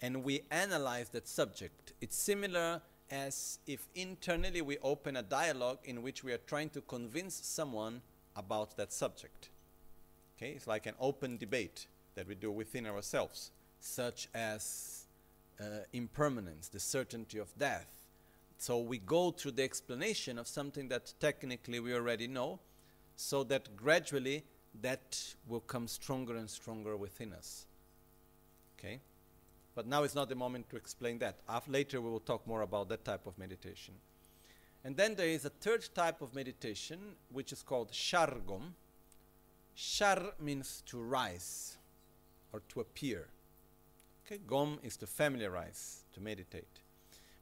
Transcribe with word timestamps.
and 0.00 0.24
we 0.24 0.42
analyze 0.50 1.08
that 1.10 1.26
subject. 1.26 1.92
It's 2.00 2.16
similar 2.16 2.80
as 3.10 3.58
if 3.66 3.88
internally 3.94 4.62
we 4.62 4.78
open 4.78 5.16
a 5.16 5.22
dialogue 5.22 5.78
in 5.84 6.02
which 6.02 6.22
we 6.22 6.32
are 6.32 6.38
trying 6.46 6.70
to 6.70 6.80
convince 6.82 7.34
someone 7.34 8.02
about 8.36 8.76
that 8.76 8.92
subject. 8.92 9.50
Okay, 10.36 10.52
it's 10.52 10.66
like 10.66 10.86
an 10.86 10.94
open 11.00 11.36
debate 11.36 11.86
that 12.14 12.28
we 12.28 12.34
do 12.34 12.50
within 12.50 12.86
ourselves, 12.86 13.50
such 13.80 14.28
as 14.34 15.06
uh, 15.60 15.80
impermanence, 15.92 16.68
the 16.68 16.78
certainty 16.78 17.38
of 17.38 17.56
death. 17.58 17.88
So 18.58 18.78
we 18.78 18.98
go 18.98 19.30
through 19.30 19.52
the 19.52 19.62
explanation 19.62 20.38
of 20.38 20.46
something 20.46 20.88
that 20.88 21.14
technically 21.18 21.80
we 21.80 21.94
already 21.94 22.26
know, 22.26 22.60
so 23.16 23.42
that 23.44 23.76
gradually 23.76 24.44
that 24.80 25.34
will 25.48 25.60
come 25.60 25.88
stronger 25.88 26.36
and 26.36 26.48
stronger 26.48 26.96
within 26.96 27.32
us. 27.32 27.66
Okay? 28.78 29.00
But 29.78 29.86
now 29.86 30.02
is 30.02 30.16
not 30.16 30.28
the 30.28 30.34
moment 30.34 30.68
to 30.70 30.76
explain 30.76 31.20
that. 31.20 31.36
After, 31.48 31.70
later 31.70 32.00
we 32.00 32.10
will 32.10 32.18
talk 32.18 32.44
more 32.48 32.62
about 32.62 32.88
that 32.88 33.04
type 33.04 33.28
of 33.28 33.38
meditation. 33.38 33.94
And 34.82 34.96
then 34.96 35.14
there 35.14 35.28
is 35.28 35.44
a 35.44 35.50
third 35.50 35.88
type 35.94 36.20
of 36.20 36.34
meditation 36.34 36.98
which 37.30 37.52
is 37.52 37.62
called 37.62 37.92
Shargom. 37.92 38.72
Shar 39.76 40.32
means 40.40 40.82
to 40.86 41.00
rise 41.00 41.76
or 42.52 42.60
to 42.70 42.80
appear. 42.80 43.28
Okay, 44.26 44.40
Gom 44.44 44.80
is 44.82 44.96
to 44.96 45.06
familiarize, 45.06 46.02
to 46.12 46.20
meditate. 46.20 46.80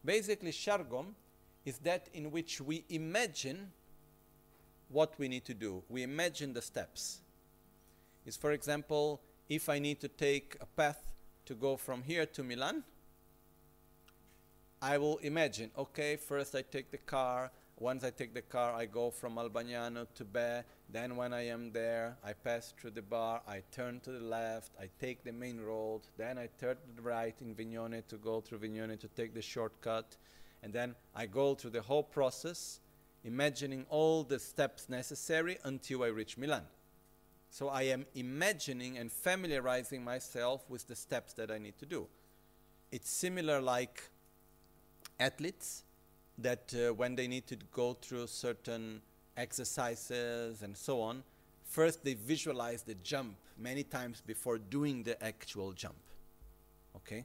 Basically, 0.05 0.53
Shargom 0.53 1.15
is 1.65 1.79
that 1.79 2.11
in 2.13 2.31
which 2.31 2.61
we 2.61 2.85
imagine 2.91 3.73
what 4.91 5.15
we 5.19 5.29
need 5.29 5.47
to 5.47 5.55
do. 5.55 5.83
We 5.89 6.03
imagine 6.03 6.53
the 6.53 6.61
steps. 6.61 7.21
Is 8.27 8.37
for 8.37 8.53
example, 8.53 9.23
if 9.49 9.71
I 9.71 9.79
need 9.79 10.01
to 10.01 10.09
take 10.09 10.59
a 10.61 10.67
path 10.67 11.16
to 11.47 11.55
go 11.55 11.77
from 11.77 12.03
here 12.03 12.27
to 12.27 12.43
Milan, 12.43 12.85
I 14.83 14.99
will 14.99 15.17
imagine, 15.19 15.71
okay, 15.79 16.17
first 16.17 16.55
I 16.55 16.63
take 16.63 16.91
the 16.91 16.99
car. 16.99 17.51
Once 17.79 18.05
I 18.05 18.11
take 18.11 18.35
the 18.35 18.43
car, 18.43 18.75
I 18.75 18.87
go 18.87 19.11
from 19.11 19.37
Albagnano 19.37 20.07
to 20.15 20.25
Be. 20.25 20.61
Then 20.91 21.17
when 21.17 21.33
I 21.33 21.47
am 21.49 21.73
there, 21.73 22.17
I 22.25 22.33
pass 22.33 22.73
through 22.79 22.93
the 22.93 23.03
bar. 23.03 23.43
I 23.49 23.63
turn 23.71 24.01
to 24.01 24.13
the 24.13 24.25
left. 24.25 24.73
I 24.81 24.89
take 25.01 25.25
the 25.25 25.33
main 25.33 25.61
road. 25.61 26.03
Then 26.17 26.39
I 26.39 26.49
turn 26.59 26.77
to 26.77 26.97
the 26.97 27.03
right 27.03 27.35
in 27.41 27.55
Vignone 27.55 28.07
to 28.09 28.17
go 28.17 28.41
through 28.41 28.59
Vignone 28.59 28.99
to 29.01 29.09
take 29.09 29.35
the 29.35 29.43
shortcut. 29.43 30.17
And 30.63 30.73
then 30.73 30.95
I 31.15 31.27
go 31.27 31.55
through 31.55 31.71
the 31.71 31.83
whole 31.83 32.03
process, 32.03 32.81
imagining 33.25 33.87
all 33.89 34.25
the 34.25 34.39
steps 34.39 34.89
necessary 34.89 35.59
until 35.65 36.03
I 36.03 36.09
reach 36.09 36.39
Milan. 36.39 36.63
So 37.59 37.71
I 37.71 37.85
am 37.85 38.05
imagining 38.15 38.99
and 38.99 39.11
familiarizing 39.11 40.05
myself 40.05 40.69
with 40.69 40.87
the 40.89 40.95
steps 40.95 41.33
that 41.33 41.51
I 41.51 41.57
need 41.57 41.79
to 41.79 41.87
do. 41.87 42.07
It's 42.93 43.09
similar 43.09 43.63
like 43.63 44.11
athletes 45.19 45.85
that 46.37 46.75
uh, 46.75 46.93
when 46.93 47.15
they 47.15 47.27
need 47.27 47.47
to 47.47 47.57
go 47.73 47.95
through 47.95 48.27
certain 48.27 49.01
exercises 49.39 50.61
and 50.61 50.77
so 50.77 51.01
on, 51.01 51.23
first 51.65 52.05
they 52.05 52.13
visualize 52.13 52.83
the 52.83 52.95
jump 52.97 53.37
many 53.57 53.85
times 53.85 54.21
before 54.27 54.59
doing 54.59 55.03
the 55.03 55.17
actual 55.25 55.73
jump. 55.73 55.97
Okay? 56.95 57.25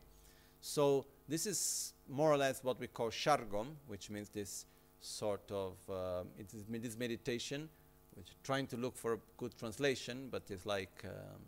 So 0.62 1.08
this 1.28 1.46
is 1.46 1.92
more 2.08 2.32
or 2.32 2.38
less 2.38 2.64
what 2.64 2.80
we 2.80 2.88
call 2.88 3.10
shargom, 3.10 3.76
which 3.86 4.10
means 4.10 4.30
this 4.30 4.66
sort 5.02 5.52
of 5.52 5.74
uh, 5.90 6.24
it 6.40 6.54
is 6.54 6.64
this 6.70 6.98
meditation 6.98 7.68
which 8.16 8.28
trying 8.44 8.68
to 8.68 8.78
look 8.78 8.96
for 8.98 9.14
a 9.14 9.18
good 9.38 9.58
translation, 9.58 10.28
but 10.32 10.44
it's 10.50 10.66
like 10.66 11.04
um, 11.06 11.42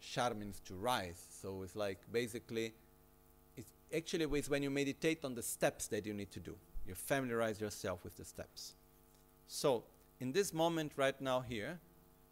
shar 0.00 0.34
means 0.34 0.60
to 0.66 0.74
rise. 0.74 1.22
So 1.40 1.62
it's 1.62 1.74
like 1.74 1.98
basically, 2.12 2.74
it's 3.56 3.72
actually 3.94 4.26
it's 4.38 4.48
when 4.48 4.62
you 4.62 4.70
meditate 4.70 5.24
on 5.24 5.34
the 5.34 5.42
steps 5.42 5.86
that 5.88 6.04
you 6.04 6.12
need 6.12 6.30
to 6.32 6.40
do. 6.40 6.54
You 6.86 6.94
familiarize 6.94 7.60
yourself 7.60 8.04
with 8.04 8.16
the 8.16 8.24
steps. 8.24 8.74
So 9.46 9.84
in 10.20 10.32
this 10.32 10.52
moment 10.52 10.92
right 10.96 11.18
now 11.20 11.40
here, 11.40 11.78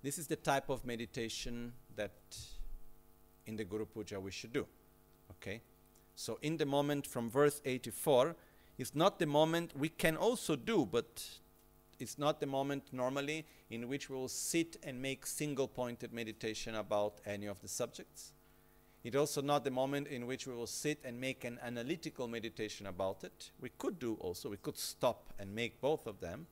this 0.03 0.19
is 0.19 0.27
the 0.27 0.37
type 0.37 0.69
of 0.69 0.85
meditation 0.85 1.73
that 1.97 2.13
in 3.47 3.57
the 3.57 3.65
Guru 3.65 3.87
Puja 3.87 4.19
we 4.21 4.31
should 4.31 4.53
do. 4.53 4.67
Okay? 5.33 5.61
So 6.15 6.39
in 6.43 6.57
the 6.57 6.67
moment 6.67 7.07
from 7.07 7.31
verse 7.31 7.61
84, 7.65 8.35
it's 8.81 8.95
not 8.95 9.19
the 9.19 9.27
moment 9.27 9.77
we 9.77 9.91
can 9.91 10.17
also 10.17 10.57
do, 10.57 10.89
but 10.91 11.23
it's 11.99 12.17
not 12.17 12.41
the 12.41 12.47
moment 12.47 12.85
normally 12.93 13.45
in 13.69 13.87
which 13.91 14.09
we 14.09 14.17
will 14.17 14.27
sit 14.27 14.79
and 14.83 15.03
make 15.03 15.27
single 15.27 15.69
pointed 15.69 16.15
meditation 16.15 16.75
about 16.75 17.21
any 17.27 17.45
of 17.45 17.61
the 17.61 17.69
subjects. 17.69 18.33
It's 19.05 19.15
also 19.15 19.43
not 19.43 19.65
the 19.65 19.71
moment 19.71 20.09
in 20.09 20.27
which 20.27 20.47
we 20.47 20.55
will 20.55 20.67
sit 20.67 20.99
and 21.05 21.21
make 21.21 21.45
an 21.45 21.59
analytical 21.63 22.27
meditation 22.27 22.87
about 22.87 23.23
it. 23.23 23.51
We 23.61 23.69
could 23.69 23.99
do 23.99 24.15
also, 24.15 24.49
we 24.49 24.57
could 24.57 24.79
stop 24.79 25.35
and 25.39 25.55
make 25.55 25.83
both 25.83 26.07
of 26.07 26.21
them. 26.21 26.47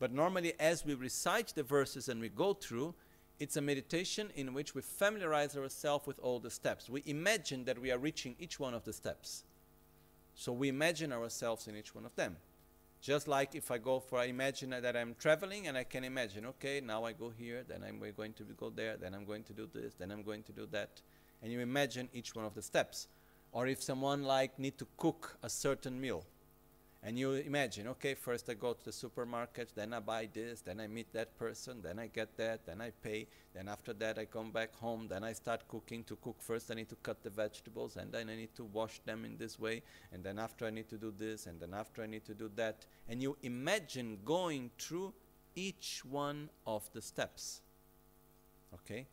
But 0.00 0.12
normally, 0.12 0.54
as 0.58 0.84
we 0.84 0.94
recite 0.94 1.54
the 1.54 1.62
verses 1.62 2.08
and 2.08 2.20
we 2.20 2.30
go 2.30 2.52
through, 2.52 2.96
it's 3.38 3.56
a 3.56 3.60
meditation 3.60 4.30
in 4.34 4.54
which 4.54 4.74
we 4.74 4.82
familiarize 4.82 5.56
ourselves 5.56 6.08
with 6.08 6.18
all 6.18 6.40
the 6.40 6.50
steps. 6.50 6.90
We 6.90 7.04
imagine 7.06 7.64
that 7.66 7.78
we 7.80 7.92
are 7.92 7.98
reaching 7.98 8.34
each 8.40 8.58
one 8.58 8.74
of 8.74 8.82
the 8.82 8.92
steps. 8.92 9.44
So 10.34 10.52
we 10.52 10.68
imagine 10.68 11.12
ourselves 11.12 11.66
in 11.68 11.76
each 11.76 11.94
one 11.94 12.06
of 12.06 12.14
them. 12.16 12.36
Just 13.00 13.28
like 13.28 13.54
if 13.54 13.70
I 13.70 13.78
go 13.78 13.98
for, 13.98 14.18
I 14.18 14.26
imagine 14.26 14.70
that 14.70 14.96
I'm 14.96 15.14
traveling 15.18 15.68
and 15.68 15.76
I 15.76 15.84
can 15.84 16.04
imagine, 16.04 16.44
okay, 16.46 16.82
now 16.82 17.04
I 17.04 17.12
go 17.12 17.30
here, 17.30 17.64
then 17.66 17.82
I'm 17.82 17.98
going 17.98 18.34
to 18.34 18.44
go 18.44 18.68
there, 18.68 18.96
then 18.98 19.14
I'm 19.14 19.24
going 19.24 19.42
to 19.44 19.52
do 19.54 19.68
this, 19.72 19.94
then 19.94 20.10
I'm 20.10 20.22
going 20.22 20.42
to 20.42 20.52
do 20.52 20.66
that. 20.72 21.00
And 21.42 21.50
you 21.50 21.60
imagine 21.60 22.10
each 22.12 22.34
one 22.34 22.44
of 22.44 22.54
the 22.54 22.60
steps. 22.60 23.08
Or 23.52 23.66
if 23.66 23.82
someone 23.82 24.24
like 24.24 24.58
need 24.58 24.76
to 24.78 24.86
cook 24.98 25.38
a 25.42 25.48
certain 25.48 25.98
meal, 25.98 26.24
and 27.02 27.18
you 27.18 27.32
imagine, 27.32 27.88
okay, 27.88 28.14
first 28.14 28.50
I 28.50 28.54
go 28.54 28.74
to 28.74 28.84
the 28.84 28.92
supermarket, 28.92 29.72
then 29.74 29.94
I 29.94 30.00
buy 30.00 30.28
this, 30.30 30.60
then 30.60 30.80
I 30.80 30.86
meet 30.86 31.10
that 31.14 31.38
person, 31.38 31.80
then 31.82 31.98
I 31.98 32.08
get 32.08 32.36
that, 32.36 32.66
then 32.66 32.82
I 32.82 32.90
pay, 32.90 33.26
then 33.54 33.68
after 33.68 33.94
that 33.94 34.18
I 34.18 34.26
come 34.26 34.50
back 34.50 34.74
home, 34.74 35.06
then 35.08 35.24
I 35.24 35.32
start 35.32 35.66
cooking. 35.66 36.04
To 36.04 36.16
cook 36.16 36.42
first 36.42 36.70
I 36.70 36.74
need 36.74 36.90
to 36.90 36.96
cut 36.96 37.22
the 37.22 37.30
vegetables, 37.30 37.96
and 37.96 38.12
then 38.12 38.28
I 38.28 38.36
need 38.36 38.54
to 38.56 38.64
wash 38.64 39.00
them 39.06 39.24
in 39.24 39.38
this 39.38 39.58
way, 39.58 39.82
and 40.12 40.22
then 40.22 40.38
after 40.38 40.66
I 40.66 40.70
need 40.70 40.90
to 40.90 40.98
do 40.98 41.12
this, 41.16 41.46
and 41.46 41.58
then 41.58 41.72
after 41.72 42.02
I 42.02 42.06
need 42.06 42.26
to 42.26 42.34
do 42.34 42.50
that. 42.56 42.84
And 43.08 43.22
you 43.22 43.38
imagine 43.42 44.18
going 44.22 44.70
through 44.78 45.14
each 45.56 46.02
one 46.04 46.50
of 46.66 46.90
the 46.92 47.00
steps. 47.00 47.62
Okay? 48.74 49.06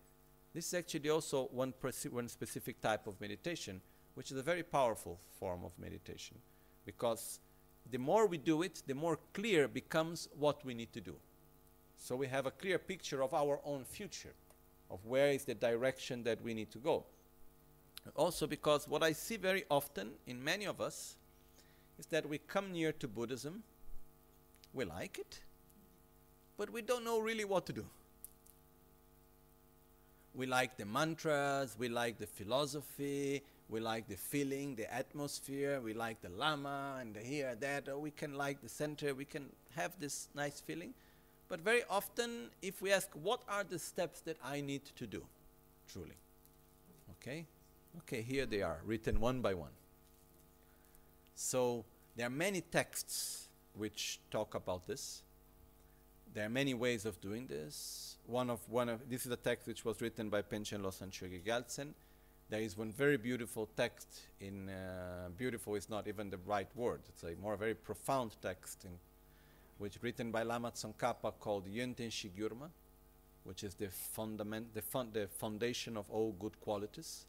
This 0.53 0.67
is 0.67 0.73
actually 0.73 1.09
also 1.09 1.47
one, 1.53 1.73
one 2.11 2.27
specific 2.27 2.81
type 2.81 3.07
of 3.07 3.19
meditation, 3.21 3.79
which 4.15 4.31
is 4.31 4.37
a 4.37 4.43
very 4.43 4.63
powerful 4.63 5.19
form 5.39 5.63
of 5.63 5.71
meditation 5.79 6.37
because 6.87 7.39
the 7.91 7.97
more 7.97 8.27
we 8.27 8.37
do 8.37 8.61
it, 8.63 8.83
the 8.87 8.93
more 8.93 9.19
clear 9.33 9.67
becomes 9.67 10.27
what 10.37 10.63
we 10.65 10.73
need 10.73 10.91
to 10.93 11.01
do. 11.01 11.15
So 11.97 12.15
we 12.15 12.27
have 12.27 12.45
a 12.45 12.51
clear 12.51 12.77
picture 12.77 13.23
of 13.23 13.33
our 13.33 13.59
own 13.65 13.83
future, 13.83 14.33
of 14.89 15.05
where 15.05 15.29
is 15.29 15.45
the 15.45 15.55
direction 15.55 16.23
that 16.23 16.41
we 16.41 16.53
need 16.53 16.71
to 16.71 16.77
go. 16.77 17.05
Also, 18.15 18.47
because 18.47 18.87
what 18.87 19.03
I 19.03 19.11
see 19.11 19.37
very 19.37 19.65
often 19.69 20.11
in 20.25 20.41
many 20.43 20.65
of 20.65 20.79
us 20.79 21.15
is 21.99 22.05
that 22.07 22.27
we 22.27 22.37
come 22.37 22.71
near 22.71 22.91
to 22.93 23.07
Buddhism, 23.07 23.63
we 24.73 24.85
like 24.85 25.17
it, 25.17 25.41
but 26.57 26.69
we 26.69 26.81
don't 26.81 27.03
know 27.03 27.19
really 27.19 27.45
what 27.45 27.65
to 27.65 27.73
do. 27.73 27.85
We 30.33 30.45
like 30.45 30.77
the 30.77 30.85
mantras, 30.85 31.75
we 31.79 31.89
like 31.89 32.19
the 32.19 32.27
philosophy, 32.27 33.41
we 33.69 33.79
like 33.79 34.07
the 34.07 34.15
feeling, 34.15 34.75
the 34.75 34.91
atmosphere, 34.93 35.81
we 35.81 35.93
like 35.93 36.21
the 36.21 36.29
lama 36.29 36.97
and 37.01 37.13
the 37.13 37.19
here, 37.19 37.55
that, 37.59 37.89
or 37.89 37.97
we 37.99 38.11
can 38.11 38.35
like 38.35 38.61
the 38.61 38.69
center, 38.69 39.13
we 39.13 39.25
can 39.25 39.49
have 39.75 39.91
this 39.99 40.29
nice 40.33 40.61
feeling. 40.61 40.93
But 41.49 41.61
very 41.61 41.83
often, 41.89 42.49
if 42.61 42.81
we 42.81 42.91
ask, 42.91 43.09
what 43.13 43.41
are 43.49 43.63
the 43.63 43.79
steps 43.79 44.21
that 44.21 44.37
I 44.43 44.61
need 44.61 44.85
to 44.95 45.07
do, 45.07 45.23
truly? 45.91 46.15
Okay? 47.21 47.45
Okay, 47.99 48.21
here 48.21 48.45
they 48.45 48.61
are, 48.61 48.79
written 48.85 49.19
one 49.19 49.41
by 49.41 49.53
one. 49.53 49.71
So, 51.35 51.85
there 52.15 52.27
are 52.27 52.31
many 52.31 52.61
texts 52.61 53.47
which 53.73 54.19
talk 54.31 54.55
about 54.55 54.87
this. 54.87 55.23
There 56.33 56.45
are 56.45 56.49
many 56.49 56.73
ways 56.73 57.05
of 57.05 57.19
doing 57.21 57.47
this. 57.47 58.17
One 58.25 58.49
of 58.49 58.59
one 58.69 58.89
of 58.89 59.09
this 59.09 59.25
is 59.25 59.31
a 59.31 59.37
text 59.37 59.67
which 59.67 59.85
was 59.85 60.01
written 60.01 60.29
by 60.29 60.41
Panchen 60.41 60.81
Losang 60.81 61.09
Chogi 61.09 61.41
Gyaltsen 61.41 61.93
there 62.49 62.61
is 62.61 62.77
one 62.77 62.91
very 62.91 63.17
beautiful 63.17 63.67
text 63.75 64.07
in 64.39 64.69
uh, 64.69 65.29
beautiful 65.37 65.75
is 65.75 65.89
not 65.89 66.07
even 66.07 66.29
the 66.29 66.39
right 66.45 66.69
word. 66.75 67.01
It's 67.09 67.23
a 67.23 67.35
more 67.41 67.57
very 67.57 67.73
profound 67.73 68.35
text 68.41 68.85
in 68.85 68.91
which 69.77 69.97
written 70.01 70.31
by 70.31 70.43
Lama 70.43 70.71
Tsongkhapa 70.71 71.33
called 71.39 71.67
Yönten 71.67 72.09
Shigyurma 72.09 72.69
which 73.47 73.63
is 73.63 73.75
the 73.75 73.87
fundament 73.87 74.73
the, 74.73 74.81
fun 74.81 75.07
the 75.13 75.27
foundation 75.39 75.95
of 75.95 76.05
all 76.09 76.35
good 76.37 76.59
qualities. 76.59 77.25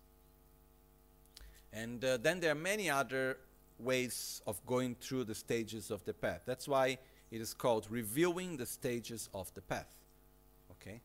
And 1.72 2.04
uh, 2.04 2.16
then 2.16 2.40
there 2.40 2.50
are 2.50 2.56
many 2.56 2.90
other 2.90 3.38
ways 3.78 4.42
of 4.44 4.60
going 4.66 4.96
through 5.00 5.24
the 5.24 5.34
stages 5.34 5.92
of 5.92 6.04
the 6.04 6.12
path. 6.12 6.40
That's 6.44 6.66
why 6.66 6.98
it 7.30 7.40
is 7.40 7.54
called 7.54 7.86
reviewing 7.88 8.56
the 8.56 8.66
stages 8.66 9.28
of 9.32 9.54
the 9.54 9.60
path. 9.60 9.86
Okay? 10.72 11.00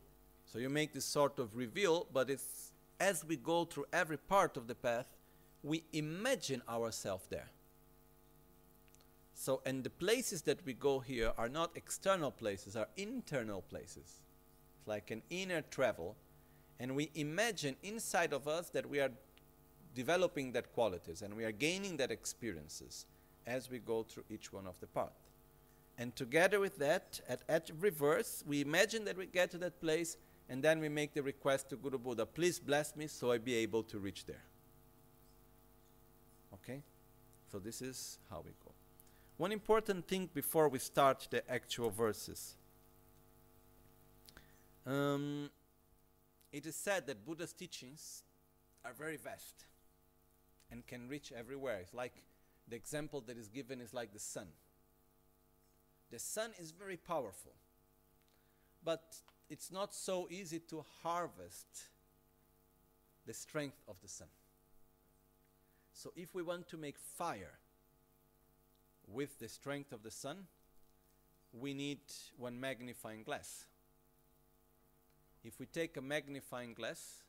So 0.47 0.57
you 0.57 0.69
make 0.69 0.93
this 0.93 1.05
sort 1.05 1.37
of 1.37 1.55
reveal, 1.55 2.07
but 2.11 2.31
it's 2.31 2.72
as 3.03 3.25
we 3.25 3.35
go 3.35 3.65
through 3.65 3.85
every 3.91 4.17
part 4.17 4.55
of 4.55 4.67
the 4.67 4.75
path, 4.75 5.07
we 5.61 5.83
imagine 5.91 6.61
ourselves 6.69 7.25
there. 7.29 7.49
So, 9.33 9.61
and 9.65 9.83
the 9.83 9.89
places 9.89 10.43
that 10.43 10.65
we 10.65 10.73
go 10.73 10.99
here 10.99 11.33
are 11.37 11.49
not 11.49 11.71
external 11.75 12.31
places, 12.31 12.77
are 12.77 12.87
internal 12.95 13.61
places. 13.61 14.21
It's 14.77 14.87
like 14.87 15.11
an 15.11 15.21
inner 15.29 15.61
travel. 15.69 16.15
And 16.79 16.95
we 16.95 17.09
imagine 17.15 17.75
inside 17.83 18.31
of 18.31 18.47
us 18.47 18.69
that 18.69 18.89
we 18.89 19.01
are 19.01 19.11
developing 19.93 20.53
that 20.53 20.73
qualities 20.73 21.21
and 21.21 21.35
we 21.35 21.43
are 21.43 21.51
gaining 21.51 21.97
that 21.97 22.09
experiences 22.09 23.05
as 23.45 23.69
we 23.69 23.79
go 23.79 24.03
through 24.03 24.23
each 24.29 24.53
one 24.53 24.65
of 24.65 24.79
the 24.79 24.87
path. 24.87 25.19
And 25.97 26.15
together 26.15 26.61
with 26.61 26.77
that, 26.77 27.19
at, 27.27 27.41
at 27.49 27.69
reverse, 27.79 28.45
we 28.47 28.61
imagine 28.61 29.03
that 29.05 29.17
we 29.17 29.25
get 29.25 29.51
to 29.51 29.57
that 29.57 29.81
place 29.81 30.15
and 30.49 30.63
then 30.63 30.79
we 30.79 30.89
make 30.89 31.13
the 31.13 31.23
request 31.23 31.69
to 31.69 31.75
Guru 31.75 31.97
Buddha, 31.97 32.25
please 32.25 32.59
bless 32.59 32.95
me 32.95 33.07
so 33.07 33.31
I 33.31 33.37
be 33.37 33.55
able 33.55 33.83
to 33.83 33.99
reach 33.99 34.25
there. 34.25 34.43
Okay? 36.53 36.81
So 37.51 37.59
this 37.59 37.81
is 37.81 38.19
how 38.29 38.41
we 38.45 38.51
go. 38.63 38.71
One 39.37 39.51
important 39.51 40.07
thing 40.07 40.29
before 40.33 40.69
we 40.69 40.79
start 40.79 41.27
the 41.31 41.49
actual 41.51 41.89
verses. 41.89 42.55
Um, 44.85 45.49
it 46.51 46.65
is 46.65 46.75
said 46.75 47.07
that 47.07 47.25
Buddha's 47.25 47.53
teachings 47.53 48.23
are 48.85 48.93
very 48.93 49.17
vast 49.17 49.65
and 50.71 50.85
can 50.85 51.07
reach 51.07 51.31
everywhere. 51.31 51.79
It's 51.81 51.93
like 51.93 52.23
the 52.67 52.75
example 52.75 53.21
that 53.27 53.37
is 53.37 53.47
given 53.47 53.81
is 53.81 53.93
like 53.93 54.13
the 54.13 54.19
sun. 54.19 54.47
The 56.11 56.19
sun 56.19 56.51
is 56.59 56.71
very 56.71 56.97
powerful, 56.97 57.53
but 58.83 59.15
it's 59.49 59.71
not 59.71 59.93
so 59.93 60.27
easy 60.29 60.59
to 60.59 60.83
harvest 61.03 61.67
the 63.25 63.33
strength 63.33 63.81
of 63.87 63.95
the 64.01 64.07
sun. 64.07 64.27
So, 65.93 66.11
if 66.15 66.33
we 66.33 66.41
want 66.41 66.67
to 66.69 66.77
make 66.77 66.97
fire 66.97 67.59
with 69.07 69.39
the 69.39 69.47
strength 69.47 69.91
of 69.91 70.03
the 70.03 70.11
sun, 70.11 70.47
we 71.53 71.73
need 71.73 71.99
one 72.37 72.59
magnifying 72.59 73.23
glass. 73.23 73.65
If 75.43 75.59
we 75.59 75.65
take 75.67 75.97
a 75.97 76.01
magnifying 76.01 76.73
glass 76.73 77.21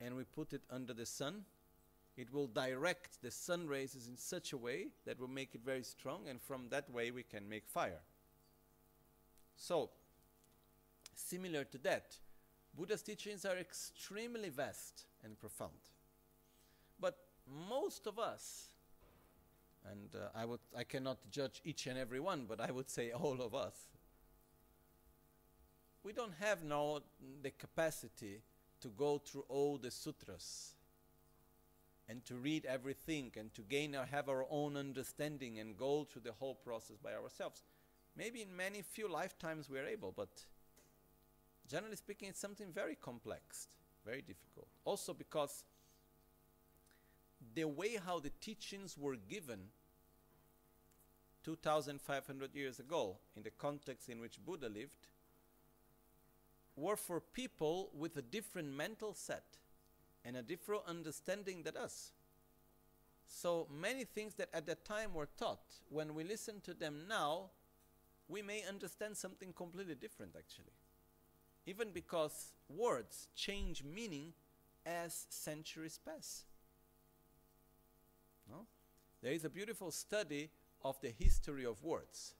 and 0.00 0.16
we 0.16 0.24
put 0.24 0.52
it 0.52 0.62
under 0.70 0.92
the 0.92 1.06
sun, 1.06 1.44
it 2.16 2.32
will 2.32 2.46
direct 2.46 3.22
the 3.22 3.30
sun 3.30 3.68
rays 3.68 3.94
in 4.08 4.16
such 4.16 4.52
a 4.52 4.56
way 4.56 4.88
that 5.06 5.18
will 5.18 5.28
make 5.28 5.54
it 5.54 5.62
very 5.64 5.82
strong, 5.82 6.28
and 6.28 6.40
from 6.42 6.68
that 6.70 6.90
way 6.90 7.10
we 7.10 7.22
can 7.22 7.48
make 7.48 7.66
fire. 7.66 8.00
So, 9.56 9.90
similar 11.14 11.64
to 11.64 11.78
that, 11.78 12.16
Buddha's 12.74 13.02
teachings 13.02 13.44
are 13.44 13.56
extremely 13.56 14.48
vast 14.48 15.04
and 15.24 15.38
profound. 15.38 15.90
But 16.98 17.18
most 17.68 18.06
of 18.06 18.18
us, 18.18 18.68
and 19.90 20.14
uh, 20.14 20.28
I, 20.34 20.44
would, 20.44 20.60
I 20.76 20.84
cannot 20.84 21.18
judge 21.30 21.60
each 21.64 21.86
and 21.86 21.98
every 21.98 22.20
one, 22.20 22.46
but 22.48 22.60
I 22.60 22.70
would 22.70 22.88
say 22.88 23.10
all 23.12 23.40
of 23.42 23.54
us, 23.54 23.74
we 26.02 26.12
don't 26.12 26.34
have 26.40 26.64
now 26.64 27.00
the 27.42 27.50
capacity 27.50 28.40
to 28.80 28.88
go 28.88 29.18
through 29.18 29.44
all 29.48 29.78
the 29.78 29.90
sutras 29.90 30.74
and 32.08 32.24
to 32.24 32.34
read 32.34 32.64
everything 32.64 33.30
and 33.36 33.54
to 33.54 33.62
gain 33.62 33.94
or 33.94 34.04
have 34.04 34.28
our 34.28 34.44
own 34.50 34.76
understanding 34.76 35.58
and 35.60 35.76
go 35.76 36.04
through 36.04 36.22
the 36.22 36.32
whole 36.32 36.56
process 36.56 36.96
by 36.96 37.14
ourselves. 37.14 37.62
Maybe 38.16 38.42
in 38.42 38.54
many 38.54 38.82
few 38.82 39.08
lifetimes 39.08 39.70
we 39.70 39.78
are 39.78 39.86
able, 39.86 40.12
but 40.14 40.44
generally 41.72 41.96
speaking, 41.96 42.28
it's 42.28 42.38
something 42.38 42.70
very 42.70 42.94
complex, 42.94 43.68
very 44.04 44.20
difficult. 44.20 44.68
Also, 44.84 45.14
because 45.14 45.64
the 47.54 47.64
way 47.64 47.96
how 47.96 48.20
the 48.20 48.30
teachings 48.42 48.98
were 48.98 49.16
given 49.16 49.60
2500 51.44 52.54
years 52.54 52.78
ago, 52.78 53.16
in 53.34 53.42
the 53.42 53.50
context 53.50 54.10
in 54.10 54.20
which 54.20 54.38
Buddha 54.44 54.68
lived, 54.68 55.08
were 56.76 56.96
for 56.96 57.20
people 57.20 57.88
with 57.94 58.18
a 58.18 58.22
different 58.22 58.68
mental 58.68 59.14
set 59.14 59.56
and 60.26 60.36
a 60.36 60.42
different 60.42 60.82
understanding 60.86 61.62
than 61.62 61.78
us. 61.78 62.12
So 63.26 63.66
many 63.72 64.04
things 64.04 64.34
that 64.34 64.50
at 64.52 64.66
that 64.66 64.84
time 64.84 65.14
were 65.14 65.28
taught, 65.38 65.80
when 65.88 66.14
we 66.14 66.22
listen 66.22 66.60
to 66.64 66.74
them 66.74 67.04
now, 67.08 67.50
we 68.28 68.42
may 68.42 68.62
understand 68.68 69.16
something 69.16 69.54
completely 69.54 69.94
different 69.94 70.36
actually. 70.36 70.74
Even 71.66 71.90
because 71.92 72.52
words 72.68 73.28
change 73.34 73.84
meaning 73.84 74.32
as 74.84 75.26
centuries 75.30 75.98
pass. 76.04 76.44
No? 78.50 78.66
There 79.22 79.32
is 79.32 79.44
a 79.44 79.50
beautiful 79.50 79.90
study 79.90 80.50
of 80.84 81.00
the 81.00 81.10
history 81.10 81.64
of 81.64 81.82
words. 81.82 82.34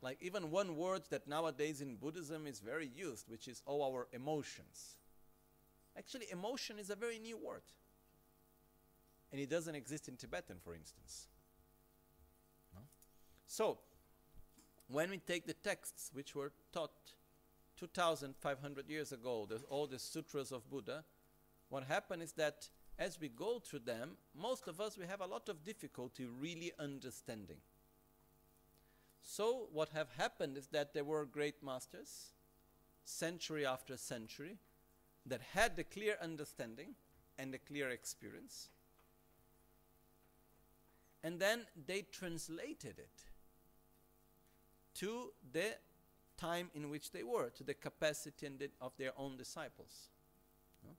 Like 0.00 0.18
even 0.20 0.50
one 0.50 0.76
word 0.76 1.02
that 1.10 1.26
nowadays 1.26 1.80
in 1.80 1.96
Buddhism 1.96 2.46
is 2.46 2.60
very 2.60 2.90
used, 2.94 3.28
which 3.28 3.48
is 3.48 3.62
all 3.66 3.82
our 3.82 4.06
emotions. 4.12 4.96
Actually, 5.96 6.26
emotion 6.30 6.78
is 6.78 6.90
a 6.90 6.94
very 6.94 7.18
new 7.18 7.36
word. 7.36 7.62
And 9.32 9.40
it 9.40 9.50
doesn't 9.50 9.74
exist 9.74 10.08
in 10.08 10.16
Tibetan, 10.16 10.56
for 10.62 10.74
instance. 10.74 11.26
No? 12.74 12.80
So, 13.46 13.78
when 14.88 15.10
we 15.10 15.18
take 15.18 15.46
the 15.46 15.54
texts 15.54 16.10
which 16.14 16.34
were 16.34 16.52
taught 16.72 16.92
2,500 17.78 18.88
years 18.88 19.12
ago, 19.12 19.46
the, 19.48 19.56
all 19.68 19.86
the 19.86 19.98
sutras 19.98 20.52
of 20.52 20.68
Buddha, 20.68 21.04
what 21.68 21.84
happened 21.84 22.22
is 22.22 22.32
that 22.32 22.68
as 22.98 23.20
we 23.20 23.28
go 23.28 23.60
through 23.60 23.80
them, 23.80 24.16
most 24.34 24.66
of 24.66 24.80
us 24.80 24.98
we 24.98 25.06
have 25.06 25.20
a 25.20 25.26
lot 25.26 25.48
of 25.48 25.64
difficulty 25.64 26.26
really 26.26 26.72
understanding. 26.78 27.58
So 29.22 29.68
what 29.72 29.90
have 29.90 30.08
happened 30.16 30.56
is 30.56 30.66
that 30.68 30.94
there 30.94 31.04
were 31.04 31.24
great 31.24 31.62
masters, 31.62 32.32
century 33.04 33.64
after 33.64 33.96
century, 33.96 34.56
that 35.26 35.40
had 35.52 35.76
the 35.76 35.84
clear 35.84 36.16
understanding 36.20 36.94
and 37.38 37.52
the 37.52 37.58
clear 37.58 37.90
experience. 37.90 38.70
And 41.22 41.38
then 41.38 41.66
they 41.86 42.02
translated 42.02 42.98
it 42.98 43.24
to 44.94 45.32
the 45.52 45.74
time 46.38 46.70
in 46.74 46.88
which 46.88 47.12
they 47.12 47.22
were, 47.22 47.50
to 47.50 47.64
the 47.64 47.74
capacity 47.74 48.48
of 48.80 48.92
their 48.96 49.12
own 49.18 49.36
disciples. 49.36 50.08
No? 50.82 50.90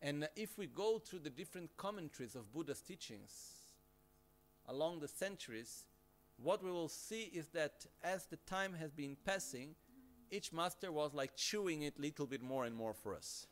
And 0.00 0.24
uh, 0.24 0.28
if 0.36 0.56
we 0.56 0.66
go 0.66 0.98
through 0.98 1.20
the 1.20 1.30
different 1.30 1.76
commentaries 1.76 2.34
of 2.34 2.52
Buddha's 2.52 2.80
teachings 2.80 3.32
along 4.66 5.00
the 5.00 5.08
centuries, 5.08 5.84
what 6.42 6.62
we 6.62 6.70
will 6.70 6.88
see 6.88 7.30
is 7.34 7.48
that 7.48 7.84
as 8.02 8.26
the 8.26 8.36
time 8.36 8.74
has 8.74 8.92
been 8.92 9.16
passing, 9.26 9.74
each 10.30 10.52
master 10.52 10.92
was 10.92 11.12
like 11.12 11.36
chewing 11.36 11.82
it 11.82 11.98
a 11.98 12.02
little 12.02 12.26
bit 12.26 12.42
more 12.42 12.64
and 12.64 12.74
more 12.74 12.94
for 12.94 13.14
us 13.14 13.46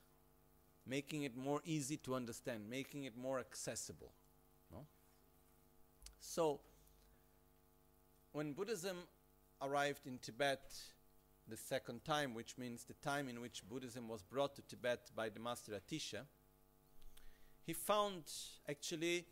making 0.86 1.24
it 1.24 1.36
more 1.36 1.60
easy 1.64 1.96
to 1.96 2.14
understand, 2.14 2.70
making 2.70 3.04
it 3.04 3.16
more 3.16 3.40
accessible. 3.40 4.12
No? 4.72 4.86
So, 6.20 6.60
when 8.32 8.52
Buddhism 8.52 8.96
arrived 9.60 10.06
in 10.06 10.18
Tibet 10.18 10.72
the 11.48 11.56
second 11.56 12.04
time, 12.04 12.34
which 12.34 12.58
means 12.58 12.84
the 12.84 12.94
time 12.94 13.28
in 13.28 13.40
which 13.40 13.62
Buddhism 13.68 14.08
was 14.08 14.22
brought 14.22 14.54
to 14.56 14.62
Tibet 14.62 15.10
by 15.14 15.28
the 15.28 15.40
master 15.40 15.72
Atisha, 15.72 16.22
he 17.64 17.72
found 17.72 18.24
actually 18.68 19.26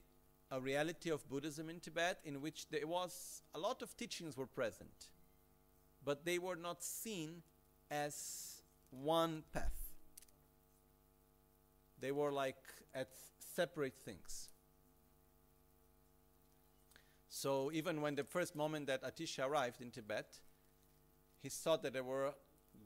a 0.51 0.61
reality 0.61 1.11
of 1.11 1.29
Buddhism 1.29 1.71
in 1.71 1.81
Tibet 1.81 2.19
in 2.25 2.41
which 2.41 2.69
there 2.69 2.87
was 2.87 3.43
a 3.55 3.59
lot 3.59 3.83
of 3.83 3.97
teachings 3.97 4.37
were 4.37 4.47
present, 4.47 5.09
but 6.05 6.25
they 6.25 6.39
were 6.39 6.57
not 6.57 6.83
seen 6.83 7.43
as 7.91 8.63
one 8.91 9.43
path 9.53 9.85
they 12.05 12.13
were 12.13 12.33
like 12.33 12.63
at 12.95 13.09
separate 13.39 13.97
things. 13.97 14.51
So 17.31 17.73
even 17.73 18.03
when 18.03 18.15
the 18.15 18.25
first 18.25 18.55
moment 18.55 18.89
that 18.89 19.03
Atisha 19.03 19.49
arrived 19.49 19.81
in 19.81 19.91
Tibet, 19.91 20.39
he 21.45 21.51
saw 21.51 21.77
that 21.77 21.93
there 21.93 22.03
were 22.03 22.35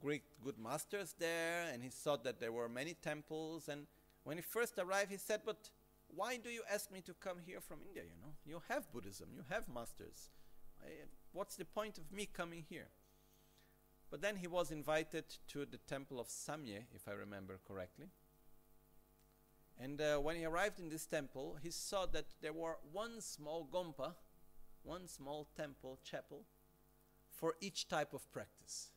great 0.01 0.23
good 0.43 0.59
masters 0.59 1.15
there, 1.17 1.63
and 1.71 1.81
he 1.81 1.89
saw 1.89 2.17
that 2.17 2.41
there 2.41 2.51
were 2.51 2.67
many 2.67 2.93
temples. 2.93 3.69
And 3.69 3.87
when 4.25 4.35
he 4.35 4.43
first 4.43 4.77
arrived, 4.77 5.11
he 5.11 5.17
said, 5.17 5.41
"But 5.45 5.69
why 6.07 6.37
do 6.37 6.49
you 6.49 6.63
ask 6.69 6.91
me 6.91 7.01
to 7.01 7.13
come 7.13 7.39
here 7.39 7.61
from 7.61 7.79
India? 7.87 8.03
You 8.03 8.17
know, 8.21 8.33
you 8.45 8.61
have 8.67 8.91
Buddhism, 8.91 9.29
you 9.33 9.43
have 9.49 9.69
masters. 9.73 10.29
I, 10.83 10.89
what's 11.31 11.55
the 11.55 11.63
point 11.63 11.97
of 11.97 12.11
me 12.11 12.25
coming 12.25 12.65
here?" 12.69 12.89
But 14.11 14.21
then 14.21 14.35
he 14.35 14.47
was 14.47 14.71
invited 14.71 15.25
to 15.53 15.65
the 15.65 15.77
temple 15.77 16.19
of 16.19 16.27
Samye, 16.27 16.83
if 16.93 17.07
I 17.07 17.13
remember 17.13 17.59
correctly. 17.65 18.07
And 19.77 20.01
uh, 20.01 20.17
when 20.17 20.35
he 20.35 20.43
arrived 20.43 20.79
in 20.79 20.89
this 20.89 21.05
temple, 21.05 21.57
he 21.63 21.71
saw 21.71 22.05
that 22.07 22.25
there 22.41 22.51
were 22.51 22.77
one 22.91 23.21
small 23.21 23.65
gompa, 23.71 24.15
one 24.83 25.07
small 25.07 25.47
temple, 25.55 25.99
chapel, 26.03 26.43
for 27.39 27.55
each 27.61 27.87
type 27.87 28.13
of 28.13 28.31
practice. 28.31 28.91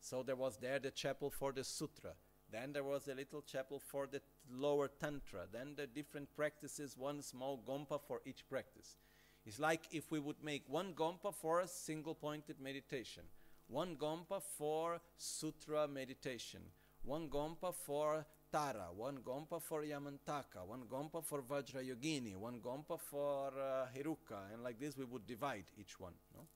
So 0.00 0.22
there 0.22 0.36
was 0.36 0.56
there 0.56 0.78
the 0.78 0.90
chapel 0.90 1.30
for 1.30 1.52
the 1.52 1.64
sutra. 1.64 2.12
Then 2.50 2.72
there 2.72 2.84
was 2.84 3.08
a 3.08 3.14
little 3.14 3.42
chapel 3.42 3.78
for 3.78 4.06
the 4.06 4.20
lower 4.50 4.88
tantra. 4.88 5.46
Then 5.52 5.74
the 5.76 5.86
different 5.86 6.34
practices, 6.34 6.96
one 6.96 7.22
small 7.22 7.62
gompa 7.68 8.00
for 8.00 8.20
each 8.24 8.48
practice. 8.48 8.96
It's 9.44 9.58
like 9.58 9.82
if 9.92 10.10
we 10.10 10.18
would 10.18 10.42
make 10.42 10.62
one 10.66 10.94
gompa 10.94 11.34
for 11.34 11.60
a 11.60 11.68
single 11.68 12.14
pointed 12.14 12.60
meditation, 12.60 13.24
one 13.68 13.96
gompa 13.96 14.42
for 14.56 15.00
sutra 15.16 15.86
meditation, 15.86 16.62
one 17.02 17.28
gompa 17.28 17.74
for 17.74 18.26
Tara, 18.50 18.88
one 18.96 19.18
Gompa 19.18 19.60
for 19.60 19.82
Yamantaka, 19.82 20.66
one 20.66 20.84
Gompa 20.90 21.22
for 21.22 21.42
Vajrayogini, 21.42 22.34
one 22.34 22.60
Gompa 22.60 22.98
for 22.98 23.48
uh, 23.48 23.86
Heruka, 23.94 24.52
and 24.52 24.62
like 24.64 24.80
this 24.80 24.96
we 24.96 25.04
would 25.04 25.26
divide 25.26 25.64
each 25.78 26.00
one. 26.00 26.14
No? 26.34 26.46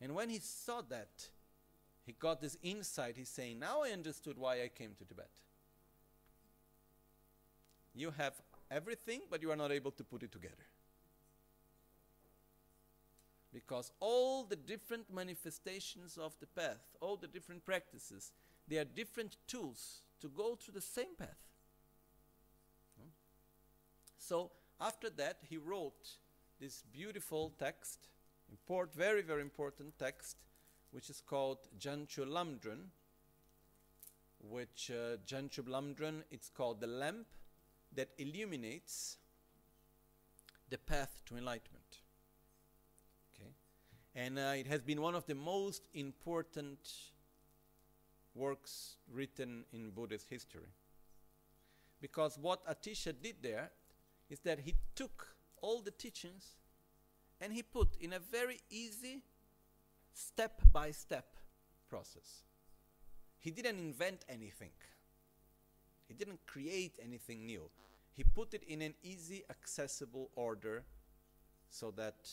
And 0.00 0.14
when 0.14 0.30
he 0.30 0.38
saw 0.38 0.80
that, 0.88 1.28
he 2.06 2.12
got 2.12 2.40
this 2.40 2.56
insight. 2.62 3.16
He's 3.16 3.28
saying, 3.28 3.58
Now 3.58 3.82
I 3.82 3.90
understood 3.90 4.38
why 4.38 4.62
I 4.62 4.68
came 4.68 4.94
to 4.98 5.04
Tibet. 5.04 5.28
You 7.94 8.12
have 8.16 8.34
everything, 8.70 9.22
but 9.30 9.42
you 9.42 9.50
are 9.50 9.56
not 9.56 9.72
able 9.72 9.90
to 9.92 10.04
put 10.04 10.22
it 10.22 10.32
together. 10.32 10.66
Because 13.52 13.90
all 13.98 14.44
the 14.44 14.56
different 14.56 15.12
manifestations 15.12 16.16
of 16.16 16.34
the 16.40 16.46
path, 16.46 16.80
all 17.00 17.16
the 17.16 17.26
different 17.26 17.66
practices, 17.66 18.32
they 18.68 18.78
are 18.78 18.84
different 18.84 19.36
tools 19.48 20.02
to 20.20 20.28
go 20.28 20.54
through 20.54 20.74
the 20.74 20.80
same 20.80 21.16
path. 21.18 21.36
Hmm? 22.98 23.08
So 24.18 24.52
after 24.80 25.10
that, 25.10 25.38
he 25.48 25.58
wrote 25.58 26.16
this 26.60 26.84
beautiful 26.92 27.52
text, 27.58 28.08
very, 28.96 29.22
very 29.22 29.42
important 29.42 29.98
text, 29.98 30.36
which 30.90 31.10
is 31.10 31.20
called 31.20 31.58
Jangchub 31.78 32.26
Lamdrön, 32.26 32.88
which 34.40 34.90
uh, 34.90 35.16
Jangchub 35.26 35.68
Lamdrön, 35.68 36.22
it's 36.30 36.48
called 36.48 36.80
the 36.80 36.86
lamp 36.86 37.26
that 37.94 38.08
illuminates 38.18 39.18
the 40.68 40.78
path 40.78 41.22
to 41.26 41.36
enlightenment. 41.36 41.98
Okay, 43.34 43.50
and 44.14 44.38
uh, 44.38 44.52
it 44.56 44.66
has 44.66 44.82
been 44.82 45.00
one 45.00 45.14
of 45.14 45.26
the 45.26 45.34
most 45.34 45.88
important 45.94 46.78
works 48.34 48.96
written 49.12 49.64
in 49.72 49.90
Buddhist 49.90 50.28
history. 50.30 50.68
Because 52.00 52.38
what 52.38 52.64
Atisha 52.66 53.12
did 53.20 53.36
there 53.42 53.70
is 54.30 54.40
that 54.40 54.60
he 54.60 54.74
took 54.94 55.34
all 55.60 55.80
the 55.80 55.90
teachings 55.90 56.54
and 57.40 57.52
he 57.52 57.62
put 57.62 57.96
in 58.00 58.12
a 58.12 58.18
very 58.18 58.60
easy 58.70 59.22
step 60.12 60.60
by 60.72 60.90
step 60.90 61.36
process. 61.88 62.42
He 63.38 63.50
didn't 63.50 63.78
invent 63.78 64.24
anything. 64.28 64.70
He 66.06 66.14
didn't 66.14 66.40
create 66.46 66.98
anything 67.02 67.46
new. 67.46 67.70
He 68.14 68.24
put 68.24 68.52
it 68.52 68.64
in 68.64 68.82
an 68.82 68.94
easy, 69.02 69.44
accessible 69.48 70.30
order 70.34 70.84
so 71.70 71.90
that 71.92 72.28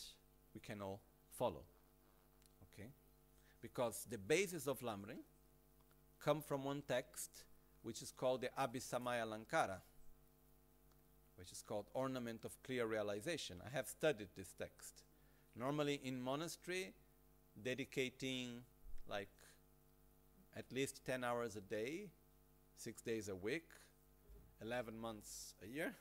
we 0.52 0.60
can 0.60 0.82
all 0.82 1.00
follow. 1.30 1.62
Okay? 2.64 2.88
Because 3.62 4.06
the 4.10 4.18
basis 4.18 4.66
of 4.66 4.80
Lamrim 4.80 5.22
come 6.20 6.42
from 6.42 6.64
one 6.64 6.82
text 6.86 7.44
which 7.82 8.02
is 8.02 8.10
called 8.10 8.42
the 8.42 8.50
Abhisamaya 8.58 9.24
Lankara, 9.24 9.78
which 11.38 11.52
is 11.52 11.62
called 11.62 11.86
Ornament 11.94 12.44
of 12.44 12.60
Clear 12.62 12.86
Realization. 12.86 13.62
I 13.64 13.70
have 13.76 13.86
studied 13.86 14.28
this 14.36 14.52
text. 14.58 15.02
Normally 15.56 16.00
in 16.02 16.20
monastery, 16.20 16.92
dedicating 17.62 18.62
like 19.08 19.30
at 20.56 20.70
least 20.72 21.04
10 21.06 21.24
hours 21.24 21.56
a 21.56 21.60
day, 21.60 22.08
six 22.76 23.02
days 23.02 23.28
a 23.28 23.36
week, 23.36 23.68
11 24.60 24.98
months 24.98 25.54
a 25.62 25.66
year. 25.66 25.94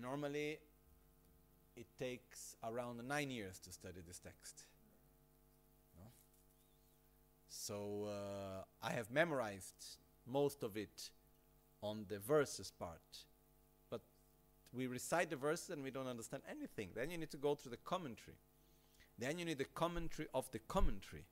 Normally, 0.00 0.58
it 1.76 1.86
takes 1.98 2.56
around 2.62 3.06
nine 3.06 3.30
years 3.30 3.58
to 3.60 3.72
study 3.72 4.00
this 4.06 4.18
text. 4.18 4.64
So 7.70 8.08
uh, 8.08 8.64
I 8.82 8.92
have 8.92 9.10
memorized 9.10 9.98
most 10.26 10.62
of 10.62 10.76
it 10.76 11.10
on 11.82 12.06
the 12.08 12.18
verses 12.18 12.72
part. 12.76 13.24
We 14.72 14.86
recite 14.86 15.30
the 15.30 15.36
verses 15.36 15.70
and 15.70 15.82
we 15.82 15.90
don't 15.90 16.06
understand 16.06 16.42
anything. 16.48 16.90
Then 16.94 17.10
you 17.10 17.18
need 17.18 17.30
to 17.30 17.36
go 17.36 17.54
through 17.54 17.72
the 17.72 17.76
commentary. 17.78 18.36
Then 19.18 19.38
you 19.38 19.44
need 19.44 19.58
the 19.58 19.64
commentary 19.64 20.28
of 20.32 20.50
the 20.50 20.60
commentary. 20.60 21.24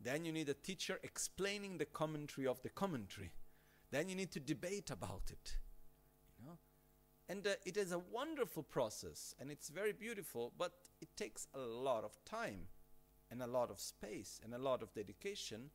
Then 0.00 0.24
you 0.24 0.32
need 0.32 0.48
a 0.48 0.54
teacher 0.54 0.98
explaining 1.02 1.78
the 1.78 1.84
commentary 1.84 2.46
of 2.46 2.60
the 2.62 2.68
commentary. 2.68 3.30
Then 3.90 4.08
you 4.08 4.16
need 4.16 4.32
to 4.32 4.40
debate 4.40 4.90
about 4.90 5.30
it. 5.30 5.56
You 6.38 6.46
know? 6.46 6.58
And 7.28 7.46
uh, 7.46 7.50
it 7.64 7.76
is 7.76 7.92
a 7.92 7.98
wonderful 7.98 8.64
process 8.64 9.34
and 9.40 9.50
it's 9.50 9.68
very 9.68 9.92
beautiful, 9.92 10.52
but 10.58 10.72
it 11.00 11.16
takes 11.16 11.46
a 11.54 11.58
lot 11.58 12.04
of 12.04 12.12
time 12.24 12.66
and 13.30 13.42
a 13.42 13.46
lot 13.46 13.70
of 13.70 13.80
space 13.80 14.40
and 14.44 14.54
a 14.54 14.58
lot 14.58 14.82
of 14.82 14.92
dedication. 14.92 15.70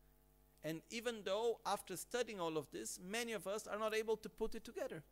And 0.64 0.82
even 0.90 1.22
though 1.24 1.60
after 1.66 1.96
studying 1.96 2.40
all 2.40 2.58
of 2.58 2.70
this, 2.72 3.00
many 3.02 3.34
of 3.34 3.48
us 3.48 3.66
are 3.66 3.80
not 3.80 3.96
able 3.96 4.18
to 4.18 4.30
put 4.30 4.56
it 4.56 4.66
together. 4.66 5.04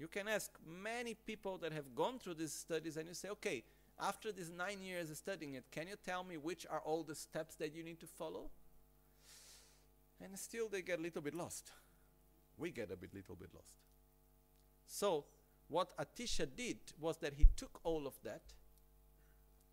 You 0.00 0.08
can 0.08 0.28
ask 0.28 0.50
many 0.66 1.12
people 1.12 1.58
that 1.58 1.72
have 1.74 1.94
gone 1.94 2.18
through 2.18 2.34
these 2.34 2.54
studies 2.54 2.96
and 2.96 3.06
you 3.06 3.12
say, 3.12 3.28
okay, 3.28 3.62
after 4.00 4.32
these 4.32 4.50
nine 4.50 4.82
years 4.82 5.10
of 5.10 5.18
studying 5.18 5.54
it, 5.54 5.64
can 5.70 5.88
you 5.88 5.96
tell 6.02 6.24
me 6.24 6.38
which 6.38 6.66
are 6.70 6.80
all 6.80 7.02
the 7.02 7.14
steps 7.14 7.54
that 7.56 7.74
you 7.74 7.84
need 7.84 8.00
to 8.00 8.06
follow? 8.06 8.48
And 10.24 10.38
still 10.38 10.70
they 10.70 10.80
get 10.80 11.00
a 11.00 11.02
little 11.02 11.20
bit 11.20 11.34
lost. 11.34 11.70
We 12.56 12.70
get 12.70 12.90
a 12.90 12.96
bit, 12.96 13.12
little 13.12 13.36
bit 13.36 13.50
lost. 13.54 13.74
So, 14.86 15.26
what 15.68 15.94
Atisha 15.98 16.46
did 16.56 16.78
was 16.98 17.18
that 17.18 17.34
he 17.34 17.46
took 17.54 17.78
all 17.84 18.06
of 18.06 18.14
that 18.24 18.42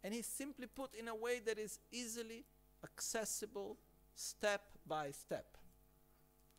and 0.04 0.14
he 0.14 0.22
simply 0.22 0.68
put 0.68 0.94
in 0.94 1.08
a 1.08 1.16
way 1.16 1.40
that 1.40 1.58
is 1.58 1.80
easily 1.90 2.44
accessible 2.84 3.78
step 4.14 4.64
by 4.86 5.12
step. 5.12 5.58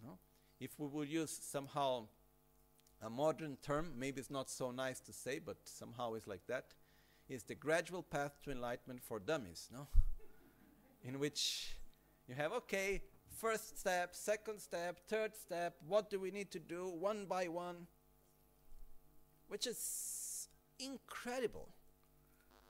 No? 0.02 0.18
If 0.58 0.80
we 0.80 0.86
would 0.86 1.10
use 1.10 1.38
somehow 1.42 2.06
a 3.02 3.10
modern 3.10 3.56
term, 3.62 3.92
maybe 3.96 4.20
it's 4.20 4.30
not 4.30 4.50
so 4.50 4.70
nice 4.70 5.00
to 5.00 5.12
say, 5.12 5.38
but 5.38 5.56
somehow 5.64 6.14
it's 6.14 6.26
like 6.26 6.46
that, 6.48 6.74
is 7.28 7.42
the 7.44 7.54
gradual 7.54 8.02
path 8.02 8.38
to 8.42 8.50
enlightenment 8.50 9.02
for 9.02 9.18
dummies, 9.18 9.68
no? 9.72 9.86
in 11.04 11.18
which 11.18 11.76
you 12.26 12.34
have, 12.34 12.52
okay, 12.52 13.02
first 13.36 13.78
step, 13.78 14.14
second 14.14 14.60
step, 14.60 14.98
third 15.08 15.34
step, 15.34 15.76
what 15.86 16.10
do 16.10 16.18
we 16.18 16.30
need 16.30 16.50
to 16.50 16.58
do 16.58 16.88
one 16.88 17.26
by 17.26 17.48
one? 17.48 17.86
Which 19.48 19.66
is 19.66 20.48
incredible. 20.78 21.68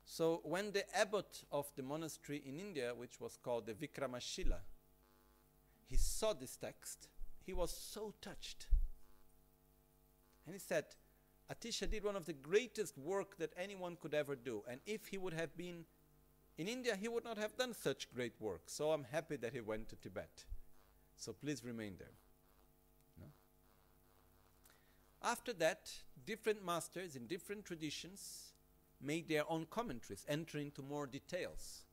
So 0.04 0.40
when 0.44 0.72
the 0.72 0.84
abbot 0.96 1.44
of 1.52 1.70
the 1.76 1.82
monastery 1.82 2.42
in 2.46 2.58
India, 2.58 2.92
which 2.96 3.20
was 3.20 3.36
called 3.36 3.66
the 3.66 3.74
Vikramashila, 3.74 4.60
he 5.86 5.96
saw 5.96 6.32
this 6.32 6.56
text, 6.56 7.08
he 7.44 7.52
was 7.52 7.70
so 7.70 8.14
touched. 8.20 8.66
And 10.48 10.54
he 10.54 10.58
said, 10.58 10.86
Atisha 11.52 11.90
did 11.90 12.04
one 12.04 12.16
of 12.16 12.24
the 12.24 12.32
greatest 12.32 12.96
work 12.96 13.36
that 13.36 13.52
anyone 13.54 13.98
could 14.00 14.14
ever 14.14 14.34
do. 14.34 14.62
And 14.66 14.80
if 14.86 15.08
he 15.08 15.18
would 15.18 15.34
have 15.34 15.54
been 15.58 15.84
in 16.56 16.68
India, 16.68 16.96
he 16.96 17.06
would 17.06 17.22
not 17.22 17.36
have 17.36 17.58
done 17.58 17.74
such 17.74 18.10
great 18.14 18.32
work. 18.40 18.62
So 18.64 18.92
I'm 18.92 19.04
happy 19.04 19.36
that 19.36 19.52
he 19.52 19.60
went 19.60 19.90
to 19.90 19.96
Tibet. 19.96 20.46
So 21.16 21.34
please 21.34 21.62
remain 21.62 21.96
there. 21.98 22.14
No? 23.20 23.26
After 25.22 25.52
that, 25.52 25.92
different 26.24 26.64
masters 26.64 27.14
in 27.14 27.26
different 27.26 27.66
traditions 27.66 28.52
made 28.98 29.28
their 29.28 29.44
own 29.50 29.66
commentaries, 29.68 30.24
enter 30.30 30.56
into 30.56 30.80
more 30.80 31.06
details 31.06 31.84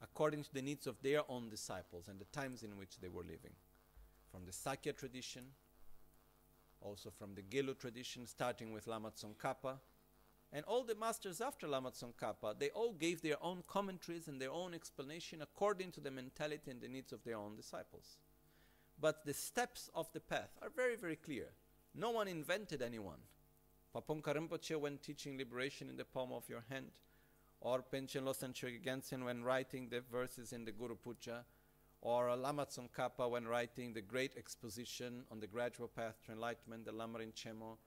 according 0.00 0.44
to 0.44 0.54
the 0.54 0.62
needs 0.62 0.86
of 0.86 1.02
their 1.02 1.28
own 1.28 1.48
disciples 1.48 2.06
and 2.06 2.20
the 2.20 2.26
times 2.26 2.62
in 2.62 2.78
which 2.78 3.00
they 3.00 3.08
were 3.08 3.24
living. 3.24 3.56
From 4.30 4.44
the 4.44 4.52
Sakya 4.52 4.92
tradition, 4.92 5.46
also 6.86 7.10
from 7.10 7.34
the 7.34 7.42
Gelug 7.42 7.78
tradition, 7.78 8.26
starting 8.26 8.72
with 8.72 8.86
Lama 8.86 9.10
Tsongkhapa, 9.10 9.78
and 10.52 10.64
all 10.66 10.84
the 10.84 10.94
masters 10.94 11.40
after 11.40 11.66
Lama 11.66 11.90
Tsongkhapa, 11.90 12.58
they 12.58 12.70
all 12.70 12.92
gave 12.92 13.20
their 13.20 13.42
own 13.42 13.64
commentaries 13.66 14.28
and 14.28 14.40
their 14.40 14.52
own 14.52 14.72
explanation 14.72 15.42
according 15.42 15.90
to 15.92 16.00
the 16.00 16.10
mentality 16.10 16.70
and 16.70 16.80
the 16.80 16.88
needs 16.88 17.12
of 17.12 17.24
their 17.24 17.36
own 17.36 17.56
disciples. 17.56 18.18
But 19.00 19.26
the 19.26 19.34
steps 19.34 19.90
of 19.94 20.10
the 20.12 20.20
path 20.20 20.50
are 20.62 20.70
very, 20.74 20.96
very 20.96 21.16
clear. 21.16 21.48
No 21.94 22.10
one 22.10 22.28
invented 22.28 22.80
anyone. 22.80 23.20
Pabongka 23.94 24.34
Rinpoche 24.36 24.78
when 24.80 24.98
teaching 24.98 25.36
liberation 25.36 25.90
in 25.90 25.96
the 25.96 26.04
palm 26.04 26.32
of 26.32 26.48
your 26.48 26.64
hand, 26.70 26.92
or 27.60 27.82
Panchen 27.82 28.22
Losang 28.22 28.54
Chögyal 28.54 29.24
when 29.24 29.42
writing 29.42 29.88
the 29.88 30.02
verses 30.12 30.52
in 30.52 30.64
the 30.64 30.72
Guru 30.72 30.94
Puja, 30.94 31.44
or 32.00 32.34
Lama 32.36 32.66
Tsongkhapa 32.66 33.28
when 33.28 33.46
writing 33.46 33.92
the 33.92 34.00
great 34.00 34.36
exposition 34.36 35.24
on 35.30 35.40
the 35.40 35.46
gradual 35.46 35.88
path 35.88 36.14
to 36.26 36.32
enlightenment, 36.32 36.84
the 36.84 36.92
Lamrim 36.92 37.32
Chenmo, 37.34 37.78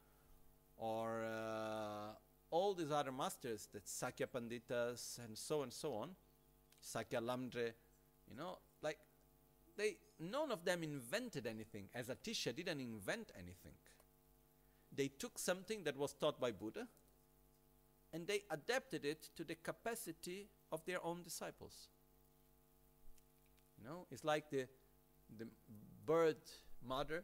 or 0.78 1.24
uh, 1.24 2.14
all 2.52 2.74
these 2.74 2.92
other 2.92 3.12
masters, 3.12 3.68
the 3.72 3.82
Sakya 3.84 4.28
Panditas, 4.28 5.20
and 5.24 5.38
so 5.38 5.62
and 5.64 5.72
so 5.72 5.94
on, 5.94 6.10
Sakya 6.82 7.22
Lamdre, 7.22 7.74
you 8.30 8.36
know, 8.36 8.58
like 8.82 8.98
they 9.78 9.98
none 10.20 10.52
of 10.52 10.66
them 10.66 10.84
invented 10.84 11.48
anything. 11.48 11.90
As 11.94 12.08
Atisha 12.08 12.56
didn't 12.56 12.80
invent 12.80 13.32
anything. 13.38 13.74
They 14.96 15.08
took 15.08 15.38
something 15.38 15.84
that 15.84 15.96
was 15.96 16.14
taught 16.14 16.40
by 16.42 16.52
Buddha 16.52 16.88
and 18.12 18.28
they 18.28 18.44
adapted 18.50 19.06
it 19.06 19.30
to 19.36 19.44
the 19.44 19.56
capacity 19.56 20.48
of 20.72 20.84
their 20.86 21.04
own 21.06 21.22
disciples. 21.24 21.90
You 23.80 23.88
know, 23.88 24.06
it's 24.12 24.24
like 24.24 24.50
the 24.50 24.68
the 25.38 25.48
bird 26.06 26.38
mother 26.86 27.24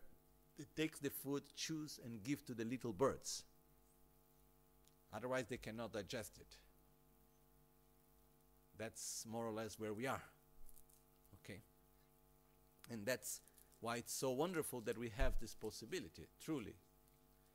that 0.58 0.76
takes 0.76 1.00
the 1.00 1.10
food, 1.10 1.44
chews, 1.56 2.00
and 2.04 2.24
gives 2.24 2.44
to 2.44 2.54
the 2.54 2.66
little 2.66 2.94
birds. 2.94 3.44
Otherwise, 5.14 5.46
they 5.50 5.58
cannot 5.58 5.94
digest 5.94 6.38
it. 6.40 6.58
That's 8.78 9.26
more 9.30 9.46
or 9.46 9.52
less 9.52 9.80
where 9.80 9.94
we 9.94 10.08
are. 10.08 10.22
Okay? 11.44 11.62
And 12.92 13.06
that's 13.06 13.42
why 13.80 13.98
it's 13.98 14.14
so 14.14 14.32
wonderful 14.32 14.82
that 14.82 14.98
we 14.98 15.10
have 15.18 15.34
this 15.40 15.56
possibility, 15.56 16.28
truly. 16.44 16.76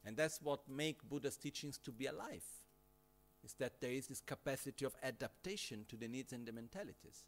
And 0.04 0.16
that's 0.16 0.40
what 0.40 0.68
makes 0.68 1.04
Buddha's 1.04 1.36
teachings 1.36 1.78
to 1.78 1.92
be 1.92 2.06
alive. 2.06 2.44
Is 3.44 3.54
that 3.54 3.80
there 3.80 3.92
is 3.92 4.06
this 4.06 4.20
capacity 4.20 4.84
of 4.84 4.94
adaptation 5.02 5.84
to 5.88 5.96
the 5.96 6.08
needs 6.08 6.32
and 6.32 6.46
the 6.46 6.52
mentalities. 6.52 7.24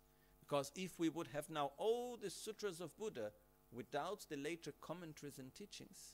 Because 0.52 0.71
if 0.76 0.99
we 0.99 1.09
would 1.09 1.28
have 1.28 1.49
now 1.49 1.71
all 1.78 2.18
the 2.23 2.28
sutras 2.28 2.82
of 2.82 2.94
Buddha 2.99 3.30
without 3.75 4.26
the 4.28 4.37
later 4.37 4.75
commentaries 4.82 5.38
and 5.38 5.54
teachings, 5.54 6.12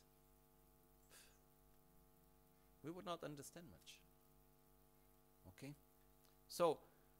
we 2.84 2.90
would 2.92 3.04
not 3.04 3.24
understand 3.24 3.66
much. 3.68 3.94
Okay? 5.48 5.74
So, 6.46 6.78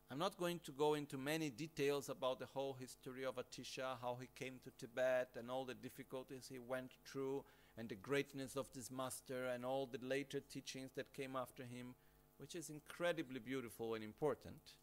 I'm 0.09 0.21
not 0.21 0.39
going 0.39 0.61
to 0.61 0.71
go 0.71 0.95
into 0.95 1.19
many 1.19 1.51
details 1.51 2.09
about 2.09 2.39
the 2.39 2.47
whole 2.47 2.77
history 2.79 3.25
of 3.25 3.35
Atisha, 3.35 3.97
how 4.01 4.17
he 4.21 4.29
came 4.37 4.61
to 4.63 4.71
Tibet, 4.79 5.31
and 5.37 5.51
all 5.51 5.65
the 5.65 5.75
difficulties 5.75 6.47
he 6.49 6.61
went 6.61 6.93
through, 7.05 7.45
and 7.77 7.89
the 7.89 7.97
greatness 7.97 8.55
of 8.55 8.73
this 8.73 8.93
master, 8.93 9.47
and 9.47 9.65
all 9.65 9.87
the 9.87 9.99
later 10.07 10.39
teachings 10.39 10.93
that 10.95 11.13
came 11.13 11.35
after 11.35 11.65
him, 11.65 11.97
which 12.37 12.55
is 12.55 12.71
incredibly 12.71 13.41
beautiful 13.41 13.95
and 13.95 14.05
important. 14.05 14.77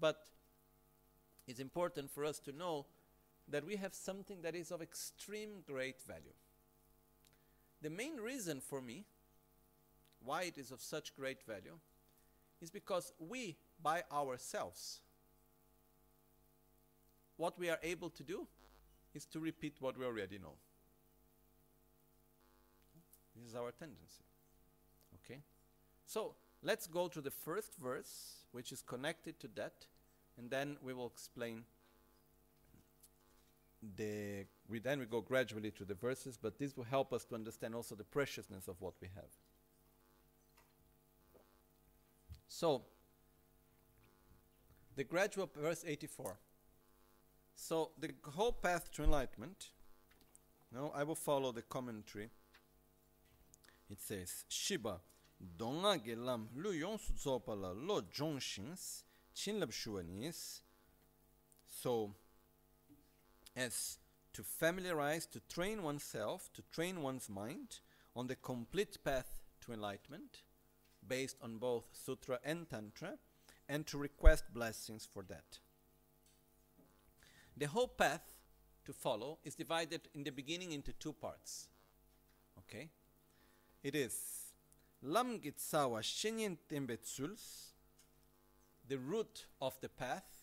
But 0.00 0.26
it's 1.50 1.60
important 1.60 2.10
for 2.10 2.24
us 2.24 2.38
to 2.38 2.52
know 2.52 2.86
that 3.48 3.66
we 3.66 3.76
have 3.76 3.92
something 3.92 4.42
that 4.42 4.54
is 4.54 4.70
of 4.70 4.80
extreme 4.80 5.62
great 5.66 6.00
value. 6.06 6.32
The 7.82 7.90
main 7.90 8.16
reason 8.16 8.60
for 8.60 8.80
me 8.80 9.04
why 10.24 10.42
it 10.42 10.58
is 10.58 10.70
of 10.70 10.80
such 10.80 11.14
great 11.16 11.42
value 11.42 11.78
is 12.62 12.70
because 12.70 13.12
we, 13.18 13.56
by 13.82 14.04
ourselves, 14.12 15.00
what 17.36 17.58
we 17.58 17.68
are 17.68 17.78
able 17.82 18.10
to 18.10 18.22
do 18.22 18.46
is 19.12 19.24
to 19.26 19.40
repeat 19.40 19.74
what 19.80 19.98
we 19.98 20.04
already 20.04 20.38
know. 20.38 20.54
This 23.34 23.48
is 23.48 23.56
our 23.56 23.72
tendency. 23.72 24.22
Okay? 25.24 25.40
So, 26.06 26.34
let's 26.62 26.86
go 26.86 27.08
to 27.08 27.20
the 27.20 27.30
first 27.30 27.76
verse, 27.82 28.44
which 28.52 28.70
is 28.70 28.82
connected 28.82 29.40
to 29.40 29.48
that, 29.56 29.86
and 30.40 30.50
then 30.50 30.76
we 30.82 30.94
will 30.94 31.06
explain 31.06 31.64
the 33.96 34.46
we 34.68 34.78
then 34.78 34.98
we 34.98 35.04
go 35.04 35.20
gradually 35.20 35.70
to 35.70 35.84
the 35.84 35.94
verses 35.94 36.38
but 36.40 36.58
this 36.58 36.76
will 36.76 36.84
help 36.84 37.12
us 37.12 37.24
to 37.24 37.34
understand 37.34 37.74
also 37.74 37.94
the 37.94 38.04
preciousness 38.04 38.66
of 38.66 38.76
what 38.80 38.94
we 39.02 39.08
have. 39.14 39.30
So 42.48 42.82
the 44.96 45.04
gradual 45.04 45.50
verse 45.54 45.84
84 45.86 46.38
so 47.54 47.90
the 47.98 48.10
whole 48.34 48.52
path 48.52 48.90
to 48.92 49.04
enlightenment 49.04 49.68
now 50.72 50.90
i 50.94 51.02
will 51.02 51.14
follow 51.14 51.52
the 51.52 51.62
commentary. 51.62 52.30
It 53.90 54.00
says 54.00 54.44
shiba 54.48 55.00
lu 55.58 56.72
yong 56.72 56.98
su 56.98 57.12
zopala 57.12 57.74
lo 57.74 58.00
chinlab 59.40 59.72
shuanis 59.72 60.60
so 61.66 62.14
as 63.56 63.98
to 64.32 64.42
familiarize, 64.42 65.26
to 65.26 65.40
train 65.48 65.82
oneself, 65.82 66.50
to 66.54 66.62
train 66.72 67.02
one's 67.02 67.28
mind 67.28 67.80
on 68.14 68.26
the 68.26 68.36
complete 68.36 68.98
path 69.04 69.40
to 69.60 69.72
enlightenment, 69.72 70.42
based 71.06 71.36
on 71.42 71.58
both 71.58 71.84
Sutra 71.92 72.38
and 72.44 72.68
Tantra, 72.68 73.14
and 73.68 73.86
to 73.86 73.98
request 73.98 74.44
blessings 74.52 75.08
for 75.12 75.22
that. 75.24 75.58
The 77.56 77.66
whole 77.66 77.88
path 77.88 78.22
to 78.84 78.92
follow 78.92 79.38
is 79.44 79.54
divided 79.54 80.02
in 80.14 80.24
the 80.24 80.30
beginning 80.30 80.72
into 80.72 80.92
two 80.92 81.12
parts. 81.12 81.68
Okay? 82.58 82.90
It 83.82 83.94
is 83.94 84.14
Lam 85.02 85.40
Gitsawa 85.40 86.02
Shenyen 86.02 86.58
Tembetsuls, 86.68 87.69
the 88.90 88.98
root 88.98 89.46
of 89.62 89.80
the 89.80 89.88
path, 89.88 90.42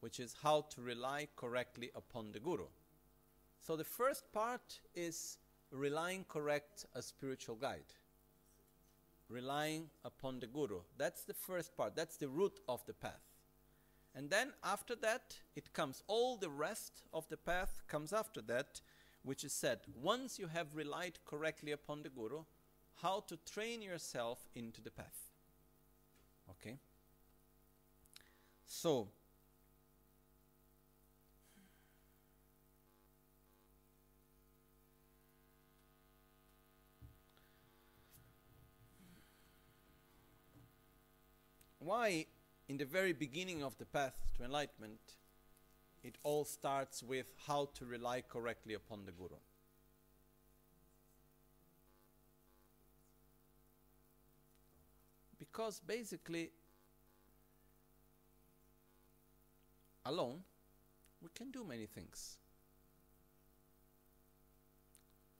which 0.00 0.20
is 0.20 0.36
how 0.42 0.60
to 0.68 0.82
rely 0.82 1.26
correctly 1.34 1.90
upon 1.96 2.30
the 2.30 2.38
Guru. 2.38 2.66
So 3.58 3.74
the 3.74 3.84
first 3.84 4.30
part 4.32 4.80
is 4.94 5.38
relying 5.70 6.26
correct 6.28 6.84
a 6.94 7.00
spiritual 7.00 7.56
guide. 7.56 7.94
Relying 9.30 9.88
upon 10.04 10.40
the 10.40 10.46
Guru. 10.46 10.80
That's 10.98 11.24
the 11.24 11.32
first 11.32 11.74
part. 11.74 11.96
That's 11.96 12.18
the 12.18 12.28
root 12.28 12.60
of 12.68 12.84
the 12.84 12.92
path. 12.92 13.24
And 14.14 14.28
then 14.28 14.52
after 14.62 14.94
that, 14.96 15.38
it 15.56 15.72
comes. 15.72 16.02
All 16.06 16.36
the 16.36 16.50
rest 16.50 17.02
of 17.14 17.26
the 17.30 17.38
path 17.38 17.82
comes 17.88 18.12
after 18.12 18.42
that, 18.42 18.82
which 19.22 19.42
is 19.42 19.54
said 19.54 19.80
once 20.02 20.38
you 20.38 20.48
have 20.48 20.76
relied 20.76 21.18
correctly 21.24 21.72
upon 21.72 22.02
the 22.02 22.10
Guru, 22.10 22.44
how 23.00 23.20
to 23.20 23.38
train 23.50 23.80
yourself 23.80 24.50
into 24.54 24.82
the 24.82 24.90
path. 24.90 25.30
Okay? 26.50 26.76
So, 28.76 29.08
why 41.78 42.26
in 42.68 42.76
the 42.76 42.84
very 42.84 43.12
beginning 43.12 43.62
of 43.62 43.78
the 43.78 43.86
path 43.86 44.18
to 44.36 44.44
enlightenment 44.44 44.98
it 46.02 46.18
all 46.24 46.44
starts 46.44 47.02
with 47.02 47.26
how 47.46 47.70
to 47.76 47.86
rely 47.86 48.22
correctly 48.22 48.74
upon 48.74 49.06
the 49.06 49.12
guru? 49.12 49.36
Because 55.38 55.80
basically 55.80 56.50
alone 60.06 60.42
we 61.22 61.28
can 61.34 61.50
do 61.50 61.64
many 61.64 61.86
things 61.86 62.38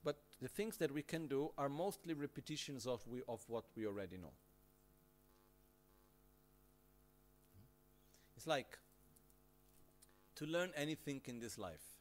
but 0.03 0.17
the 0.41 0.47
things 0.47 0.77
that 0.77 0.91
we 0.91 1.01
can 1.01 1.27
do 1.27 1.51
are 1.57 1.69
mostly 1.69 2.13
repetitions 2.13 2.85
of, 2.85 3.01
we, 3.07 3.21
of 3.27 3.43
what 3.47 3.65
we 3.75 3.87
already 3.87 4.17
know 4.17 4.33
It's 8.45 8.47
like 8.47 8.77
to 10.35 10.45
learn 10.45 10.71
anything 10.75 11.21
in 11.25 11.39
this 11.39 11.57
life. 11.57 11.97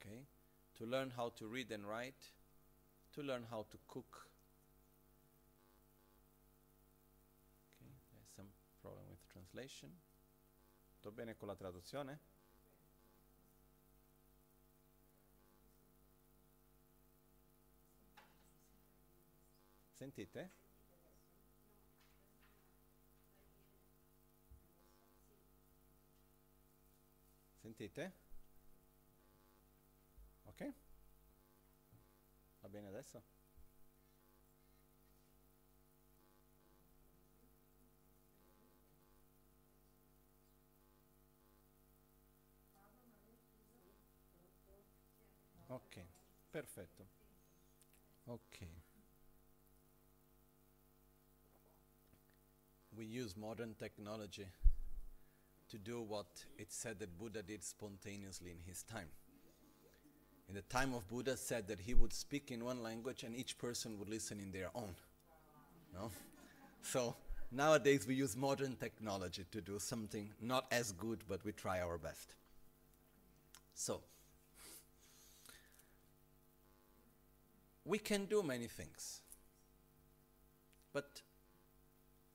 Okay? 0.00 0.22
To 0.78 0.86
learn 0.86 1.12
how 1.16 1.28
to 1.36 1.46
read 1.46 1.70
and 1.70 1.86
write, 1.86 2.30
to 3.14 3.22
learn 3.22 3.44
how 3.48 3.66
to 3.70 3.78
cook. 3.86 4.26
Okay, 7.76 7.92
there's 8.12 8.34
some 8.34 8.46
problem 8.82 9.04
with 9.08 9.20
translation. 9.32 9.90
Tutto 11.04 11.16
bene 11.16 11.36
con 11.36 11.48
la 11.48 11.54
traduzione? 11.54 12.18
Sentite? 19.92 20.50
Sentite? 27.60 28.12
Ok? 30.44 30.72
Va 32.60 32.68
bene 32.70 32.88
adesso? 32.88 33.33
Perfetto. 46.54 47.04
Ok. 48.30 48.66
We 52.96 53.04
use 53.06 53.36
modern 53.36 53.74
technology 53.74 54.46
to 55.68 55.78
do 55.78 56.00
what 56.00 56.26
it 56.56 56.72
said 56.72 57.00
that 57.00 57.18
Buddha 57.18 57.42
did 57.42 57.64
spontaneously 57.64 58.52
in 58.52 58.58
his 58.64 58.84
time. 58.84 59.08
In 60.48 60.54
the 60.54 60.62
time 60.62 60.94
of 60.94 61.08
Buddha 61.08 61.36
said 61.36 61.66
that 61.68 61.80
he 61.80 61.94
would 61.94 62.12
speak 62.12 62.52
in 62.52 62.64
one 62.64 62.82
language 62.82 63.24
and 63.24 63.34
each 63.34 63.58
person 63.58 63.98
would 63.98 64.08
listen 64.08 64.38
in 64.38 64.52
their 64.52 64.70
own. 64.76 64.94
No? 65.92 66.10
So 66.82 67.16
nowadays 67.50 68.06
we 68.06 68.14
use 68.14 68.36
modern 68.36 68.76
technology 68.76 69.44
to 69.50 69.60
do 69.60 69.80
something 69.80 70.30
not 70.40 70.66
as 70.70 70.92
good, 70.92 71.24
but 71.28 71.44
we 71.44 71.50
try 71.52 71.80
our 71.80 71.98
best. 71.98 72.34
So 73.74 74.02
we 77.84 77.98
can 77.98 78.24
do 78.26 78.42
many 78.42 78.66
things. 78.66 79.20
But 80.92 81.20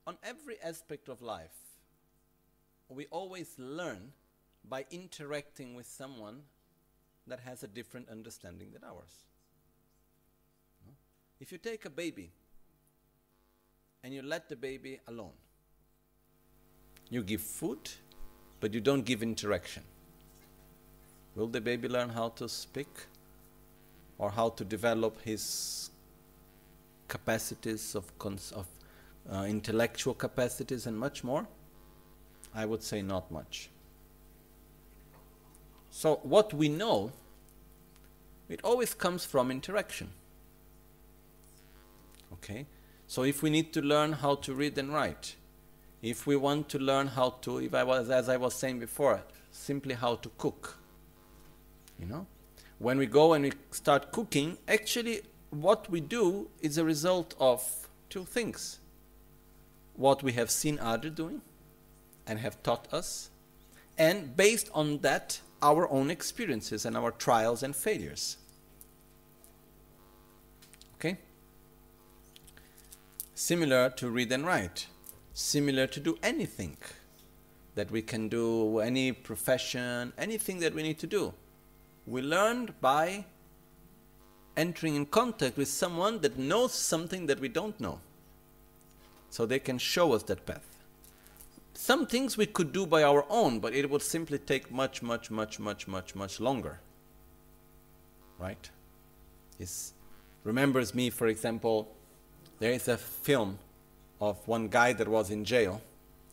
on 0.06 0.18
every 0.24 0.60
aspect 0.62 1.10
of 1.10 1.22
life, 1.22 1.56
we 2.90 3.06
always 3.12 3.56
learn 3.58 4.12
by 4.68 4.86
interacting 4.92 5.76
with 5.76 5.88
someone 5.88 6.42
that 7.28 7.40
has 7.40 7.64
a 7.64 7.68
different 7.68 8.10
understanding 8.10 8.72
than 8.74 8.84
ours. 8.84 9.26
If 11.40 11.52
you 11.52 11.58
take 11.58 11.86
a 11.86 11.90
baby 11.90 12.32
and 14.04 14.14
you 14.14 14.22
let 14.22 14.50
the 14.50 14.56
baby 14.56 15.00
alone, 15.08 15.32
you 17.10 17.24
give 17.24 17.42
food, 17.42 17.90
but 18.60 18.74
you 18.74 18.82
don't 18.82 19.06
give 19.06 19.24
interaction. 19.24 19.84
Will 21.36 21.48
the 21.48 21.62
baby 21.62 21.88
learn 21.88 22.10
how 22.10 22.30
to 22.30 22.50
speak 22.50 22.90
or 24.20 24.30
how 24.30 24.50
to 24.50 24.64
develop 24.66 25.22
his 25.24 25.90
capacities 27.08 27.96
of, 27.96 28.12
of 28.54 28.68
uh, 29.32 29.44
intellectual 29.44 30.14
capacities 30.14 30.86
and 30.86 31.00
much 31.00 31.24
more? 31.24 31.48
I 32.54 32.66
would 32.66 32.84
say 32.84 33.02
not 33.02 33.32
much. 33.32 33.70
So, 35.90 36.20
what 36.24 36.54
we 36.54 36.70
know, 36.70 37.12
it 38.48 38.60
always 38.64 38.94
comes 38.94 39.26
from 39.26 39.52
interaction. 39.52 40.10
Okay? 42.34 42.66
So, 43.08 43.24
if 43.24 43.42
we 43.42 43.50
need 43.50 43.74
to 43.74 43.82
learn 43.82 44.14
how 44.14 44.36
to 44.36 44.54
read 44.54 44.78
and 44.78 44.94
write, 44.94 45.36
if 46.02 46.26
we 46.26 46.36
want 46.36 46.70
to 46.70 46.80
learn 46.80 47.08
how 47.08 47.32
to, 47.42 47.60
if 47.60 47.74
I 47.74 47.84
was, 47.84 48.10
as 48.10 48.30
I 48.30 48.38
was 48.38 48.54
saying 48.54 48.80
before, 48.80 49.22
simply 49.52 49.96
how 49.96 50.16
to 50.16 50.30
cook, 50.38 50.78
you 52.00 52.06
know, 52.06 52.26
when 52.80 52.98
we 52.98 53.06
go 53.06 53.34
and 53.34 53.44
we 53.44 53.52
start 53.72 54.12
cooking, 54.12 54.58
actually, 54.68 55.22
what 55.52 55.90
we 55.90 56.00
do 56.00 56.50
is 56.62 56.78
a 56.78 56.84
result 56.84 57.36
of 57.40 57.88
two 58.10 58.26
things 58.26 58.80
what 59.96 60.24
we 60.24 60.32
have 60.32 60.50
seen 60.50 60.80
others 60.80 61.12
doing 61.12 61.42
and 62.26 62.40
have 62.40 62.64
taught 62.64 62.88
us, 62.94 63.30
and 63.98 64.36
based 64.38 64.70
on 64.74 65.00
that, 65.00 65.42
our 65.62 65.90
own 65.90 66.10
experiences 66.10 66.86
and 66.86 66.96
our 66.96 67.12
trials 67.12 67.64
and 67.64 67.76
failures. 67.76 68.38
Okay? 70.96 71.18
Similar 73.36 73.90
to 73.98 74.10
read 74.10 74.32
and 74.32 74.46
write, 74.46 74.88
similar 75.34 75.86
to 75.88 76.00
do 76.00 76.18
anything 76.24 76.78
that 77.76 77.92
we 77.92 78.02
can 78.02 78.30
do, 78.30 78.80
any 78.80 79.12
profession, 79.12 80.14
anything 80.18 80.60
that 80.60 80.74
we 80.74 80.84
need 80.84 81.00
to 81.00 81.08
do. 81.08 81.34
We 82.10 82.24
learned 82.24 82.74
by 82.82 83.26
entering 84.58 84.96
in 84.96 85.06
contact 85.06 85.58
with 85.58 85.68
someone 85.68 86.22
that 86.22 86.40
knows 86.40 86.74
something 86.74 87.28
that 87.28 87.40
we 87.40 87.50
don't 87.50 87.80
know. 87.80 88.00
So 89.30 89.46
they 89.46 89.60
can 89.60 89.78
show 89.78 90.14
us 90.14 90.24
that 90.24 90.44
path. 90.48 90.66
Some 91.76 92.08
things 92.08 92.36
we 92.36 92.48
could 92.48 92.74
do 92.74 92.88
by 92.88 93.04
our 93.04 93.26
own, 93.30 93.60
but 93.60 93.76
it 93.76 93.88
would 93.92 94.02
simply 94.02 94.40
take 94.40 94.72
much, 94.72 95.04
much, 95.04 95.30
much, 95.30 95.60
much, 95.60 95.88
much, 95.88 96.16
much 96.16 96.40
longer. 96.40 96.80
Right? 98.40 98.70
It 99.60 99.72
remembers 100.44 100.96
me, 100.96 101.12
for 101.12 101.28
example, 101.28 101.94
there 102.58 102.72
is 102.72 102.88
a 102.88 102.98
film 102.98 103.60
of 104.20 104.36
one 104.48 104.68
guy 104.68 104.94
that 104.94 105.08
was 105.08 105.30
in 105.30 105.46
jail 105.46 105.80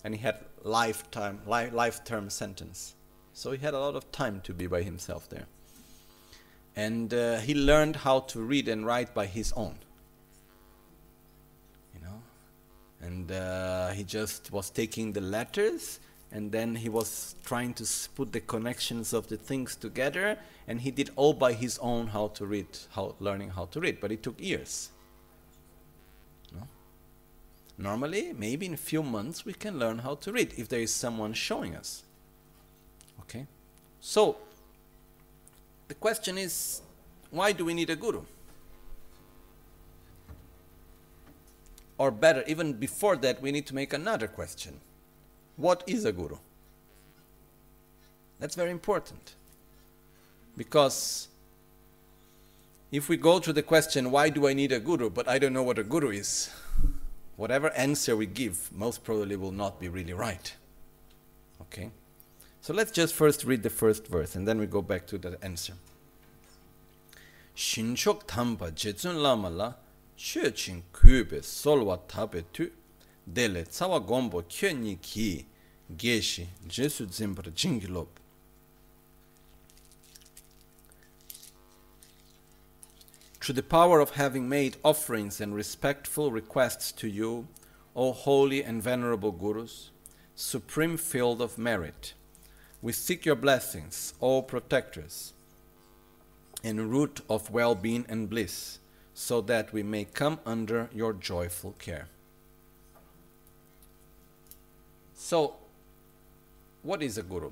and 0.02 0.14
he 0.14 0.22
had 0.22 0.38
lifetime 0.64 1.40
li- 1.46 1.68
life 1.68 2.02
term 2.02 2.30
sentence. 2.30 2.94
So 3.34 3.52
he 3.52 3.58
had 3.58 3.74
a 3.74 3.78
lot 3.78 3.94
of 3.94 4.10
time 4.10 4.40
to 4.44 4.54
be 4.54 4.66
by 4.66 4.82
himself 4.82 5.28
there. 5.28 5.46
And 6.76 7.12
uh, 7.12 7.38
he 7.38 7.54
learned 7.54 7.96
how 7.96 8.20
to 8.20 8.40
read 8.40 8.68
and 8.68 8.84
write 8.84 9.14
by 9.14 9.26
his 9.26 9.52
own. 9.54 9.78
You 11.94 12.00
know? 12.02 12.22
And 13.00 13.32
uh, 13.32 13.88
he 13.88 14.04
just 14.04 14.52
was 14.52 14.70
taking 14.70 15.12
the 15.12 15.22
letters 15.22 16.00
and 16.32 16.52
then 16.52 16.74
he 16.74 16.88
was 16.88 17.34
trying 17.44 17.72
to 17.74 17.86
put 18.14 18.32
the 18.32 18.40
connections 18.40 19.12
of 19.12 19.28
the 19.28 19.36
things 19.36 19.76
together 19.76 20.38
and 20.66 20.80
he 20.80 20.90
did 20.90 21.10
all 21.16 21.32
by 21.32 21.52
his 21.52 21.78
own 21.78 22.08
how 22.08 22.28
to 22.28 22.44
read 22.44 22.66
how 22.90 23.14
learning 23.20 23.50
how 23.50 23.64
to 23.66 23.80
read 23.80 24.00
but 24.00 24.10
it 24.10 24.22
took 24.22 24.40
years 24.40 24.90
no? 26.52 26.66
normally 27.78 28.32
maybe 28.32 28.66
in 28.66 28.74
a 28.74 28.76
few 28.76 29.02
months 29.02 29.44
we 29.44 29.52
can 29.52 29.78
learn 29.78 29.98
how 29.98 30.14
to 30.14 30.32
read 30.32 30.52
if 30.56 30.68
there 30.68 30.80
is 30.80 30.92
someone 30.92 31.32
showing 31.32 31.76
us 31.76 32.02
okay 33.20 33.46
so 34.00 34.36
the 35.88 35.94
question 35.94 36.38
is 36.38 36.80
why 37.30 37.52
do 37.52 37.64
we 37.64 37.74
need 37.74 37.90
a 37.90 37.96
guru 37.96 38.22
or 41.98 42.10
better, 42.10 42.44
even 42.46 42.74
before 42.74 43.16
that, 43.16 43.40
we 43.40 43.50
need 43.52 43.66
to 43.66 43.74
make 43.74 43.92
another 43.92 44.28
question 44.28 44.80
What 45.56 45.82
is 45.86 46.04
a 46.04 46.12
guru? 46.12 46.36
That's 48.38 48.54
very 48.54 48.70
important. 48.70 49.34
Because 50.56 51.28
if 52.92 53.08
we 53.08 53.16
go 53.16 53.38
to 53.40 53.52
the 53.52 53.62
question, 53.62 54.10
why 54.10 54.28
do 54.28 54.46
I 54.46 54.52
need 54.52 54.72
a 54.72 54.80
guru, 54.80 55.08
but 55.08 55.26
I 55.26 55.38
don't 55.38 55.54
know 55.54 55.62
what 55.62 55.78
a 55.78 55.82
guru 55.82 56.10
is, 56.10 56.50
whatever 57.36 57.70
answer 57.70 58.14
we 58.14 58.26
give 58.26 58.70
most 58.72 59.02
probably 59.04 59.36
will 59.36 59.52
not 59.52 59.80
be 59.80 59.88
really 59.88 60.12
right. 60.12 60.54
Okay? 61.62 61.90
So 62.66 62.74
let's 62.74 62.90
just 62.90 63.14
first 63.14 63.44
read 63.44 63.62
the 63.62 63.70
first 63.70 64.08
verse 64.08 64.34
and 64.34 64.48
then 64.48 64.58
we 64.58 64.66
go 64.66 64.82
back 64.82 65.06
to 65.06 65.18
the 65.18 65.38
answer. 65.40 65.74
Shinchok 67.54 68.26
Jetsun 68.26 69.22
Lama 69.22 69.48
la 69.50 69.74
kube 70.18 71.44
solwa 71.44 72.00
tabe 72.08 72.42
tu 72.52 72.72
dele 73.32 73.62
tsawa 73.62 74.04
gombo 74.04 74.42
ki 74.42 75.46
geshi 75.96 76.46
jesu 76.66 77.06
zimbra 77.08 77.52
the 83.52 83.62
power 83.62 84.00
of 84.00 84.16
having 84.16 84.48
made 84.48 84.76
offerings 84.82 85.40
and 85.40 85.54
respectful 85.54 86.32
requests 86.32 86.90
to 86.90 87.06
you, 87.06 87.46
O 87.94 88.10
holy 88.10 88.64
and 88.64 88.82
venerable 88.82 89.30
Gurus, 89.30 89.90
supreme 90.34 90.96
field 90.96 91.40
of 91.40 91.56
merit, 91.56 92.14
we 92.82 92.92
seek 92.92 93.24
your 93.24 93.36
blessings, 93.36 94.14
O 94.20 94.42
protectors, 94.42 95.32
and 96.62 96.90
root 96.90 97.20
of 97.28 97.50
well 97.50 97.74
being 97.74 98.04
and 98.08 98.28
bliss 98.28 98.78
so 99.14 99.40
that 99.40 99.72
we 99.72 99.82
may 99.82 100.04
come 100.04 100.38
under 100.44 100.90
your 100.92 101.12
joyful 101.12 101.72
care. 101.78 102.08
So, 105.14 105.54
what 106.82 107.02
is 107.02 107.16
a 107.16 107.22
guru? 107.22 107.50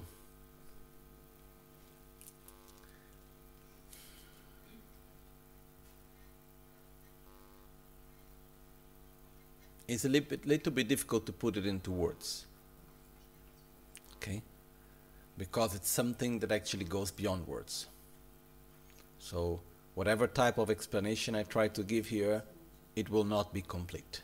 It's 9.87 10.05
a 10.05 10.09
little 10.09 10.29
bit, 10.29 10.47
little 10.47 10.73
bit 10.73 10.89
difficult 10.89 11.27
to 11.27 11.33
put 11.33 11.57
it 11.57 11.67
into 11.67 11.91
words. 11.91 12.47
Okay? 14.17 14.43
Because 15.37 15.75
it's 15.75 15.89
something 15.89 16.39
that 16.41 16.53
actually 16.53 16.85
goes 16.85 17.11
beyond 17.11 17.47
words. 17.47 17.87
So, 19.19 19.61
whatever 19.95 20.27
type 20.27 20.59
of 20.59 20.71
explanation 20.71 21.35
I 21.35 21.43
try 21.43 21.69
to 21.69 21.83
give 21.83 22.07
here, 22.09 22.43
it 22.95 23.11
will 23.11 23.25
not 23.25 23.53
be 23.53 23.63
complete. 23.63 24.23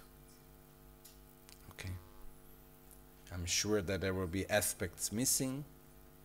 Okay? 1.72 1.90
I'm 3.32 3.46
sure 3.46 3.82
that 3.82 4.00
there 4.00 4.14
will 4.14 4.26
be 4.26 4.48
aspects 4.48 5.10
missing, 5.10 5.64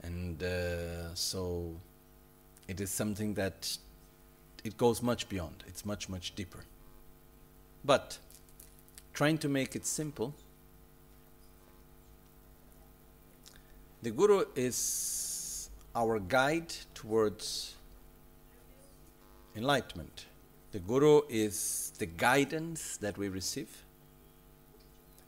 and 0.04 0.42
uh, 0.44 1.14
so 1.16 1.76
it 2.68 2.80
is 2.82 2.92
something 2.92 3.34
that 3.36 3.78
it 4.64 4.78
goes 4.78 5.02
much 5.02 5.30
beyond. 5.30 5.64
It's 5.68 5.86
much, 5.86 6.10
much 6.10 6.36
deeper. 6.36 6.66
But 7.84 8.18
trying 9.14 9.38
to 9.40 9.50
make 9.50 9.76
it 9.76 9.86
simple, 9.86 10.34
the 14.06 14.12
Guru 14.12 14.46
is 14.56 15.72
our 15.96 16.20
guide 16.20 16.72
towards 16.94 17.74
enlightenment. 19.56 20.28
The 20.74 20.78
Guru 20.78 21.22
is 21.28 21.92
the 21.98 22.06
guidance 22.06 22.98
that 22.98 23.18
we 23.18 23.30
receive, 23.30 23.82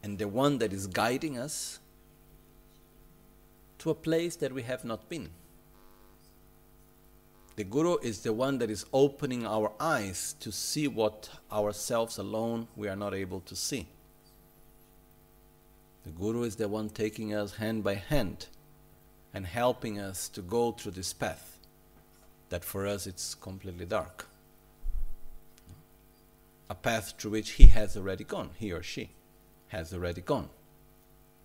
and 0.03 0.19
the 0.19 0.27
one 0.27 0.59
that 0.59 0.73
is 0.73 0.85
guiding 0.85 1.39
us 1.39 1.79
to 3.79 3.89
a 3.89 3.95
place 3.95 4.35
that 4.35 4.53
we 4.53 4.61
have 4.61 4.85
not 4.85 5.09
been. 5.09 5.31
The 7.55 7.63
Guru 7.63 7.97
is 8.03 8.19
the 8.19 8.31
one 8.31 8.59
that 8.59 8.69
is 8.69 8.85
opening 8.93 9.47
our 9.47 9.71
eyes 9.79 10.35
to 10.39 10.51
see 10.51 10.87
what 10.87 11.31
ourselves 11.51 12.19
alone 12.19 12.67
we 12.75 12.87
are 12.87 12.95
not 12.95 13.15
able 13.15 13.39
to 13.39 13.55
see. 13.55 13.87
The 16.03 16.11
Guru 16.11 16.43
is 16.43 16.57
the 16.57 16.67
one 16.67 16.89
taking 16.89 17.33
us 17.33 17.55
hand 17.55 17.83
by 17.83 17.95
hand 17.95 18.45
and 19.33 19.45
helping 19.45 19.99
us 19.99 20.29
to 20.29 20.41
go 20.41 20.71
through 20.71 20.93
this 20.93 21.13
path 21.13 21.59
that 22.49 22.63
for 22.63 22.87
us 22.87 23.07
it's 23.07 23.35
completely 23.35 23.85
dark. 23.85 24.27
A 26.69 26.75
path 26.75 27.13
through 27.17 27.31
which 27.31 27.51
he 27.51 27.67
has 27.67 27.95
already 27.95 28.23
gone, 28.23 28.49
he 28.57 28.71
or 28.71 28.83
she 28.83 29.09
has 29.69 29.93
already 29.93 30.21
gone. 30.21 30.49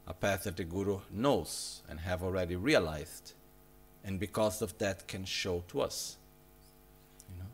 A 0.07 0.15
path 0.15 0.45
that 0.45 0.57
the 0.57 0.65
Guru 0.65 1.01
knows 1.11 1.83
and 1.89 2.01
have 2.01 2.23
already 2.23 2.57
realized 2.57 3.35
and 4.05 4.19
because 4.19 4.63
of 4.63 4.77
that 4.79 5.07
can 5.07 5.25
show 5.25 5.63
to 5.69 5.81
us. 5.81 6.17
You 7.31 7.43
know? 7.43 7.51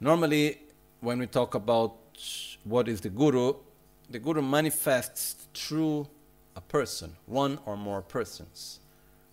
Normally, 0.00 0.60
when 1.00 1.18
we 1.18 1.26
talk 1.26 1.54
about 1.54 1.96
what 2.64 2.88
is 2.88 3.00
the 3.00 3.08
Guru, 3.08 3.54
the 4.08 4.18
Guru 4.18 4.42
manifests 4.42 5.48
through 5.54 6.06
a 6.56 6.60
person, 6.60 7.16
one 7.26 7.60
or 7.64 7.76
more 7.76 8.02
persons. 8.02 8.80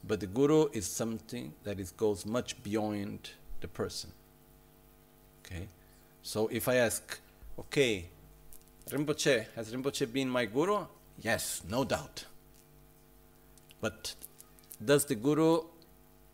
But 0.06 0.20
the 0.20 0.28
Guru 0.28 0.68
is 0.74 0.86
something 0.86 1.54
that 1.64 1.80
is, 1.80 1.92
goes 1.92 2.26
much 2.26 2.62
beyond 2.62 3.32
the 3.62 3.68
person. 3.68 4.12
Okay? 5.46 5.68
So 6.22 6.48
if 6.48 6.68
I 6.68 6.76
ask, 6.76 7.20
okay, 7.58 8.06
Rinpoche, 8.90 9.46
has 9.56 9.74
Rinpoche 9.74 10.12
been 10.12 10.30
my 10.30 10.46
Guru? 10.46 10.86
Yes, 11.22 11.62
no 11.70 11.86
doubt. 11.86 12.26
But 13.80 14.16
does 14.84 15.06
the 15.06 15.16
guru 15.16 15.62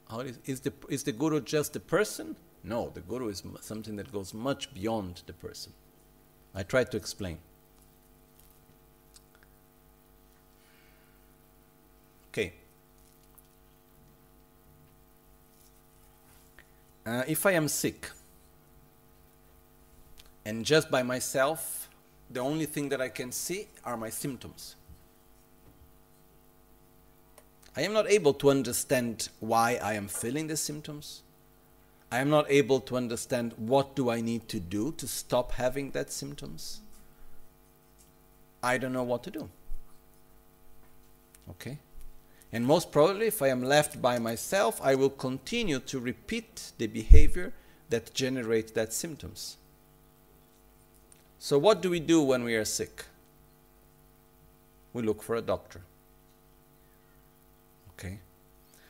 how 0.09 0.21
is, 0.21 0.39
is 0.45 0.61
the 0.61 0.73
is 0.89 1.03
the 1.03 1.11
guru 1.11 1.41
just 1.41 1.73
the 1.73 1.79
person 1.79 2.35
no 2.63 2.89
the 2.93 3.01
guru 3.01 3.27
is 3.29 3.43
something 3.61 3.95
that 3.95 4.11
goes 4.11 4.33
much 4.33 4.73
beyond 4.73 5.21
the 5.27 5.33
person 5.33 5.71
i 6.55 6.63
tried 6.63 6.89
to 6.91 6.97
explain 6.97 7.37
okay 12.29 12.53
uh, 17.05 17.23
if 17.27 17.45
i 17.45 17.51
am 17.51 17.67
sick 17.67 18.09
and 20.45 20.65
just 20.65 20.89
by 20.89 21.03
myself 21.03 21.89
the 22.29 22.39
only 22.39 22.65
thing 22.65 22.89
that 22.89 23.01
i 23.01 23.09
can 23.09 23.31
see 23.31 23.67
are 23.83 23.97
my 23.97 24.09
symptoms 24.09 24.75
I 27.79 27.83
am 27.83 27.93
not 27.93 28.09
able 28.09 28.33
to 28.33 28.49
understand 28.49 29.29
why 29.39 29.79
I 29.81 29.93
am 29.93 30.09
feeling 30.09 30.47
the 30.47 30.57
symptoms. 30.57 31.21
I 32.11 32.19
am 32.19 32.29
not 32.29 32.45
able 32.49 32.81
to 32.81 32.97
understand 32.97 33.53
what 33.55 33.95
do 33.95 34.09
I 34.09 34.19
need 34.19 34.49
to 34.49 34.59
do 34.59 34.91
to 34.97 35.07
stop 35.07 35.53
having 35.53 35.91
that 35.91 36.11
symptoms. 36.11 36.81
I 38.61 38.77
don't 38.77 38.91
know 38.91 39.03
what 39.03 39.23
to 39.23 39.31
do. 39.31 39.49
Okay? 41.51 41.77
And 42.51 42.65
most 42.65 42.91
probably, 42.91 43.27
if 43.27 43.41
I 43.41 43.49
am 43.49 43.63
left 43.63 44.01
by 44.01 44.17
myself, 44.17 44.79
I 44.83 44.95
will 44.95 45.09
continue 45.09 45.79
to 45.79 45.99
repeat 45.99 46.71
the 46.77 46.87
behavior 46.87 47.53
that 47.89 48.13
generates 48.13 48.71
that 48.71 48.91
symptoms. 48.93 49.57
So 51.37 51.57
what 51.57 51.81
do 51.81 51.89
we 51.89 51.99
do 51.99 52.21
when 52.21 52.43
we 52.43 52.55
are 52.55 52.65
sick? 52.65 53.05
We 54.93 55.03
look 55.03 55.21
for 55.21 55.35
a 55.35 55.41
doctor. 55.41 55.81
Okay? 57.93 58.19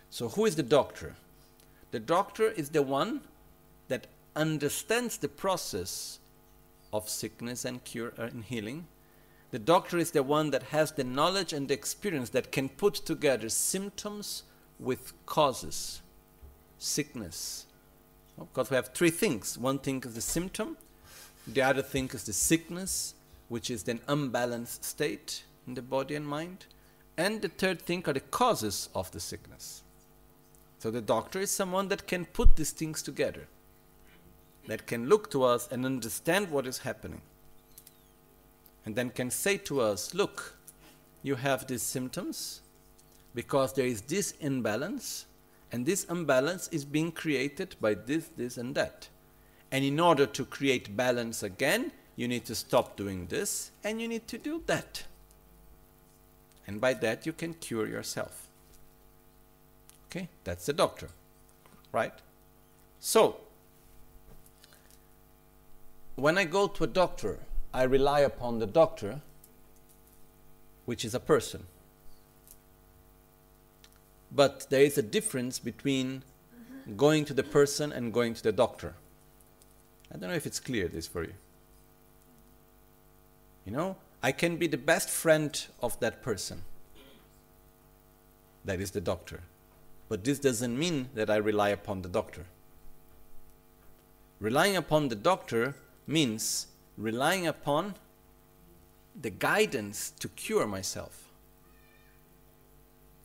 So, 0.10 0.30
who 0.30 0.46
is 0.46 0.56
the 0.56 0.64
doctor? 0.64 1.16
The 1.92 2.00
doctor 2.00 2.50
is 2.50 2.70
the 2.70 2.82
one 2.82 3.22
that 3.88 4.08
understands 4.36 5.18
the 5.18 5.28
process 5.28 6.20
of 6.94 7.10
sickness 7.10 7.66
and 7.66 7.84
cure 7.84 8.14
uh, 8.18 8.24
and 8.24 8.44
healing. 8.44 8.88
The 9.52 9.60
doctor 9.60 9.98
is 9.98 10.12
the 10.12 10.24
one 10.24 10.52
that 10.52 10.64
has 10.64 10.92
the 10.92 11.04
knowledge 11.04 11.54
and 11.54 11.68
the 11.68 11.74
experience 11.74 12.30
that 12.32 12.52
can 12.52 12.70
put 12.70 12.94
together 12.94 13.50
symptoms 13.50 14.44
with 14.80 15.14
causes, 15.26 16.02
sickness. 16.78 17.66
Because 18.38 18.70
we 18.70 18.76
have 18.76 18.94
three 18.94 19.10
things. 19.10 19.58
One 19.58 19.80
thing 19.80 20.04
is 20.06 20.14
the 20.14 20.22
symptom, 20.22 20.78
the 21.48 21.62
other 21.64 21.82
thing 21.82 22.10
is 22.14 22.26
the 22.26 22.34
sickness, 22.34 23.16
which 23.48 23.72
is 23.72 23.88
an 23.88 24.02
unbalanced 24.08 24.84
state 24.84 25.44
in 25.68 25.74
the 25.74 25.82
body 25.82 26.16
and 26.16 26.28
mind. 26.28 26.68
And 27.18 27.42
the 27.42 27.50
third 27.50 27.82
thing 27.82 28.04
are 28.08 28.14
the 28.14 28.20
causes 28.20 28.90
of 28.94 29.12
the 29.12 29.20
sickness. 29.20 29.84
So 30.78 30.92
the 30.92 31.02
doctor 31.02 31.40
is 31.40 31.52
someone 31.52 31.90
that 31.90 32.08
can 32.08 32.26
put 32.26 32.56
these 32.56 32.72
things 32.72 33.02
together, 33.02 33.48
that 34.68 34.88
can 34.88 35.10
look 35.10 35.30
to 35.32 35.44
us 35.44 35.68
and 35.72 35.86
understand 35.86 36.52
what 36.52 36.68
is 36.68 36.78
happening. 36.78 37.22
And 38.86 38.96
then 38.96 39.10
can 39.10 39.30
say 39.30 39.58
to 39.58 39.82
us, 39.82 40.14
look, 40.14 40.56
you 41.22 41.36
have 41.36 41.68
these 41.68 41.82
symptoms 41.82 42.62
because 43.36 43.74
there 43.74 43.86
is 43.86 44.02
this 44.02 44.34
imbalance, 44.40 45.26
and 45.72 45.86
this 45.86 46.06
imbalance 46.06 46.68
is 46.70 46.86
being 46.86 47.12
created 47.12 47.76
by 47.80 47.94
this, 47.94 48.30
this, 48.36 48.58
and 48.58 48.74
that. 48.76 49.08
And 49.72 49.86
in 49.86 50.00
order 50.00 50.26
to 50.26 50.46
create 50.46 50.98
balance 50.98 51.44
again, 51.44 51.92
you 52.16 52.28
need 52.28 52.46
to 52.46 52.56
stop 52.56 52.98
doing 52.98 53.28
this 53.28 53.72
and 53.84 54.02
you 54.02 54.08
need 54.08 54.28
to 54.28 54.38
do 54.38 54.64
that. 54.66 55.04
And 56.68 56.82
by 56.82 56.94
that, 56.96 57.26
you 57.26 57.34
can 57.34 57.54
cure 57.54 57.88
yourself. 57.88 58.48
Okay, 60.08 60.28
that's 60.44 60.66
the 60.66 60.74
doctor, 60.74 61.10
right? 61.92 62.14
So, 63.00 63.38
when 66.16 66.38
I 66.38 66.44
go 66.44 66.68
to 66.68 66.84
a 66.84 66.88
doctor, 66.88 67.40
I 67.74 67.84
rely 67.84 68.22
upon 68.22 68.60
the 68.60 68.66
doctor, 68.66 69.22
which 70.86 71.06
is 71.06 71.14
a 71.14 71.20
person. 71.20 71.66
But 74.32 74.68
there 74.70 74.82
is 74.82 74.98
a 74.98 75.02
difference 75.02 75.60
between 75.60 76.24
going 76.98 77.26
to 77.26 77.34
the 77.34 77.44
person 77.44 77.92
and 77.92 78.14
going 78.14 78.34
to 78.34 78.44
the 78.44 78.52
doctor. 78.52 78.96
I 80.12 80.18
don't 80.18 80.30
know 80.30 80.36
if 80.36 80.48
it's 80.48 80.60
clear 80.60 80.88
this 80.88 81.08
for 81.08 81.24
you. 81.24 81.34
You 83.66 83.72
know, 83.72 83.98
I 84.24 84.32
can 84.32 84.58
be 84.58 84.68
the 84.68 84.78
best 84.78 85.10
friend 85.10 85.66
of 85.82 86.00
that 86.00 86.24
person. 86.24 86.64
That 88.66 88.82
is 88.82 88.92
the 88.92 89.02
doctor. 89.02 89.42
But 90.10 90.24
this 90.24 90.40
doesn't 90.40 90.78
mean 90.78 91.10
that 91.14 91.30
I 91.30 91.36
rely 91.36 91.70
upon 91.70 92.02
the 92.02 92.10
doctor. 92.10 92.46
Relying 94.40 94.76
upon 94.76 95.10
the 95.10 95.16
doctor 95.16 95.76
means 96.08 96.68
relying 97.00 97.48
upon 97.48 97.96
the 99.20 99.32
guidance 99.32 100.12
to 100.20 100.28
cure 100.30 100.68
myself. 100.68 101.32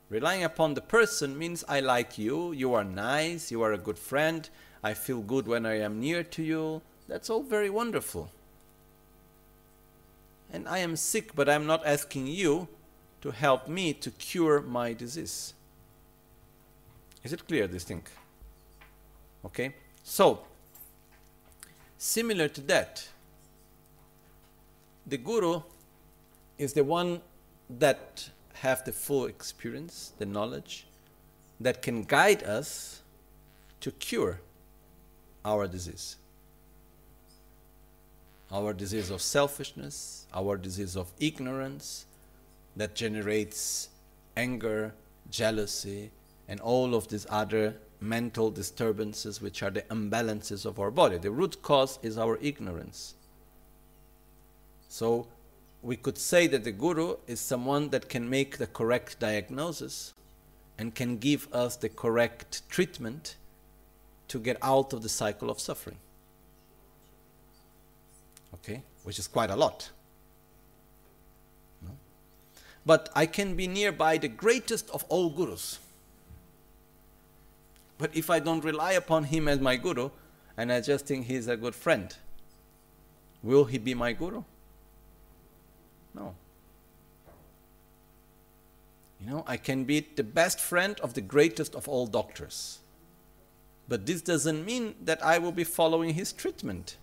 Relying 0.08 0.44
upon 0.44 0.72
the 0.72 0.80
person 0.80 1.36
means 1.36 1.64
I 1.68 1.80
like 1.80 2.16
you, 2.16 2.52
you 2.52 2.72
are 2.72 2.84
nice, 2.84 3.50
you 3.50 3.60
are 3.62 3.74
a 3.74 3.78
good 3.78 3.98
friend, 3.98 4.48
I 4.82 4.94
feel 4.94 5.20
good 5.20 5.46
when 5.46 5.66
I 5.66 5.80
am 5.80 6.00
near 6.00 6.22
to 6.22 6.42
you. 6.42 6.80
That's 7.08 7.28
all 7.28 7.42
very 7.42 7.68
wonderful 7.68 8.30
and 10.54 10.68
I 10.68 10.78
am 10.78 10.94
sick, 10.94 11.34
but 11.34 11.48
I'm 11.48 11.66
not 11.66 11.84
asking 11.84 12.28
you 12.28 12.68
to 13.22 13.32
help 13.32 13.66
me 13.66 13.92
to 13.94 14.10
cure 14.12 14.60
my 14.60 14.92
disease. 14.92 15.52
Is 17.24 17.32
it 17.32 17.48
clear, 17.48 17.66
this 17.66 17.82
thing? 17.82 18.04
Okay? 19.44 19.74
So, 20.04 20.44
similar 21.98 22.46
to 22.46 22.60
that, 22.62 23.08
the 25.06 25.16
guru 25.16 25.62
is 26.58 26.72
the 26.72 26.84
one 26.84 27.20
that 27.68 28.30
have 28.54 28.84
the 28.84 28.92
full 28.92 29.26
experience, 29.26 30.12
the 30.18 30.26
knowledge, 30.26 30.86
that 31.60 31.82
can 31.82 32.02
guide 32.02 32.42
us 32.42 33.02
to 33.80 33.90
cure 33.92 34.40
our 35.44 35.66
disease 35.66 36.16
our 38.54 38.72
disease 38.72 39.10
of 39.10 39.20
selfishness, 39.20 40.26
our 40.32 40.56
disease 40.56 40.96
of 40.96 41.12
ignorance 41.18 42.06
that 42.76 42.94
generates 42.94 43.88
anger, 44.36 44.94
jealousy, 45.28 46.10
and 46.48 46.60
all 46.60 46.94
of 46.94 47.08
these 47.08 47.26
other 47.30 47.74
mental 48.00 48.50
disturbances 48.50 49.40
which 49.42 49.62
are 49.62 49.70
the 49.70 49.82
imbalances 49.82 50.64
of 50.64 50.78
our 50.78 50.92
body. 50.92 51.18
The 51.18 51.32
root 51.32 51.62
cause 51.62 51.98
is 52.02 52.16
our 52.16 52.38
ignorance. 52.40 53.14
So 54.94 55.26
we 55.82 55.96
could 55.96 56.16
say 56.16 56.46
that 56.46 56.62
the 56.62 56.70
guru 56.70 57.16
is 57.26 57.40
someone 57.40 57.88
that 57.88 58.08
can 58.08 58.30
make 58.30 58.58
the 58.58 58.68
correct 58.68 59.18
diagnosis 59.18 60.14
and 60.78 60.94
can 60.94 61.18
give 61.18 61.48
us 61.52 61.74
the 61.74 61.88
correct 61.88 62.62
treatment 62.68 63.34
to 64.28 64.38
get 64.38 64.56
out 64.62 64.92
of 64.92 65.02
the 65.02 65.08
cycle 65.08 65.50
of 65.50 65.58
suffering 65.58 65.98
okay, 68.54 68.82
which 69.02 69.18
is 69.18 69.26
quite 69.26 69.50
a 69.50 69.56
lot. 69.56 69.90
No? 71.82 71.90
But 72.86 73.08
I 73.16 73.26
can 73.26 73.56
be 73.56 73.66
nearby 73.66 74.16
the 74.16 74.28
greatest 74.28 74.88
of 74.90 75.04
all 75.08 75.28
gurus. 75.28 75.80
But 77.98 78.14
if 78.14 78.30
I 78.30 78.38
don't 78.38 78.62
rely 78.62 78.92
upon 78.92 79.24
him 79.24 79.48
as 79.48 79.58
my 79.58 79.74
guru, 79.74 80.10
and 80.56 80.72
I 80.72 80.80
just 80.80 81.04
think 81.06 81.26
he's 81.26 81.48
a 81.48 81.56
good 81.56 81.74
friend, 81.74 82.14
will 83.42 83.64
he 83.64 83.78
be 83.78 83.94
my 83.94 84.12
guru? 84.12 84.44
No. 86.14 86.34
You 89.20 89.30
know, 89.30 89.44
I 89.46 89.56
can 89.56 89.84
be 89.84 90.06
the 90.16 90.22
best 90.22 90.60
friend 90.60 90.98
of 91.00 91.14
the 91.14 91.20
greatest 91.20 91.74
of 91.74 91.88
all 91.88 92.06
doctors. 92.06 92.78
But 93.88 94.06
this 94.06 94.22
doesn't 94.22 94.64
mean 94.64 94.94
that 95.04 95.24
I 95.24 95.38
will 95.38 95.52
be 95.52 95.64
following 95.64 96.14
his 96.14 96.32
treatment. 96.32 96.96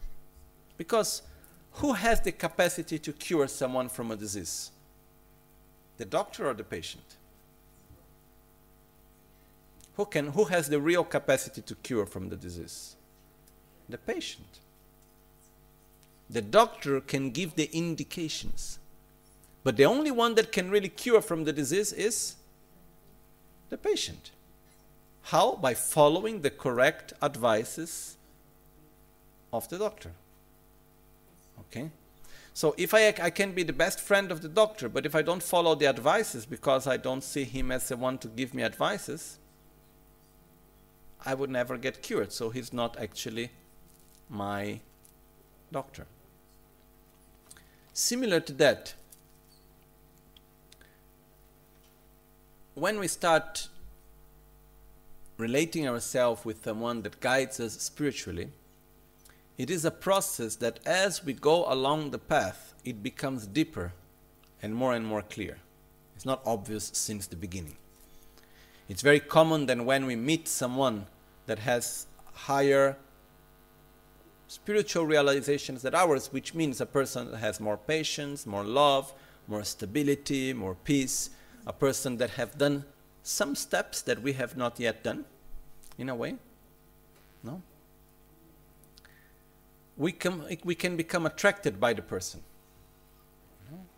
Because 0.78 1.22
who 1.74 1.94
has 1.94 2.22
the 2.22 2.32
capacity 2.32 3.00
to 3.00 3.14
cure 3.14 3.48
someone 3.48 3.90
from 3.90 4.12
a 4.12 4.16
disease? 4.16 4.72
The 5.98 6.06
doctor 6.06 6.48
or 6.48 6.54
the 6.54 6.64
patient? 6.64 7.04
Who, 9.96 10.06
can, 10.06 10.28
who 10.28 10.46
has 10.46 10.70
the 10.70 10.80
real 10.80 11.04
capacity 11.04 11.62
to 11.62 11.76
cure 11.76 12.06
from 12.06 12.30
the 12.30 12.36
disease? 12.36 12.96
The 13.90 13.98
patient. 13.98 14.60
The 16.30 16.42
doctor 16.42 17.02
can 17.02 17.32
give 17.32 17.56
the 17.56 17.70
indications. 17.76 18.80
But 19.64 19.78
the 19.78 19.86
only 19.86 20.12
one 20.12 20.36
that 20.36 20.52
can 20.52 20.72
really 20.72 20.90
cure 20.90 21.22
from 21.22 21.44
the 21.44 21.54
disease 21.54 21.94
is 21.94 22.36
the 23.70 23.78
patient. 23.78 24.32
How? 25.24 25.56
By 25.56 25.74
following 25.76 26.42
the 26.42 26.50
correct 26.50 27.14
advices 27.22 28.18
of 29.54 29.70
the 29.70 29.78
doctor. 29.78 30.12
Okay? 31.60 31.92
So 32.54 32.76
if 32.78 32.94
I, 32.94 33.08
I 33.08 33.30
can 33.30 33.54
be 33.54 33.64
the 33.64 33.74
best 33.74 34.00
friend 34.00 34.32
of 34.32 34.42
the 34.42 34.50
doctor, 34.50 34.90
but 34.90 35.06
if 35.06 35.16
I 35.16 35.22
don't 35.22 35.44
follow 35.44 35.76
the 35.76 35.88
advices 35.88 36.46
because 36.46 36.86
I 36.86 36.98
don't 36.98 37.24
see 37.24 37.44
him 37.44 37.72
as 37.72 37.88
the 37.88 37.98
one 37.98 38.18
to 38.20 38.28
give 38.28 38.54
me 38.54 38.64
advices, 38.64 39.38
I 41.26 41.34
would 41.34 41.50
never 41.50 41.78
get 41.78 42.02
cured. 42.02 42.34
So 42.34 42.50
he's 42.50 42.74
not 42.74 42.98
actually 43.00 43.52
my 44.30 44.82
doctor. 45.72 46.08
Similar 47.94 48.40
to 48.42 48.54
that, 48.54 48.96
when 52.74 53.00
we 53.00 53.08
start 53.08 53.68
relating 55.38 55.88
ourselves 55.88 56.46
with 56.46 56.64
someone 56.64 57.02
that 57.02 57.20
guides 57.20 57.60
us 57.60 57.74
spiritually, 57.74 58.50
it 59.58 59.70
is 59.70 59.84
a 59.84 59.92
process 59.92 60.56
that 60.58 60.80
as 60.86 61.24
we 61.24 61.34
go 61.34 61.72
along 61.72 62.12
the 62.12 62.20
path, 62.20 62.74
it 62.86 63.04
becomes 63.04 63.46
deeper 63.46 63.94
and 64.62 64.74
more 64.74 64.94
and 64.94 65.06
more 65.06 65.22
clear. 65.22 65.58
It's 66.16 66.26
not 66.26 66.42
obvious 66.46 66.92
since 66.94 67.28
the 67.28 67.36
beginning. 67.36 67.78
It's 68.88 69.02
very 69.02 69.20
common 69.20 69.66
that 69.66 69.84
when 69.84 70.06
we 70.06 70.16
meet 70.16 70.48
someone 70.48 71.08
that 71.48 71.60
has 71.60 72.08
higher 72.34 72.98
spiritual 74.48 75.06
realizations 75.06 75.82
than 75.82 75.96
ours, 75.96 76.32
which 76.32 76.54
means 76.54 76.80
a 76.80 76.86
person 76.86 77.32
that 77.32 77.38
has 77.38 77.60
more 77.60 77.78
patience, 77.78 78.46
more 78.46 78.64
love, 78.64 79.14
more 79.48 79.64
stability, 79.64 80.54
more 80.54 80.76
peace, 80.76 81.30
a 81.66 81.74
person 81.74 82.18
that 82.18 82.32
have 82.32 82.58
done 82.58 82.86
some 83.24 83.56
steps 83.56 84.02
that 84.02 84.22
we 84.22 84.34
have 84.34 84.58
not 84.58 84.80
yet 84.80 85.04
done, 85.04 85.26
in 85.98 86.10
a 86.10 86.16
way. 86.16 86.36
No? 87.44 87.62
We 89.98 90.12
can, 90.12 90.46
we 90.64 90.76
can 90.76 90.98
become 90.98 91.26
attracted 91.26 91.80
by 91.80 91.94
the 91.94 92.02
person. 92.02 92.42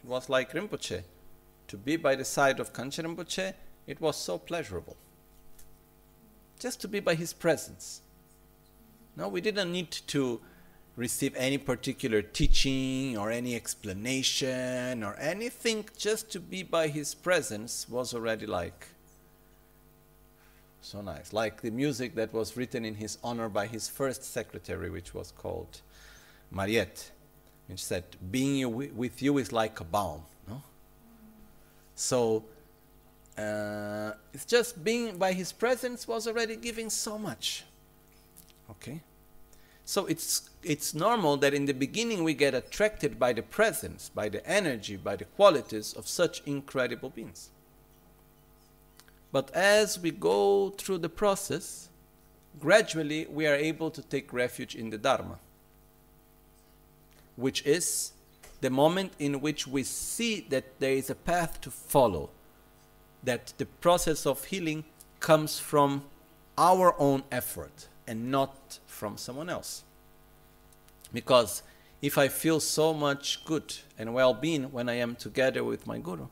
It 0.04 0.08
was 0.08 0.30
like 0.30 0.52
Rinpoche. 0.52 1.04
To 1.67 1.78
be 1.78 1.95
by 1.95 2.15
the 2.15 2.26
side 2.26 2.60
of 2.60 2.73
Gangchen 2.73 3.06
Rinpoche, 3.06 3.54
it 3.88 4.02
was 4.02 4.17
so 4.17 4.38
pleasurable. 4.38 4.97
Just 6.60 6.82
to 6.82 6.88
be 6.88 6.99
by 6.99 7.15
his 7.15 7.34
presence. 7.34 8.02
No, 9.15 9.28
we 9.28 9.41
didn't 9.41 9.71
need 9.71 9.91
to 9.91 10.41
receive 10.95 11.36
any 11.36 11.58
particular 11.58 12.21
teaching 12.21 13.17
or 13.17 13.32
any 13.32 13.56
explanation 13.56 15.03
or 15.03 15.15
anything. 15.15 15.86
Just 15.97 16.32
to 16.32 16.39
be 16.39 16.63
by 16.63 16.88
his 16.88 17.15
presence 17.15 17.88
was 17.89 18.13
already 18.13 18.45
like 18.45 18.88
so 20.82 21.01
nice. 21.01 21.32
Like 21.34 21.62
the 21.62 21.71
music 21.71 22.15
that 22.15 22.34
was 22.34 22.58
written 22.58 22.86
in 22.86 22.95
his 22.95 23.17
honor 23.23 23.49
by 23.49 23.67
his 23.67 23.88
first 23.89 24.23
secretary, 24.23 24.89
which 24.89 25.13
was 25.13 25.32
called 25.32 25.82
Mariette, 26.51 27.12
which 27.67 27.84
said, 27.84 28.03
Being 28.32 28.95
with 28.95 29.21
you 29.21 29.38
is 29.38 29.51
like 29.51 29.79
a 29.79 29.86
balm. 29.86 30.21
No? 30.47 30.62
So 31.95 32.43
uh, 33.38 34.12
it's 34.34 34.45
just 34.45 34.84
being 34.84 35.17
by 35.17 35.34
his 35.34 35.51
presence 35.51 36.08
was 36.08 36.27
already 36.27 36.58
giving 36.58 36.89
so 36.89 37.17
much. 37.17 37.63
Okay? 38.69 39.01
So 39.85 40.05
it's, 40.05 40.49
it's 40.63 40.93
normal 40.93 41.37
that 41.37 41.53
in 41.53 41.65
the 41.65 41.73
beginning 41.73 42.23
we 42.23 42.33
get 42.33 42.53
attracted 42.53 43.19
by 43.19 43.33
the 43.33 43.41
presence, 43.41 44.09
by 44.13 44.29
the 44.29 44.45
energy, 44.47 44.95
by 44.95 45.15
the 45.17 45.25
qualities 45.25 45.93
of 45.93 46.07
such 46.07 46.41
incredible 46.45 47.09
beings. 47.09 47.49
But 49.31 49.51
as 49.53 49.99
we 49.99 50.11
go 50.11 50.69
through 50.69 50.99
the 50.99 51.09
process, 51.09 51.89
gradually 52.59 53.25
we 53.29 53.47
are 53.47 53.55
able 53.55 53.91
to 53.91 54.01
take 54.01 54.31
refuge 54.31 54.75
in 54.75 54.89
the 54.89 54.97
Dharma, 54.97 55.39
which 57.35 57.65
is 57.65 58.11
the 58.61 58.69
moment 58.69 59.11
in 59.19 59.41
which 59.41 59.67
we 59.67 59.83
see 59.83 60.45
that 60.49 60.79
there 60.79 60.93
is 60.93 61.09
a 61.09 61.15
path 61.15 61.59
to 61.61 61.71
follow, 61.71 62.29
that 63.23 63.53
the 63.57 63.65
process 63.65 64.25
of 64.25 64.45
healing 64.45 64.85
comes 65.19 65.59
from 65.59 66.03
our 66.57 66.95
own 66.99 67.23
effort 67.31 67.87
and 68.07 68.29
not 68.31 68.79
from 69.03 69.17
someone 69.17 69.49
else. 69.49 69.83
Because 71.11 71.61
if 72.01 72.17
I 72.17 72.29
feel 72.29 72.61
so 72.61 72.93
much 72.93 73.43
good 73.43 73.75
and 73.99 74.13
well 74.13 74.33
being 74.33 74.71
when 74.71 74.87
I 74.87 74.93
am 74.93 75.17
together 75.17 75.61
with 75.61 75.85
my 75.85 75.97
Guru, 75.97 76.27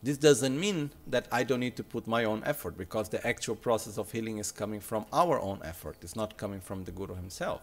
this 0.00 0.16
doesn't 0.16 0.56
mean 0.60 0.90
that 1.08 1.26
I 1.32 1.42
don't 1.42 1.58
need 1.58 1.74
to 1.74 1.82
put 1.82 2.06
my 2.06 2.22
own 2.22 2.44
effort 2.46 2.78
because 2.78 3.08
the 3.08 3.26
actual 3.26 3.56
process 3.56 3.98
of 3.98 4.12
healing 4.12 4.38
is 4.38 4.52
coming 4.52 4.78
from 4.78 5.04
our 5.12 5.40
own 5.40 5.58
effort. 5.64 5.96
It's 6.00 6.14
not 6.14 6.36
coming 6.36 6.60
from 6.60 6.84
the 6.84 6.92
Guru 6.92 7.16
himself. 7.16 7.62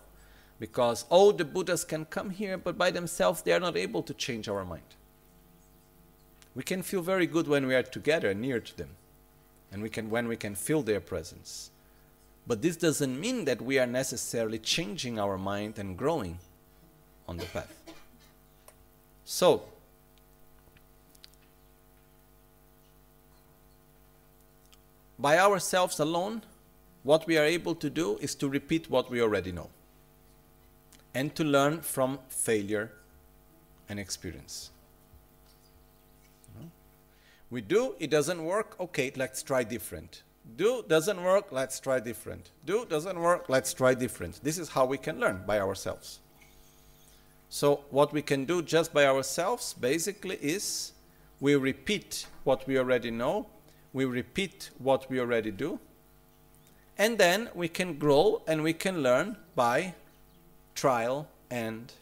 Because 0.60 1.06
all 1.10 1.32
the 1.32 1.46
Buddhas 1.46 1.86
can 1.86 2.04
come 2.04 2.32
here, 2.32 2.58
but 2.58 2.78
by 2.78 2.92
themselves 2.92 3.44
they 3.44 3.54
are 3.54 3.62
not 3.62 3.78
able 3.78 4.04
to 4.04 4.14
change 4.14 4.50
our 4.50 4.66
mind. 4.66 4.92
We 6.54 6.64
can 6.64 6.82
feel 6.82 7.02
very 7.02 7.28
good 7.28 7.48
when 7.48 7.66
we 7.66 7.76
are 7.76 7.84
together 7.98 8.34
near 8.34 8.60
to 8.60 8.76
them, 8.76 8.90
and 9.72 9.82
we 9.82 9.90
can, 9.90 10.10
when 10.10 10.28
we 10.28 10.36
can 10.36 10.54
feel 10.56 10.82
their 10.82 11.00
presence. 11.00 11.72
But 12.48 12.62
this 12.62 12.78
doesn't 12.78 13.20
mean 13.20 13.46
that 13.46 13.62
we 13.62 13.80
are 13.80 13.88
necessarily 13.88 14.60
changing 14.60 15.20
our 15.20 15.38
mind 15.38 15.80
and 15.80 15.98
growing 15.98 16.38
on 17.28 17.38
the 17.38 17.46
path. 17.46 17.74
So, 19.26 19.64
by 25.18 25.40
ourselves 25.40 26.00
alone, 26.00 26.44
what 27.02 27.26
we 27.26 27.38
are 27.38 27.46
able 27.46 27.74
to 27.76 27.90
do 27.90 28.18
is 28.18 28.36
to 28.36 28.48
repeat 28.48 28.90
what 28.90 29.10
we 29.10 29.22
already 29.22 29.52
know 29.52 29.70
and 31.16 31.34
to 31.36 31.44
learn 31.44 31.82
from 31.82 32.20
failure 32.30 32.92
and 33.90 34.00
experience. 34.00 34.70
We 37.50 37.62
do, 37.62 37.96
it 38.00 38.10
doesn't 38.10 38.44
work, 38.44 38.76
okay, 38.80 39.12
let's 39.16 39.42
try 39.42 39.64
different. 39.64 40.24
Do, 40.58 40.84
doesn't 40.88 41.22
work, 41.22 41.52
let's 41.52 41.80
try 41.80 42.00
different. 42.00 42.52
Do, 42.66 42.86
doesn't 42.86 43.20
work, 43.20 43.50
let's 43.50 43.74
try 43.74 43.94
different. 43.94 44.40
This 44.44 44.58
is 44.58 44.70
how 44.70 44.86
we 44.86 44.98
can 44.98 45.20
learn 45.20 45.44
by 45.46 45.60
ourselves. 45.60 46.20
So, 47.50 47.84
what 47.90 48.14
we 48.14 48.22
can 48.22 48.46
do 48.46 48.62
just 48.62 48.94
by 48.94 49.06
ourselves 49.06 49.74
basically 49.74 50.38
is 50.42 50.94
we 51.40 51.56
repeat 51.56 52.28
what 52.44 52.68
we 52.68 52.78
already 52.78 53.12
know 53.12 53.48
we 53.96 54.04
repeat 54.04 54.72
what 54.78 55.10
we 55.10 55.22
already 55.22 55.52
do, 55.52 55.80
and 56.98 57.18
then 57.18 57.50
we 57.56 57.70
can 57.70 57.98
grow 57.98 58.42
and 58.46 58.62
we 58.62 58.74
can 58.74 59.02
learn 59.02 59.38
by 59.56 59.96
trial 60.76 61.30
and 61.50 61.94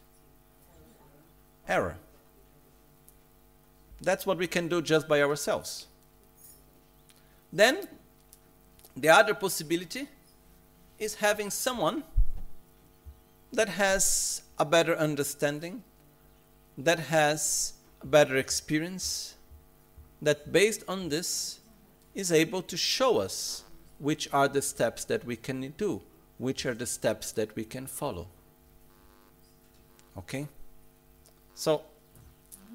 error. 1.68 1.96
That's 4.00 4.26
what 4.26 4.38
we 4.38 4.48
can 4.48 4.66
do 4.66 4.82
just 4.82 5.06
by 5.06 5.22
ourselves. 5.22 5.86
Then, 7.52 7.86
the 8.96 9.08
other 9.08 9.34
possibility 9.34 10.08
is 10.98 11.16
having 11.16 11.50
someone 11.50 12.04
that 13.52 13.68
has 13.68 14.42
a 14.58 14.64
better 14.64 14.96
understanding, 14.96 15.82
that 16.78 16.98
has 16.98 17.74
a 18.02 18.06
better 18.06 18.36
experience, 18.36 19.34
that 20.22 20.52
based 20.52 20.82
on 20.88 21.08
this 21.08 21.60
is 22.14 22.30
able 22.30 22.62
to 22.62 22.76
show 22.76 23.18
us 23.18 23.64
which 23.98 24.28
are 24.32 24.48
the 24.48 24.62
steps 24.62 25.04
that 25.04 25.24
we 25.24 25.36
can 25.36 25.72
do, 25.76 26.00
which 26.38 26.66
are 26.66 26.74
the 26.74 26.86
steps 26.86 27.32
that 27.32 27.54
we 27.56 27.64
can 27.64 27.86
follow. 27.86 28.26
Okay? 30.16 30.48
So, 31.54 31.82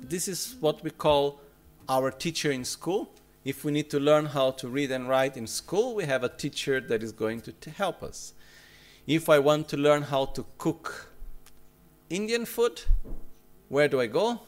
This 0.01 0.27
is 0.27 0.55
what 0.59 0.81
we 0.83 0.91
call 0.91 1.41
our 1.87 2.11
teacher 2.11 2.51
in 2.51 2.63
school. 2.63 3.09
If 3.45 3.63
we 3.63 3.71
need 3.71 3.89
to 3.91 3.99
learn 3.99 4.25
how 4.25 4.51
to 4.51 4.67
read 4.67 4.91
and 4.91 5.07
write 5.07 5.37
in 5.37 5.47
school, 5.47 5.95
we 5.95 6.05
have 6.05 6.23
a 6.23 6.29
teacher 6.29 6.81
that 6.81 7.01
is 7.01 7.11
going 7.11 7.41
to, 7.41 7.51
to 7.53 7.69
help 7.69 8.03
us. 8.03 8.33
If 9.07 9.29
I 9.29 9.39
want 9.39 9.69
to 9.69 9.77
learn 9.77 10.03
how 10.03 10.25
to 10.25 10.45
cook 10.57 11.11
Indian 12.09 12.45
food, 12.45 12.81
where 13.69 13.87
do 13.87 14.01
I 14.01 14.07
go? 14.07 14.41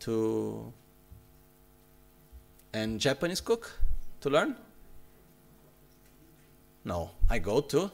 To 0.00 0.72
and 2.72 3.00
Japanese 3.00 3.40
cook 3.40 3.70
to 4.20 4.30
learn? 4.30 4.56
No, 6.84 7.10
I 7.30 7.38
go 7.38 7.60
to 7.60 7.90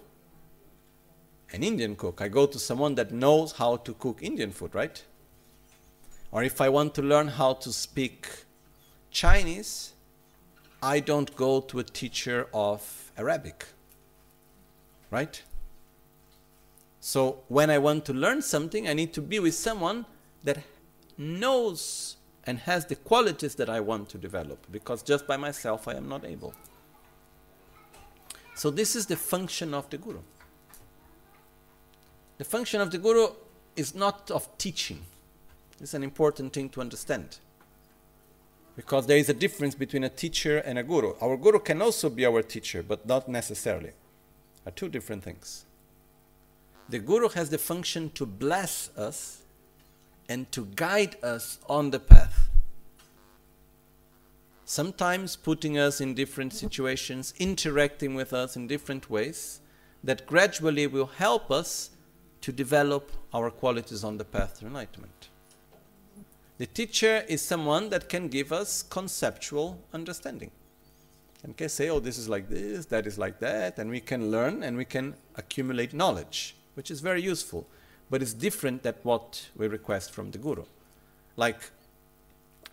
an 1.53 1.63
Indian 1.63 1.95
cook. 1.95 2.21
I 2.21 2.29
go 2.29 2.47
to 2.47 2.59
someone 2.59 2.95
that 2.97 3.13
knows 3.13 3.53
how 3.53 3.77
to 3.77 3.95
cook 3.95 4.23
Indian 4.23 4.51
food, 4.51 4.75
right? 4.75 5.03
Or 6.33 6.43
if 6.43 6.61
I 6.61 6.69
want 6.69 6.95
to 6.97 7.03
learn 7.03 7.29
how 7.29 7.55
to 7.55 7.73
speak 7.73 8.29
Chinese, 9.15 9.93
I 10.83 10.99
don't 10.99 11.35
go 11.37 11.61
to 11.61 11.79
a 11.79 11.85
teacher 11.85 12.49
of 12.53 13.13
Arabic, 13.17 13.65
right? 15.11 15.41
So 16.99 17.45
when 17.47 17.71
I 17.71 17.79
want 17.79 18.05
to 18.07 18.13
learn 18.13 18.43
something, 18.43 18.89
I 18.89 18.93
need 18.93 19.13
to 19.15 19.23
be 19.23 19.39
with 19.39 19.55
someone 19.55 20.05
that 20.43 20.59
knows 21.17 22.17
and 22.43 22.59
has 22.59 22.87
the 22.87 22.97
qualities 22.97 23.55
that 23.55 23.71
I 23.71 23.79
want 23.79 24.09
to 24.11 24.19
develop 24.19 24.67
because 24.73 25.03
just 25.03 25.29
by 25.29 25.37
myself 25.37 25.87
I 25.87 25.95
am 25.95 26.09
not 26.09 26.25
able. 26.25 26.53
So, 28.57 28.71
this 28.71 28.95
is 28.95 29.07
the 29.07 29.17
function 29.17 29.75
of 29.75 29.91
the 29.91 29.99
Guru. 29.99 30.21
The 32.39 32.45
function 32.45 32.81
of 32.81 32.91
the 32.93 32.99
Guru 32.99 33.29
is 33.75 33.95
not 33.95 34.31
of 34.31 34.47
teaching. 34.59 35.03
It's 35.81 35.95
an 35.95 36.05
important 36.05 36.53
thing 36.53 36.69
to 36.71 36.81
understand. 36.81 37.39
Because 38.77 39.07
there 39.07 39.19
is 39.19 39.29
a 39.29 39.35
difference 39.35 39.75
between 39.75 40.05
a 40.05 40.09
teacher 40.09 40.59
and 40.59 40.79
a 40.79 40.83
Guru. 40.83 41.15
Our 41.21 41.37
Guru 41.37 41.61
can 41.61 41.81
also 41.81 42.11
be 42.11 42.27
our 42.27 42.43
teacher, 42.43 42.83
but 42.83 43.07
not 43.07 43.29
necessarily. 43.29 43.93
Are 44.67 44.73
two 44.73 44.89
different 44.89 45.23
things. 45.23 45.65
The 46.89 46.99
Guru 46.99 47.29
has 47.31 47.51
the 47.51 47.59
function 47.59 48.11
to 48.11 48.27
bless 48.27 48.91
us 48.97 49.43
and 50.29 50.51
to 50.53 50.67
guide 50.75 51.17
us 51.23 51.59
on 51.69 51.91
the 51.91 52.01
path. 52.01 52.49
Sometimes 54.65 55.37
putting 55.37 55.79
us 55.79 56.01
in 56.01 56.15
different 56.15 56.53
situations, 56.53 57.35
interacting 57.39 58.15
with 58.15 58.33
us 58.33 58.57
in 58.57 58.67
different 58.67 59.11
ways, 59.11 59.61
that 60.03 60.27
gradually 60.27 60.87
will 60.87 61.07
help 61.07 61.51
us 61.51 61.91
to 62.41 62.53
develop 62.53 63.13
our 63.33 63.51
qualities 63.51 64.05
on 64.05 64.19
the 64.19 64.25
path 64.25 64.59
to 64.61 64.67
enlightenment. 64.67 65.29
The 66.65 66.71
teacher 66.87 67.27
is 67.29 67.43
someone 67.43 67.91
that 67.91 68.09
can 68.09 68.29
give 68.29 68.51
us 68.51 68.83
conceptual 68.83 69.79
understanding 69.93 70.51
and 71.43 71.55
can 71.55 71.69
say, 71.69 71.91
oh, 71.91 72.01
this 72.01 72.17
is 72.17 72.27
like 72.27 72.49
this, 72.49 72.87
that 72.87 73.07
is 73.07 73.19
like 73.19 73.39
that, 73.41 73.79
and 73.79 73.91
we 73.91 74.01
can 74.01 74.31
learn 74.31 74.63
and 74.63 74.75
we 74.75 74.87
can 74.87 75.13
accumulate 75.37 75.93
knowledge, 75.93 76.57
which 76.73 76.91
is 76.91 77.01
very 77.01 77.21
useful 77.21 77.67
but 78.09 78.23
it's 78.23 78.33
different 78.33 78.83
than 78.83 78.95
what 79.03 79.49
we 79.55 79.69
request 79.69 80.13
from 80.13 80.31
the 80.31 80.39
Guru. 80.39 80.65
Like, 81.37 81.71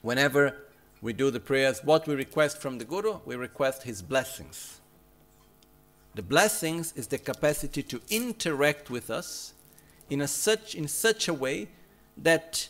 whenever 0.02 0.56
we 1.02 1.12
do 1.12 1.30
the 1.30 1.42
prayers, 1.42 1.84
what 1.84 2.08
we 2.08 2.16
request 2.16 2.62
from 2.62 2.78
the 2.78 2.86
Guru, 2.86 3.20
we 3.26 3.36
request 3.36 3.84
his 3.84 4.02
blessings. 4.02 4.80
The 6.16 6.22
blessings 6.22 6.94
is 6.96 7.08
the 7.08 7.18
capacity 7.18 7.84
to 7.84 8.00
interact 8.10 8.90
with 8.90 9.10
us 9.10 9.54
in, 10.10 10.22
a 10.22 10.30
such, 10.30 10.76
in 10.76 10.88
such 10.88 11.28
a 11.28 11.34
way 11.34 11.68
that 12.18 12.70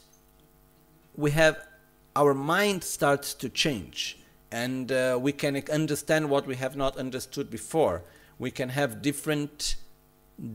we 1.15 1.31
have 1.31 1.67
our 2.15 2.33
mind 2.33 2.83
starts 2.83 3.33
to 3.35 3.49
change 3.49 4.17
and 4.51 4.91
uh, 4.91 5.17
we 5.19 5.31
can 5.31 5.61
understand 5.71 6.29
what 6.29 6.45
we 6.45 6.55
have 6.55 6.75
not 6.75 6.97
understood 6.97 7.49
before. 7.49 8.03
We 8.37 8.51
can 8.51 8.69
have 8.69 9.01
different 9.01 9.75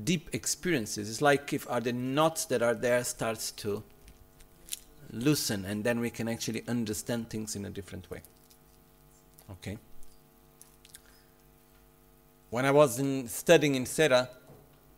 deep 0.05 0.29
experiences. 0.33 1.09
It's 1.09 1.23
like 1.23 1.53
if 1.53 1.69
are 1.71 1.81
the 1.81 1.93
knots 1.93 2.45
that 2.47 2.63
are 2.63 2.75
there 2.75 3.03
starts 3.05 3.51
to 3.53 3.83
loosen 5.13 5.65
and 5.65 5.85
then 5.85 6.01
we 6.01 6.11
can 6.11 6.29
actually 6.29 6.63
understand 6.69 7.31
things 7.31 7.57
in 7.57 7.65
a 7.65 7.71
different 7.71 8.11
way. 8.11 8.21
Okay. 9.51 9.79
When 12.51 12.65
I 12.65 12.71
was 12.71 12.99
in 12.99 13.29
studying 13.29 13.75
in 13.75 13.87
Sera, 13.87 14.29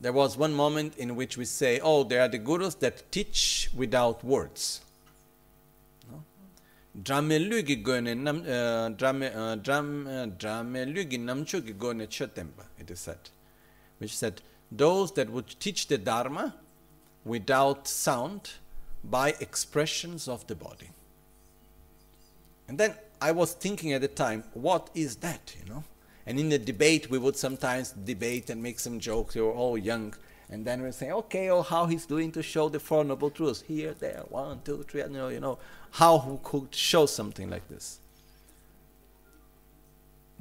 there 0.00 0.12
was 0.12 0.36
one 0.36 0.54
moment 0.54 0.96
in 0.96 1.16
which 1.16 1.36
we 1.36 1.44
say, 1.44 1.80
oh, 1.80 2.04
there 2.04 2.22
are 2.22 2.28
the 2.28 2.38
gurus 2.38 2.74
that 2.76 3.10
teach 3.10 3.70
without 3.74 4.24
words. 4.24 4.80
Dramelugi 7.02 7.82
gone 7.82 8.24
nam 8.24 8.42
uh, 8.48 8.88
drame 8.88 9.22
uh, 9.22 9.54
dram 9.56 10.06
uh, 10.06 10.26
dramelugi 10.26 11.18
namchugi 11.18 11.76
gone 11.78 12.06
chotemba. 12.06 12.64
It 12.78 12.90
is 12.90 13.00
said, 13.00 13.30
which 13.98 14.16
said 14.16 14.42
those 14.72 15.12
that 15.12 15.30
would 15.30 15.60
teach 15.60 15.86
the 15.86 15.98
Dharma 15.98 16.54
without 17.24 17.86
sound 17.86 18.50
by 19.04 19.34
expressions 19.40 20.28
of 20.28 20.46
the 20.46 20.54
body. 20.54 20.90
And 22.66 22.78
then 22.78 22.94
I 23.20 23.32
was 23.32 23.52
thinking 23.52 23.92
at 23.92 24.00
the 24.00 24.08
time, 24.08 24.44
what 24.54 24.90
is 24.94 25.16
that, 25.16 25.54
you 25.58 25.72
know? 25.72 25.84
And 26.26 26.38
in 26.38 26.48
the 26.48 26.58
debate, 26.58 27.08
we 27.10 27.18
would 27.18 27.36
sometimes 27.36 27.92
debate 27.92 28.50
and 28.50 28.62
make 28.62 28.78
some 28.78 28.98
jokes. 29.00 29.34
We 29.34 29.40
were 29.40 29.52
all 29.52 29.78
young. 29.78 30.14
And 30.50 30.64
then 30.64 30.82
we 30.82 30.92
say, 30.92 31.10
okay, 31.10 31.50
oh, 31.50 31.62
how 31.62 31.86
he's 31.86 32.06
doing 32.06 32.32
to 32.32 32.42
show 32.42 32.68
the 32.68 32.80
Four 32.80 33.04
Noble 33.04 33.30
Truths. 33.30 33.62
Here, 33.68 33.94
there, 33.98 34.22
one, 34.30 34.60
two, 34.64 34.84
three, 34.88 35.02
you 35.02 35.08
know, 35.08 35.28
you 35.28 35.40
know, 35.40 35.58
how 35.90 36.18
he 36.18 36.38
could 36.42 36.74
show 36.74 37.04
something 37.06 37.50
like 37.50 37.68
this. 37.68 38.00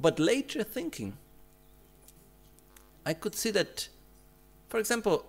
But 0.00 0.18
later 0.18 0.62
thinking, 0.62 1.18
I 3.04 3.12
could 3.14 3.34
see 3.34 3.50
that 3.50 3.88
for 4.68 4.78
example, 4.78 5.24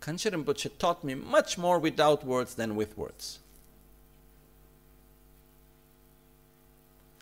Gangchen 0.00 0.32
Rinpoche 0.32 0.70
taught 0.78 1.04
me 1.04 1.14
much 1.14 1.56
more 1.56 1.78
without 1.78 2.24
words 2.24 2.54
than 2.54 2.74
with 2.74 2.98
words. 2.98 3.38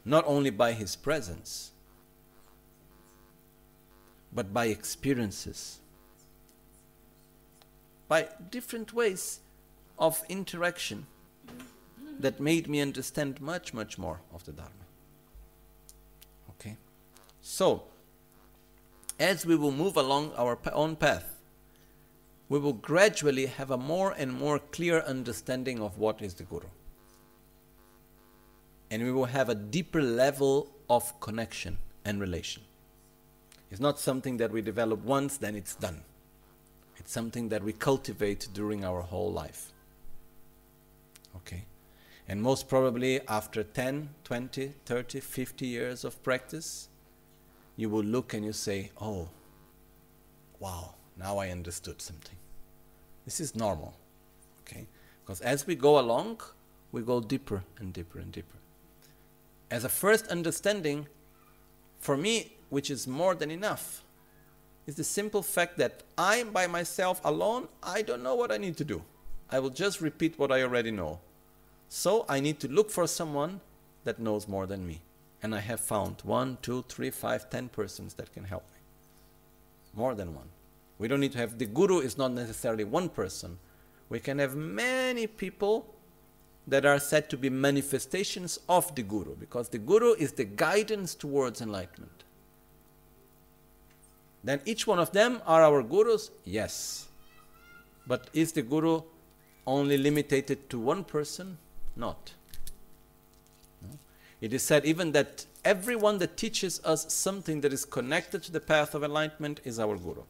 Not 0.05 0.25
only 0.27 0.51
by 0.51 0.73
his 0.73 0.97
presence, 0.97 1.73
but 4.33 4.55
by 4.55 4.67
experiences, 4.67 5.81
by 8.09 8.29
different 8.51 8.93
ways 8.93 9.41
of 9.99 10.23
interaction 10.29 11.07
that 12.19 12.41
made 12.41 12.69
me 12.69 12.81
understand 12.81 13.41
much, 13.41 13.73
much 13.73 13.99
more 13.99 14.21
of 14.35 14.45
the 14.45 14.53
Dharma. 14.53 14.73
Okay? 16.51 16.77
So, 17.41 17.85
as 19.21 19.45
we 19.45 19.57
will 19.57 19.73
move 19.73 19.97
along 19.97 20.33
our 20.37 20.59
own 20.73 20.97
path, 20.97 21.37
we 22.49 22.59
will 22.59 22.73
gradually 22.73 23.47
have 23.47 23.71
a 23.71 23.77
more 23.77 24.15
and 24.17 24.33
more 24.33 24.59
clear 24.59 25.01
understanding 25.01 25.81
of 25.81 25.99
what 25.99 26.23
is 26.23 26.35
the 26.35 26.45
Guru. 26.45 26.69
And 28.91 29.05
we 29.05 29.13
will 29.13 29.27
have 29.27 29.51
a 29.51 29.55
deeper 29.55 30.01
level 30.01 30.71
of 30.89 31.21
connection 31.21 31.77
and 32.07 32.21
relation. 32.21 32.63
It's 33.71 33.81
not 33.81 34.01
something 34.01 34.39
that 34.39 34.51
we 34.51 34.63
develop 34.63 35.05
once, 35.05 35.37
then 35.37 35.55
it's 35.55 35.75
done. 35.75 36.03
It's 37.09 37.15
something 37.15 37.49
that 37.49 37.65
we 37.65 37.73
cultivate 37.73 38.49
during 38.53 38.85
our 38.85 39.01
whole 39.01 39.33
life. 39.33 39.73
Okay? 41.37 41.65
And 42.29 42.43
most 42.43 42.69
probably 42.69 43.27
after 43.27 43.63
10, 43.63 44.11
20, 44.25 44.75
30, 44.85 45.21
50 45.21 45.67
years 45.67 46.05
of 46.05 46.23
practice, 46.23 46.91
you 47.77 47.89
will 47.89 48.05
look 48.05 48.35
and 48.35 48.45
you 48.45 48.53
say, 48.53 48.91
oh, 49.01 49.31
wow, 50.61 50.97
now 51.17 51.39
I 51.39 51.49
understood 51.49 52.03
something. 52.03 52.37
This 53.25 53.41
is 53.41 53.57
normal. 53.57 53.95
Okay? 54.61 54.87
Because 55.25 55.41
as 55.41 55.67
we 55.67 55.77
go 55.77 55.99
along, 55.99 56.43
we 56.93 57.01
go 57.01 57.23
deeper 57.23 57.65
and 57.79 57.91
deeper 57.91 58.19
and 58.19 58.31
deeper. 58.31 58.59
As 59.71 59.83
a 59.83 59.89
first 59.89 60.27
understanding, 60.27 61.07
for 62.01 62.19
me, 62.19 62.53
which 62.69 62.91
is 62.91 63.09
more 63.09 63.35
than 63.35 63.51
enough, 63.51 64.03
is 64.89 64.95
the 64.95 65.05
simple 65.05 65.43
fact 65.43 65.77
that 65.77 66.03
I'm 66.17 66.51
by 66.51 66.67
myself 66.67 67.21
alone, 67.23 67.69
I 67.83 68.01
don't 68.01 68.23
know 68.23 68.35
what 68.35 68.51
I 68.51 68.57
need 68.57 68.79
to 68.79 68.87
do. 68.87 69.03
I 69.51 69.59
will 69.59 69.69
just 69.69 70.01
repeat 70.01 70.39
what 70.39 70.51
I 70.51 70.63
already 70.63 70.91
know. 70.91 71.21
So 71.91 72.25
I 72.27 72.41
need 72.41 72.59
to 72.61 72.69
look 72.69 72.91
for 72.91 73.07
someone 73.07 73.61
that 74.05 74.19
knows 74.19 74.49
more 74.49 74.67
than 74.67 74.87
me. 74.87 75.03
And 75.43 75.55
I 75.55 75.61
have 75.61 75.81
found 75.81 76.23
one, 76.23 76.57
two, 76.63 76.87
three, 76.89 77.11
five, 77.11 77.51
ten 77.51 77.69
persons 77.69 78.15
that 78.15 78.33
can 78.33 78.45
help 78.45 78.65
me. 78.73 78.81
More 79.93 80.15
than 80.15 80.35
one. 80.35 80.49
We 80.99 81.07
don't 81.07 81.21
need 81.21 81.33
to 81.33 81.39
have 81.39 81.59
the 81.59 81.67
guru 81.67 81.99
is 81.99 82.17
not 82.17 82.33
necessarily 82.33 82.85
one 82.85 83.11
person. 83.11 83.59
We 84.09 84.21
can 84.21 84.39
have 84.39 84.57
many 84.57 85.27
people 85.27 85.95
that 86.67 86.87
are 86.87 86.99
said 86.99 87.29
to 87.29 87.37
be 87.37 87.51
manifestations 87.51 88.59
of 88.71 88.95
the 88.95 89.03
guru 89.03 89.37
because 89.37 89.69
the 89.69 89.79
guru 89.79 90.15
is 90.15 90.33
the 90.33 90.47
guidance 90.47 91.15
towards 91.15 91.61
enlightenment. 91.61 92.25
Then 94.49 94.63
each 94.65 94.87
one 94.87 94.99
of 94.99 95.13
them 95.13 95.43
are 95.45 95.63
our 95.63 95.83
gurus? 95.83 96.31
Yes. 96.47 97.09
But 98.07 98.31
is 98.33 98.53
the 98.53 98.63
guru 98.63 99.03
only 99.67 99.99
limited 99.99 100.71
to 100.71 100.79
one 100.79 101.05
person? 101.05 101.59
Not. 101.95 102.33
No? 103.83 103.99
It 104.41 104.55
is 104.55 104.63
said 104.63 104.87
even 104.87 105.13
that 105.13 105.45
everyone 105.67 106.17
that 106.21 106.39
teaches 106.39 106.81
us 106.83 107.13
something 107.13 107.61
that 107.61 107.75
is 107.75 107.85
connected 107.85 108.43
to 108.45 108.51
the 108.51 108.59
path 108.59 108.95
of 108.95 109.05
enlightenment 109.05 109.61
is 109.65 109.79
our 109.79 109.99
guru. 109.99 110.23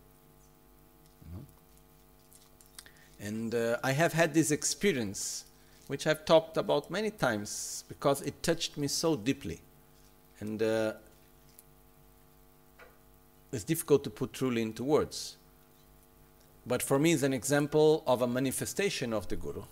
And 3.21 3.55
uh, 3.55 3.77
I 3.85 3.93
have 3.93 4.15
had 4.15 4.35
this 4.35 4.51
experience, 4.51 5.45
which 5.87 6.09
I've 6.09 6.25
talked 6.25 6.57
about 6.57 6.91
many 6.91 7.13
times, 7.13 7.85
because 7.87 8.23
it 8.23 8.43
touched 8.43 8.77
me 8.77 8.89
so 8.89 9.15
deeply. 9.15 9.61
And 10.41 10.61
uh, 10.61 10.95
it's 13.53 13.65
difficult 13.65 14.05
to 14.05 14.11
put 14.11 14.33
truly 14.33 14.63
into 14.63 14.85
words. 14.85 15.37
But 16.67 16.83
for 16.83 16.99
me, 16.99 17.13
it's 17.13 17.23
an 17.23 17.33
example 17.33 18.03
of 18.07 18.21
a 18.21 18.27
manifestation 18.27 19.13
of 19.13 19.29
the 19.29 19.37
Guru 19.37 19.63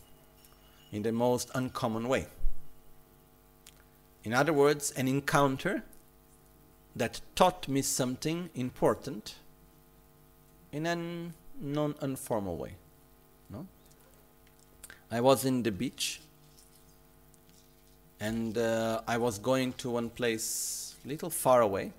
in 0.93 1.03
the 1.03 1.13
most 1.13 1.51
uncommon 1.55 2.09
way. 2.09 2.27
In 4.25 4.33
other 4.33 4.53
words, 4.53 4.93
an 4.93 5.07
encounter 5.07 5.85
that 6.97 7.21
taught 7.35 7.69
me 7.69 7.83
something 7.83 8.49
important 8.55 9.35
in 10.73 10.87
a 10.87 10.97
non 11.61 11.95
informal 12.01 12.57
way. 12.57 12.77
No? 13.51 13.67
I 15.11 15.21
was 15.21 15.45
in 15.45 15.63
the 15.63 15.71
beach 15.71 16.21
and 18.19 18.57
uh, 18.57 19.03
I 19.07 19.19
was 19.19 19.39
going 19.39 19.75
to 19.75 19.91
one 19.91 20.09
place 20.09 20.97
a 21.05 21.09
little 21.09 21.31
far 21.31 21.61
away 21.61 21.93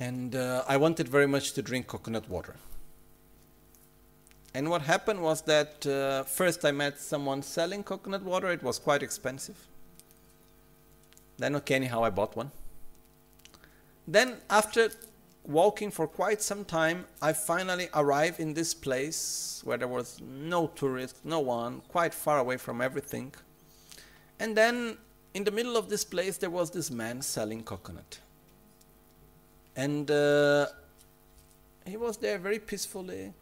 and 0.00 0.34
uh, 0.34 0.64
I 0.66 0.76
wanted 0.76 1.08
very 1.08 1.26
much 1.26 1.52
to 1.52 1.62
drink 1.62 1.86
coconut 1.86 2.28
water. 2.28 2.56
And 4.54 4.70
what 4.70 4.82
happened 4.82 5.20
was 5.20 5.42
that 5.42 5.84
uh, 5.86 6.22
first 6.22 6.64
I 6.64 6.70
met 6.70 7.00
someone 7.00 7.42
selling 7.42 7.82
coconut 7.82 8.22
water. 8.22 8.50
It 8.50 8.62
was 8.62 8.78
quite 8.78 9.02
expensive. 9.02 9.66
Then, 11.38 11.56
okay, 11.56 11.74
anyhow, 11.74 12.04
I 12.04 12.10
bought 12.10 12.36
one. 12.36 12.52
Then, 14.06 14.36
after 14.48 14.90
walking 15.44 15.90
for 15.90 16.06
quite 16.06 16.40
some 16.40 16.64
time, 16.64 17.06
I 17.20 17.32
finally 17.32 17.88
arrived 17.94 18.38
in 18.38 18.54
this 18.54 18.72
place 18.74 19.60
where 19.64 19.76
there 19.76 19.88
was 19.88 20.20
no 20.20 20.68
tourist, 20.68 21.24
no 21.24 21.40
one, 21.40 21.80
quite 21.88 22.14
far 22.14 22.38
away 22.38 22.56
from 22.56 22.80
everything. 22.80 23.34
And 24.38 24.56
then, 24.56 24.98
in 25.34 25.42
the 25.42 25.50
middle 25.50 25.76
of 25.76 25.88
this 25.88 26.04
place, 26.04 26.36
there 26.36 26.50
was 26.50 26.70
this 26.70 26.90
man 26.90 27.22
selling 27.22 27.64
coconut. 27.64 28.20
And 29.76 30.10
uh, 30.10 30.66
he 31.86 31.96
was 31.96 32.16
there 32.18 32.38
very 32.38 32.58
peacefully, 32.58 33.32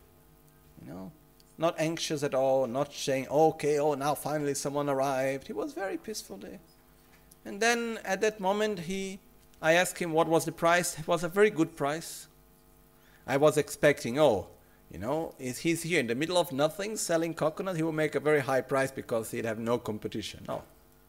you 0.80 0.92
know, 0.92 1.12
not 1.58 1.74
anxious 1.78 2.22
at 2.22 2.34
all, 2.34 2.66
not 2.66 2.92
saying, 2.92 3.28
okay, 3.28 3.78
oh, 3.78 3.94
now 3.94 4.14
finally 4.14 4.54
someone 4.54 4.88
arrived. 4.88 5.46
He 5.46 5.52
was 5.52 5.74
very 5.74 5.96
peaceful 5.96 6.38
there. 6.38 6.58
And 7.44 7.60
then 7.60 7.98
at 8.04 8.20
that 8.22 8.40
moment, 8.40 8.80
he, 8.80 9.20
I 9.60 9.74
asked 9.74 9.98
him 9.98 10.12
what 10.12 10.28
was 10.28 10.44
the 10.44 10.52
price. 10.52 10.98
It 10.98 11.06
was 11.06 11.22
a 11.22 11.28
very 11.28 11.50
good 11.50 11.76
price. 11.76 12.28
I 13.26 13.36
was 13.36 13.56
expecting, 13.56 14.18
oh, 14.18 14.48
you 14.90 14.98
know, 14.98 15.34
is 15.38 15.58
he's 15.58 15.82
here 15.82 16.00
in 16.00 16.06
the 16.06 16.14
middle 16.14 16.36
of 16.36 16.52
nothing 16.52 16.96
selling 16.96 17.34
coconut. 17.34 17.76
He 17.76 17.82
will 17.82 17.92
make 17.92 18.14
a 18.14 18.20
very 18.20 18.40
high 18.40 18.60
price 18.60 18.90
because 18.90 19.30
he'd 19.30 19.44
have 19.44 19.58
no 19.58 19.78
competition. 19.78 20.44
No, 20.48 20.62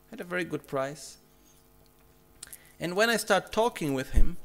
had 0.09 0.21
a 0.21 0.24
very 0.24 0.45
good 0.45 0.67
price. 0.67 1.17
And 2.80 2.95
when 2.95 3.09
I 3.09 3.17
start 3.17 3.51
talking 3.51 3.93
with 3.93 4.11
him, 4.11 4.38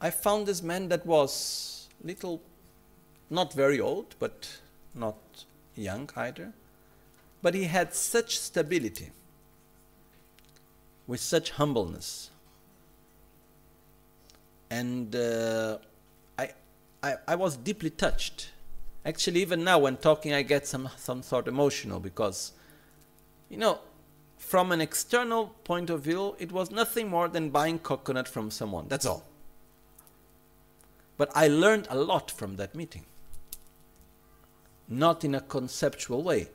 I 0.00 0.10
found 0.10 0.46
this 0.46 0.62
man 0.62 0.88
that 0.88 1.04
was 1.04 1.88
little 2.02 2.40
not 3.30 3.52
very 3.52 3.80
old, 3.80 4.14
but 4.18 4.60
not 4.94 5.16
young 5.74 6.08
either. 6.16 6.52
But 7.42 7.54
he 7.54 7.64
had 7.64 7.94
such 7.94 8.38
stability, 8.38 9.10
with 11.06 11.20
such 11.20 11.50
humbleness. 11.52 12.30
And 14.70 15.14
uh, 15.14 15.78
I, 16.38 16.50
I, 17.02 17.14
I 17.26 17.34
was 17.34 17.56
deeply 17.56 17.90
touched. 17.90 18.50
Actually, 19.04 19.40
even 19.40 19.64
now 19.64 19.78
when 19.78 19.96
talking, 19.96 20.32
I 20.32 20.42
get 20.42 20.66
some, 20.66 20.88
some 20.96 21.22
sort 21.22 21.48
emotional 21.48 22.00
because, 22.00 22.52
you 23.48 23.56
know, 23.56 23.78
from 24.36 24.72
an 24.72 24.80
external 24.80 25.48
point 25.64 25.90
of 25.90 26.02
view, 26.02 26.36
it 26.38 26.52
was 26.52 26.70
nothing 26.70 27.08
more 27.08 27.28
than 27.28 27.50
buying 27.50 27.78
coconut 27.78 28.28
from 28.28 28.50
someone. 28.50 28.86
That's 28.88 29.06
all. 29.06 29.24
But 31.18 31.30
I 31.34 31.48
learned 31.48 31.86
a 31.90 31.96
lot 31.96 32.30
from 32.30 32.56
that 32.56 32.74
meeting 32.74 33.04
not 34.88 35.24
in 35.24 35.34
a 35.34 35.40
conceptual 35.40 36.22
way. 36.22 36.48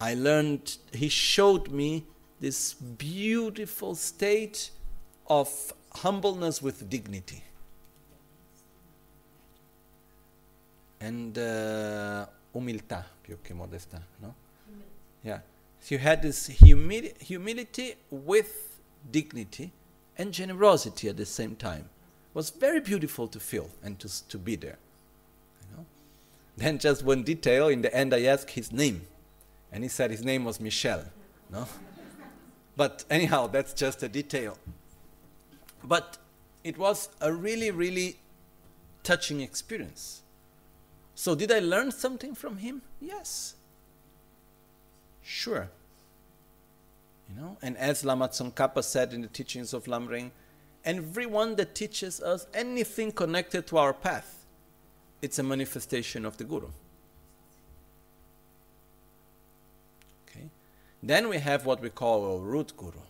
I 0.00 0.14
learned, 0.14 0.76
he 0.92 1.08
showed 1.08 1.70
me 1.70 2.04
this 2.40 2.74
beautiful 2.74 3.94
state 3.94 4.70
of 5.26 5.72
humbleness 5.94 6.60
with 6.60 6.88
dignity. 6.90 7.42
And 11.00 11.36
uh, 11.38 12.26
umiltà 12.52 13.04
più 13.22 13.38
che 13.42 13.54
modestà, 13.54 14.02
no? 14.20 14.34
Yeah. 15.22 15.40
So 15.80 15.94
you 15.94 15.98
had 15.98 16.22
this 16.22 16.48
humili- 16.48 17.14
humility 17.18 17.96
with 18.10 18.80
dignity 19.10 19.72
and 20.18 20.32
generosity 20.32 21.08
at 21.08 21.16
the 21.16 21.26
same 21.26 21.54
time. 21.54 21.88
Was 22.36 22.50
very 22.50 22.80
beautiful 22.80 23.28
to 23.28 23.40
feel 23.40 23.70
and 23.82 23.98
to, 23.98 24.28
to 24.28 24.36
be 24.36 24.56
there. 24.56 24.76
Then 26.54 26.78
just 26.78 27.02
one 27.02 27.22
detail, 27.22 27.68
in 27.68 27.80
the 27.80 27.94
end 27.96 28.12
I 28.12 28.24
asked 28.24 28.50
his 28.50 28.70
name. 28.70 29.06
And 29.72 29.82
he 29.82 29.88
said 29.88 30.10
his 30.10 30.22
name 30.22 30.44
was 30.44 30.60
Michel. 30.60 31.02
No? 31.50 31.66
but 32.76 33.06
anyhow, 33.08 33.46
that's 33.46 33.72
just 33.72 34.02
a 34.02 34.08
detail. 34.10 34.58
But 35.82 36.18
it 36.62 36.76
was 36.76 37.08
a 37.22 37.32
really, 37.32 37.70
really 37.70 38.18
touching 39.02 39.40
experience. 39.40 40.20
So 41.14 41.34
did 41.34 41.50
I 41.50 41.60
learn 41.60 41.90
something 41.90 42.34
from 42.34 42.58
him? 42.58 42.82
Yes. 43.00 43.54
Sure. 45.22 45.70
You 47.30 47.40
know, 47.40 47.56
and 47.62 47.78
as 47.78 48.04
Lama 48.04 48.28
Tsongkhapa 48.28 48.84
said 48.84 49.14
in 49.14 49.22
the 49.22 49.28
teachings 49.28 49.72
of 49.72 49.86
Lamrim, 49.86 50.32
everyone 50.86 51.56
that 51.56 51.74
teaches 51.74 52.22
us 52.22 52.46
anything 52.54 53.12
connected 53.12 53.66
to 53.66 53.76
our 53.76 53.92
path 53.92 54.36
it's 55.22 55.38
a 55.38 55.42
manifestation 55.42 56.24
of 56.24 56.36
the 56.36 56.44
Guru. 56.44 56.68
Okay? 60.28 60.48
Then 61.02 61.28
we 61.28 61.38
have 61.38 61.66
what 61.66 61.80
we 61.80 61.90
call 61.90 62.36
a 62.36 62.38
root 62.38 62.72
Guru. 62.76 63.04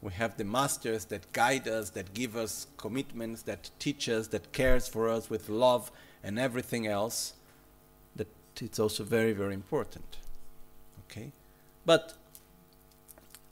We 0.00 0.12
have 0.12 0.36
the 0.36 0.44
masters 0.44 1.04
that 1.06 1.32
guide 1.32 1.68
us, 1.68 1.90
that 1.90 2.12
give 2.12 2.36
us 2.36 2.66
commitments, 2.76 3.42
that 3.42 3.70
teach 3.78 4.08
us, 4.08 4.28
that 4.28 4.52
cares 4.52 4.88
for 4.88 5.08
us 5.08 5.30
with 5.30 5.48
love 5.48 5.92
and 6.24 6.38
everything 6.38 6.86
else. 6.86 7.34
That 8.16 8.28
it's 8.60 8.78
also 8.78 9.04
very, 9.04 9.32
very 9.32 9.54
important. 9.54 10.18
Okay? 11.04 11.32
But 11.86 12.14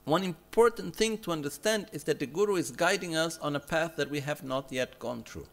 one 0.05 0.23
important 0.23 0.95
thing 0.95 1.17
to 1.19 1.31
understand 1.31 1.87
is 1.91 2.03
that 2.05 2.19
the 2.19 2.25
Guru 2.25 2.55
is 2.55 2.71
guiding 2.71 3.15
us 3.15 3.37
on 3.39 3.55
a 3.55 3.59
path 3.59 3.95
that 3.97 4.09
we 4.09 4.21
have 4.21 4.43
not 4.43 4.71
yet 4.71 4.97
gone 4.97 5.23
through 5.23 5.47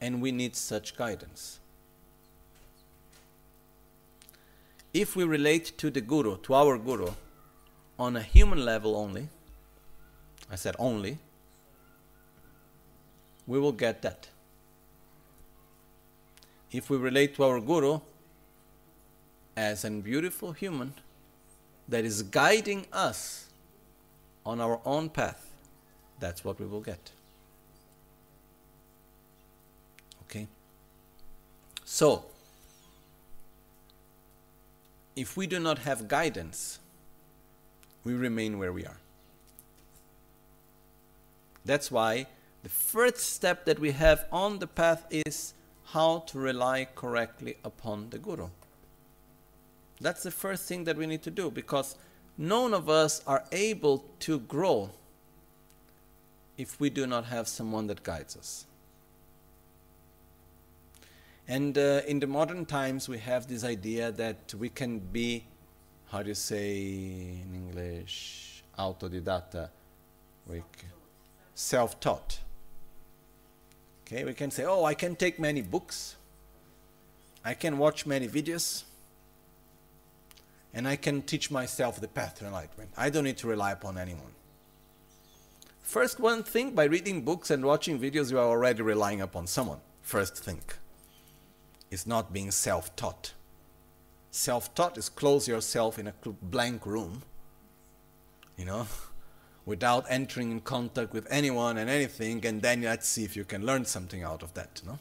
and 0.00 0.22
we 0.22 0.32
need 0.32 0.54
such 0.56 0.96
guidance. 0.96 1.58
If 4.94 5.14
we 5.14 5.24
relate 5.24 5.76
to 5.78 5.90
the 5.90 6.00
Guru, 6.00 6.38
to 6.38 6.54
our 6.54 6.78
Guru, 6.78 7.10
on 7.98 8.16
a 8.16 8.22
human 8.22 8.64
level 8.64 8.96
only, 8.96 9.28
I 10.50 10.56
said 10.56 10.74
only, 10.78 11.18
we 13.46 13.58
will 13.58 13.72
get 13.72 14.02
that. 14.02 14.28
If 16.72 16.88
we 16.88 16.96
relate 16.96 17.34
to 17.36 17.44
our 17.44 17.60
Guru 17.60 18.00
as 19.56 19.84
a 19.84 19.90
beautiful 19.90 20.52
human 20.52 20.94
that 21.90 22.04
is 22.04 22.22
guiding 22.22 22.86
us 22.92 23.46
on 24.46 24.60
our 24.60 24.80
own 24.86 25.10
path, 25.10 25.50
that's 26.18 26.44
what 26.44 26.58
we 26.58 26.66
will 26.66 26.80
get. 26.80 27.10
Okay? 30.24 30.46
So, 31.84 32.24
if 35.16 35.36
we 35.36 35.46
do 35.46 35.58
not 35.58 35.80
have 35.80 36.08
guidance, 36.08 36.78
we 38.04 38.14
remain 38.14 38.58
where 38.58 38.72
we 38.72 38.86
are. 38.86 38.96
That's 41.64 41.90
why 41.90 42.26
the 42.62 42.68
first 42.68 43.18
step 43.34 43.64
that 43.64 43.78
we 43.78 43.90
have 43.90 44.24
on 44.32 44.60
the 44.60 44.66
path 44.66 45.04
is 45.10 45.54
how 45.86 46.20
to 46.28 46.38
rely 46.38 46.86
correctly 46.94 47.56
upon 47.64 48.10
the 48.10 48.18
Guru. 48.18 48.48
That's 50.00 50.22
the 50.22 50.30
first 50.30 50.66
thing 50.66 50.84
that 50.84 50.96
we 50.96 51.06
need 51.06 51.22
to 51.22 51.30
do 51.30 51.50
because 51.50 51.96
none 52.38 52.72
of 52.72 52.88
us 52.88 53.22
are 53.26 53.44
able 53.52 54.04
to 54.20 54.40
grow 54.40 54.90
if 56.56 56.80
we 56.80 56.90
do 56.90 57.06
not 57.06 57.26
have 57.26 57.48
someone 57.48 57.86
that 57.88 58.02
guides 58.02 58.36
us. 58.36 58.66
And 61.48 61.76
uh, 61.76 62.02
in 62.06 62.20
the 62.20 62.26
modern 62.26 62.64
times, 62.64 63.08
we 63.08 63.18
have 63.18 63.48
this 63.48 63.64
idea 63.64 64.12
that 64.12 64.54
we 64.54 64.68
can 64.68 65.00
be, 65.00 65.44
how 66.10 66.22
do 66.22 66.28
you 66.28 66.34
say 66.34 66.76
in 66.76 67.50
English, 67.54 68.62
autodidacta, 68.78 69.68
we 70.46 70.62
self 71.54 71.98
taught. 71.98 72.38
Okay, 74.06 74.24
we 74.24 74.32
can 74.32 74.50
say, 74.50 74.64
oh, 74.64 74.84
I 74.84 74.94
can 74.94 75.16
take 75.16 75.38
many 75.38 75.62
books, 75.62 76.16
I 77.44 77.54
can 77.54 77.78
watch 77.78 78.06
many 78.06 78.28
videos, 78.28 78.84
and 80.72 80.86
I 80.86 80.96
can 80.96 81.22
teach 81.22 81.50
myself 81.50 82.00
the 82.00 82.08
path 82.08 82.38
to 82.38 82.46
enlightenment. 82.46 82.90
I 82.96 83.10
don't 83.10 83.24
need 83.24 83.38
to 83.38 83.48
rely 83.48 83.72
upon 83.72 83.98
anyone. 83.98 84.34
First, 85.82 86.20
one 86.20 86.44
thing 86.44 86.70
by 86.72 86.84
reading 86.84 87.22
books 87.22 87.50
and 87.50 87.64
watching 87.64 87.98
videos, 87.98 88.30
you 88.30 88.38
are 88.38 88.46
already 88.46 88.82
relying 88.82 89.20
upon 89.20 89.46
someone. 89.46 89.80
First 90.02 90.36
thing 90.36 90.60
is 91.90 92.06
not 92.06 92.32
being 92.32 92.50
self 92.52 92.94
taught. 92.94 93.34
Self 94.30 94.72
taught 94.74 94.96
is 94.96 95.08
close 95.08 95.48
yourself 95.48 95.98
in 95.98 96.06
a 96.06 96.14
blank 96.42 96.86
room, 96.86 97.22
you 98.56 98.64
know, 98.64 98.86
without 99.66 100.04
entering 100.08 100.52
in 100.52 100.60
contact 100.60 101.12
with 101.12 101.26
anyone 101.30 101.76
and 101.76 101.90
anything, 101.90 102.46
and 102.46 102.62
then 102.62 102.82
let's 102.82 103.08
see 103.08 103.24
if 103.24 103.36
you 103.36 103.44
can 103.44 103.66
learn 103.66 103.84
something 103.84 104.22
out 104.22 104.44
of 104.44 104.54
that. 104.54 104.80
No? 104.86 104.98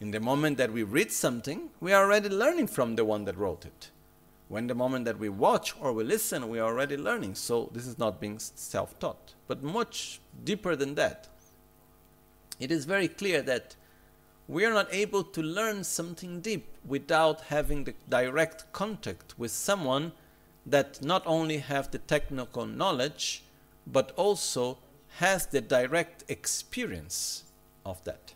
In 0.00 0.12
the 0.12 0.20
moment 0.20 0.56
that 0.56 0.72
we 0.72 0.82
read 0.82 1.12
something, 1.12 1.68
we 1.78 1.92
are 1.92 2.04
already 2.04 2.30
learning 2.30 2.68
from 2.68 2.96
the 2.96 3.04
one 3.04 3.26
that 3.26 3.36
wrote 3.36 3.66
it. 3.66 3.90
When 4.48 4.66
the 4.66 4.74
moment 4.74 5.04
that 5.04 5.18
we 5.18 5.28
watch 5.28 5.74
or 5.78 5.92
we 5.92 6.04
listen, 6.04 6.48
we 6.48 6.58
are 6.58 6.72
already 6.72 6.96
learning. 6.96 7.34
So 7.34 7.68
this 7.74 7.86
is 7.86 7.98
not 7.98 8.18
being 8.18 8.38
self 8.38 8.98
taught, 8.98 9.34
but 9.46 9.62
much 9.62 10.18
deeper 10.42 10.74
than 10.74 10.94
that. 10.94 11.28
It 12.58 12.72
is 12.72 12.86
very 12.86 13.08
clear 13.08 13.42
that 13.42 13.76
we 14.48 14.64
are 14.64 14.72
not 14.72 14.88
able 14.90 15.22
to 15.22 15.42
learn 15.42 15.84
something 15.84 16.40
deep 16.40 16.66
without 16.82 17.42
having 17.42 17.84
the 17.84 17.94
direct 18.08 18.72
contact 18.72 19.38
with 19.38 19.50
someone 19.50 20.12
that 20.64 21.02
not 21.02 21.22
only 21.26 21.58
have 21.58 21.90
the 21.90 21.98
technical 21.98 22.64
knowledge 22.64 23.44
but 23.86 24.12
also 24.16 24.78
has 25.18 25.46
the 25.46 25.60
direct 25.60 26.24
experience 26.28 27.44
of 27.84 28.02
that 28.04 28.34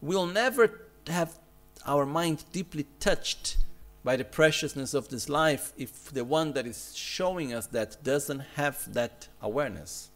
we'll 0.00 0.26
never 0.26 0.80
have 1.06 1.38
our 1.86 2.04
mind 2.04 2.44
deeply 2.52 2.86
touched 2.98 3.56
by 4.02 4.16
the 4.16 4.24
preciousness 4.24 4.94
of 4.94 5.08
this 5.08 5.28
life 5.28 5.72
if 5.76 6.04
the 6.12 6.24
one 6.24 6.52
that 6.52 6.66
is 6.66 6.94
showing 6.96 7.52
us 7.52 7.66
that 7.66 8.02
doesn't 8.02 8.40
have 8.56 8.92
that 8.92 9.28
awareness 9.42 10.10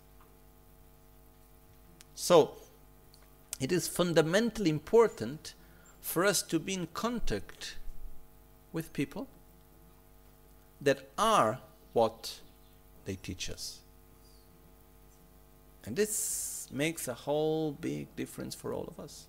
so 2.15 2.53
it 3.61 3.73
is 3.73 3.89
fundamentally 3.89 4.71
important 4.71 5.55
for 6.01 6.25
us 6.25 6.43
to 6.43 6.59
be 6.59 6.75
in 6.75 6.87
contact 6.93 7.77
with 8.73 8.93
people 8.93 9.27
that 10.81 11.09
are 11.17 11.61
what 11.93 12.41
they 13.05 13.15
teach 13.15 13.49
us. 13.49 13.79
And 15.85 15.97
this 15.97 16.69
makes 16.71 17.09
a 17.09 17.15
whole 17.15 17.73
big 17.73 18.15
difference 18.17 18.55
for 18.55 18.73
all 18.73 18.85
of 18.85 18.99
us. 18.99 19.27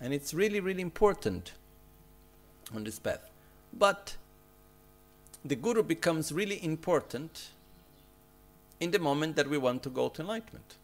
And 0.00 0.12
it's 0.12 0.34
really, 0.34 0.60
really 0.60 0.82
important 0.82 1.52
on 2.74 2.84
this 2.84 2.98
path. 2.98 3.30
But 3.72 4.16
the 5.44 5.56
Guru 5.56 5.82
becomes 5.82 6.32
really 6.32 6.62
important 6.64 7.48
in 8.80 8.90
the 8.90 8.98
moment 8.98 9.36
that 9.36 9.48
we 9.48 9.58
want 9.58 9.82
to 9.84 9.90
go 9.90 10.08
to 10.08 10.22
enlightenment. 10.22 10.74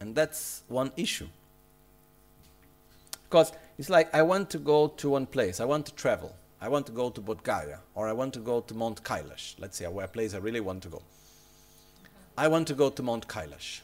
And 0.00 0.14
that's 0.14 0.62
one 0.68 0.92
issue. 0.96 1.28
Because 3.24 3.52
it's 3.78 3.90
like 3.90 4.14
I 4.14 4.22
want 4.22 4.50
to 4.50 4.58
go 4.58 4.88
to 4.88 5.10
one 5.10 5.26
place, 5.26 5.60
I 5.60 5.64
want 5.64 5.86
to 5.86 5.94
travel. 5.94 6.34
I 6.60 6.68
want 6.68 6.86
to 6.86 6.92
go 6.92 7.10
to 7.10 7.20
Bodh 7.20 7.42
Gaya 7.42 7.78
or 7.94 8.08
I 8.08 8.12
want 8.12 8.32
to 8.34 8.40
go 8.40 8.60
to 8.60 8.74
Mount 8.74 9.02
Kailash. 9.02 9.54
Let's 9.58 9.76
say 9.76 9.84
a 9.84 10.08
place 10.08 10.32
I 10.32 10.38
really 10.38 10.60
want 10.60 10.82
to 10.84 10.88
go. 10.88 11.02
I 12.38 12.48
want 12.48 12.66
to 12.68 12.74
go 12.74 12.88
to 12.88 13.02
Mount 13.02 13.28
Kailash. 13.28 13.80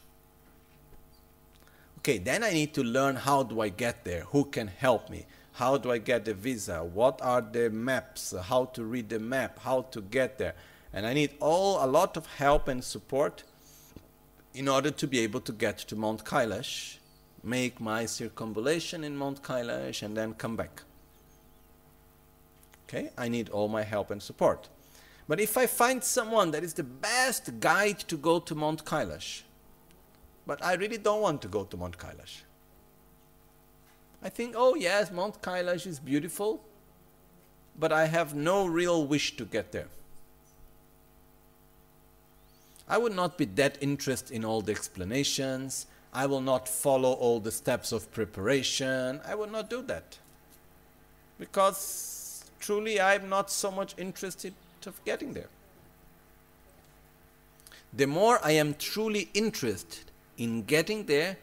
Okay, 2.02 2.18
then 2.18 2.42
I 2.42 2.52
need 2.52 2.74
to 2.74 2.82
learn 2.82 3.14
how 3.14 3.44
do 3.44 3.60
I 3.60 3.68
get 3.68 4.04
there? 4.04 4.24
Who 4.32 4.46
can 4.46 4.66
help 4.66 5.08
me? 5.08 5.24
How 5.52 5.76
do 5.76 5.92
I 5.92 5.98
get 5.98 6.24
the 6.24 6.34
visa? 6.34 6.82
What 6.82 7.22
are 7.22 7.40
the 7.40 7.70
maps? 7.70 8.34
How 8.36 8.64
to 8.74 8.82
read 8.82 9.08
the 9.08 9.20
map? 9.20 9.60
How 9.60 9.82
to 9.92 10.00
get 10.00 10.36
there? 10.36 10.54
And 10.92 11.06
I 11.06 11.14
need 11.14 11.34
all 11.38 11.84
a 11.84 11.86
lot 11.86 12.16
of 12.16 12.26
help 12.26 12.66
and 12.66 12.82
support 12.82 13.44
in 14.52 14.66
order 14.66 14.90
to 14.90 15.06
be 15.06 15.20
able 15.20 15.40
to 15.42 15.52
get 15.52 15.78
to 15.78 15.94
Mount 15.94 16.24
Kailash 16.24 16.96
make 17.42 17.80
my 17.80 18.04
circumambulation 18.04 19.04
in 19.04 19.16
Mount 19.16 19.42
Kailash 19.42 20.02
and 20.02 20.16
then 20.16 20.34
come 20.34 20.56
back. 20.56 20.82
Okay, 22.88 23.10
I 23.16 23.28
need 23.28 23.48
all 23.48 23.68
my 23.68 23.82
help 23.82 24.10
and 24.10 24.22
support. 24.22 24.68
But 25.28 25.40
if 25.40 25.56
I 25.56 25.66
find 25.66 26.02
someone 26.02 26.50
that 26.50 26.64
is 26.64 26.74
the 26.74 26.82
best 26.82 27.60
guide 27.60 28.00
to 28.00 28.16
go 28.16 28.38
to 28.40 28.54
Mount 28.54 28.84
Kailash, 28.84 29.42
but 30.46 30.64
I 30.64 30.74
really 30.74 30.98
don't 30.98 31.20
want 31.20 31.42
to 31.42 31.48
go 31.48 31.64
to 31.64 31.76
Mount 31.76 31.98
Kailash. 31.98 32.42
I 34.22 34.28
think, 34.28 34.54
oh 34.56 34.74
yes, 34.74 35.10
Mount 35.10 35.42
Kailash 35.42 35.86
is 35.86 35.98
beautiful, 35.98 36.62
but 37.78 37.92
I 37.92 38.06
have 38.06 38.34
no 38.34 38.66
real 38.66 39.06
wish 39.06 39.36
to 39.36 39.44
get 39.44 39.72
there. 39.72 39.88
I 42.88 42.98
would 42.98 43.14
not 43.14 43.38
be 43.38 43.46
that 43.46 43.78
interested 43.80 44.34
in 44.34 44.44
all 44.44 44.60
the 44.60 44.72
explanations. 44.72 45.86
I 46.12 46.26
will 46.26 46.40
not 46.40 46.68
follow 46.68 47.12
all 47.12 47.40
the 47.40 47.50
steps 47.50 47.90
of 47.90 48.12
preparation. 48.12 49.20
I 49.26 49.34
will 49.34 49.48
not 49.48 49.70
do 49.70 49.82
that. 49.82 50.18
Because 51.38 52.44
truly 52.60 53.00
I'm 53.00 53.28
not 53.28 53.50
so 53.50 53.70
much 53.70 53.94
interested 53.96 54.52
of 54.86 55.02
getting 55.04 55.32
there. 55.32 55.48
The 57.94 58.06
more 58.06 58.40
I 58.42 58.52
am 58.52 58.74
truly 58.74 59.28
interested 59.32 60.11
in 60.42 60.62
getting 60.62 61.06
there, 61.06 61.36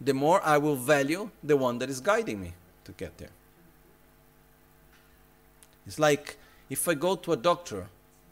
the 0.00 0.14
more 0.14 0.40
I 0.44 0.58
will 0.58 0.76
value 0.76 1.30
the 1.42 1.56
one 1.56 1.78
that 1.78 1.90
is 1.90 2.00
guiding 2.00 2.40
me 2.40 2.52
to 2.84 2.92
get 2.92 3.18
there. 3.18 3.34
It's 5.86 5.98
like 5.98 6.36
if 6.68 6.88
I 6.88 6.94
go 6.94 7.16
to 7.16 7.32
a 7.32 7.36
doctor, 7.36 7.86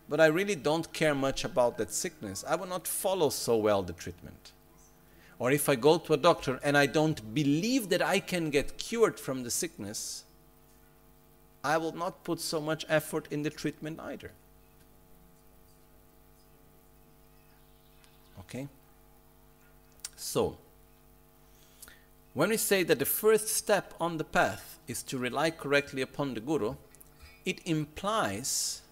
but 0.09 0.21
I 0.21 0.27
really 0.27 0.55
don't 0.55 0.93
care 0.93 1.15
much 1.15 1.45
about 1.45 1.79
that 1.79 1.93
sickness, 1.93 2.45
I 2.47 2.57
will 2.57 2.67
not 2.67 2.87
follow 2.87 3.31
so 3.31 3.57
well 3.57 3.83
the 3.83 3.93
treatment 3.93 4.53
or 5.39 5.51
if 5.51 5.69
I 5.69 5.75
go 5.75 5.99
to 5.99 6.13
a 6.13 6.17
doctor 6.17 6.61
and 6.63 6.77
I 6.77 6.87
don't 6.87 7.35
believe 7.35 7.89
that 7.89 8.03
I 8.03 8.21
can 8.21 8.51
get 8.51 8.79
cured 8.79 9.19
from 9.19 9.43
the 9.43 9.51
sickness, 9.51 10.25
I 11.63 11.77
will 11.77 11.93
not 11.93 12.25
put 12.25 12.41
so 12.41 12.61
much 12.61 12.85
effort 12.89 13.27
in 13.31 13.43
the 13.43 13.51
treatment 13.51 13.99
either. 14.01 14.31
Okay? 18.41 18.69
So, 20.17 20.57
when 22.33 22.51
we 22.51 22.57
say 22.57 22.83
that 22.83 22.99
the 22.99 23.05
first 23.05 23.49
step 23.49 23.95
on 24.01 24.19
the 24.19 24.25
path 24.25 24.79
is 24.87 25.03
to 25.05 25.19
rely 25.19 25.51
correctly 25.51 26.03
upon 26.03 26.35
the 26.35 26.41
Guru, 26.41 26.77
it 27.45 27.61
implies 27.65 28.83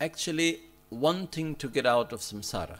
actually 0.00 0.60
wanting 0.88 1.54
to 1.56 1.68
get 1.68 1.86
out 1.86 2.12
of 2.12 2.20
samsara 2.20 2.78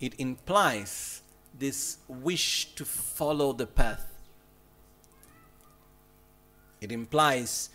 it 0.00 0.14
implies 0.18 1.22
this 1.58 1.98
wish 2.06 2.74
to 2.74 2.84
follow 2.84 3.52
the 3.52 3.66
path. 3.66 4.12
It 6.80 6.92
implies 6.92 7.70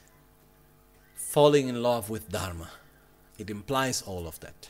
falling 1.15 1.67
in 1.67 1.81
love 1.81 2.09
with 2.09 2.29
Dharma. 2.29 2.69
It 3.39 3.49
implies 3.49 4.03
all 4.03 4.27
of 4.27 4.39
that 4.41 4.69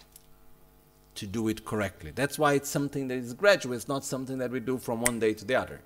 to 1.15 1.27
do 1.27 1.47
it 1.47 1.65
correctly. 1.65 2.11
That's 2.13 2.39
why 2.39 2.53
it's 2.53 2.69
something 2.69 3.07
that 3.09 3.17
is 3.17 3.33
gradual, 3.33 3.73
it's 3.73 3.87
not 3.87 4.03
something 4.03 4.37
that 4.37 4.51
we 4.51 4.59
do 4.59 4.77
from 4.77 5.01
one 5.01 5.19
day 5.19 5.33
to 5.33 5.45
the 5.45 5.55
other. 5.55 5.81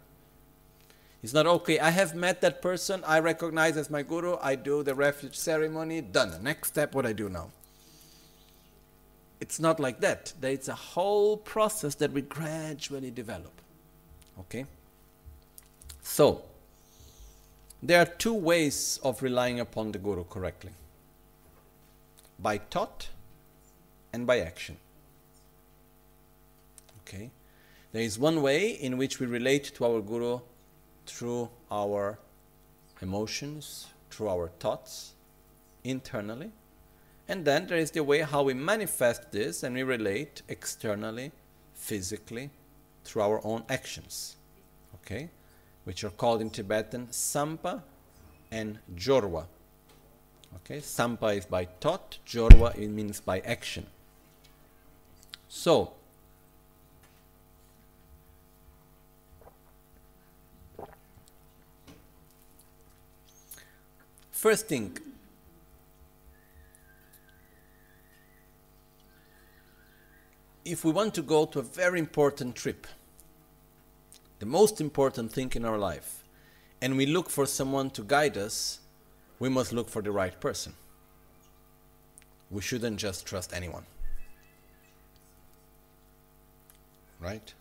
It's 1.24 1.34
not 1.34 1.48
okay, 1.48 1.80
I 1.80 1.90
have 1.90 2.16
met 2.16 2.42
that 2.42 2.62
person, 2.62 3.04
I 3.06 3.20
recognize 3.20 3.78
as 3.78 3.90
my 3.90 4.04
guru, 4.04 4.38
I 4.42 4.56
do 4.56 4.84
the 4.84 4.94
refuge 4.94 5.36
ceremony, 5.36 6.02
done. 6.02 6.44
Next 6.44 6.68
step, 6.68 6.94
what 6.94 7.06
I 7.06 7.14
do 7.14 7.30
now 7.30 7.50
it's 9.40 9.60
not 9.60 9.80
like 9.80 10.00
that. 10.02 10.34
It's 10.42 10.68
a 10.68 10.76
whole 10.76 11.38
process 11.38 11.96
that 11.96 12.12
we 12.12 12.22
gradually 12.22 13.12
develop. 13.12 13.62
Okay? 14.40 14.66
So, 16.02 16.44
there 17.82 18.02
are 18.02 18.06
two 18.06 18.34
ways 18.34 19.00
of 19.04 19.22
relying 19.22 19.60
upon 19.60 19.92
the 19.92 20.00
Guru 20.00 20.24
correctly 20.24 20.72
by 22.40 22.58
thought 22.58 23.10
and 24.14 24.26
by 24.26 24.40
action. 24.40 24.78
Okay? 27.08 27.32
There 27.92 28.02
is 28.02 28.20
one 28.20 28.42
way 28.42 28.70
in 28.70 28.98
which 28.98 29.20
we 29.20 29.26
relate 29.26 29.64
to 29.76 29.86
our 29.86 30.02
Guru 30.02 30.40
through 31.06 31.50
our 31.72 32.20
emotions, 33.02 33.88
through 34.10 34.30
our 34.30 34.50
thoughts, 34.60 35.14
internally 35.84 36.52
And 37.28 37.44
then 37.44 37.68
there 37.68 37.78
is 37.78 37.92
the 37.92 38.04
way 38.04 38.20
how 38.22 38.44
we 38.44 38.54
manifest 38.54 39.32
this 39.32 39.64
and 39.64 39.76
we 39.76 39.84
relate 39.84 40.44
externally, 40.48 41.32
physically, 41.74 42.52
through 43.04 43.24
our 43.24 43.42
own 43.44 43.64
actions. 43.68 44.36
Okay? 44.96 45.30
Which 45.86 46.04
are 46.04 46.12
called 46.12 46.42
in 46.42 46.52
Tibetan 46.52 47.08
Sampa 47.08 47.82
and 48.52 48.78
Jorwa. 48.96 49.46
Okay? 50.58 50.78
Sampa 50.82 51.36
is 51.36 51.46
by 51.46 51.66
thought, 51.66 52.20
Jorwa 52.28 52.76
it 52.76 52.90
means 52.90 53.20
by 53.20 53.40
action. 53.40 53.88
So, 55.48 55.94
first 64.46 64.68
thing, 64.68 64.96
if 70.64 70.86
we 70.86 70.92
want 70.92 71.16
to 71.16 71.24
go 71.24 71.48
to 71.48 71.58
a 71.58 71.64
very 71.64 71.98
important 71.98 72.56
trip, 72.56 72.86
the 74.38 74.46
most 74.46 74.80
important 74.80 75.32
thing 75.32 75.52
in 75.56 75.66
our 75.66 75.80
life, 75.80 76.24
and 76.80 76.96
we 76.96 77.08
look 77.08 77.28
for 77.28 77.48
someone 77.48 77.90
to 77.90 78.04
guide 78.04 78.38
us, 78.38 78.82
we 79.40 79.50
must 79.50 79.74
look 79.74 79.90
for 79.90 80.04
the 80.04 80.12
right 80.12 80.40
person. 80.40 80.74
We 82.52 82.62
shouldn't 82.62 82.98
just 82.98 83.26
trust 83.26 83.52
anyone. 83.52 83.88
Right? 87.20 87.52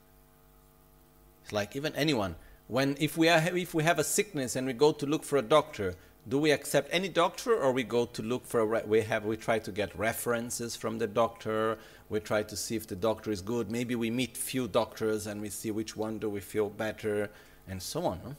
It's 1.44 1.52
like 1.54 1.76
even 1.76 1.96
anyone. 1.96 2.36
When 2.68 2.98
if 3.00 3.16
we 3.16 3.30
are 3.30 3.40
if 3.56 3.72
we 3.72 3.84
have 3.84 3.98
a 3.98 4.04
sickness 4.04 4.54
and 4.54 4.66
we 4.66 4.74
go 4.74 4.92
to 4.92 5.06
look 5.06 5.24
for 5.24 5.38
a 5.38 5.42
doctor, 5.56 5.94
do 6.28 6.38
we 6.38 6.50
accept 6.52 6.88
any 6.90 7.08
doctor 7.08 7.54
or 7.54 7.72
we 7.72 7.82
go 7.82 8.06
to 8.06 8.22
look 8.22 8.46
for 8.46 8.60
a 8.60 8.86
we 8.86 9.02
have 9.02 9.24
we 9.24 9.36
try 9.36 9.58
to 9.58 9.70
get 9.70 9.96
references 9.98 10.74
from 10.74 10.98
the 10.98 11.06
doctor. 11.06 11.78
We 12.08 12.20
try 12.20 12.42
to 12.44 12.56
see 12.56 12.76
if 12.76 12.86
the 12.86 12.96
doctor 12.96 13.30
is 13.30 13.42
good. 13.42 13.70
Maybe 13.70 13.94
we 13.94 14.10
meet 14.10 14.36
few 14.36 14.66
doctors 14.68 15.26
and 15.26 15.40
we 15.40 15.50
see 15.50 15.70
which 15.70 15.96
one 15.96 16.18
do 16.18 16.30
we 16.30 16.40
feel 16.40 16.70
better 16.70 17.30
and 17.68 17.82
so 17.82 18.04
on 18.04 18.36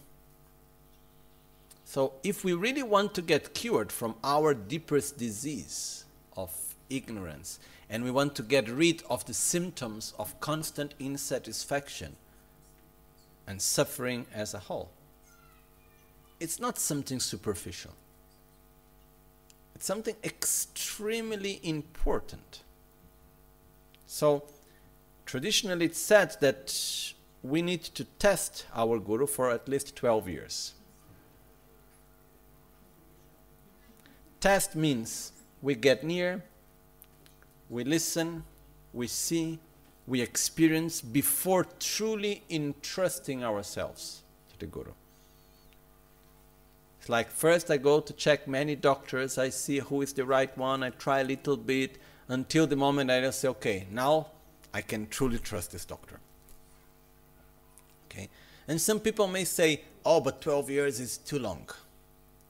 so 1.86 2.14
if 2.24 2.44
we 2.44 2.54
really 2.54 2.84
want 2.84 3.14
to 3.14 3.22
get 3.22 3.54
cured 3.54 3.92
from 3.92 4.16
our 4.24 4.54
deepest 4.54 5.18
disease 5.18 6.04
of 6.36 6.52
ignorance 6.90 7.60
and 7.90 8.04
we 8.04 8.12
want 8.12 8.36
to 8.36 8.44
get 8.44 8.68
rid 8.68 9.04
of 9.10 9.26
the 9.26 9.34
symptoms 9.34 10.14
of 10.18 10.38
constant 10.40 10.96
insatisfaction 11.00 12.16
and 13.48 13.62
suffering 13.62 14.26
as 14.34 14.54
a 14.54 14.60
whole 14.60 14.90
it's 16.46 16.60
not 16.60 16.78
something 16.78 17.20
superficial. 17.20 17.92
It's 19.74 19.88
something 19.88 20.16
extremely 20.24 21.60
important. 21.64 22.62
So, 24.06 24.44
traditionally, 25.26 25.88
it's 25.88 25.98
said 25.98 26.36
that 26.42 26.72
we 27.42 27.64
need 27.64 27.82
to 27.96 28.04
test 28.20 28.68
our 28.76 29.00
guru 29.00 29.26
for 29.26 29.50
at 29.50 29.68
least 29.68 29.96
12 29.96 30.30
years. 30.30 30.74
Test 34.40 34.76
means 34.76 35.32
we 35.64 35.74
get 35.74 36.04
near, 36.04 36.44
we 37.72 37.84
listen, 37.84 38.44
we 38.94 39.08
see, 39.08 39.58
we 40.06 40.22
experience 40.22 41.02
before 41.02 41.66
truly 41.80 42.44
entrusting 42.52 43.44
ourselves 43.44 44.22
to 44.52 44.60
the 44.60 44.68
guru. 44.68 44.92
Like 47.08 47.30
first 47.30 47.70
I 47.70 47.78
go 47.78 48.00
to 48.00 48.14
check 48.14 48.48
many 48.48 48.76
doctors, 48.76 49.38
I 49.38 49.50
see 49.50 49.80
who 49.80 50.02
is 50.02 50.14
the 50.14 50.26
right 50.26 50.56
one, 50.58 50.84
I 50.84 50.90
try 50.90 51.20
a 51.20 51.24
little 51.24 51.58
bit 51.58 51.98
until 52.28 52.66
the 52.66 52.76
moment 52.76 53.12
I 53.12 53.22
just 53.22 53.40
say, 53.42 53.48
okay, 53.50 53.86
now 53.92 54.28
I 54.74 54.82
can 54.82 55.08
truly 55.08 55.38
trust 55.38 55.72
this 55.72 55.86
doctor. 55.86 56.20
Okay? 58.10 58.30
And 58.68 58.82
some 58.82 59.00
people 59.00 59.28
may 59.28 59.44
say, 59.44 59.82
oh, 60.04 60.20
but 60.20 60.42
12 60.42 60.70
years 60.70 61.00
is 61.00 61.18
too 61.18 61.40
long. 61.40 61.70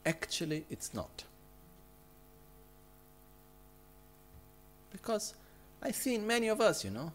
Actually, 0.06 0.66
it's 0.70 0.94
not. 0.94 1.24
Because 4.92 5.34
I 5.82 5.92
see 5.92 6.16
in 6.16 6.26
many 6.26 6.48
of 6.48 6.62
us, 6.62 6.86
you 6.86 6.92
know, 6.92 7.12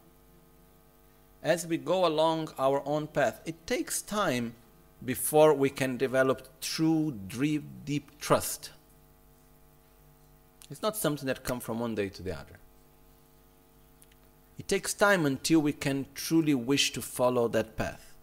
as 1.42 1.66
we 1.66 1.78
go 1.78 2.06
along 2.06 2.50
our 2.58 2.82
own 2.84 3.06
path, 3.06 3.40
it 3.46 3.66
takes 3.66 4.02
time 4.02 4.52
before 5.04 5.54
we 5.54 5.70
can 5.70 5.96
develop 5.96 6.60
true, 6.60 7.14
deep, 7.28 7.64
deep 7.84 8.20
trust. 8.20 8.70
It's 10.70 10.82
not 10.82 10.96
something 10.96 11.26
that 11.26 11.42
comes 11.42 11.64
from 11.64 11.80
one 11.80 11.94
day 11.94 12.08
to 12.10 12.22
the 12.22 12.32
other. 12.32 12.58
It 14.58 14.68
takes 14.68 14.92
time 14.92 15.24
until 15.24 15.60
we 15.60 15.72
can 15.72 16.06
truly 16.14 16.54
wish 16.54 16.92
to 16.92 17.02
follow 17.02 17.48
that 17.48 17.76
path 17.76 18.14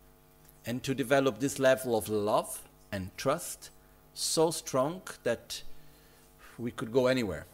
and 0.66 0.84
to 0.84 0.94
develop 0.94 1.40
this 1.40 1.60
level 1.60 1.98
of 1.98 2.08
love 2.10 2.62
and 2.92 3.10
trust 3.18 3.70
so 4.14 4.52
strong 4.52 5.02
that 5.24 5.64
we 6.58 6.72
could 6.72 6.92
go 6.92 7.08
anywhere. 7.08 7.46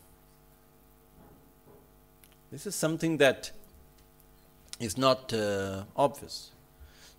This 2.52 2.68
is 2.68 2.76
something 2.76 3.18
that 3.18 3.52
is 4.80 4.98
not 4.98 5.34
uh, 5.34 5.84
obvious. 5.96 6.53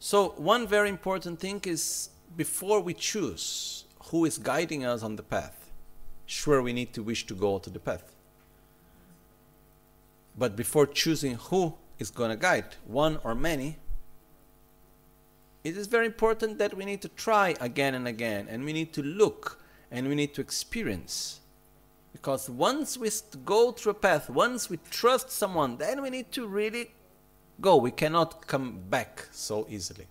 So, 0.05 0.35
one 0.37 0.67
very 0.67 0.91
important 0.91 1.41
thing 1.41 1.63
is 1.65 2.11
before 2.37 2.79
we 2.83 2.93
choose 2.93 3.87
who 4.11 4.27
is 4.27 4.37
guiding 4.37 4.85
us 4.85 5.03
on 5.03 5.17
the 5.17 5.23
path, 5.23 5.71
sure, 6.27 6.61
we 6.61 6.75
need 6.75 6.93
to 6.93 7.03
wish 7.03 7.25
to 7.25 7.35
go 7.35 7.59
to 7.59 7.71
the 7.71 7.79
path. 7.79 8.13
But 10.37 10.57
before 10.57 10.87
choosing 10.87 11.37
who 11.37 11.73
is 11.99 12.11
going 12.11 12.29
to 12.33 12.37
guide, 12.37 12.77
one 12.87 13.19
or 13.25 13.35
many, 13.35 13.79
it 15.65 15.75
is 15.75 15.87
very 15.87 16.05
important 16.05 16.59
that 16.59 16.75
we 16.75 16.85
need 16.85 17.01
to 17.01 17.09
try 17.09 17.55
again 17.59 17.95
and 17.95 18.07
again, 18.07 18.47
and 18.51 18.63
we 18.63 18.75
need 18.75 18.93
to 18.93 19.03
look 19.03 19.59
and 19.91 20.07
we 20.07 20.15
need 20.15 20.35
to 20.35 20.43
experience. 20.43 21.41
Because 22.13 22.51
once 22.51 22.99
we 22.99 23.09
go 23.47 23.73
through 23.73 23.93
a 23.93 23.95
path, 23.95 24.29
once 24.29 24.69
we 24.69 24.79
trust 24.91 25.31
someone, 25.31 25.79
then 25.79 26.03
we 26.03 26.11
need 26.11 26.31
to 26.33 26.47
really 26.47 26.91
go. 27.61 27.77
We 27.77 27.91
cannot 27.91 28.47
come 28.47 28.81
back 28.89 29.29
so 29.31 29.67
easily. 29.69 30.07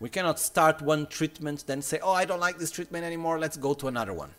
We 0.00 0.08
cannot 0.08 0.38
start 0.38 0.80
one 0.80 1.06
treatment, 1.06 1.64
then 1.66 1.82
say, 1.82 2.00
oh, 2.02 2.12
I 2.12 2.24
don't 2.24 2.40
like 2.40 2.58
this 2.58 2.70
treatment 2.70 3.04
anymore, 3.04 3.38
let's 3.38 3.58
go 3.58 3.74
to 3.74 3.88
another 3.88 4.14
one. 4.14 4.30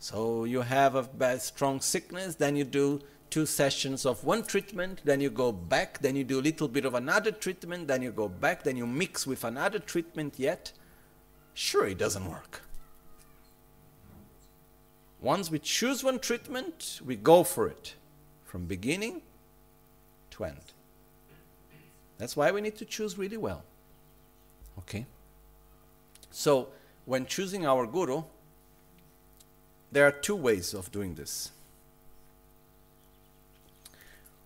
So 0.00 0.44
you 0.44 0.62
have 0.62 0.96
a 0.96 1.04
bad, 1.04 1.40
strong 1.42 1.80
sickness, 1.80 2.34
then 2.34 2.56
you 2.56 2.64
do 2.64 3.00
two 3.30 3.46
sessions 3.46 4.04
of 4.04 4.24
one 4.24 4.42
treatment, 4.42 5.00
then 5.04 5.20
you 5.20 5.30
go 5.30 5.52
back, 5.52 6.00
then 6.00 6.16
you 6.16 6.24
do 6.24 6.40
a 6.40 6.42
little 6.42 6.66
bit 6.66 6.84
of 6.84 6.94
another 6.94 7.30
treatment, 7.30 7.86
then 7.86 8.02
you 8.02 8.10
go 8.10 8.28
back, 8.28 8.64
then 8.64 8.76
you 8.76 8.86
mix 8.86 9.28
with 9.28 9.44
another 9.44 9.78
treatment 9.78 10.34
yet. 10.38 10.72
Sure, 11.54 11.86
it 11.86 11.98
doesn't 11.98 12.28
work. 12.28 12.62
Once 15.20 15.50
we 15.50 15.58
choose 15.60 16.02
one 16.02 16.18
treatment, 16.18 17.00
we 17.04 17.14
go 17.14 17.44
for 17.44 17.68
it 17.68 17.94
from 18.44 18.66
beginning 18.66 19.22
That's 22.18 22.36
why 22.36 22.50
we 22.50 22.60
need 22.60 22.76
to 22.76 22.84
choose 22.84 23.16
really 23.16 23.36
well. 23.36 23.62
Okay? 24.78 25.06
So, 26.30 26.68
when 27.04 27.26
choosing 27.26 27.66
our 27.66 27.86
guru, 27.86 28.24
there 29.90 30.06
are 30.06 30.12
two 30.12 30.36
ways 30.36 30.74
of 30.74 30.92
doing 30.92 31.14
this. 31.14 31.50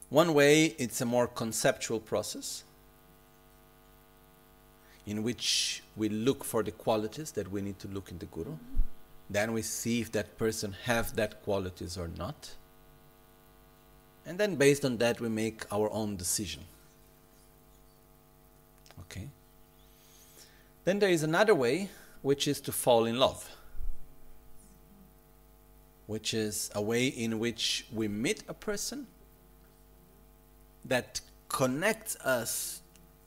One 0.08 0.34
way, 0.34 0.66
it's 0.78 1.00
a 1.00 1.06
more 1.06 1.26
conceptual 1.26 1.98
process 1.98 2.64
in 5.06 5.22
which 5.22 5.82
we 5.96 6.08
look 6.08 6.44
for 6.44 6.62
the 6.62 6.70
qualities 6.70 7.32
that 7.32 7.50
we 7.50 7.62
need 7.62 7.78
to 7.80 7.88
look 7.88 8.10
in 8.10 8.18
the 8.18 8.26
guru. 8.26 8.56
Then 9.28 9.52
we 9.52 9.62
see 9.62 10.00
if 10.00 10.12
that 10.12 10.38
person 10.38 10.76
have 10.84 11.16
that 11.16 11.42
qualities 11.42 11.96
or 11.96 12.08
not. 12.08 12.54
And 14.24 14.38
then 14.38 14.56
based 14.56 14.84
on 14.84 14.98
that 14.98 15.20
we 15.20 15.28
make 15.28 15.64
our 15.72 15.90
own 15.90 16.16
decision. 16.16 16.62
Okay? 19.00 19.28
Then 20.84 20.98
there 20.98 21.10
is 21.10 21.22
another 21.22 21.54
way, 21.54 21.90
which 22.22 22.46
is 22.46 22.60
to 22.62 22.72
fall 22.72 23.04
in 23.04 23.18
love, 23.18 23.48
which 26.06 26.34
is 26.34 26.70
a 26.74 26.82
way 26.82 27.06
in 27.06 27.38
which 27.38 27.86
we 27.92 28.08
meet 28.08 28.42
a 28.48 28.54
person 28.54 29.06
that 30.84 31.20
connects 31.48 32.16
us 32.16 32.80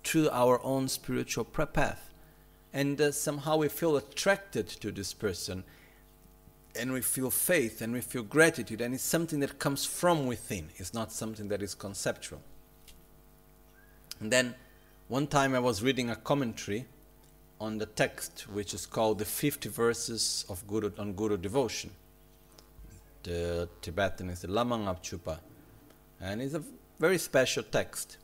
to 0.04 0.30
our 0.32 0.62
own 0.64 0.88
spiritual 0.88 1.46
path. 1.46 2.12
And 2.74 3.00
uh, 3.00 3.12
somehow 3.12 3.58
we 3.58 3.70
feel 3.70 3.96
attracted 3.96 4.68
to 4.68 4.92
this 4.92 5.14
person 5.14 5.64
and 6.76 6.92
we 6.92 7.02
feel 7.02 7.30
faith 7.32 7.82
and 7.82 7.94
we 7.94 8.02
feel 8.02 8.24
gratitude, 8.24 8.82
and 8.82 8.94
it's 8.94 9.04
something 9.04 9.40
that 9.40 9.60
comes 9.60 9.86
from 9.86 10.28
within, 10.28 10.70
it's 10.78 10.94
not 10.94 11.12
something 11.12 11.48
that 11.50 11.62
is 11.62 11.74
conceptual. 11.74 12.42
And 14.20 14.32
then 14.32 14.56
one 15.08 15.28
time 15.28 15.54
I 15.54 15.60
was 15.60 15.84
reading 15.84 16.10
a 16.10 16.16
commentary 16.16 16.86
on 17.60 17.78
the 17.78 17.86
text, 17.86 18.46
which 18.52 18.74
is 18.74 18.86
called 18.86 19.20
the 19.20 19.26
50 19.26 19.70
verses 19.70 20.46
of 20.50 20.66
Guru, 20.68 20.92
on 20.98 21.14
Guru 21.14 21.38
devotion. 21.38 21.92
The 23.24 23.70
Tibetan 23.82 24.30
is 24.30 24.42
the 24.42 24.48
Lamang 24.48 24.86
Abchupa. 24.86 25.40
And 26.20 26.42
it's 26.42 26.54
a 26.54 26.64
very 27.00 27.18
special 27.18 27.64
text. 27.64 28.18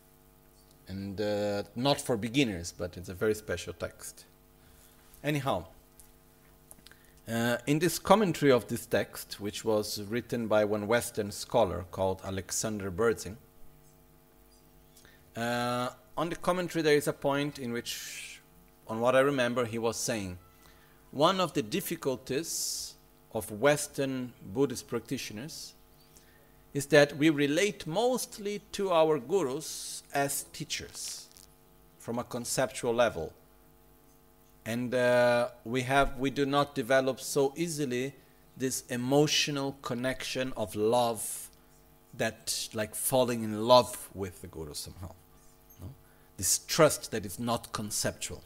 And 0.88 1.20
uh, 1.20 1.64
not 1.76 2.02
for 2.02 2.18
beginners, 2.18 2.74
but 2.78 2.98
it's 2.98 3.10
a 3.10 3.14
very 3.14 3.36
special 3.36 3.74
text. 3.74 4.26
Anyhow, 5.24 5.66
uh, 7.28 7.58
in 7.68 7.80
this 7.80 8.00
commentary 8.00 8.52
of 8.52 8.68
this 8.68 8.86
text, 8.86 9.40
which 9.40 9.64
was 9.64 10.02
written 10.04 10.48
by 10.48 10.66
one 10.66 10.88
Western 10.88 11.32
scholar 11.32 11.86
called 11.92 12.22
Alexander 12.24 12.92
Berzin, 12.92 13.38
uh, 15.36 15.90
on 16.18 16.30
the 16.30 16.36
commentary 16.36 16.82
there 16.82 16.96
is 16.96 17.08
a 17.08 17.14
point 17.14 17.60
in 17.60 17.72
which, 17.72 18.42
on 18.88 19.00
what 19.00 19.16
I 19.16 19.20
remember, 19.20 19.66
he 19.66 19.78
was 19.78 19.98
saying, 19.98 20.38
one 21.12 21.40
of 21.40 21.54
the 21.54 21.62
difficulties 21.62 22.96
of 23.34 23.50
Western 23.52 24.34
Buddhist 24.54 24.88
practitioners 24.88 25.74
is 26.74 26.86
that 26.88 27.18
we 27.18 27.30
relate 27.30 27.86
mostly 27.86 28.62
to 28.72 28.92
our 28.92 29.20
gurus 29.20 30.04
as 30.14 30.44
teachers 30.54 31.28
from 32.00 32.18
a 32.18 32.24
conceptual 32.24 32.94
level 32.94 33.34
and 34.66 34.94
uh, 34.94 35.50
we 35.64 35.82
have 35.82 36.18
we 36.18 36.30
do 36.30 36.46
not 36.46 36.76
develop 36.76 37.20
so 37.20 37.54
easily 37.56 38.14
this 38.58 38.84
emotional 38.90 39.78
connection 39.82 40.54
of 40.56 40.76
love 40.76 41.50
that 42.16 42.70
like 42.74 42.94
falling 42.94 43.44
in 43.44 43.66
love 43.66 44.10
with 44.14 44.42
the 44.42 44.48
guru 44.48 44.74
somehow 44.74 45.12
no? 45.82 45.90
this 46.38 46.60
trust 46.60 47.12
that 47.12 47.26
is 47.26 47.40
not 47.40 47.72
conceptual. 47.72 48.44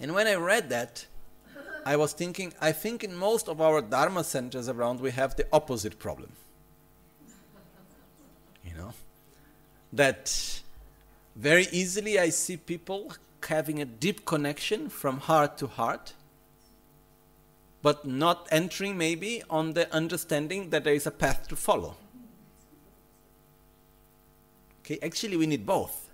And 0.00 0.12
when 0.14 0.26
i 0.26 0.34
read 0.34 0.68
that 0.68 1.06
i 1.86 1.96
was 1.96 2.12
thinking 2.12 2.52
i 2.60 2.72
think 2.72 3.02
in 3.02 3.14
most 3.14 3.48
of 3.48 3.60
our 3.60 3.80
dharma 3.80 4.24
centers 4.24 4.68
around 4.68 5.00
we 5.00 5.12
have 5.12 5.36
the 5.36 5.46
opposite 5.52 5.98
problem. 5.98 6.32
You 8.64 8.74
know? 8.74 8.92
That 9.92 10.60
very 11.36 11.66
easily 11.72 12.18
i 12.18 12.28
see 12.28 12.56
people 12.56 13.12
having 13.46 13.80
a 13.80 13.84
deep 13.84 14.24
connection 14.24 14.88
from 14.88 15.18
heart 15.20 15.58
to 15.58 15.66
heart, 15.66 16.14
but 17.82 18.06
not 18.06 18.48
entering 18.50 18.96
maybe 18.96 19.42
on 19.50 19.74
the 19.74 19.92
understanding 19.94 20.70
that 20.70 20.84
there 20.84 20.94
is 20.94 21.06
a 21.06 21.10
path 21.10 21.48
to 21.48 21.56
follow. 21.56 21.96
Okay, 24.80 24.98
actually, 25.02 25.36
we 25.36 25.46
need 25.46 25.64
both. 25.64 26.10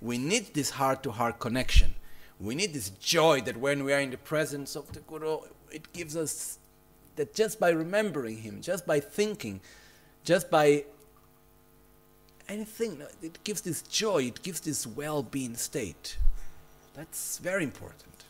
We 0.00 0.18
need 0.18 0.54
this 0.54 0.70
heart 0.70 1.02
to 1.04 1.10
heart 1.12 1.38
connection. 1.38 1.94
We 2.38 2.54
need 2.54 2.74
this 2.74 2.90
joy 2.90 3.40
that 3.42 3.56
when 3.56 3.84
we 3.84 3.92
are 3.92 4.00
in 4.00 4.10
the 4.10 4.18
presence 4.18 4.76
of 4.76 4.92
the 4.92 5.00
Guru, 5.00 5.38
it 5.70 5.92
gives 5.92 6.16
us 6.16 6.58
that 7.16 7.34
just 7.34 7.58
by 7.58 7.70
remembering 7.70 8.38
Him, 8.38 8.60
just 8.60 8.86
by 8.86 9.00
thinking, 9.00 9.60
just 10.22 10.50
by 10.50 10.84
anything. 12.48 13.02
It 13.22 13.42
gives 13.44 13.60
this 13.60 13.82
joy, 13.82 14.24
it 14.24 14.42
gives 14.42 14.60
this 14.60 14.86
well 14.86 15.22
being 15.22 15.56
state. 15.56 16.18
That's 16.94 17.38
very 17.38 17.64
important. 17.64 18.24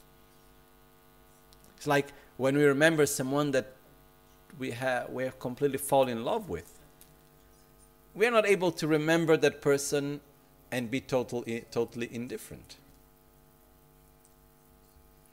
It's 1.77 1.87
like 1.87 2.09
when 2.37 2.57
we 2.57 2.65
remember 2.65 3.07
someone 3.07 3.53
that 3.53 3.73
we 4.59 4.71
have 4.73 5.11
we 5.11 5.31
completely 5.39 5.79
fall 5.79 6.09
in 6.09 6.25
love 6.25 6.49
with. 6.49 6.73
We 8.15 8.27
are 8.27 8.31
not 8.31 8.47
able 8.47 8.73
to 8.73 8.87
remember 8.87 9.37
that 9.37 9.61
person 9.61 10.21
and 10.71 10.91
be 10.91 11.01
totally 11.01 11.59
eh, 11.59 11.61
totally 11.71 12.09
indifferent. 12.13 12.77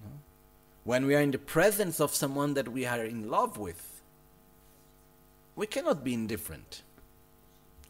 No? 0.02 0.12
When 0.84 1.06
we 1.06 1.16
are 1.16 1.22
in 1.22 1.32
the 1.32 1.38
presence 1.38 2.00
of 2.00 2.14
someone 2.14 2.54
that 2.56 2.68
we 2.68 2.86
are 2.86 3.04
in 3.04 3.30
love 3.30 3.58
with, 3.58 4.02
we 5.56 5.66
cannot 5.66 6.04
be 6.04 6.14
indifferent. 6.14 6.82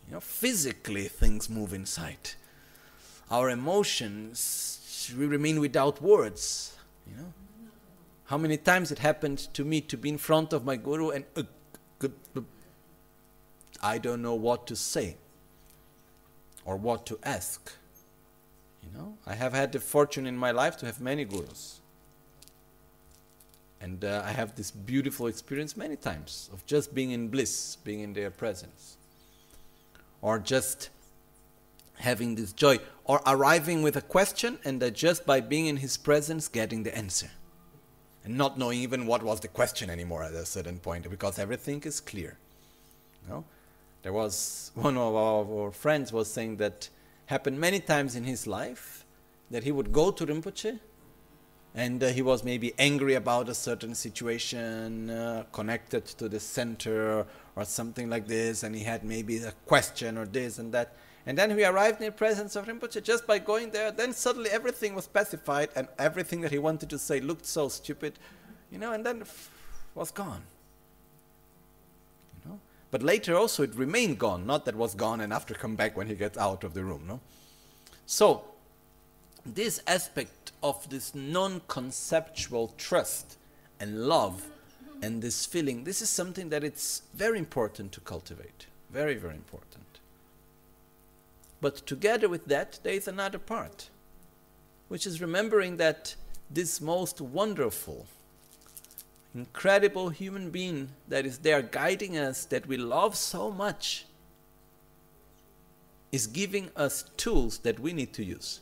You 0.08 0.14
know, 0.14 0.20
physically 0.20 1.08
things 1.08 1.49
move 1.49 1.74
inside. 1.74 2.32
Our 3.32 3.49
emotions, 3.49 5.14
we 5.18 5.26
remain 5.26 5.60
without 5.60 6.01
words. 6.01 6.76
You 7.08 7.18
know, 7.18 7.34
how 8.26 8.38
many 8.38 8.58
times 8.58 8.91
it 8.91 8.99
happened 8.99 9.39
to 9.54 9.64
me 9.64 9.82
to 9.82 9.97
be 9.97 10.10
in 10.10 10.18
front 10.18 10.54
of 10.54 10.66
my 10.66 10.76
guru 10.76 11.10
and 11.10 11.26
uh, 11.36 11.43
I 13.82 13.97
don't 13.97 14.22
know 14.22 14.36
what 14.36 14.66
to 14.68 14.76
say 14.76 15.18
or 16.66 16.78
what 16.78 17.06
to 17.08 17.20
ask. 17.24 17.74
You 18.82 18.97
know, 18.97 19.18
I 19.26 19.34
have 19.36 19.54
had 19.54 19.72
the 19.72 19.80
fortune 19.80 20.26
in 20.26 20.38
my 20.38 20.51
life 20.51 20.78
to 20.78 20.86
have 20.86 21.01
many 21.01 21.26
gurus. 21.26 21.80
And 23.82 24.06
uh, 24.06 24.24
I 24.26 24.32
have 24.32 24.56
this 24.56 24.72
beautiful 24.72 25.28
experience 25.28 25.76
many 25.76 25.97
times 25.97 26.49
of 26.54 26.66
just 26.66 26.95
being 26.95 27.12
in 27.12 27.28
bliss, 27.28 27.78
being 27.84 27.99
in 27.99 28.14
their 28.14 28.32
presence 28.32 28.97
or 30.24 30.39
just 30.39 30.89
having 31.97 32.34
this 32.36 32.53
joy, 32.53 32.80
or 33.03 33.21
arriving 33.28 33.84
with 33.84 33.95
a 33.97 34.01
question 34.01 34.57
and 34.63 34.82
just 34.95 35.26
by 35.26 35.41
being 35.41 35.67
in 35.67 35.78
his 35.78 35.97
presence 35.97 36.47
getting 36.47 36.84
the 36.84 36.97
answer. 36.97 37.30
And 38.24 38.38
not 38.38 38.57
knowing 38.57 38.80
even 38.80 39.05
what 39.05 39.21
was 39.21 39.41
the 39.41 39.49
question 39.49 39.89
anymore 39.89 40.24
at 40.24 40.34
a 40.34 40.45
certain 40.45 40.80
point 40.80 41.09
because 41.09 41.38
everything 41.38 41.84
is 41.84 41.99
clear. 41.99 42.38
No? 43.28 43.43
There 44.01 44.13
was 44.13 44.71
one 44.76 44.97
of 44.97 45.13
our 45.13 45.71
friends 45.71 46.13
was 46.13 46.32
saying 46.32 46.57
that 46.57 46.89
happened 47.26 47.59
many 47.59 47.82
times 47.82 48.15
in 48.15 48.24
his 48.24 48.47
life 48.47 49.05
that 49.51 49.63
he 49.65 49.74
would 49.74 49.91
go 49.91 50.09
to 50.09 50.26
Rinpoche 50.26 50.80
and 51.76 52.01
uh, 52.01 52.07
he 52.09 52.21
was 52.21 52.45
maybe 52.45 52.74
angry 52.80 53.15
about 53.15 53.49
a 53.49 53.53
certain 53.53 53.93
situation 53.93 55.09
uh, 55.09 55.43
connected 55.51 56.05
to 56.05 56.30
the 56.30 56.39
center 56.39 57.26
or 57.56 57.66
something 57.66 58.10
like 58.10 58.28
this, 58.28 58.64
and 58.64 58.76
he 58.76 58.84
had 58.84 59.04
maybe 59.04 59.38
a 59.38 59.51
question 59.66 60.18
or 60.18 60.26
this 60.26 60.58
and 60.58 60.74
that. 60.74 60.95
And 61.26 61.38
then 61.38 61.56
we 61.56 61.64
arrived 61.64 62.01
in 62.01 62.08
the 62.08 62.12
presence 62.12 62.56
of 62.56 62.66
Rinpoche 62.66 63.01
just 63.01 63.26
by 63.26 63.39
going 63.39 63.70
there. 63.70 63.91
Then 63.91 64.14
suddenly 64.14 64.49
everything 64.49 64.95
was 64.95 65.08
pacified, 65.08 65.70
and 65.76 65.88
everything 65.97 66.41
that 66.41 66.51
he 66.51 66.60
wanted 66.60 66.89
to 66.89 66.99
say 66.99 67.20
looked 67.20 67.45
so 67.45 67.70
stupid, 67.70 68.20
you 68.72 68.78
know, 68.78 68.91
and 68.91 69.06
then 69.06 69.24
was 69.95 70.12
gone. 70.12 70.41
You 72.43 72.51
know? 72.51 72.60
But 72.91 73.04
later 73.04 73.36
also 73.36 73.64
it 73.64 73.76
remained 73.76 74.20
gone, 74.20 74.45
not 74.45 74.66
that 74.66 74.76
was 74.76 74.95
gone 74.95 75.22
and 75.22 75.32
after 75.32 75.54
come 75.54 75.76
back 75.76 75.95
when 75.95 76.08
he 76.08 76.16
gets 76.16 76.38
out 76.38 76.64
of 76.64 76.74
the 76.74 76.84
room. 76.84 77.04
No? 77.08 77.20
So, 78.06 78.43
this 79.45 79.82
aspect 79.88 80.51
of 80.62 80.89
this 80.89 81.14
non 81.14 81.62
conceptual 81.68 82.74
trust 82.78 83.38
and 83.80 84.08
love 84.08 84.47
and 85.04 85.22
this 85.22 85.45
feeling, 85.45 85.84
this 85.84 86.01
is 86.01 86.10
something 86.10 86.47
that 86.47 86.64
it's 86.64 87.01
very 87.14 87.38
important 87.38 87.91
to 87.91 87.99
cultivate. 87.99 88.68
Very, 88.89 89.16
very 89.16 89.36
important. 89.36 89.99
But 91.60 91.86
together 91.86 92.30
with 92.30 92.45
that, 92.45 92.80
there 92.84 92.93
is 92.93 93.06
another 93.06 93.38
part, 93.38 93.89
which 94.88 95.06
is 95.06 95.20
remembering 95.20 95.76
that 95.76 96.16
this 96.49 96.80
most 96.80 97.20
wonderful, 97.20 98.06
incredible 99.36 100.08
human 100.08 100.51
being 100.51 100.88
that 101.10 101.26
is 101.26 101.39
there 101.39 101.62
guiding 101.62 102.18
us, 102.18 102.45
that 102.45 102.66
we 102.66 102.78
love 102.78 103.18
so 103.18 103.51
much, 103.51 104.06
is 106.14 106.28
giving 106.28 106.70
us 106.78 107.04
tools 107.18 107.58
that 107.60 107.78
we 107.78 107.91
need 107.91 108.14
to 108.14 108.24
use 108.24 108.62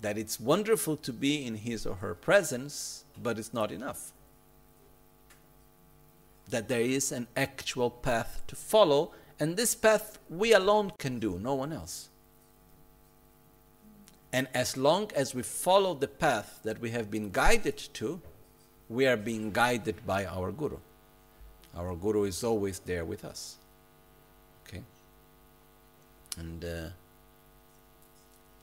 that 0.00 0.16
it's 0.16 0.40
wonderful 0.40 0.96
to 0.96 1.12
be 1.12 1.44
in 1.44 1.56
his 1.56 1.86
or 1.86 1.96
her 1.96 2.14
presence, 2.14 3.04
but 3.22 3.38
it's 3.38 3.52
not 3.52 3.70
enough. 3.70 4.12
That 6.48 6.68
there 6.68 6.80
is 6.80 7.12
an 7.12 7.28
actual 7.36 7.90
path 7.90 8.42
to 8.48 8.56
follow, 8.56 9.12
and 9.38 9.56
this 9.56 9.74
path 9.74 10.18
we 10.28 10.52
alone 10.52 10.92
can 10.98 11.18
do, 11.18 11.38
no 11.38 11.54
one 11.54 11.72
else. 11.72 12.08
And 14.32 14.48
as 14.54 14.76
long 14.76 15.10
as 15.14 15.34
we 15.34 15.42
follow 15.42 15.94
the 15.94 16.08
path 16.08 16.60
that 16.62 16.80
we 16.80 16.90
have 16.90 17.10
been 17.10 17.30
guided 17.30 17.76
to, 17.94 18.20
we 18.88 19.06
are 19.06 19.16
being 19.16 19.50
guided 19.50 20.06
by 20.06 20.24
our 20.24 20.52
Guru. 20.52 20.78
Our 21.76 21.94
Guru 21.94 22.24
is 22.24 22.42
always 22.42 22.78
there 22.80 23.04
with 23.04 23.24
us. 23.24 23.56
Okay? 24.66 24.82
And 26.38 26.64
uh, 26.64 26.88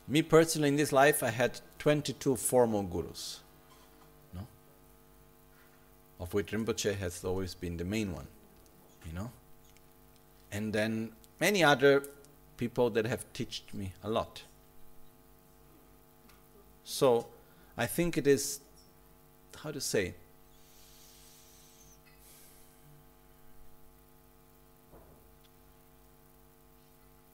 me 0.07 0.21
personally, 0.21 0.69
in 0.69 0.75
this 0.77 0.91
life, 0.91 1.21
I 1.21 1.29
had 1.29 1.59
22 1.79 2.37
formal 2.37 2.83
gurus, 2.83 3.41
no? 4.33 4.47
of 6.19 6.33
which 6.33 6.51
Rinpoche 6.51 6.97
has 6.97 7.23
always 7.25 7.53
been 7.53 7.77
the 7.77 7.83
main 7.83 8.13
one, 8.13 8.27
you 9.05 9.13
know? 9.13 9.31
And 10.51 10.71
then 10.71 11.11
many 11.41 11.63
other 11.63 12.03
people 12.55 12.89
that 12.91 13.05
have 13.05 13.25
taught 13.33 13.73
me 13.73 13.93
a 14.03 14.09
lot. 14.09 14.43
So 16.85 17.27
I 17.77 17.85
think 17.85 18.17
it 18.17 18.25
is, 18.25 18.61
how 19.57 19.71
to 19.71 19.81
say, 19.81 20.13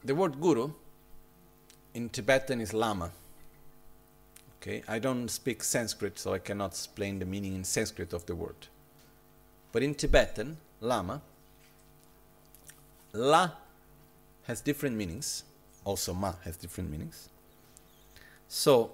the 0.03 0.15
word 0.15 0.41
guru 0.41 0.73
in 1.93 2.09
Tibetan 2.09 2.61
is 2.61 2.73
lama. 2.73 3.11
Okay, 4.63 4.81
I 4.87 4.97
don't 4.97 5.27
speak 5.27 5.61
Sanskrit, 5.61 6.17
so 6.17 6.33
I 6.33 6.39
cannot 6.39 6.71
explain 6.71 7.19
the 7.19 7.25
meaning 7.25 7.53
in 7.53 7.65
Sanskrit 7.65 8.13
of 8.13 8.25
the 8.27 8.33
word. 8.33 8.55
But 9.73 9.83
in 9.83 9.93
Tibetan, 9.93 10.55
Lama, 10.79 11.21
La 13.11 13.49
has 14.43 14.61
different 14.61 14.95
meanings. 14.95 15.43
Also, 15.83 16.13
Ma 16.13 16.35
has 16.45 16.55
different 16.55 16.89
meanings. 16.89 17.27
So, 18.47 18.91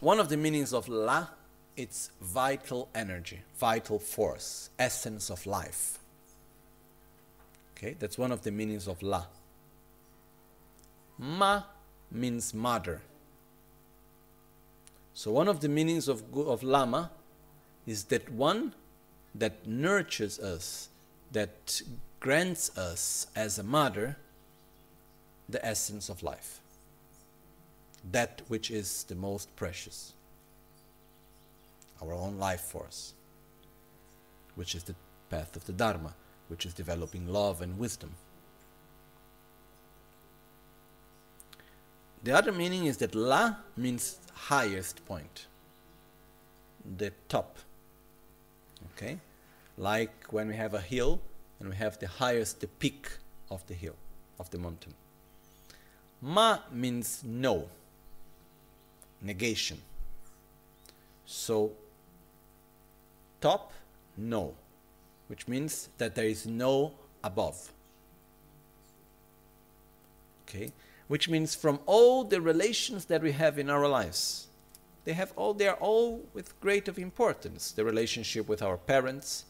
one 0.00 0.18
of 0.18 0.28
the 0.28 0.36
meanings 0.36 0.72
of 0.74 0.88
La, 0.88 1.28
it's 1.76 2.10
vital 2.20 2.88
energy, 2.96 3.42
vital 3.60 4.00
force, 4.00 4.70
essence 4.76 5.30
of 5.30 5.46
life. 5.46 6.00
Okay, 7.76 7.94
that's 7.96 8.18
one 8.18 8.32
of 8.32 8.42
the 8.42 8.50
meanings 8.50 8.88
of 8.88 9.00
La. 9.02 9.24
Ma 11.16 11.62
means 12.10 12.54
mother. 12.54 13.02
So 15.14 15.32
one 15.32 15.48
of 15.48 15.60
the 15.60 15.68
meanings 15.68 16.08
of, 16.08 16.22
of 16.34 16.62
Lama 16.62 17.10
is 17.86 18.04
that 18.04 18.30
one 18.30 18.74
that 19.34 19.66
nurtures 19.66 20.38
us, 20.38 20.88
that 21.32 21.82
grants 22.20 22.76
us 22.76 23.26
as 23.34 23.58
a 23.58 23.62
mother 23.62 24.16
the 25.48 25.64
essence 25.64 26.08
of 26.08 26.22
life, 26.22 26.60
that 28.10 28.42
which 28.48 28.70
is 28.70 29.04
the 29.04 29.14
most 29.14 29.54
precious, 29.56 30.12
our 32.02 32.12
own 32.12 32.38
life 32.38 32.60
force, 32.60 33.14
which 34.54 34.74
is 34.74 34.82
the 34.84 34.94
path 35.30 35.56
of 35.56 35.64
the 35.64 35.72
Dharma, 35.72 36.14
which 36.48 36.66
is 36.66 36.74
developing 36.74 37.26
love 37.26 37.62
and 37.62 37.78
wisdom. 37.78 38.10
The 42.22 42.32
other 42.32 42.52
meaning 42.52 42.86
is 42.86 42.96
that 42.98 43.14
La 43.14 43.54
means 43.76 44.18
highest 44.34 45.04
point, 45.06 45.46
the 46.96 47.12
top. 47.28 47.58
Okay? 48.92 49.18
Like 49.76 50.26
when 50.30 50.48
we 50.48 50.56
have 50.56 50.74
a 50.74 50.80
hill 50.80 51.20
and 51.60 51.70
we 51.70 51.76
have 51.76 51.98
the 51.98 52.08
highest, 52.08 52.60
the 52.60 52.66
peak 52.66 53.08
of 53.50 53.66
the 53.66 53.74
hill, 53.74 53.94
of 54.38 54.50
the 54.50 54.58
mountain. 54.58 54.94
Ma 56.20 56.58
means 56.72 57.22
no, 57.24 57.68
negation. 59.22 59.80
So, 61.24 61.72
top, 63.40 63.72
no, 64.16 64.54
which 65.28 65.46
means 65.46 65.90
that 65.98 66.14
there 66.14 66.26
is 66.26 66.46
no 66.46 66.92
above. 67.22 67.70
Okay? 70.48 70.72
Which 71.08 71.28
means 71.28 71.54
from 71.54 71.80
all 71.86 72.24
the 72.24 72.40
relations 72.40 73.06
that 73.06 73.22
we 73.22 73.32
have 73.32 73.58
in 73.58 73.68
our 73.68 73.88
lives, 73.88 74.46
they 75.04 75.14
have 75.14 75.32
all 75.36 75.54
they 75.54 75.66
are 75.66 75.76
all 75.76 76.22
with 76.34 76.58
great 76.60 76.86
of 76.86 76.98
importance. 76.98 77.72
The 77.72 77.84
relationship 77.84 78.46
with 78.46 78.62
our 78.62 78.76
parents, 78.76 79.46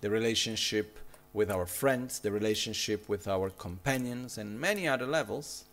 the 0.00 0.10
relationship 0.10 0.98
with 1.34 1.50
our 1.50 1.66
friends, 1.66 2.18
the 2.18 2.32
relationship 2.32 3.08
with 3.08 3.28
our 3.28 3.50
companions, 3.50 4.38
and 4.38 4.58
many 4.58 4.88
other 4.88 5.06
levels. 5.06 5.64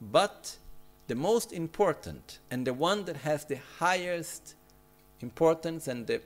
But 0.00 0.56
the 1.06 1.14
most 1.14 1.52
important 1.52 2.38
and 2.50 2.66
the 2.66 2.74
one 2.74 3.04
that 3.04 3.16
has 3.18 3.44
the 3.44 3.58
highest 3.78 4.54
importance 5.20 5.86
and 5.86 6.06
the 6.06 6.20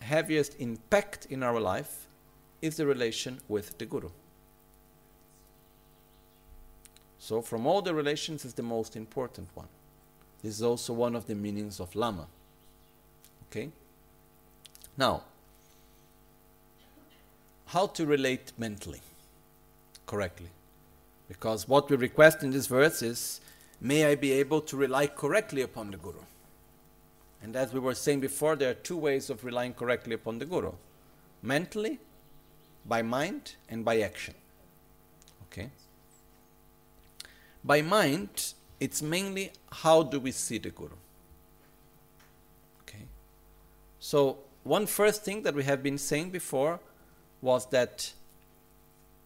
heaviest 0.00 0.56
impact 0.58 1.26
in 1.30 1.42
our 1.42 1.60
life 1.60 2.06
is 2.60 2.76
the 2.76 2.86
relation 2.86 3.40
with 3.48 3.78
the 3.78 3.86
Guru. 3.86 4.10
So, 7.18 7.42
from 7.42 7.66
all 7.66 7.82
the 7.82 7.94
relations, 7.94 8.44
is 8.44 8.54
the 8.54 8.62
most 8.62 8.96
important 8.96 9.48
one. 9.54 9.68
This 10.42 10.54
is 10.54 10.62
also 10.62 10.92
one 10.92 11.16
of 11.16 11.26
the 11.26 11.34
meanings 11.34 11.80
of 11.80 11.94
Lama. 11.94 12.26
Okay? 13.50 13.70
Now, 14.96 15.24
how 17.66 17.86
to 17.88 18.06
relate 18.06 18.52
mentally 18.56 19.00
correctly? 20.06 20.48
Because 21.28 21.68
what 21.68 21.90
we 21.90 21.96
request 21.96 22.42
in 22.42 22.50
this 22.50 22.66
verse 22.66 23.02
is, 23.02 23.40
may 23.80 24.06
I 24.06 24.14
be 24.14 24.32
able 24.32 24.60
to 24.62 24.76
rely 24.76 25.06
correctly 25.06 25.62
upon 25.62 25.90
the 25.90 25.98
Guru. 25.98 26.20
And 27.42 27.54
as 27.54 27.72
we 27.72 27.80
were 27.80 27.94
saying 27.94 28.20
before, 28.20 28.56
there 28.56 28.70
are 28.70 28.74
two 28.74 28.96
ways 28.96 29.28
of 29.28 29.44
relying 29.44 29.74
correctly 29.74 30.14
upon 30.14 30.38
the 30.38 30.46
Guru 30.46 30.72
mentally, 31.42 31.98
by 32.84 33.02
mind, 33.02 33.54
and 33.68 33.84
by 33.84 34.00
action. 34.00 34.34
Okay? 35.44 35.70
By 37.68 37.82
mind, 37.82 38.54
it's 38.80 39.02
mainly 39.02 39.52
how 39.70 40.02
do 40.02 40.18
we 40.18 40.32
see 40.32 40.56
the 40.56 40.70
Guru. 40.70 40.96
Okay. 42.80 43.04
So 44.00 44.38
one 44.64 44.86
first 44.86 45.22
thing 45.22 45.42
that 45.42 45.54
we 45.54 45.64
have 45.64 45.82
been 45.82 45.98
saying 45.98 46.30
before 46.30 46.80
was 47.42 47.66
that 47.66 48.14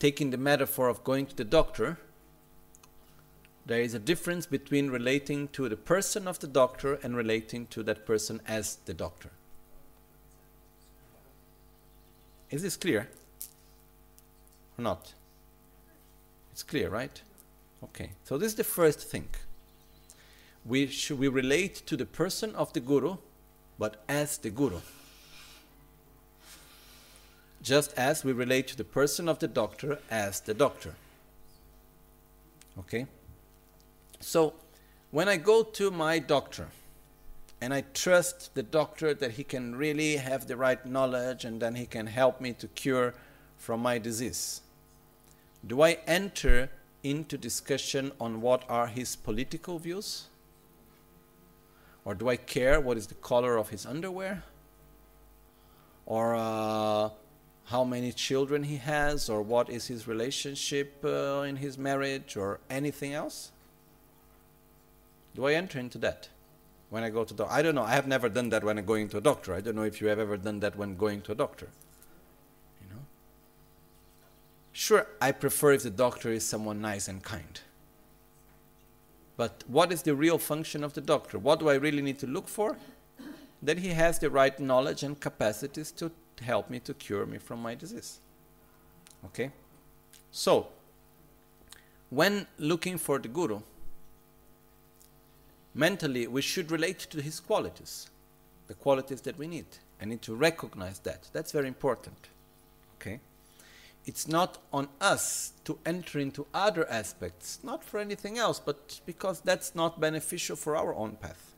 taking 0.00 0.30
the 0.30 0.36
metaphor 0.36 0.88
of 0.88 1.04
going 1.04 1.26
to 1.26 1.36
the 1.36 1.44
doctor, 1.44 1.98
there 3.64 3.80
is 3.80 3.94
a 3.94 4.00
difference 4.00 4.44
between 4.44 4.90
relating 4.90 5.46
to 5.50 5.68
the 5.68 5.76
person 5.76 6.26
of 6.26 6.40
the 6.40 6.48
doctor 6.48 6.94
and 6.94 7.16
relating 7.16 7.68
to 7.68 7.84
that 7.84 8.04
person 8.04 8.40
as 8.48 8.78
the 8.86 8.92
doctor. 8.92 9.30
Is 12.50 12.62
this 12.62 12.76
clear? 12.76 13.08
Or 14.76 14.82
not? 14.82 15.14
It's 16.50 16.64
clear, 16.64 16.88
right? 16.88 17.22
Okay, 17.84 18.10
so 18.24 18.38
this 18.38 18.52
is 18.52 18.54
the 18.54 18.64
first 18.64 19.00
thing. 19.00 19.28
We 20.64 20.86
should 20.86 21.18
we 21.18 21.28
relate 21.28 21.74
to 21.86 21.96
the 21.96 22.06
person 22.06 22.54
of 22.54 22.72
the 22.72 22.80
guru, 22.80 23.16
but 23.78 24.04
as 24.08 24.38
the 24.38 24.50
guru. 24.50 24.80
Just 27.62 27.92
as 27.96 28.24
we 28.24 28.32
relate 28.32 28.68
to 28.68 28.76
the 28.76 28.84
person 28.84 29.28
of 29.28 29.38
the 29.40 29.48
doctor 29.48 29.98
as 30.10 30.40
the 30.40 30.54
doctor. 30.54 30.94
Okay? 32.78 33.06
So, 34.20 34.54
when 35.10 35.28
I 35.28 35.36
go 35.36 35.62
to 35.62 35.90
my 35.90 36.18
doctor 36.18 36.68
and 37.60 37.74
I 37.74 37.82
trust 37.92 38.54
the 38.54 38.62
doctor 38.62 39.14
that 39.14 39.32
he 39.32 39.44
can 39.44 39.74
really 39.76 40.16
have 40.16 40.46
the 40.46 40.56
right 40.56 40.84
knowledge 40.86 41.44
and 41.44 41.60
then 41.60 41.74
he 41.74 41.86
can 41.86 42.06
help 42.06 42.40
me 42.40 42.52
to 42.54 42.68
cure 42.68 43.14
from 43.58 43.80
my 43.80 43.98
disease, 43.98 44.62
do 45.66 45.82
I 45.82 45.98
enter 46.06 46.70
into 47.02 47.36
discussion 47.36 48.12
on 48.20 48.40
what 48.40 48.64
are 48.68 48.86
his 48.86 49.16
political 49.16 49.78
views? 49.78 50.28
Or 52.04 52.14
do 52.14 52.28
I 52.28 52.36
care 52.36 52.80
what 52.80 52.96
is 52.96 53.06
the 53.06 53.14
color 53.14 53.56
of 53.56 53.68
his 53.68 53.86
underwear? 53.86 54.42
Or 56.06 56.34
uh, 56.34 57.10
how 57.66 57.84
many 57.84 58.12
children 58.12 58.64
he 58.64 58.76
has? 58.76 59.28
Or 59.28 59.42
what 59.42 59.70
is 59.70 59.86
his 59.86 60.08
relationship 60.08 61.04
uh, 61.04 61.44
in 61.46 61.56
his 61.56 61.78
marriage? 61.78 62.36
Or 62.36 62.60
anything 62.68 63.14
else? 63.14 63.52
Do 65.34 65.46
I 65.46 65.54
enter 65.54 65.78
into 65.78 65.98
that 65.98 66.28
when 66.92 67.02
I 67.02 67.08
go 67.08 67.24
to 67.24 67.32
the 67.32 67.46
I 67.46 67.62
don't 67.62 67.74
know. 67.74 67.84
I 67.84 67.92
have 67.92 68.06
never 68.06 68.28
done 68.28 68.50
that 68.50 68.62
when 68.62 68.76
I'm 68.76 68.84
going 68.84 69.08
to 69.08 69.16
a 69.16 69.20
doctor. 69.22 69.54
I 69.54 69.62
don't 69.62 69.74
know 69.74 69.82
if 69.82 70.02
you 70.02 70.08
have 70.08 70.18
ever 70.18 70.36
done 70.36 70.60
that 70.60 70.76
when 70.76 70.94
going 70.94 71.22
to 71.22 71.32
a 71.32 71.34
doctor. 71.34 71.68
Sure, 74.72 75.06
I 75.20 75.32
prefer 75.32 75.72
if 75.72 75.82
the 75.82 75.90
doctor 75.90 76.30
is 76.30 76.44
someone 76.44 76.80
nice 76.80 77.08
and 77.08 77.22
kind. 77.22 77.60
But 79.36 79.64
what 79.66 79.92
is 79.92 80.02
the 80.02 80.14
real 80.14 80.38
function 80.38 80.82
of 80.84 80.94
the 80.94 81.00
doctor? 81.00 81.38
What 81.38 81.60
do 81.60 81.68
I 81.68 81.74
really 81.74 82.02
need 82.02 82.18
to 82.20 82.26
look 82.26 82.48
for? 82.48 82.76
That 83.62 83.78
he 83.78 83.88
has 83.88 84.18
the 84.18 84.30
right 84.30 84.58
knowledge 84.58 85.02
and 85.02 85.18
capacities 85.18 85.92
to 85.92 86.10
help 86.40 86.70
me 86.70 86.80
to 86.80 86.94
cure 86.94 87.26
me 87.26 87.38
from 87.38 87.60
my 87.60 87.74
disease. 87.74 88.20
Okay? 89.26 89.50
So, 90.30 90.68
when 92.10 92.46
looking 92.58 92.98
for 92.98 93.18
the 93.18 93.28
guru, 93.28 93.60
mentally 95.74 96.26
we 96.26 96.42
should 96.42 96.70
relate 96.70 96.98
to 96.98 97.22
his 97.22 97.40
qualities, 97.40 98.10
the 98.66 98.74
qualities 98.74 99.20
that 99.22 99.38
we 99.38 99.46
need. 99.46 99.66
I 100.00 100.04
need 100.04 100.22
to 100.22 100.34
recognize 100.34 100.98
that. 101.00 101.28
That's 101.32 101.52
very 101.52 101.68
important. 101.68 102.16
Okay? 102.96 103.20
It's 104.04 104.26
not 104.26 104.58
on 104.72 104.88
us 105.00 105.52
to 105.64 105.78
enter 105.86 106.18
into 106.18 106.46
other 106.52 106.88
aspects, 106.90 107.60
not 107.62 107.84
for 107.84 107.98
anything 108.00 108.36
else, 108.38 108.58
but 108.58 109.00
because 109.06 109.40
that's 109.40 109.74
not 109.74 110.00
beneficial 110.00 110.56
for 110.56 110.76
our 110.76 110.94
own 110.94 111.16
path. 111.16 111.54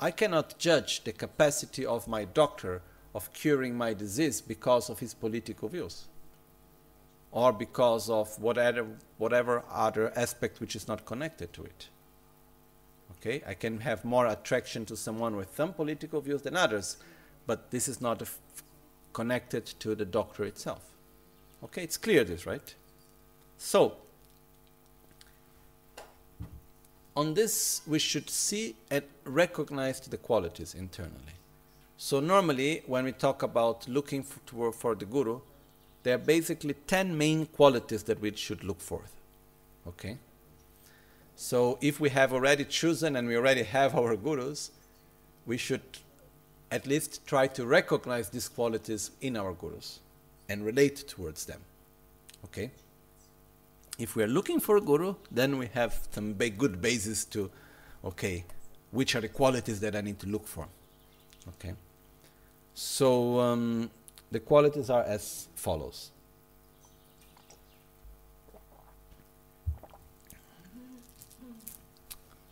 I 0.00 0.10
cannot 0.10 0.58
judge 0.58 1.04
the 1.04 1.12
capacity 1.12 1.86
of 1.86 2.08
my 2.08 2.24
doctor 2.24 2.82
of 3.14 3.32
curing 3.32 3.76
my 3.76 3.94
disease 3.94 4.40
because 4.40 4.90
of 4.90 4.98
his 4.98 5.14
political 5.14 5.68
views 5.68 6.06
or 7.30 7.52
because 7.52 8.10
of 8.10 8.40
whatever, 8.40 8.86
whatever 9.18 9.62
other 9.70 10.12
aspect 10.16 10.60
which 10.60 10.76
is 10.76 10.88
not 10.88 11.06
connected 11.06 11.52
to 11.52 11.62
it. 11.64 11.88
Okay, 13.12 13.42
I 13.46 13.54
can 13.54 13.80
have 13.80 14.04
more 14.04 14.26
attraction 14.26 14.84
to 14.86 14.96
someone 14.96 15.36
with 15.36 15.54
some 15.56 15.72
political 15.72 16.20
views 16.20 16.42
than 16.42 16.56
others, 16.56 16.98
but 17.46 17.70
this 17.70 17.88
is 17.88 18.00
not 18.00 18.20
a 18.20 18.26
connected 19.16 19.64
to 19.64 19.94
the 19.94 20.04
doctor 20.04 20.44
itself. 20.44 20.82
Okay, 21.64 21.82
it's 21.82 21.96
clear 21.96 22.22
this, 22.22 22.44
right? 22.44 22.74
So, 23.56 23.94
on 27.16 27.32
this 27.32 27.80
we 27.86 27.98
should 27.98 28.28
see 28.28 28.76
and 28.90 29.04
recognize 29.24 30.00
the 30.00 30.18
qualities 30.18 30.74
internally. 30.74 31.36
So 31.96 32.20
normally 32.20 32.82
when 32.86 33.04
we 33.06 33.12
talk 33.12 33.42
about 33.42 33.88
looking 33.88 34.22
for, 34.22 34.70
for 34.70 34.94
the 34.94 35.06
guru, 35.06 35.40
there 36.02 36.16
are 36.16 36.26
basically 36.36 36.74
10 36.86 37.16
main 37.16 37.46
qualities 37.46 38.02
that 38.02 38.20
we 38.20 38.36
should 38.36 38.62
look 38.64 38.82
for. 38.82 39.00
Okay? 39.88 40.18
So 41.36 41.78
if 41.80 42.00
we 42.00 42.10
have 42.10 42.34
already 42.34 42.66
chosen 42.66 43.16
and 43.16 43.26
we 43.26 43.34
already 43.34 43.62
have 43.62 43.94
our 43.94 44.14
gurus, 44.14 44.72
we 45.46 45.56
should 45.56 45.86
at 46.70 46.86
least 46.86 47.26
try 47.26 47.46
to 47.46 47.64
recognize 47.66 48.30
these 48.30 48.48
qualities 48.48 49.10
in 49.20 49.36
our 49.36 49.52
gurus 49.52 50.00
and 50.48 50.64
relate 50.64 51.08
towards 51.08 51.46
them. 51.46 51.60
Okay? 52.44 52.70
If 53.98 54.14
we 54.14 54.22
are 54.22 54.28
looking 54.28 54.60
for 54.60 54.76
a 54.76 54.80
guru, 54.80 55.14
then 55.30 55.58
we 55.58 55.66
have 55.74 55.98
some 56.10 56.32
big, 56.34 56.58
good 56.58 56.80
basis 56.82 57.24
to, 57.26 57.50
okay, 58.04 58.44
which 58.90 59.14
are 59.14 59.20
the 59.20 59.28
qualities 59.28 59.80
that 59.80 59.96
I 59.96 60.00
need 60.00 60.18
to 60.20 60.26
look 60.26 60.46
for. 60.46 60.66
Okay? 61.48 61.74
So 62.74 63.40
um, 63.40 63.90
the 64.30 64.40
qualities 64.40 64.90
are 64.90 65.02
as 65.02 65.48
follows. 65.54 66.10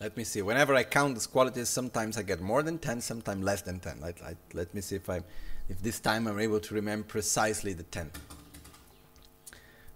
Let 0.05 0.19
me 0.19 0.25
see. 0.25 0.43
Whenever 0.43 0.75
I 0.75 0.83
count 0.83 1.15
these 1.15 1.27
qualities, 1.27 1.71
sometimes 1.71 2.19
I 2.19 2.23
get 2.25 2.43
more 2.43 2.63
than 2.63 2.77
10, 2.77 3.01
sometimes 3.01 3.43
less 3.43 3.63
than 3.63 3.81
10. 3.81 4.03
Let, 4.03 4.21
let, 4.23 4.37
let 4.53 4.75
me 4.75 4.83
see 4.83 4.97
if, 4.97 5.09
I, 5.09 5.23
if 5.71 5.81
this 5.81 5.99
time 5.99 6.27
I'm 6.27 6.39
able 6.39 6.61
to 6.61 6.75
remember 6.75 7.07
precisely 7.07 7.73
the 7.73 7.85
10. 7.85 8.11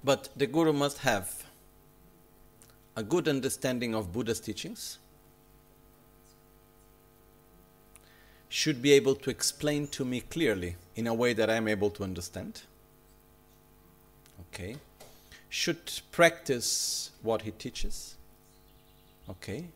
But 0.03 0.31
the 0.35 0.47
guru 0.47 0.73
must 0.73 0.97
have 1.01 1.45
a 2.97 3.03
good 3.03 3.29
understanding 3.29 3.95
of 3.95 4.11
Buddha's 4.11 4.41
teachings, 4.41 4.97
should 8.49 8.81
be 8.81 8.93
able 8.93 9.15
to 9.15 9.29
explain 9.29 9.89
to 9.89 10.07
me 10.07 10.23
clearly 10.23 10.77
in 10.97 11.07
a 11.07 11.13
way 11.13 11.35
that 11.35 11.51
I'm 11.51 11.69
able 11.69 11.91
to 11.91 12.03
understand. 12.03 12.63
Okay. 14.41 14.77
Should 15.51 16.01
practice 16.13 17.11
what 17.21 17.43
he 17.43 17.51
teaches. 17.51 18.15
Okay. 19.29 19.67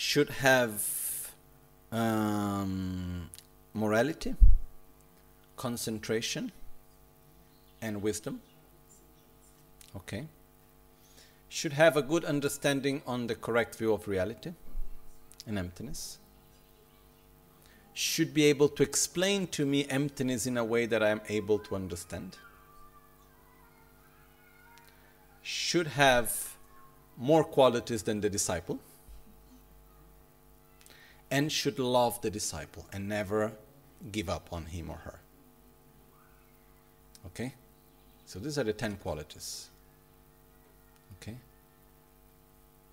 Should 0.00 0.30
have 0.30 1.30
um, 1.92 3.28
morality, 3.74 4.34
concentration, 5.58 6.52
and 7.82 8.00
wisdom. 8.00 8.40
Okay. 9.94 10.24
Should 11.50 11.74
have 11.74 11.98
a 11.98 12.02
good 12.02 12.24
understanding 12.24 13.02
on 13.06 13.26
the 13.26 13.34
correct 13.34 13.76
view 13.76 13.92
of 13.92 14.08
reality 14.08 14.54
and 15.46 15.58
emptiness 15.58 16.16
should 17.92 18.32
be 18.32 18.44
able 18.44 18.70
to 18.70 18.82
explain 18.82 19.48
to 19.48 19.66
me 19.66 19.84
emptiness 19.90 20.46
in 20.46 20.56
a 20.56 20.64
way 20.64 20.86
that 20.86 21.02
I 21.02 21.10
am 21.10 21.20
able 21.28 21.58
to 21.58 21.76
understand. 21.76 22.38
Should 25.42 25.88
have 25.88 26.56
more 27.18 27.44
qualities 27.44 28.02
than 28.04 28.22
the 28.22 28.30
disciple. 28.30 28.78
And 31.30 31.50
should 31.52 31.78
love 31.78 32.20
the 32.22 32.30
disciple 32.30 32.86
and 32.92 33.08
never 33.08 33.52
give 34.10 34.28
up 34.28 34.48
on 34.52 34.66
him 34.66 34.90
or 34.90 34.96
her. 34.96 35.20
Okay? 37.26 37.54
So 38.26 38.38
these 38.38 38.58
are 38.58 38.64
the 38.64 38.72
10 38.72 38.96
qualities. 38.96 39.68
Okay? 41.20 41.36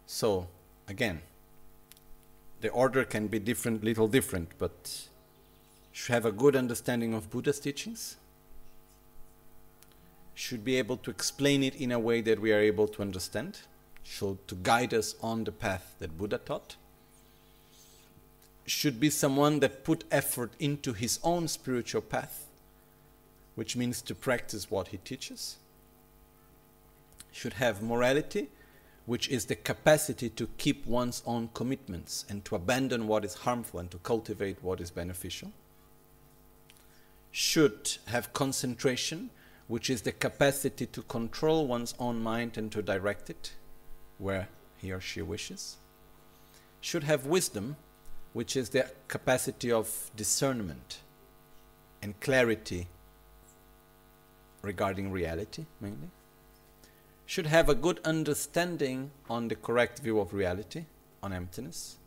So, 0.05 0.47
again, 0.87 1.21
the 2.61 2.69
order 2.69 3.03
can 3.03 3.27
be 3.27 3.39
different, 3.39 3.83
little 3.83 4.07
different, 4.07 4.49
but 4.57 5.07
should 5.91 6.13
have 6.13 6.25
a 6.25 6.31
good 6.31 6.55
understanding 6.55 7.13
of 7.13 7.29
Buddha's 7.29 7.59
teachings, 7.59 8.17
should 10.35 10.63
be 10.63 10.75
able 10.77 10.97
to 10.97 11.09
explain 11.09 11.63
it 11.63 11.75
in 11.75 11.91
a 11.91 11.99
way 11.99 12.21
that 12.21 12.39
we 12.39 12.51
are 12.51 12.59
able 12.59 12.87
to 12.87 13.01
understand, 13.01 13.59
should 14.03 14.47
to 14.47 14.55
guide 14.55 14.93
us 14.93 15.15
on 15.21 15.43
the 15.43 15.51
path 15.51 15.95
that 15.99 16.17
Buddha 16.17 16.37
taught, 16.37 16.75
should 18.67 18.99
be 18.99 19.09
someone 19.09 19.61
that 19.61 19.85
put 19.85 20.03
effort 20.11 20.51
into 20.59 20.91
his 20.91 21.19
own 21.23 21.47
spiritual 21.47 22.01
path, 22.01 22.45
which 23.55 23.77
means 23.77 24.01
to 24.01 24.13
practice 24.13 24.69
what 24.69 24.89
he 24.89 24.97
teaches, 24.97 25.55
should 27.31 27.53
have 27.53 27.81
morality, 27.81 28.49
which 29.05 29.29
is 29.29 29.45
the 29.45 29.55
capacity 29.55 30.29
to 30.29 30.49
keep 30.57 30.85
one's 30.85 31.23
own 31.25 31.49
commitments 31.53 32.25
and 32.27 32.43
to 32.43 32.55
abandon 32.55 33.07
what 33.07 33.23
is 33.23 33.35
harmful 33.35 33.79
and 33.79 33.89
to 33.89 33.97
cultivate 33.99 34.61
what 34.61 34.81
is 34.81 34.91
beneficial. 34.91 35.53
Should 37.31 37.97
have 38.07 38.33
concentration, 38.33 39.29
which 39.69 39.89
is 39.89 40.01
the 40.01 40.11
capacity 40.11 40.87
to 40.87 41.01
control 41.03 41.67
one's 41.67 41.95
own 41.99 42.21
mind 42.21 42.57
and 42.57 42.69
to 42.73 42.81
direct 42.81 43.29
it 43.29 43.53
where 44.17 44.49
he 44.77 44.91
or 44.91 44.99
she 44.99 45.21
wishes. 45.21 45.77
Should 46.81 47.05
have 47.05 47.25
wisdom, 47.25 47.77
which 48.37 48.55
is 48.55 48.69
the 48.69 48.85
capacity 49.07 49.71
of 49.71 50.11
discernment 50.15 50.99
and 52.03 52.19
clarity 52.19 52.87
regarding 54.61 55.11
reality, 55.11 55.65
mainly 55.81 56.09
should 57.25 57.47
have 57.47 57.67
a 57.67 57.73
good 57.73 57.99
understanding 58.05 59.09
on 59.27 59.47
the 59.47 59.55
correct 59.55 59.99
view 59.99 60.19
of 60.19 60.35
reality, 60.35 60.85
on 61.23 61.33
emptiness, 61.33 61.97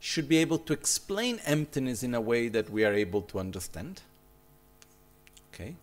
should 0.00 0.28
be 0.28 0.38
able 0.38 0.58
to 0.58 0.72
explain 0.72 1.40
emptiness 1.46 2.02
in 2.02 2.14
a 2.14 2.20
way 2.20 2.48
that 2.48 2.68
we 2.68 2.84
are 2.84 2.92
able 2.92 3.22
to 3.22 3.38
understand. 3.38 4.02
Okay? 5.52 5.76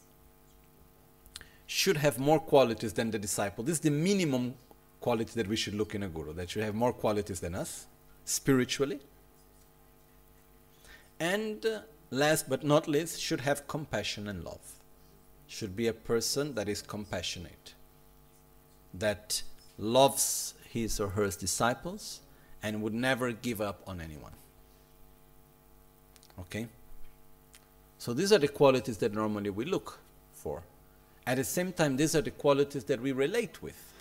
Should 1.65 1.97
have 1.97 2.19
more 2.19 2.41
qualities 2.41 2.91
than 2.91 3.09
the 3.09 3.17
disciple. 3.17 3.63
This 3.63 3.76
is 3.76 3.80
the 3.80 3.89
minimum 3.89 4.53
quality 4.99 5.32
that 5.36 5.47
we 5.47 5.55
should 5.55 5.74
look 5.74 5.95
in 5.95 6.03
a 6.03 6.09
guru, 6.09 6.34
that 6.34 6.49
should 6.49 6.63
have 6.63 6.76
more 6.76 6.91
qualities 6.91 7.39
than 7.39 7.55
us, 7.55 7.88
spiritually. 8.26 8.99
And 11.22 11.63
last 12.09 12.49
but 12.49 12.63
not 12.63 12.88
least, 12.88 13.22
should 13.22 13.41
have 13.41 13.67
compassion 13.67 14.28
and 14.28 14.43
love. 14.43 14.74
Should 15.47 15.76
be 15.76 15.86
a 15.86 15.93
person 15.93 16.55
that 16.55 16.67
is 16.67 16.82
compassionate 16.82 17.76
that 18.93 19.43
loves 19.78 20.55
his 20.67 20.99
or 20.99 21.09
her 21.09 21.30
disciples 21.30 22.22
and 22.63 22.82
would 22.82 22.95
never 22.95 23.32
give 23.32 23.61
up 23.61 23.84
on 23.86 24.01
anyone. 24.01 24.34
Okay? 26.39 26.65
So 27.99 28.13
these 28.13 28.34
are 28.34 28.39
the 28.39 28.48
qualities 28.48 28.98
that 28.98 29.14
normally 29.14 29.52
we 29.52 29.65
look 29.65 29.99
for. 30.34 30.64
At 31.27 31.38
the 31.38 31.43
same 31.43 31.72
time, 31.72 31.98
these 31.98 32.15
are 32.15 32.22
the 32.22 32.31
qualities 32.31 32.85
that 32.85 32.99
we 32.99 33.11
relate 33.11 33.61
with. 33.61 33.93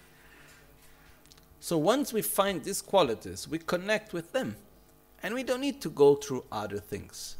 So 1.60 1.76
once 1.76 2.14
we 2.14 2.22
find 2.22 2.64
these 2.64 2.80
qualities, 2.80 3.46
we 3.46 3.58
connect 3.58 4.14
with 4.14 4.32
them. 4.32 4.56
And 5.22 5.34
we 5.34 5.42
don't 5.42 5.60
need 5.60 5.80
to 5.82 5.90
go 5.90 6.14
through 6.14 6.44
other 6.50 6.78
things. 6.78 7.36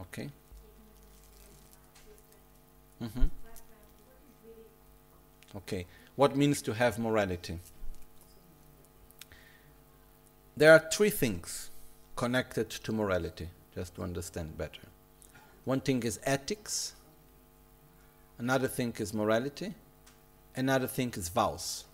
Okay. 0.00 0.30
Mm-hmm. 3.02 3.24
Okay. 5.56 5.86
What 6.14 6.36
means 6.36 6.62
to 6.62 6.74
have 6.74 6.98
morality? 6.98 7.58
There 10.56 10.72
are 10.72 10.84
three 10.90 11.10
things 11.10 11.70
connected 12.16 12.68
to 12.70 12.92
morality, 12.92 13.48
just 13.74 13.94
to 13.94 14.02
understand 14.02 14.58
better. 14.58 14.82
One 15.64 15.80
thing 15.80 16.02
is 16.02 16.18
ethics, 16.24 16.94
another 18.38 18.66
thing 18.66 18.92
is 18.98 19.14
morality, 19.14 19.74
another 20.58 20.86
thing 20.86 21.12
is 21.16 21.28
vows. 21.28 21.84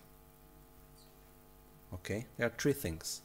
Okay? 1.93 2.25
There 2.37 2.47
are 2.47 2.53
three 2.57 2.73
things. 2.73 3.21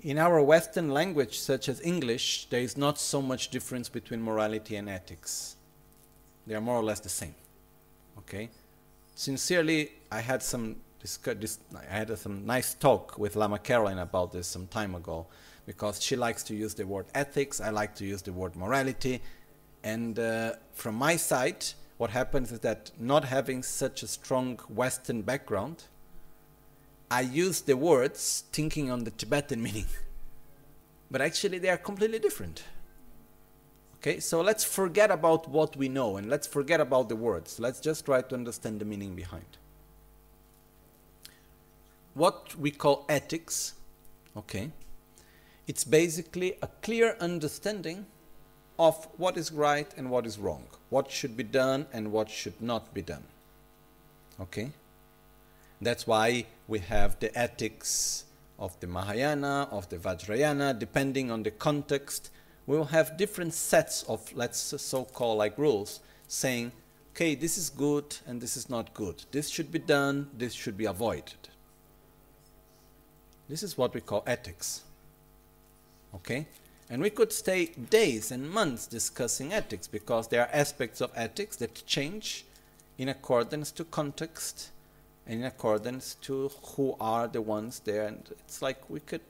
In 0.00 0.18
our 0.18 0.42
Western 0.42 0.90
language, 0.90 1.38
such 1.38 1.68
as 1.68 1.80
English, 1.82 2.46
there 2.50 2.60
is 2.60 2.76
not 2.76 2.98
so 2.98 3.22
much 3.22 3.50
difference 3.50 3.88
between 3.88 4.20
morality 4.22 4.74
and 4.76 4.88
ethics. 4.88 5.56
They 6.46 6.54
are 6.54 6.60
more 6.60 6.76
or 6.76 6.82
less 6.82 7.00
the 7.00 7.08
same. 7.08 7.34
Okay? 8.18 8.50
Sincerely, 9.14 9.92
I 10.10 10.20
had 10.20 10.42
some 10.42 10.76
this, 11.02 11.58
I 11.76 11.92
had 11.92 12.16
some 12.16 12.46
nice 12.46 12.74
talk 12.74 13.18
with 13.18 13.34
Lama 13.34 13.58
Caroline 13.58 13.98
about 13.98 14.32
this 14.32 14.46
some 14.46 14.68
time 14.68 14.94
ago 14.94 15.26
because 15.66 16.00
she 16.00 16.14
likes 16.14 16.44
to 16.44 16.54
use 16.54 16.74
the 16.74 16.86
word 16.86 17.06
ethics, 17.14 17.60
I 17.60 17.70
like 17.70 17.94
to 17.96 18.04
use 18.04 18.22
the 18.22 18.32
word 18.32 18.54
morality. 18.56 19.20
And 19.82 20.18
uh, 20.18 20.52
from 20.74 20.94
my 20.94 21.16
side, 21.16 21.64
what 21.98 22.10
happens 22.10 22.52
is 22.52 22.60
that 22.60 22.90
not 22.98 23.24
having 23.24 23.62
such 23.62 24.02
a 24.02 24.06
strong 24.06 24.56
Western 24.68 25.22
background, 25.22 25.84
I 27.10 27.20
use 27.20 27.60
the 27.60 27.76
words 27.76 28.44
thinking 28.52 28.90
on 28.90 29.04
the 29.04 29.10
Tibetan 29.10 29.62
meaning. 29.66 29.86
But 31.10 31.20
actually, 31.20 31.58
they 31.58 31.68
are 31.68 31.76
completely 31.76 32.18
different. 32.18 32.64
Okay, 33.96 34.18
so 34.18 34.40
let's 34.40 34.64
forget 34.64 35.12
about 35.12 35.48
what 35.48 35.76
we 35.76 35.88
know 35.88 36.16
and 36.16 36.28
let's 36.28 36.46
forget 36.46 36.80
about 36.80 37.08
the 37.08 37.14
words. 37.14 37.60
Let's 37.60 37.78
just 37.78 38.04
try 38.04 38.20
to 38.22 38.34
understand 38.34 38.80
the 38.80 38.84
meaning 38.84 39.14
behind. 39.14 39.58
What 42.14 42.56
we 42.56 42.72
call 42.72 43.04
ethics, 43.08 43.74
okay, 44.36 44.72
it's 45.68 45.84
basically 45.84 46.54
a 46.62 46.66
clear 46.82 47.16
understanding 47.20 48.06
of 48.76 49.06
what 49.18 49.36
is 49.36 49.52
right 49.52 49.86
and 49.96 50.10
what 50.10 50.26
is 50.26 50.36
wrong, 50.36 50.64
what 50.92 51.10
should 51.10 51.38
be 51.38 51.42
done 51.42 51.86
and 51.90 52.12
what 52.12 52.28
should 52.28 52.60
not 52.60 52.92
be 52.92 53.00
done. 53.00 53.24
Okay? 54.38 54.70
That's 55.80 56.06
why 56.06 56.44
we 56.68 56.80
have 56.80 57.18
the 57.18 57.36
ethics 57.36 58.24
of 58.58 58.78
the 58.80 58.86
Mahayana, 58.86 59.68
of 59.70 59.88
the 59.88 59.96
Vajrayana, 59.96 60.78
depending 60.78 61.30
on 61.30 61.44
the 61.44 61.50
context. 61.50 62.30
We 62.66 62.76
will 62.76 62.92
have 62.98 63.16
different 63.16 63.54
sets 63.54 64.02
of, 64.02 64.20
let's 64.34 64.58
so 64.58 65.04
call 65.04 65.36
like 65.36 65.56
rules, 65.56 66.00
saying, 66.28 66.72
okay, 67.14 67.36
this 67.36 67.56
is 67.56 67.70
good 67.70 68.14
and 68.26 68.38
this 68.38 68.54
is 68.58 68.68
not 68.68 68.92
good. 68.92 69.24
This 69.30 69.48
should 69.48 69.72
be 69.72 69.78
done, 69.78 70.28
this 70.36 70.52
should 70.52 70.76
be 70.76 70.84
avoided. 70.84 71.48
This 73.48 73.62
is 73.62 73.78
what 73.78 73.94
we 73.94 74.02
call 74.02 74.24
ethics. 74.26 74.82
Okay? 76.16 76.46
And 76.92 77.00
we 77.00 77.08
could 77.08 77.32
stay 77.32 77.68
days 77.68 78.30
and 78.30 78.50
months 78.50 78.86
discussing 78.86 79.50
ethics 79.50 79.86
because 79.86 80.28
there 80.28 80.42
are 80.42 80.50
aspects 80.52 81.00
of 81.00 81.10
ethics 81.14 81.56
that 81.56 81.86
change 81.86 82.44
in 82.98 83.08
accordance 83.08 83.70
to 83.70 83.84
context 83.84 84.68
and 85.26 85.40
in 85.40 85.46
accordance 85.46 86.16
to 86.16 86.50
who 86.76 86.94
are 87.00 87.28
the 87.28 87.40
ones 87.40 87.80
there. 87.86 88.06
And 88.06 88.28
it's 88.40 88.60
like 88.60 88.90
we 88.90 89.00
could 89.00 89.22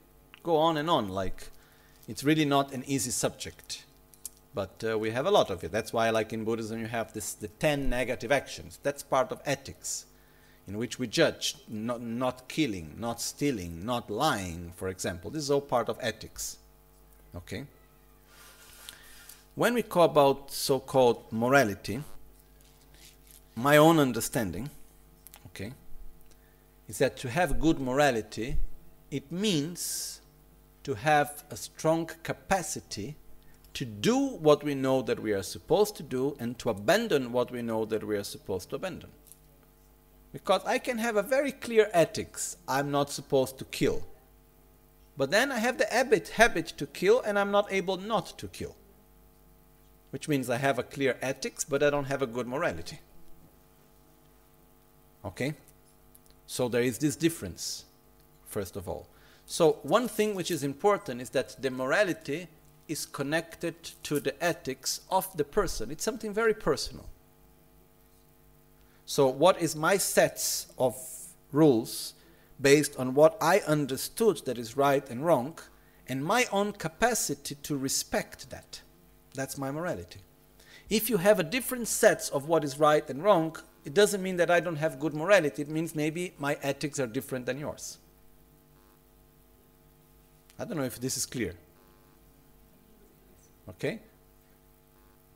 go 0.43 0.57
on 0.57 0.75
and 0.75 0.89
on. 0.89 1.07
Like 1.07 1.51
it's 2.05 2.25
really 2.25 2.43
not 2.43 2.73
an 2.73 2.83
easy 2.85 3.11
subject, 3.11 3.85
but 4.53 4.83
uh, 4.85 4.99
we 4.99 5.11
have 5.11 5.25
a 5.25 5.31
lot 5.31 5.49
of 5.49 5.63
it. 5.63 5.71
That's 5.71 5.93
why, 5.93 6.09
like 6.09 6.33
in 6.33 6.43
Buddhism, 6.43 6.81
you 6.81 6.87
have 6.87 7.13
this 7.13 7.33
the 7.33 7.47
ten 7.47 7.89
negative 7.89 8.33
actions. 8.33 8.77
That's 8.83 9.03
part 9.03 9.31
of 9.31 9.39
ethics, 9.45 10.05
in 10.67 10.77
which 10.77 10.99
we 10.99 11.07
judge 11.07 11.55
not 11.69 12.01
not 12.01 12.49
killing, 12.49 12.97
not 12.99 13.21
stealing, 13.21 13.85
not 13.85 14.11
lying, 14.11 14.73
for 14.75 14.89
example. 14.89 15.31
This 15.31 15.43
is 15.43 15.51
all 15.51 15.61
part 15.61 15.87
of 15.87 15.97
ethics. 16.01 16.57
Okay. 17.35 17.65
When 19.55 19.73
we 19.73 19.83
talk 19.83 20.11
about 20.11 20.51
so-called 20.51 21.31
morality, 21.31 22.01
my 23.55 23.77
own 23.77 23.99
understanding, 23.99 24.69
okay, 25.47 25.73
is 26.87 26.97
that 26.97 27.17
to 27.17 27.29
have 27.29 27.59
good 27.59 27.79
morality, 27.79 28.57
it 29.11 29.31
means 29.31 30.21
to 30.83 30.95
have 30.95 31.43
a 31.49 31.55
strong 31.55 32.09
capacity 32.23 33.15
to 33.73 33.85
do 33.85 34.17
what 34.17 34.63
we 34.63 34.75
know 34.75 35.01
that 35.01 35.19
we 35.19 35.33
are 35.33 35.43
supposed 35.43 35.95
to 35.97 36.03
do 36.03 36.35
and 36.39 36.57
to 36.59 36.69
abandon 36.69 37.31
what 37.31 37.51
we 37.51 37.61
know 37.61 37.85
that 37.85 38.03
we 38.03 38.15
are 38.15 38.23
supposed 38.23 38.69
to 38.69 38.75
abandon. 38.75 39.09
Because 40.31 40.61
I 40.65 40.79
can 40.79 40.97
have 40.97 41.15
a 41.15 41.23
very 41.23 41.51
clear 41.51 41.89
ethics. 41.93 42.57
I'm 42.67 42.91
not 42.91 43.11
supposed 43.11 43.57
to 43.59 43.65
kill. 43.65 44.03
But 45.15 45.31
then 45.31 45.51
I 45.51 45.59
have 45.59 45.77
the 45.77 45.85
habit, 45.85 46.29
habit 46.29 46.67
to 46.77 46.87
kill 46.87 47.21
and 47.21 47.37
I'm 47.37 47.51
not 47.51 47.71
able 47.71 47.97
not 47.97 48.37
to 48.37 48.47
kill. 48.47 48.75
Which 50.09 50.27
means 50.27 50.49
I 50.49 50.57
have 50.57 50.79
a 50.79 50.83
clear 50.83 51.17
ethics, 51.21 51.63
but 51.63 51.83
I 51.83 51.89
don't 51.89 52.05
have 52.05 52.21
a 52.21 52.27
good 52.27 52.47
morality. 52.47 52.99
Okay? 55.25 55.53
So 56.45 56.67
there 56.67 56.81
is 56.81 56.97
this 56.97 57.15
difference, 57.15 57.85
first 58.45 58.75
of 58.75 58.87
all. 58.87 59.07
So, 59.45 59.79
one 59.83 60.07
thing 60.07 60.35
which 60.35 60.51
is 60.51 60.63
important 60.63 61.21
is 61.21 61.29
that 61.31 61.61
the 61.61 61.69
morality 61.69 62.47
is 62.87 63.05
connected 63.05 63.75
to 64.03 64.19
the 64.19 64.41
ethics 64.43 65.01
of 65.09 65.35
the 65.35 65.43
person. 65.43 65.91
It's 65.91 66.03
something 66.03 66.33
very 66.33 66.53
personal. 66.53 67.09
So, 69.05 69.27
what 69.27 69.61
is 69.61 69.75
my 69.75 69.97
sets 69.97 70.67
of 70.77 70.95
rules 71.51 72.13
based 72.63 72.97
on 72.97 73.13
what 73.13 73.37
I 73.39 73.59
understood 73.67 74.37
that 74.45 74.57
is 74.57 74.75
right 74.75 75.07
and 75.09 75.23
wrong, 75.23 75.59
and 76.07 76.25
my 76.25 76.47
own 76.51 76.71
capacity 76.71 77.55
to 77.61 77.77
respect 77.77 78.49
that? 78.49 78.81
That's 79.35 79.57
my 79.57 79.69
morality. 79.69 80.21
If 80.89 81.09
you 81.09 81.17
have 81.17 81.39
a 81.39 81.43
different 81.43 81.87
sets 81.87 82.29
of 82.29 82.47
what 82.47 82.63
is 82.63 82.79
right 82.79 83.07
and 83.09 83.23
wrong, 83.23 83.55
it 83.85 83.93
doesn't 83.93 84.23
mean 84.23 84.37
that 84.37 84.49
I 84.49 84.59
don't 84.59 84.77
have 84.77 84.99
good 84.99 85.13
morality. 85.13 85.61
It 85.61 85.69
means 85.69 85.93
maybe 85.93 86.33
my 86.39 86.57
ethics 86.63 86.99
are 86.99 87.07
different 87.07 87.45
than 87.45 87.59
yours. 87.59 87.99
I 90.57 90.65
don't 90.65 90.77
know 90.77 90.83
if 90.83 90.99
this 90.99 91.17
is 91.17 91.25
clear. 91.25 91.53
Okay? 93.69 93.99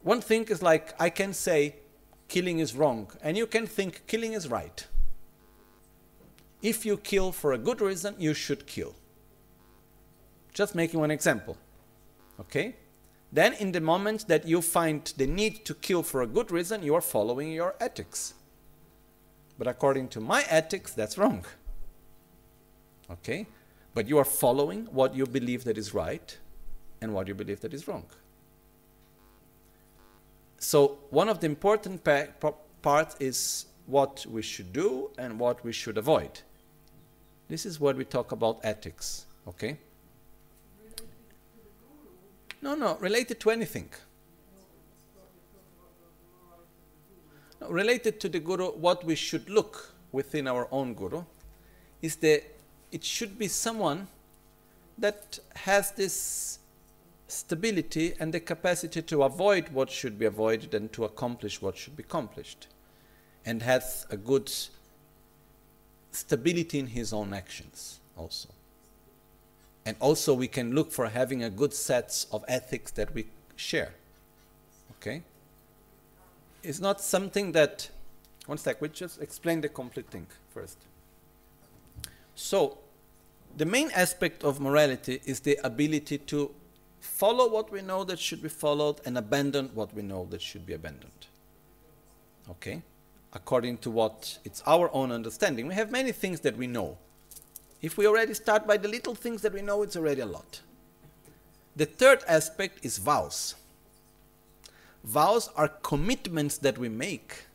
One 0.04 0.22
thing 0.22 0.46
is 0.46 0.62
like 0.62 1.00
I 1.02 1.10
can 1.10 1.34
say 1.34 1.76
killing 2.28 2.60
is 2.60 2.76
wrong, 2.76 3.12
and 3.22 3.36
you 3.36 3.48
can 3.48 3.68
think 3.68 4.04
killing 4.08 4.34
is 4.34 4.48
right. 4.48 4.88
If 6.62 6.86
you 6.86 6.98
kill 6.98 7.32
for 7.32 7.54
a 7.54 7.58
good 7.58 7.82
reason, 7.82 8.16
you 8.18 8.34
should 8.34 8.66
kill. 8.66 8.96
Just 10.54 10.74
making 10.74 11.00
one 11.00 11.12
example. 11.12 11.58
Okay? 12.40 12.76
Then, 13.32 13.54
in 13.54 13.72
the 13.72 13.82
moment 13.82 14.28
that 14.28 14.48
you 14.48 14.62
find 14.62 15.06
the 15.18 15.28
need 15.28 15.66
to 15.66 15.74
kill 15.76 16.02
for 16.02 16.22
a 16.22 16.28
good 16.28 16.50
reason, 16.50 16.82
you 16.82 16.96
are 16.96 17.02
following 17.02 17.52
your 17.52 17.76
ethics. 17.80 18.34
But 19.58 19.68
according 19.68 20.10
to 20.10 20.22
my 20.22 20.46
ethics, 20.50 20.94
that's 20.94 21.18
wrong. 21.18 21.46
Okay? 23.12 23.48
But 23.94 24.08
you 24.08 24.18
are 24.18 24.26
following 24.26 24.86
what 24.86 25.14
you 25.14 25.26
believe 25.26 25.64
that 25.66 25.78
is 25.78 25.94
right 25.94 26.38
and 27.02 27.14
what 27.14 27.28
you 27.28 27.36
believe 27.36 27.62
that 27.62 27.74
is 27.74 27.88
wrong. 27.88 28.06
So, 30.60 31.00
one 31.10 31.30
of 31.30 31.40
the 31.40 31.46
important 31.46 32.04
pa- 32.04 32.54
parts 32.82 33.16
is 33.20 33.66
what 33.86 34.26
we 34.28 34.42
should 34.42 34.74
do 34.74 35.12
and 35.18 35.40
what 35.40 35.64
we 35.64 35.72
should 35.72 35.98
avoid. 35.98 36.42
This 37.48 37.66
is 37.66 37.80
what 37.80 37.96
we 37.96 38.06
talk 38.06 38.32
about 38.32 38.60
ethics. 38.64 39.26
Okay? 39.48 39.78
No, 42.62 42.76
no, 42.76 42.98
related 42.98 43.40
to 43.42 43.52
anything. 43.52 43.90
No, 47.62 47.70
related 47.70 48.20
to 48.20 48.30
the 48.30 48.40
guru, 48.40 48.72
what 48.72 49.04
we 49.04 49.16
should 49.16 49.50
look 49.50 49.94
within 50.12 50.48
our 50.48 50.68
own 50.72 50.94
guru 50.94 51.24
is 52.02 52.18
that 52.18 52.44
it 52.92 53.04
should 53.04 53.38
be 53.38 53.48
someone 53.48 54.08
that 54.98 55.40
has 55.56 55.92
this 55.92 56.60
stability 57.28 58.14
and 58.20 58.34
the 58.34 58.40
capacity 58.40 59.02
to 59.02 59.24
avoid 59.24 59.70
what 59.70 59.92
should 59.92 60.18
be 60.18 60.26
avoided 60.26 60.74
and 60.74 60.92
to 60.94 61.04
accomplish 61.04 61.62
what 61.62 61.78
should 61.78 61.96
be 61.96 62.04
accomplished, 62.04 62.68
and 63.46 63.62
has 63.62 64.06
a 64.10 64.18
good 64.18 64.52
stability 66.12 66.80
in 66.80 66.88
his 66.88 67.14
own 67.14 67.34
actions 67.34 68.00
also. 68.16 68.50
And 69.86 69.96
also, 70.02 70.34
we 70.34 70.50
can 70.50 70.76
look 70.76 70.92
for 70.92 71.08
having 71.08 71.44
a 71.44 71.50
good 71.50 71.74
set 71.74 72.26
of 72.34 72.44
ethics 72.50 72.92
that 72.92 73.14
we 73.14 73.28
share. 73.56 73.94
Okay? 74.98 75.22
It's 76.62 76.80
not 76.80 77.00
something 77.00 77.54
that. 77.54 77.90
One 78.48 78.58
sec, 78.58 78.82
we 78.82 78.90
just 78.90 79.22
explain 79.22 79.62
the 79.62 79.70
complete 79.70 80.10
thing 80.10 80.28
first. 80.54 80.78
So, 82.36 82.78
the 83.56 83.66
main 83.66 83.90
aspect 83.96 84.44
of 84.44 84.60
morality 84.60 85.22
is 85.26 85.40
the 85.42 85.58
ability 85.64 86.18
to 86.20 86.52
follow 87.00 87.50
what 87.50 87.72
we 87.72 87.82
know 87.82 88.04
that 88.04 88.20
should 88.20 88.42
be 88.42 88.50
followed 88.50 89.02
and 89.06 89.18
abandon 89.18 89.70
what 89.74 89.94
we 89.94 90.02
know 90.02 90.28
that 90.32 90.42
should 90.42 90.66
be 90.66 90.74
abandoned. 90.74 91.28
Okay? 92.50 92.82
According 93.34 93.80
to 93.80 93.92
what 93.92 94.40
it's 94.46 94.64
our 94.66 94.90
own 94.94 95.12
understanding. 95.12 95.68
We 95.68 95.74
have 95.76 95.92
many 95.92 96.12
things 96.12 96.40
that 96.42 96.58
we 96.58 96.68
know 96.68 96.98
if 97.82 97.98
we 97.98 98.08
already 98.08 98.34
start 98.34 98.66
by 98.66 98.78
the 98.78 98.88
little 98.88 99.16
things 99.16 99.42
that 99.44 99.54
we 99.54 99.62
know, 99.62 99.84
it's 99.84 99.96
already 99.96 100.22
a 100.22 100.26
lot. 100.26 100.62
The 101.76 101.86
third 101.86 102.24
aspect 102.28 102.80
is 102.84 102.98
vows. 102.98 103.56
Vows 105.04 105.50
are 105.56 105.68
commitments 105.68 106.58
that 106.58 106.78
we 106.78 106.90
make 106.90 107.46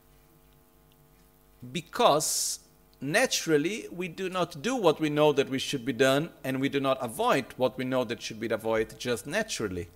because 1.72 2.60
naturally 3.00 3.86
we 3.90 4.06
do 4.08 4.30
not 4.30 4.62
do 4.62 4.76
what 4.76 5.00
we 5.00 5.10
know 5.10 5.32
that 5.32 5.48
we 5.48 5.58
should 5.58 5.84
be 5.84 5.92
done 5.92 6.30
and 6.44 6.60
we 6.60 6.68
do 6.68 6.78
not 6.78 6.98
avoid 7.00 7.44
what 7.56 7.76
we 7.76 7.84
know 7.84 8.04
that 8.04 8.22
should 8.22 8.38
be 8.38 8.46
avoided 8.46 8.98
just 8.98 9.26
naturally. 9.26 9.88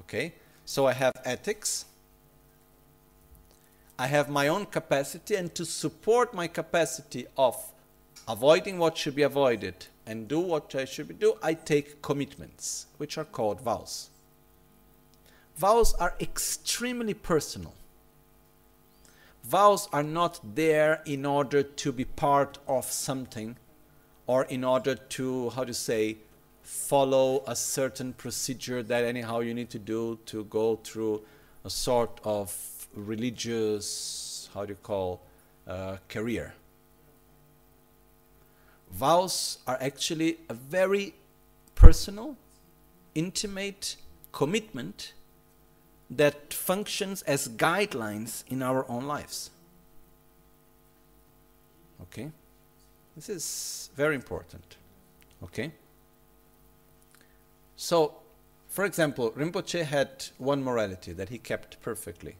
Okay? 0.00 0.34
So 0.64 0.86
I 0.86 0.94
have 0.94 1.12
ethics. 1.24 1.84
I 3.98 4.06
have 4.08 4.28
my 4.28 4.48
own 4.48 4.66
capacity 4.66 5.36
and 5.36 5.54
to 5.54 5.64
support 5.64 6.34
my 6.34 6.48
capacity 6.48 7.26
of 7.36 7.56
avoiding 8.28 8.78
what 8.78 8.96
should 8.96 9.14
be 9.14 9.22
avoided 9.22 9.86
and 10.06 10.28
do 10.28 10.40
what 10.40 10.74
I 10.74 10.84
should 10.84 11.18
do, 11.18 11.34
I 11.42 11.54
take 11.54 12.02
commitments, 12.02 12.86
which 12.98 13.18
are 13.18 13.24
called 13.24 13.60
vows. 13.60 14.10
Vows 15.56 15.94
are 15.94 16.14
extremely 16.20 17.14
personal. 17.14 17.74
Vows 19.44 19.88
are 19.92 20.02
not 20.02 20.40
there 20.54 21.02
in 21.06 21.24
order 21.24 21.62
to 21.62 21.92
be 21.92 22.04
part 22.04 22.58
of 22.68 22.84
something 22.84 23.56
or 24.26 24.44
in 24.44 24.64
order 24.64 24.94
to, 24.94 25.50
how 25.50 25.64
to 25.64 25.72
say, 25.72 26.18
follow 26.62 27.44
a 27.46 27.54
certain 27.54 28.12
procedure 28.12 28.82
that 28.82 29.04
anyhow 29.04 29.38
you 29.38 29.54
need 29.54 29.70
to 29.70 29.78
do 29.78 30.18
to 30.26 30.44
go 30.44 30.76
through 30.76 31.22
a 31.64 31.70
sort 31.70 32.20
of 32.24 32.50
religious, 32.96 34.48
how 34.52 34.64
do 34.64 34.72
you 34.72 34.78
call, 34.82 35.20
uh, 35.66 35.98
career. 36.08 36.54
Vows 38.90 39.58
are 39.66 39.78
actually 39.80 40.38
a 40.48 40.54
very 40.54 41.14
personal, 41.74 42.36
intimate 43.14 43.96
commitment 44.32 45.12
that 46.08 46.54
functions 46.54 47.22
as 47.22 47.48
guidelines 47.48 48.44
in 48.48 48.62
our 48.62 48.88
own 48.88 49.06
lives. 49.06 49.50
Okay? 52.02 52.30
This 53.16 53.28
is 53.28 53.90
very 53.96 54.14
important. 54.14 54.76
Okay? 55.42 55.72
So, 57.76 58.14
for 58.68 58.84
example, 58.84 59.32
Rinpoche 59.32 59.84
had 59.84 60.26
one 60.38 60.62
morality 60.62 61.12
that 61.12 61.28
he 61.28 61.38
kept 61.38 61.80
perfectly. 61.82 62.36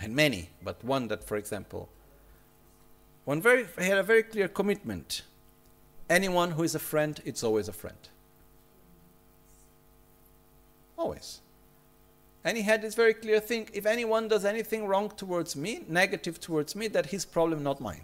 And 0.00 0.14
many, 0.14 0.50
but 0.62 0.82
one 0.84 1.08
that, 1.08 1.24
for 1.24 1.36
example, 1.36 1.88
one 3.24 3.40
very 3.40 3.66
had 3.78 3.98
a 3.98 4.02
very 4.02 4.22
clear 4.22 4.48
commitment. 4.48 5.22
Anyone 6.08 6.52
who 6.52 6.62
is 6.62 6.74
a 6.74 6.78
friend, 6.78 7.20
it's 7.24 7.42
always 7.42 7.68
a 7.68 7.72
friend. 7.72 7.98
Always. 10.96 11.40
And 12.44 12.56
he 12.56 12.62
had 12.62 12.80
this 12.82 12.94
very 12.94 13.14
clear 13.14 13.40
thing 13.40 13.68
if 13.72 13.86
anyone 13.86 14.28
does 14.28 14.44
anything 14.44 14.86
wrong 14.86 15.10
towards 15.10 15.56
me, 15.56 15.84
negative 15.88 16.38
towards 16.38 16.76
me, 16.76 16.86
that 16.88 17.06
his 17.06 17.24
problem, 17.24 17.64
not 17.64 17.80
mine. 17.80 18.02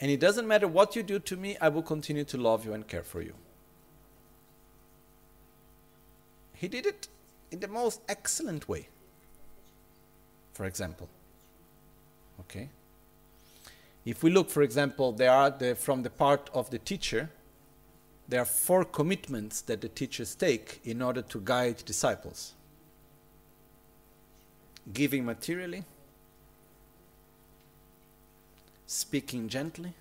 And 0.00 0.10
it 0.10 0.20
doesn't 0.20 0.48
matter 0.48 0.66
what 0.66 0.96
you 0.96 1.02
do 1.02 1.18
to 1.18 1.36
me, 1.36 1.58
I 1.60 1.68
will 1.68 1.82
continue 1.82 2.24
to 2.24 2.38
love 2.38 2.64
you 2.64 2.72
and 2.72 2.88
care 2.88 3.02
for 3.02 3.20
you. 3.20 3.34
He 6.54 6.68
did 6.68 6.86
it 6.86 7.08
in 7.50 7.60
the 7.60 7.68
most 7.68 8.00
excellent 8.08 8.66
way, 8.66 8.88
for 10.60 10.66
example. 10.66 11.08
Okay? 12.40 12.68
If 14.04 14.22
we 14.22 14.28
look, 14.28 14.50
for 14.50 14.62
example, 14.62 15.10
there 15.10 15.30
are 15.30 15.48
the, 15.48 15.74
from 15.74 16.02
the 16.02 16.10
part 16.10 16.50
of 16.52 16.68
the 16.68 16.78
teacher, 16.78 17.30
there 18.28 18.42
are 18.42 18.44
four 18.44 18.84
commitments 18.84 19.62
that 19.62 19.80
the 19.80 19.88
teachers 19.88 20.34
take 20.34 20.82
in 20.84 21.00
order 21.00 21.22
to 21.22 21.40
guide 21.40 21.82
disciples 21.86 22.52
giving 24.92 25.24
materially, 25.24 25.84
speaking 28.86 29.48
gently, 29.48 29.94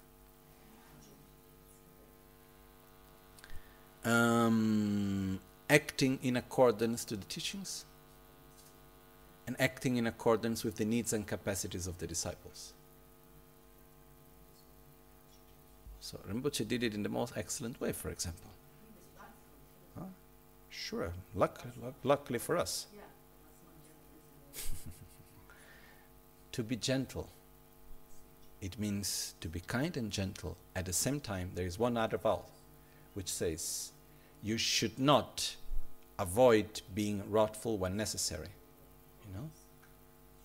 um, 4.04 5.40
acting 5.70 6.20
in 6.22 6.36
accordance 6.36 7.06
to 7.06 7.16
the 7.16 7.26
teachings 7.26 7.86
and 9.50 9.60
acting 9.60 9.98
in 9.98 10.06
accordance 10.06 10.64
with 10.64 10.76
the 10.76 10.86
needs 10.86 11.12
and 11.12 11.26
capacities 11.26 11.88
of 11.88 11.98
the 11.98 12.06
disciples. 12.06 12.74
So 16.00 16.20
Rinpoche 16.30 16.68
did 16.68 16.84
it 16.84 16.94
in 16.94 17.02
the 17.02 17.10
most 17.10 17.34
excellent 17.36 17.82
way, 17.82 17.92
for 17.92 18.10
example. 18.10 18.52
Huh? 19.98 20.06
Sure, 20.70 21.12
luck, 21.34 21.64
luck, 21.82 21.96
luckily 22.04 22.38
for 22.38 22.58
us. 22.58 22.86
to 26.52 26.62
be 26.62 26.76
gentle. 26.76 27.28
It 28.62 28.78
means 28.78 29.34
to 29.42 29.48
be 29.48 29.62
kind 29.62 29.98
and 29.98 30.12
gentle. 30.12 30.58
At 30.76 30.86
the 30.86 30.94
same 30.94 31.20
time, 31.20 31.50
there 31.56 31.66
is 31.66 31.80
one 31.80 31.98
other 31.98 32.20
vow 32.20 32.46
which 33.16 33.30
says, 33.30 33.94
you 34.44 34.60
should 34.60 35.00
not 35.00 35.56
avoid 36.20 36.84
being 36.94 37.24
wrathful 37.32 37.80
when 37.80 37.98
necessary. 37.98 38.50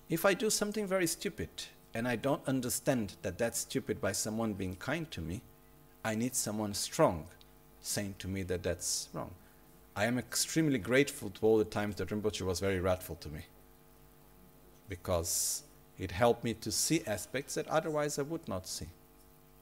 If 0.09 0.25
I 0.25 0.33
do 0.33 0.49
something 0.49 0.85
very 0.85 1.07
stupid 1.07 1.49
and 1.93 2.07
I 2.07 2.15
don't 2.15 2.47
understand 2.47 3.15
that 3.23 3.37
that's 3.37 3.59
stupid 3.59 3.99
by 3.99 4.11
someone 4.11 4.53
being 4.53 4.75
kind 4.75 5.09
to 5.11 5.21
me, 5.21 5.41
I 6.03 6.13
need 6.13 6.35
someone 6.35 6.73
strong 6.73 7.25
saying 7.81 8.15
to 8.19 8.27
me 8.27 8.43
that 8.43 8.63
that's 8.63 9.09
wrong. 9.13 9.31
I 9.95 10.05
am 10.05 10.19
extremely 10.19 10.77
grateful 10.77 11.29
to 11.31 11.45
all 11.45 11.57
the 11.57 11.65
times 11.65 11.95
that 11.95 12.09
Rinpoche 12.09 12.41
was 12.41 12.59
very 12.59 12.79
wrathful 12.79 13.15
to 13.15 13.29
me 13.29 13.45
because 14.89 15.63
it 15.97 16.11
helped 16.11 16.43
me 16.43 16.53
to 16.53 16.71
see 16.71 17.01
aspects 17.07 17.55
that 17.55 17.67
otherwise 17.67 18.19
I 18.19 18.23
would 18.23 18.47
not 18.47 18.67
see. 18.67 18.87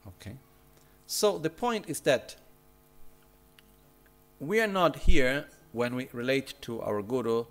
Okay? 0.07 0.35
So 1.05 1.37
the 1.37 1.49
point 1.49 1.85
is 1.87 2.01
that 2.01 2.35
we 4.39 4.59
are 4.59 4.67
not 4.67 4.97
here 4.97 5.45
when 5.71 5.95
we 5.95 6.09
relate 6.11 6.55
to 6.61 6.81
our 6.81 7.01
guru 7.01 7.45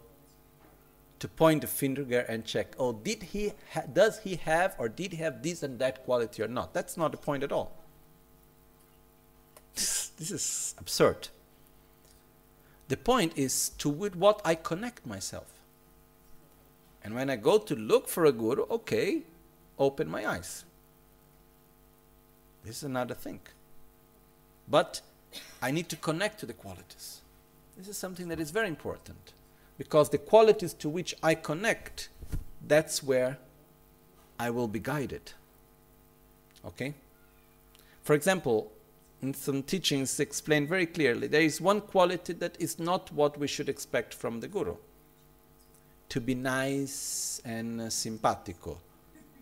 to 1.22 1.28
point 1.28 1.60
the 1.60 1.68
finger 1.68 2.18
and 2.18 2.44
check 2.44 2.74
oh 2.80 2.92
did 2.92 3.22
he 3.22 3.52
does 3.92 4.18
he 4.24 4.34
have 4.34 4.74
or 4.76 4.88
did 4.88 5.12
he 5.12 5.18
have 5.18 5.40
this 5.40 5.62
and 5.62 5.78
that 5.78 6.02
quality 6.02 6.42
or 6.42 6.48
not? 6.48 6.74
That's 6.74 6.96
not 6.96 7.12
the 7.12 7.16
point 7.16 7.44
at 7.44 7.52
all. 7.52 7.70
This, 9.76 10.08
this 10.18 10.32
is 10.32 10.74
absurd. 10.78 11.28
The 12.88 12.96
point 12.96 13.34
is 13.36 13.68
to 13.78 13.88
with 13.88 14.16
what 14.16 14.42
i 14.44 14.56
connect 14.56 15.06
myself. 15.06 15.52
And 17.04 17.14
when 17.14 17.30
i 17.30 17.36
go 17.36 17.56
to 17.56 17.76
look 17.76 18.08
for 18.08 18.24
a 18.24 18.32
guru 18.32 18.64
okay 18.78 19.22
open 19.78 20.10
my 20.10 20.26
eyes. 20.26 20.64
This 22.64 22.78
is 22.78 22.82
another 22.82 23.14
thing. 23.14 23.38
But 24.68 25.02
I 25.62 25.70
need 25.70 25.88
to 25.90 25.96
connect 25.96 26.40
to 26.40 26.46
the 26.46 26.52
qualities. 26.52 27.20
This 27.76 27.86
is 27.86 27.96
something 27.96 28.26
that 28.26 28.40
is 28.40 28.50
very 28.50 28.66
important 28.66 29.34
because 29.82 30.10
the 30.10 30.18
qualities 30.18 30.72
to 30.74 30.88
which 30.88 31.12
I 31.24 31.34
connect, 31.34 32.08
that's 32.68 33.02
where 33.02 33.38
I 34.38 34.48
will 34.48 34.68
be 34.68 34.78
guided. 34.78 35.32
Okay? 36.64 36.94
For 38.04 38.14
example, 38.14 38.70
in 39.22 39.34
some 39.34 39.64
teachings 39.64 40.20
explain 40.20 40.68
very 40.68 40.86
clearly 40.86 41.26
there 41.26 41.42
is 41.42 41.60
one 41.60 41.80
quality 41.80 42.32
that 42.34 42.56
is 42.60 42.78
not 42.78 43.12
what 43.12 43.36
we 43.36 43.48
should 43.48 43.68
expect 43.68 44.14
from 44.14 44.38
the 44.38 44.46
guru. 44.46 44.76
To 46.10 46.20
be 46.20 46.36
nice 46.36 47.40
and 47.44 47.80
uh, 47.80 47.90
simpatico. 47.90 48.78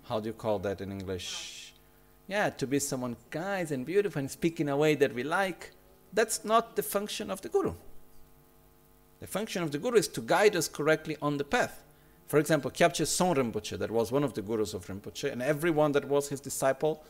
How 0.09 0.21
do 0.21 0.29
you 0.29 0.33
call 0.33 0.59
that 0.61 0.81
in 0.81 0.91
English? 0.91 1.75
Yeah, 2.29 2.49
to 2.49 2.67
be 2.67 2.79
someone 2.79 3.17
nice 3.35 3.73
and 3.73 3.85
beautiful 3.85 4.21
and 4.21 4.31
speak 4.31 4.59
in 4.59 4.71
a 4.71 4.77
way 4.77 4.95
that 4.95 5.13
we 5.13 5.23
like 5.23 5.73
that's 6.15 6.47
not 6.47 6.77
the 6.77 6.83
function 6.83 7.31
of 7.31 7.43
the 7.43 7.51
guru. 7.51 7.75
The 9.21 9.27
function 9.27 9.63
of 9.63 9.71
the 9.71 9.79
guru 9.79 9.99
is 9.99 10.09
to 10.09 10.23
guide 10.23 10.57
us 10.57 10.67
correctly 10.67 11.17
on 11.21 11.37
the 11.37 11.45
path. 11.45 11.83
For 12.27 12.39
example, 12.39 12.71
Kyabje 12.71 13.05
Zong 13.05 13.37
Rinpoche, 13.37 13.79
that 13.79 13.91
was 13.91 14.11
one 14.11 14.25
of 14.25 14.35
the 14.35 14.43
gurus 14.43 14.73
of 14.73 14.87
Rinpoche, 14.87 15.31
and 15.31 15.43
everyone 15.43 15.93
that 15.93 16.07
was 16.07 16.29
his 16.29 16.41
disciple, 16.41 17.05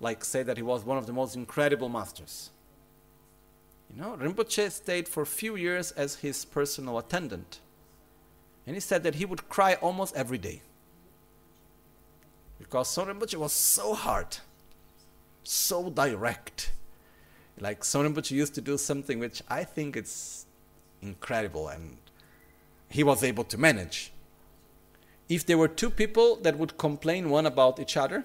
like 0.00 0.24
say 0.24 0.42
that 0.42 0.56
he 0.56 0.62
was 0.62 0.84
one 0.84 0.96
of 0.96 1.06
the 1.06 1.12
most 1.12 1.36
incredible 1.36 1.88
masters. 1.88 2.50
You 3.92 4.00
know, 4.00 4.16
Rinpoche 4.16 4.70
stayed 4.70 5.08
for 5.08 5.22
a 5.22 5.26
few 5.26 5.56
years 5.56 5.90
as 5.92 6.16
his 6.16 6.44
personal 6.44 6.96
attendant. 6.96 7.60
And 8.66 8.76
he 8.76 8.80
said 8.80 9.02
that 9.02 9.16
he 9.16 9.24
would 9.24 9.48
cry 9.48 9.74
almost 9.74 10.14
every 10.14 10.38
day. 10.38 10.62
Because 12.58 12.88
Zong 12.88 13.08
Rinpoche 13.08 13.34
was 13.34 13.52
so 13.52 13.94
hard, 13.94 14.38
so 15.42 15.90
direct, 15.90 16.70
like 17.58 17.80
Zong 17.80 18.06
Rinpoche 18.06 18.30
used 18.30 18.54
to 18.54 18.60
do 18.60 18.78
something 18.78 19.18
which 19.18 19.42
I 19.48 19.64
think 19.64 19.96
it's 19.96 20.46
incredible 21.02 21.68
and 21.68 21.96
he 22.88 23.02
was 23.02 23.22
able 23.22 23.44
to 23.44 23.58
manage. 23.58 24.12
If 25.28 25.46
there 25.46 25.58
were 25.58 25.68
two 25.68 25.90
people 25.90 26.36
that 26.36 26.58
would 26.58 26.76
complain 26.76 27.30
one 27.30 27.46
about 27.46 27.78
each 27.78 27.96
other, 27.96 28.24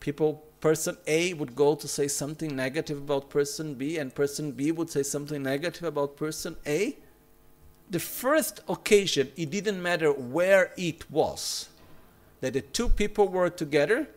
people 0.00 0.44
person 0.60 0.96
A 1.06 1.32
would 1.34 1.54
go 1.54 1.74
to 1.74 1.88
say 1.88 2.08
something 2.08 2.54
negative 2.54 2.98
about 2.98 3.30
person 3.30 3.74
B 3.74 3.96
and 3.96 4.14
person 4.14 4.52
B 4.52 4.72
would 4.72 4.90
say 4.90 5.02
something 5.02 5.42
negative 5.42 5.84
about 5.84 6.16
person 6.16 6.56
A. 6.66 6.96
The 7.90 8.00
first 8.00 8.60
occasion, 8.68 9.32
it 9.36 9.50
didn't 9.50 9.82
matter 9.82 10.12
where 10.12 10.72
it 10.76 11.10
was, 11.10 11.68
that 12.40 12.52
the 12.52 12.60
two 12.60 12.88
people 12.88 13.28
were 13.28 13.48
together, 13.48 14.08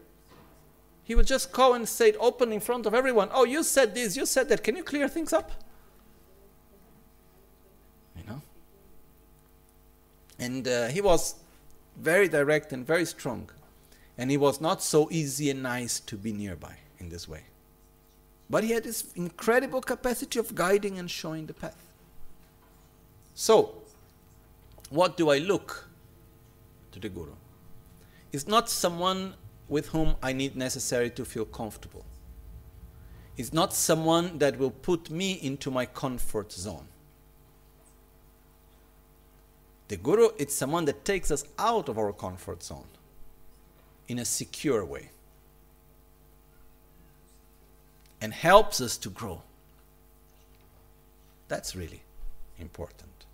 he 1.04 1.16
would 1.16 1.28
just 1.28 1.52
call 1.52 1.74
and 1.74 1.88
say 1.88 2.10
it 2.10 2.18
open 2.20 2.52
in 2.52 2.60
front 2.60 2.86
of 2.86 2.94
everyone. 2.94 3.30
Oh, 3.34 3.46
you 3.46 3.64
said 3.64 3.96
this, 3.96 4.18
you 4.18 4.26
said 4.26 4.50
that. 4.50 4.64
Can 4.64 4.76
you 4.76 4.84
clear 4.84 5.08
things 5.08 5.34
up? 5.34 5.52
You 8.16 8.24
know? 8.28 8.42
And 10.42 10.68
uh, 10.68 10.88
he 10.88 11.00
was 11.00 11.36
very 11.96 12.28
direct 12.28 12.74
and 12.74 12.86
very 12.86 13.06
strong. 13.06 13.50
And 14.18 14.30
he 14.30 14.38
was 14.38 14.60
not 14.60 14.84
so 14.84 15.08
easy 15.12 15.50
and 15.50 15.64
nice 15.64 16.02
to 16.02 16.18
be 16.18 16.34
nearby 16.34 16.76
in 17.00 17.08
this 17.08 17.30
way. 17.30 17.44
But 18.50 18.66
he 18.66 18.72
had 18.72 18.84
this 18.84 19.14
incredible 19.16 19.80
capacity 19.80 20.40
of 20.40 20.54
guiding 20.54 21.00
and 21.00 21.10
showing 21.10 21.46
the 21.46 21.54
path. 21.54 21.86
So, 23.34 23.76
what 24.90 25.16
do 25.16 25.30
I 25.30 25.38
look 25.38 25.88
to 26.92 27.00
the 27.00 27.08
Guru? 27.08 27.32
It's 28.34 28.48
not 28.48 28.70
someone 28.70 29.36
with 29.70 29.88
whom 29.88 30.16
I 30.22 30.34
need 30.34 30.58
necessary 30.58 31.10
to 31.12 31.24
feel 31.24 31.46
comfortable. 31.46 32.04
is 33.38 33.54
not 33.54 33.74
someone 33.74 34.38
that 34.38 34.60
will 34.60 34.72
put 34.72 35.10
me 35.10 35.34
into 35.42 35.72
my 35.72 35.86
comfort 35.86 36.52
zone. 36.52 36.88
The 39.92 39.98
Guru 39.98 40.30
is 40.38 40.54
someone 40.54 40.86
that 40.86 41.04
takes 41.04 41.32
us 41.32 41.44
out 41.60 41.90
of 41.90 41.98
our 41.98 42.14
comfort 42.14 42.64
zone 42.64 42.88
in 44.08 44.20
a 44.20 44.24
secure 44.24 44.86
way 44.86 45.10
and 48.22 48.32
helps 48.34 48.80
us 48.80 48.96
to 49.00 49.10
grow. 49.10 49.42
That's 51.50 51.76
really 51.76 52.04
important. 52.58 53.26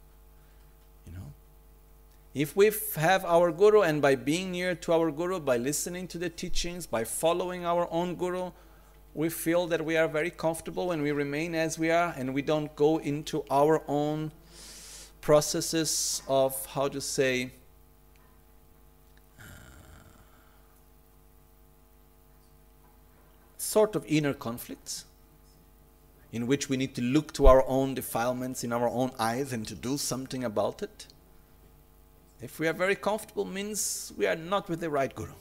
You 1.06 1.14
know? 1.14 1.32
If 2.34 2.56
we 2.56 2.72
have 2.96 3.24
our 3.24 3.52
Guru 3.52 3.82
and 3.82 4.02
by 4.02 4.16
being 4.16 4.50
near 4.50 4.74
to 4.74 4.94
our 4.94 5.12
Guru, 5.12 5.40
by 5.40 5.58
listening 5.58 6.08
to 6.08 6.18
the 6.18 6.30
teachings, 6.32 6.88
by 6.88 7.04
following 7.04 7.66
our 7.68 7.88
own 7.92 8.16
Guru, 8.16 8.50
we 9.14 9.30
feel 9.30 9.68
that 9.68 9.86
we 9.86 9.96
are 9.96 10.08
very 10.08 10.32
comfortable 10.32 10.92
and 10.92 11.04
we 11.04 11.12
remain 11.12 11.54
as 11.54 11.78
we 11.78 11.92
are 11.92 12.16
and 12.18 12.34
we 12.34 12.42
don't 12.42 12.76
go 12.76 12.98
into 12.98 13.46
our 13.52 13.84
own 13.88 14.32
processes 15.28 16.22
of, 16.30 16.66
how 16.68 16.88
to 16.88 17.02
say, 17.02 17.52
uh, 19.38 19.44
sort 23.58 23.94
of 23.98 24.06
inner 24.08 24.34
conflicts 24.34 25.04
in 26.32 26.48
which 26.48 26.70
we 26.70 26.78
need 26.78 26.96
to 26.96 27.02
look 27.02 27.34
to 27.34 27.46
our 27.46 27.62
own 27.68 27.94
defilements 27.94 28.64
in 28.64 28.72
our 28.72 28.88
own 28.88 29.12
eyes 29.20 29.52
and 29.52 29.68
to 29.68 29.76
do 29.76 29.98
something 29.98 30.46
about 30.46 30.82
it. 30.82 31.08
If 32.42 32.58
we 32.58 32.70
are 32.70 32.78
very 32.86 32.96
comfortable, 32.96 33.44
means 33.44 34.14
we 34.18 34.28
are 34.28 34.38
not 34.38 34.70
with 34.70 34.80
the 34.80 34.90
right 34.90 35.14
guru. 35.14 35.34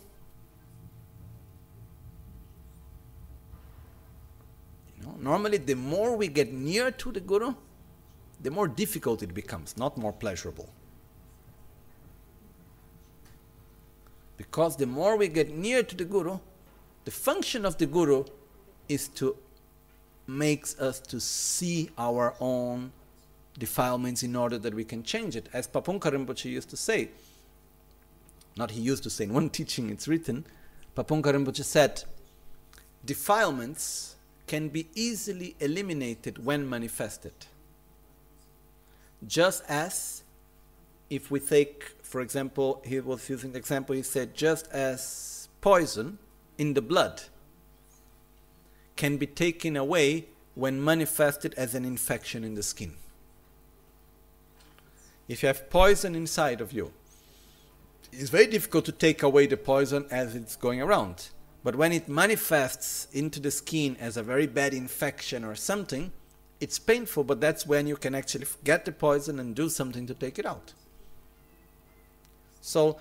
You 4.96 5.06
know, 5.06 5.14
normally, 5.20 5.58
the 5.58 5.76
more 5.76 6.16
we 6.16 6.26
get 6.26 6.52
near 6.52 6.90
to 6.90 7.12
the 7.12 7.20
guru, 7.20 7.54
the 8.46 8.52
more 8.52 8.68
difficult 8.68 9.24
it 9.24 9.34
becomes, 9.34 9.76
not 9.76 9.98
more 9.98 10.12
pleasurable. 10.12 10.68
Because 14.36 14.76
the 14.76 14.86
more 14.86 15.16
we 15.16 15.26
get 15.26 15.50
near 15.50 15.82
to 15.82 15.96
the 15.96 16.04
guru, 16.04 16.38
the 17.04 17.10
function 17.10 17.66
of 17.66 17.76
the 17.78 17.86
guru 17.86 18.22
is 18.88 19.08
to 19.18 19.36
makes 20.28 20.78
us 20.78 21.00
to 21.00 21.18
see 21.18 21.90
our 21.98 22.36
own 22.38 22.92
defilements 23.58 24.22
in 24.22 24.36
order 24.36 24.58
that 24.58 24.74
we 24.74 24.84
can 24.84 25.02
change 25.02 25.34
it. 25.34 25.48
As 25.52 25.66
Pabongka 25.66 26.12
Rinpoche 26.12 26.44
used 26.44 26.70
to 26.70 26.76
say, 26.76 27.08
not 28.56 28.70
he 28.70 28.80
used 28.80 29.02
to 29.02 29.10
say, 29.10 29.24
in 29.24 29.34
one 29.34 29.50
teaching 29.58 29.90
it's 29.90 30.06
written, 30.06 30.46
Pabongka 30.96 31.34
Rinpoche 31.34 31.64
said, 31.64 32.04
defilements 33.04 34.14
can 34.46 34.68
be 34.68 34.86
easily 34.94 35.56
eliminated 35.58 36.44
when 36.44 36.70
manifested. 36.70 37.32
Just 39.26 39.62
as 39.68 40.24
if 41.08 41.30
we 41.30 41.40
take, 41.40 41.94
for 42.02 42.20
example, 42.20 42.82
he 42.84 42.98
was 43.00 43.28
using 43.28 43.52
the 43.52 43.58
example, 43.58 43.94
he 43.94 44.02
said, 44.02 44.34
just 44.34 44.68
as 44.72 45.48
poison 45.60 46.18
in 46.58 46.74
the 46.74 46.82
blood 46.82 47.22
can 48.96 49.16
be 49.16 49.26
taken 49.26 49.76
away 49.76 50.26
when 50.54 50.82
manifested 50.82 51.54
as 51.54 51.74
an 51.74 51.84
infection 51.84 52.42
in 52.42 52.54
the 52.54 52.62
skin. 52.62 52.94
If 55.28 55.42
you 55.42 55.48
have 55.48 55.68
poison 55.70 56.14
inside 56.14 56.60
of 56.60 56.72
you, 56.72 56.92
it's 58.12 58.30
very 58.30 58.46
difficult 58.46 58.84
to 58.86 58.92
take 58.92 59.22
away 59.22 59.46
the 59.46 59.56
poison 59.56 60.06
as 60.10 60.34
it's 60.34 60.56
going 60.56 60.80
around. 60.80 61.28
But 61.62 61.76
when 61.76 61.92
it 61.92 62.08
manifests 62.08 63.08
into 63.12 63.40
the 63.40 63.50
skin 63.50 63.96
as 64.00 64.16
a 64.16 64.22
very 64.22 64.46
bad 64.46 64.72
infection 64.72 65.44
or 65.44 65.54
something, 65.54 66.12
it's 66.60 66.78
painful, 66.78 67.24
but 67.24 67.40
that's 67.40 67.66
when 67.66 67.86
you 67.86 67.96
can 67.96 68.14
actually 68.14 68.46
get 68.64 68.84
the 68.84 68.92
poison 68.92 69.38
and 69.38 69.54
do 69.54 69.68
something 69.68 70.06
to 70.06 70.14
take 70.14 70.38
it 70.38 70.46
out. 70.46 70.72
So 72.60 72.98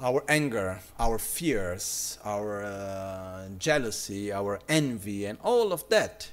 our 0.00 0.24
anger, 0.28 0.80
our 0.98 1.18
fears, 1.18 2.18
our 2.24 2.64
uh, 2.64 3.48
jealousy, 3.58 4.32
our 4.32 4.60
envy, 4.68 5.24
and 5.24 5.38
all 5.42 5.72
of 5.72 5.88
that, 5.88 6.30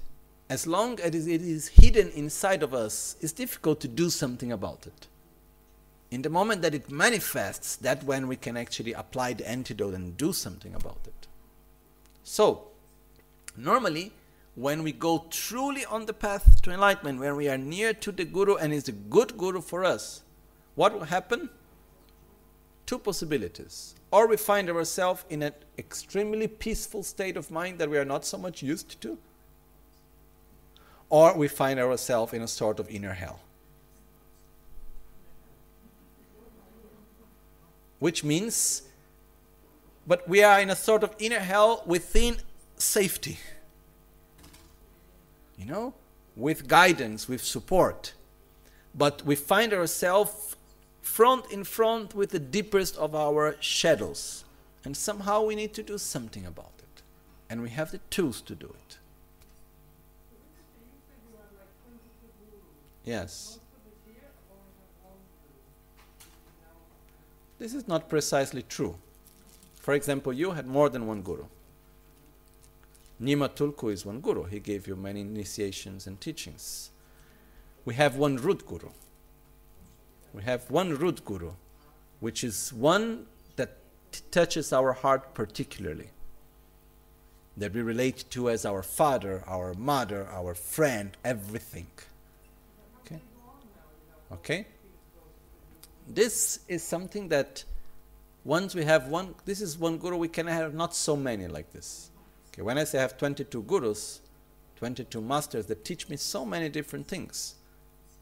as 0.49 0.67
long 0.67 0.99
as 0.99 1.27
it 1.27 1.41
is 1.41 1.69
hidden 1.69 2.09
inside 2.11 2.61
of 2.61 2.73
us, 2.73 3.15
it's 3.21 3.31
difficult 3.31 3.79
to 3.81 3.87
do 3.87 4.09
something 4.09 4.51
about 4.51 4.85
it. 4.85 5.07
In 6.11 6.21
the 6.21 6.29
moment 6.29 6.61
that 6.61 6.75
it 6.75 6.91
manifests, 6.91 7.77
that 7.77 8.03
when 8.03 8.27
we 8.27 8.35
can 8.35 8.55
actually 8.55 8.93
apply 8.93 9.33
the 9.33 9.49
antidote 9.49 9.95
and 9.95 10.15
do 10.15 10.31
something 10.31 10.75
about 10.75 10.99
it. 11.05 11.27
So, 12.23 12.67
normally, 13.57 14.11
when 14.55 14.83
we 14.83 14.91
go 14.91 15.25
truly 15.29 15.85
on 15.85 16.05
the 16.05 16.13
path 16.13 16.61
to 16.61 16.71
enlightenment, 16.71 17.19
when 17.19 17.35
we 17.35 17.49
are 17.49 17.57
near 17.57 17.93
to 17.93 18.11
the 18.11 18.25
Guru 18.25 18.55
and 18.55 18.73
is 18.73 18.87
a 18.87 18.91
good 18.91 19.37
Guru 19.37 19.61
for 19.61 19.83
us, 19.83 20.21
what 20.75 20.93
will 20.93 21.05
happen? 21.05 21.49
two 22.85 22.99
possibilities. 22.99 23.95
Or 24.11 24.27
we 24.27 24.37
find 24.37 24.69
ourselves 24.69 25.25
in 25.29 25.41
an 25.41 25.53
extremely 25.77 26.47
peaceful 26.47 27.03
state 27.03 27.37
of 27.37 27.49
mind 27.49 27.79
that 27.79 27.89
we 27.89 27.97
are 27.97 28.05
not 28.05 28.25
so 28.25 28.37
much 28.37 28.61
used 28.61 29.01
to, 29.01 29.17
or 31.09 31.35
we 31.35 31.47
find 31.47 31.79
ourselves 31.79 32.33
in 32.33 32.41
a 32.41 32.47
sort 32.47 32.79
of 32.79 32.89
inner 32.89 33.13
hell. 33.13 33.39
Which 37.99 38.23
means, 38.23 38.83
but 40.05 40.27
we 40.27 40.43
are 40.43 40.59
in 40.59 40.69
a 40.69 40.75
sort 40.75 41.03
of 41.03 41.15
inner 41.17 41.39
hell 41.39 41.83
within 41.85 42.37
safety. 42.77 43.39
You 45.63 45.71
know, 45.71 45.93
with 46.35 46.67
guidance, 46.67 47.29
with 47.29 47.41
support. 47.41 48.13
But 48.93 49.25
we 49.25 49.35
find 49.35 49.73
ourselves 49.73 50.57
front 51.01 51.49
in 51.51 51.63
front 51.63 52.13
with 52.13 52.31
the 52.31 52.39
deepest 52.39 52.97
of 52.97 53.15
our 53.15 53.55
shadows. 53.61 54.43
And 54.83 54.97
somehow 54.97 55.43
we 55.45 55.55
need 55.55 55.73
to 55.75 55.83
do 55.83 55.97
something 55.97 56.45
about 56.45 56.73
it. 56.79 57.01
And 57.49 57.61
we 57.61 57.69
have 57.69 57.91
the 57.91 57.99
tools 58.09 58.41
to 58.41 58.55
do 58.55 58.65
it. 58.65 58.97
Yes. 63.05 63.59
This 67.57 67.73
is 67.73 67.87
not 67.87 68.09
precisely 68.09 68.63
true. 68.63 68.95
For 69.79 69.93
example, 69.93 70.33
you 70.33 70.51
had 70.51 70.67
more 70.67 70.89
than 70.89 71.07
one 71.07 71.21
guru. 71.21 71.45
Nima 73.21 73.49
Tulku 73.49 73.91
is 73.91 74.05
one 74.05 74.19
guru. 74.19 74.43
He 74.45 74.59
gave 74.59 74.87
you 74.87 74.95
many 74.95 75.21
initiations 75.21 76.07
and 76.07 76.19
teachings. 76.19 76.89
We 77.85 77.95
have 77.95 78.15
one 78.15 78.37
root 78.37 78.65
guru 78.65 78.89
we 80.33 80.41
have 80.43 80.69
one 80.69 80.95
root 80.95 81.23
guru, 81.23 81.51
which 82.19 82.43
is 82.43 82.73
one 82.73 83.27
that 83.55 83.77
touches 84.31 84.73
our 84.73 84.93
heart 84.93 85.33
particularly, 85.35 86.09
that 87.55 87.73
we 87.73 87.81
relate 87.81 88.25
to 88.31 88.49
as 88.49 88.65
our 88.65 88.81
father, 88.81 89.43
our 89.47 89.75
mother, 89.75 90.27
our 90.31 90.55
friend, 90.55 91.15
everything. 91.23 91.87
Okay? 93.05 93.21
Okay? 94.31 94.67
This 96.07 96.61
is 96.67 96.81
something 96.81 97.29
that 97.29 97.63
once 98.43 98.73
we 98.75 98.83
have 98.83 99.07
one, 99.07 99.35
this 99.45 99.61
is 99.61 99.77
one 99.77 99.99
guru, 99.99 100.17
we 100.17 100.27
can 100.27 100.47
have 100.47 100.73
not 100.73 100.95
so 100.95 101.15
many 101.15 101.47
like 101.47 101.71
this. 101.71 102.09
Okay, 102.53 102.61
when 102.61 102.77
I 102.77 102.83
say 102.83 102.99
I 102.99 103.01
have 103.01 103.17
22 103.17 103.63
gurus, 103.63 104.21
22 104.75 105.21
masters 105.21 105.65
that 105.65 105.83
teach 105.83 106.07
me 106.07 106.17
so 106.17 106.45
many 106.45 106.69
different 106.69 107.07
things, 107.07 107.55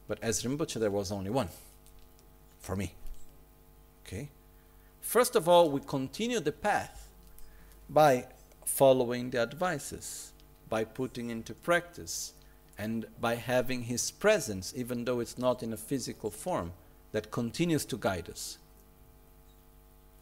but 0.07 0.17
as 0.21 0.43
Rinpoche, 0.43 0.79
there 0.79 0.91
was 0.91 1.11
only 1.11 1.29
one 1.29 1.49
for 2.59 2.75
me. 2.75 2.93
Okay? 4.05 4.29
First 5.01 5.35
of 5.35 5.49
all, 5.49 5.69
we 5.69 5.81
continue 5.81 6.39
the 6.39 6.51
path 6.51 7.09
by 7.89 8.27
following 8.65 9.31
the 9.31 9.39
advices, 9.39 10.31
by 10.69 10.85
putting 10.85 11.29
into 11.29 11.53
practice, 11.53 12.33
and 12.77 13.05
by 13.19 13.35
having 13.35 13.83
His 13.83 14.11
presence, 14.11 14.73
even 14.75 15.03
though 15.03 15.19
it's 15.19 15.37
not 15.37 15.61
in 15.61 15.73
a 15.73 15.77
physical 15.77 16.29
form, 16.29 16.71
that 17.11 17.31
continues 17.31 17.83
to 17.85 17.97
guide 17.97 18.29
us. 18.29 18.57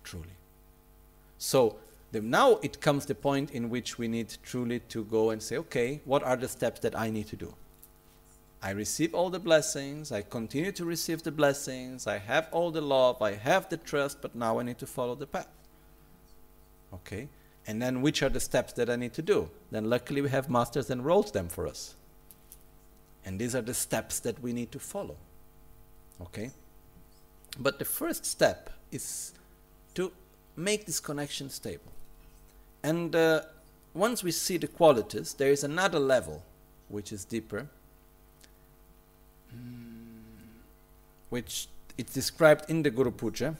Truly. 0.03 0.37
So, 1.37 1.77
the, 2.11 2.21
now 2.21 2.59
it 2.63 2.81
comes 2.81 3.05
the 3.05 3.15
point 3.15 3.51
in 3.51 3.69
which 3.69 3.97
we 3.97 4.07
need 4.07 4.35
truly 4.43 4.79
to 4.89 5.03
go 5.05 5.29
and 5.29 5.41
say, 5.41 5.57
okay, 5.57 6.01
what 6.05 6.23
are 6.23 6.35
the 6.35 6.47
steps 6.47 6.79
that 6.81 6.97
I 6.97 7.09
need 7.09 7.27
to 7.27 7.35
do? 7.35 7.53
I 8.61 8.71
receive 8.71 9.13
all 9.13 9.29
the 9.29 9.39
blessings, 9.39 10.11
I 10.11 10.21
continue 10.21 10.71
to 10.73 10.83
receive 10.83 11.23
the 11.23 11.31
blessings, 11.31 12.07
I 12.07 12.17
have 12.17 12.49
all 12.51 12.71
the 12.71 12.81
love, 12.81 13.21
I 13.21 13.35
have 13.35 13.69
the 13.69 13.77
trust, 13.77 14.21
but 14.21 14.35
now 14.35 14.59
I 14.59 14.63
need 14.63 14.79
to 14.79 14.85
follow 14.85 15.15
the 15.15 15.27
path. 15.27 15.47
Okay? 16.93 17.29
And 17.67 17.81
then 17.81 18.01
which 18.01 18.21
are 18.21 18.29
the 18.29 18.39
steps 18.39 18.73
that 18.73 18.89
I 18.89 18.95
need 18.95 19.13
to 19.13 19.21
do? 19.21 19.49
Then 19.71 19.89
luckily 19.89 20.21
we 20.21 20.29
have 20.29 20.49
masters 20.49 20.87
that 20.87 20.99
wrote 20.99 21.31
them 21.31 21.47
for 21.47 21.67
us. 21.67 21.95
And 23.23 23.39
these 23.39 23.55
are 23.55 23.61
the 23.61 23.73
steps 23.73 24.19
that 24.21 24.41
we 24.41 24.51
need 24.51 24.71
to 24.71 24.79
follow. 24.79 25.15
Okay? 26.21 26.51
But 27.59 27.79
the 27.79 27.85
first 27.85 28.25
step 28.25 28.71
is 28.91 29.33
to 29.93 30.11
make 30.55 30.85
this 30.85 30.99
connection 30.99 31.49
stable. 31.49 31.91
And 32.83 33.15
uh, 33.15 33.41
once 33.93 34.23
we 34.23 34.31
see 34.31 34.57
the 34.57 34.67
qualities, 34.67 35.33
there 35.33 35.51
is 35.51 35.63
another 35.63 35.99
level 35.99 36.43
which 36.87 37.11
is 37.11 37.25
deeper, 37.25 37.67
which 41.29 41.67
it's 41.97 42.13
described 42.13 42.69
in 42.69 42.83
the 42.83 42.89
Guru 42.89 43.11
Puja 43.11 43.55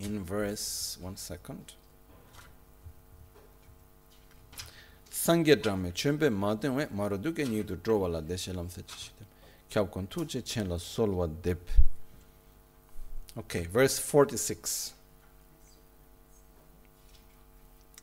in 0.00 0.24
verse, 0.24 0.98
one 1.00 1.16
second. 1.16 1.74
Sangye 5.10 5.60
drame 5.60 5.92
chenpe 5.92 6.30
matenwe 6.30 6.86
maroduke 6.94 7.44
nidu 7.44 7.76
drowa 7.76 8.08
la 8.08 8.20
deshe 8.20 8.54
lam 8.54 8.68
se 8.68 8.82
chishidem. 8.82 9.26
Kyab 9.70 9.90
kon 9.90 10.06
tuje 10.06 10.44
chen 10.44 10.68
la 10.68 10.76
solwa 10.76 11.28
dip. 11.42 11.68
Okay, 13.36 13.64
verse 13.64 13.98
46. 13.98 14.95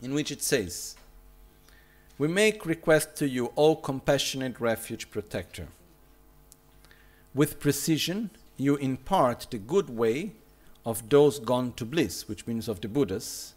In 0.03 0.13
which 0.13 0.31
it 0.31 0.43
says, 0.43 0.97
We 2.17 2.27
make 2.27 2.65
request 2.65 3.15
to 3.15 3.27
you, 3.27 3.53
O 3.55 3.77
compassionate 3.77 4.59
refuge 4.59 5.09
protector. 5.09 5.69
With 7.33 7.61
precision, 7.61 8.29
you 8.57 8.75
impart 8.75 9.47
the 9.49 9.57
good 9.57 9.89
way 9.89 10.33
of 10.85 11.07
those 11.07 11.39
gone 11.39 11.71
to 11.77 11.85
bliss, 11.85 12.27
which 12.27 12.45
means 12.45 12.67
of 12.67 12.81
the 12.81 12.89
Buddhas, 12.89 13.53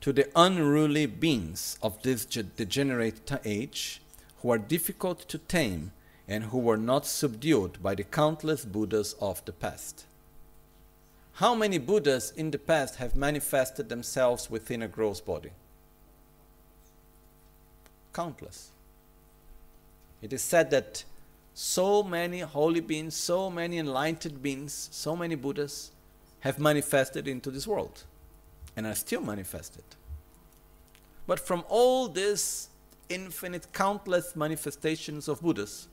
to 0.00 0.10
the 0.10 0.30
unruly 0.34 1.04
beings 1.04 1.78
of 1.82 2.02
this 2.02 2.24
degenerate 2.24 3.30
age 3.44 4.00
who 4.40 4.50
are 4.50 4.58
difficult 4.58 5.28
to 5.28 5.36
tame 5.36 5.92
and 6.26 6.44
who 6.44 6.58
were 6.58 6.78
not 6.78 7.04
subdued 7.04 7.82
by 7.82 7.94
the 7.94 8.04
countless 8.04 8.64
Buddhas 8.64 9.14
of 9.20 9.44
the 9.44 9.52
past. 9.52 10.06
How 11.38 11.54
many 11.54 11.78
Buddhas 11.78 12.32
in 12.32 12.50
the 12.50 12.58
past 12.58 12.96
have 12.96 13.14
manifested 13.14 13.88
themselves 13.88 14.50
within 14.50 14.82
a 14.82 14.88
gross 14.88 15.20
body? 15.20 15.50
Countless. 18.12 18.72
It 20.20 20.32
is 20.32 20.42
said 20.42 20.72
that 20.72 21.04
so 21.54 22.02
many 22.02 22.40
holy 22.40 22.80
beings, 22.80 23.14
so 23.14 23.50
many 23.50 23.78
enlightened 23.78 24.42
beings, 24.42 24.88
so 24.90 25.14
many 25.14 25.36
Buddhas 25.36 25.92
have 26.40 26.58
manifested 26.58 27.28
into 27.28 27.52
this 27.52 27.68
world 27.68 28.02
and 28.76 28.84
are 28.84 28.96
still 28.96 29.20
manifested. 29.20 29.84
But 31.24 31.38
from 31.38 31.62
all 31.68 32.08
these 32.08 32.68
infinite, 33.08 33.72
countless 33.72 34.34
manifestations 34.34 35.28
of 35.28 35.40
Buddhas, 35.40 35.86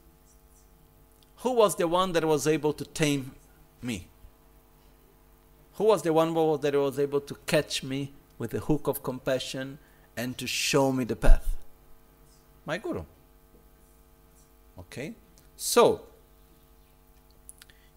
who 1.37 1.51
was 1.51 1.75
the 1.75 1.87
one 1.87 2.13
that 2.13 2.25
was 2.25 2.47
able 2.47 2.73
to 2.73 2.83
tame 2.83 3.33
me? 3.79 4.07
Who 5.75 5.85
was 5.85 6.01
the 6.01 6.13
one 6.13 6.33
that 6.61 6.73
was 6.73 6.99
able 6.99 7.21
to 7.21 7.35
catch 7.45 7.83
me 7.83 8.13
with 8.37 8.51
the 8.51 8.59
hook 8.59 8.87
of 8.87 9.03
compassion 9.03 9.77
and 10.15 10.37
to 10.37 10.47
show 10.47 10.91
me 10.91 11.03
the 11.03 11.15
path? 11.15 11.55
My 12.65 12.77
Guru. 12.77 13.03
Okay? 14.79 15.13
So, 15.57 16.03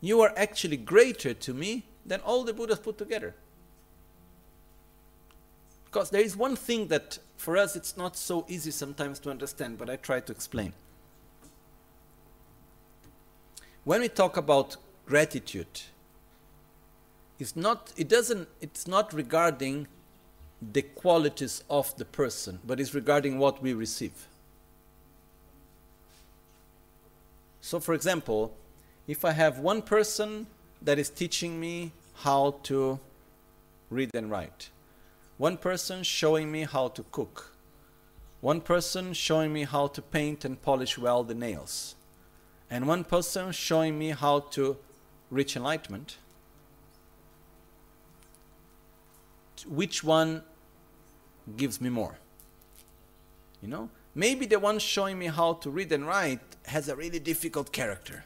you 0.01 0.21
are 0.21 0.33
actually 0.37 0.77
greater 0.77 1.35
to 1.35 1.55
me 1.55 1.85
than 2.05 2.21
all 2.21 2.45
the 2.45 2.53
Buddhas 2.53 2.81
put 2.81 2.99
together. 2.99 3.35
Because 5.85 6.11
there 6.11 6.21
is 6.21 6.37
one 6.37 6.57
thing 6.57 6.89
that 6.89 7.19
for 7.37 7.57
us 7.57 7.77
it's 7.77 7.97
not 7.97 8.17
so 8.17 8.45
easy 8.49 8.71
sometimes 8.71 9.19
to 9.21 9.31
understand, 9.31 9.79
but 9.79 9.89
I 9.89 9.97
try 9.97 10.21
to 10.21 10.33
explain. 10.33 10.73
When 13.85 14.01
we 14.01 14.09
talk 14.09 14.37
about 14.37 14.77
gratitude, 15.07 15.83
it's 17.39 17.55
not 17.57 17.93
it 17.97 18.09
doesn't 18.09 18.49
it's 18.61 18.87
not 18.87 19.13
regarding 19.13 19.87
the 20.73 20.83
qualities 20.83 21.63
of 21.71 21.97
the 21.97 22.05
person, 22.05 22.59
but 22.67 22.81
it's 22.81 22.95
regarding 22.95 23.39
what 23.39 23.63
we 23.63 23.73
receive. 23.75 24.27
So 27.61 27.79
for 27.81 27.95
example, 27.95 28.55
if 29.07 29.25
I 29.25 29.33
have 29.33 29.59
one 29.59 29.83
person 29.83 30.47
that 30.83 30.99
is 30.99 31.11
teaching 31.11 31.61
me 31.61 31.93
how 32.23 32.57
to 32.65 32.99
read 33.91 34.11
and 34.15 34.31
write. 34.31 34.71
One 35.37 35.57
person 35.57 36.03
showing 36.03 36.51
me 36.51 36.63
how 36.63 36.89
to 36.89 37.05
cook. 37.11 37.53
One 38.41 38.61
person 38.61 39.13
showing 39.13 39.53
me 39.53 39.65
how 39.65 39.89
to 39.89 40.03
paint 40.03 40.45
and 40.45 40.61
polish 40.61 40.99
well 40.99 41.25
the 41.25 41.35
nails. 41.35 41.95
And 42.71 42.87
one 42.87 43.05
person 43.05 43.53
showing 43.53 43.99
me 43.99 44.11
how 44.11 44.41
to 44.51 44.77
reach 45.31 45.57
enlightenment. 45.57 46.19
Which 49.67 50.05
one 50.05 50.43
gives 51.57 51.81
me 51.81 51.89
more? 51.89 52.19
You 53.63 53.69
know? 53.69 53.91
Maybe 54.15 54.47
the 54.47 54.59
one 54.59 54.79
showing 54.79 55.19
me 55.19 55.27
how 55.27 55.55
to 55.55 55.71
read 55.71 55.93
and 55.93 56.07
write 56.07 56.41
has 56.67 56.89
a 56.89 56.97
really 56.97 57.19
difficult 57.19 57.73
character 57.73 58.25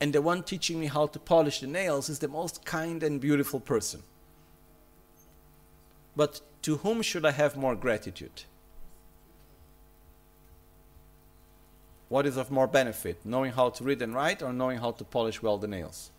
and 0.00 0.12
the 0.12 0.20
one 0.20 0.42
teaching 0.42 0.78
me 0.78 0.86
how 0.86 1.06
to 1.06 1.18
polish 1.18 1.60
the 1.60 1.66
nails 1.66 2.08
is 2.08 2.18
the 2.18 2.28
most 2.28 2.64
kind 2.64 3.02
and 3.02 3.20
beautiful 3.20 3.60
person. 3.60 4.02
But 6.14 6.40
to 6.62 6.78
whom 6.78 7.02
should 7.02 7.24
I 7.24 7.30
have 7.30 7.56
more 7.56 7.74
gratitude? 7.74 8.42
What 12.08 12.26
is 12.26 12.36
of 12.36 12.50
more 12.50 12.66
benefit, 12.66 13.24
knowing 13.24 13.52
how 13.52 13.70
to 13.70 13.84
read 13.84 14.00
and 14.02 14.14
write 14.14 14.42
or 14.42 14.52
knowing 14.52 14.78
how 14.78 14.92
to 14.92 15.04
polish 15.04 15.42
well 15.42 15.58
the 15.58 15.66
nails? 15.66 16.10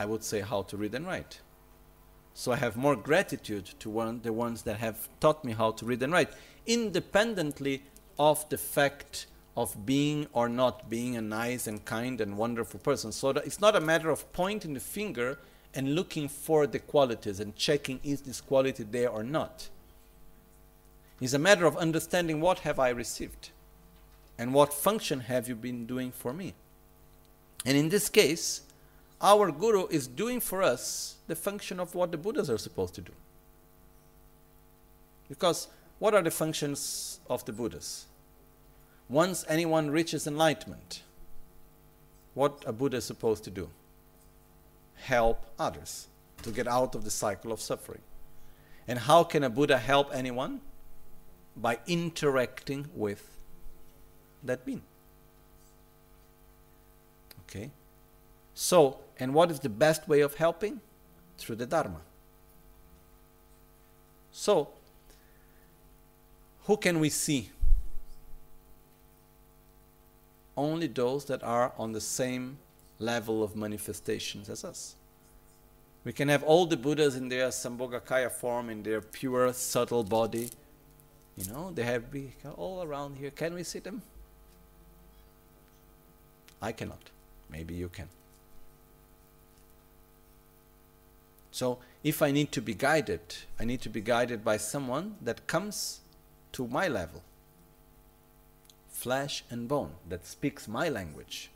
I 0.00 0.06
would 0.06 0.24
say 0.24 0.40
how 0.40 0.62
to 0.62 0.78
read 0.78 0.94
and 0.94 1.06
write. 1.06 1.40
So 2.32 2.52
I 2.52 2.56
have 2.56 2.74
more 2.74 2.96
gratitude 2.96 3.66
to 3.80 3.90
one, 3.90 4.22
the 4.22 4.32
ones 4.32 4.62
that 4.62 4.78
have 4.78 5.10
taught 5.20 5.44
me 5.44 5.52
how 5.52 5.72
to 5.72 5.84
read 5.84 6.02
and 6.02 6.10
write, 6.10 6.30
independently 6.66 7.82
of 8.18 8.48
the 8.48 8.56
fact 8.56 9.26
of 9.58 9.84
being 9.84 10.26
or 10.32 10.48
not 10.48 10.88
being 10.88 11.16
a 11.16 11.20
nice 11.20 11.66
and 11.66 11.84
kind 11.84 12.18
and 12.22 12.38
wonderful 12.38 12.80
person. 12.80 13.12
So 13.12 13.28
it's 13.28 13.60
not 13.60 13.76
a 13.76 13.80
matter 13.80 14.08
of 14.08 14.32
pointing 14.32 14.72
the 14.72 14.80
finger 14.80 15.38
and 15.74 15.94
looking 15.94 16.30
for 16.30 16.66
the 16.66 16.78
qualities 16.78 17.38
and 17.38 17.54
checking 17.54 18.00
is 18.02 18.22
this 18.22 18.40
quality 18.40 18.84
there 18.84 19.10
or 19.10 19.22
not. 19.22 19.68
It's 21.20 21.34
a 21.34 21.38
matter 21.38 21.66
of 21.66 21.76
understanding 21.76 22.40
what 22.40 22.60
have 22.60 22.78
I 22.78 22.88
received 22.88 23.50
and 24.38 24.54
what 24.54 24.72
function 24.72 25.20
have 25.20 25.46
you 25.46 25.54
been 25.54 25.84
doing 25.84 26.10
for 26.10 26.32
me. 26.32 26.54
And 27.66 27.76
in 27.76 27.90
this 27.90 28.08
case, 28.08 28.62
our 29.20 29.50
guru 29.50 29.86
is 29.88 30.06
doing 30.06 30.40
for 30.40 30.62
us 30.62 31.16
the 31.26 31.36
function 31.36 31.78
of 31.78 31.94
what 31.94 32.10
the 32.10 32.18
Buddhas 32.18 32.48
are 32.48 32.58
supposed 32.58 32.94
to 32.94 33.00
do. 33.00 33.12
Because 35.28 35.68
what 35.98 36.14
are 36.14 36.22
the 36.22 36.30
functions 36.30 37.20
of 37.28 37.44
the 37.44 37.52
Buddhas? 37.52 38.06
once 39.10 39.44
anyone 39.48 39.90
reaches 39.90 40.26
enlightenment, 40.26 41.02
what 42.34 42.62
a 42.64 42.72
Buddha 42.72 42.98
is 42.98 43.04
supposed 43.04 43.42
to 43.44 43.50
do? 43.50 43.68
Help 44.94 45.44
others 45.58 46.06
to 46.42 46.50
get 46.50 46.68
out 46.68 46.94
of 46.94 47.04
the 47.04 47.10
cycle 47.10 47.50
of 47.50 47.60
suffering. 47.60 48.00
And 48.86 49.00
how 49.00 49.24
can 49.24 49.42
a 49.42 49.50
Buddha 49.50 49.78
help 49.78 50.14
anyone? 50.14 50.60
By 51.56 51.80
interacting 51.86 52.88
with 52.94 53.28
that 54.44 54.64
being. 54.64 54.82
Okay? 57.44 57.70
So, 58.54 58.98
and 59.20 59.34
what 59.34 59.50
is 59.50 59.60
the 59.60 59.68
best 59.68 60.08
way 60.08 60.20
of 60.20 60.34
helping? 60.34 60.80
Through 61.38 61.56
the 61.56 61.66
Dharma. 61.66 62.00
So, 64.32 64.68
who 66.64 66.76
can 66.76 67.00
we 67.00 67.10
see 67.10 67.50
only 70.60 70.86
those 70.86 71.24
that 71.24 71.42
are 71.42 71.72
on 71.78 71.92
the 71.92 72.00
same 72.00 72.58
level 72.98 73.42
of 73.42 73.56
manifestations 73.56 74.48
as 74.48 74.64
us. 74.64 74.94
We 76.04 76.12
can 76.12 76.28
have 76.28 76.42
all 76.42 76.66
the 76.66 76.76
Buddhas 76.76 77.16
in 77.16 77.28
their 77.28 77.48
Sambhogakaya 77.48 78.30
form, 78.30 78.70
in 78.70 78.82
their 78.82 79.00
pure, 79.00 79.52
subtle 79.52 80.04
body. 80.04 80.50
You 81.36 81.50
know, 81.52 81.70
they 81.74 81.82
have 81.84 82.10
be 82.10 82.32
all 82.56 82.82
around 82.82 83.16
here. 83.16 83.30
Can 83.30 83.54
we 83.54 83.62
see 83.62 83.78
them? 83.78 84.02
I 86.60 86.72
cannot. 86.72 87.10
Maybe 87.50 87.74
you 87.74 87.88
can. 87.88 88.08
So, 91.50 91.78
if 92.02 92.22
I 92.22 92.30
need 92.30 92.52
to 92.52 92.62
be 92.62 92.74
guided, 92.74 93.20
I 93.58 93.64
need 93.64 93.80
to 93.82 93.88
be 93.88 94.00
guided 94.00 94.44
by 94.44 94.56
someone 94.56 95.16
that 95.20 95.46
comes 95.46 96.00
to 96.52 96.66
my 96.66 96.88
level 96.88 97.22
flesh 99.00 99.44
and 99.50 99.66
bone 99.66 99.92
that 100.08 100.26
speaks 100.26 100.68
my 100.68 100.88
language. 100.88 101.50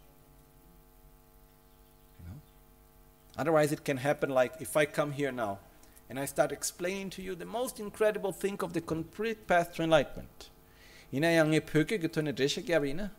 You 2.18 2.30
know? 2.30 2.40
Otherwise, 3.36 3.70
it 3.70 3.84
can 3.84 3.98
happen 3.98 4.30
like 4.30 4.54
if 4.60 4.76
I 4.76 4.86
come 4.86 5.12
here 5.12 5.30
now 5.30 5.58
and 6.08 6.18
I 6.18 6.24
start 6.24 6.52
explaining 6.52 7.10
to 7.10 7.22
you 7.22 7.34
the 7.34 7.44
most 7.44 7.80
incredible 7.80 8.32
thing 8.32 8.58
of 8.62 8.72
the 8.72 8.80
complete 8.80 9.46
path 9.46 9.74
to 9.74 9.82
enlightenment. 9.82 10.48
Ina 11.12 11.28
e 11.28 11.60
getone 11.60 12.32
deshe 12.32 12.62
gyabina. 12.64 13.10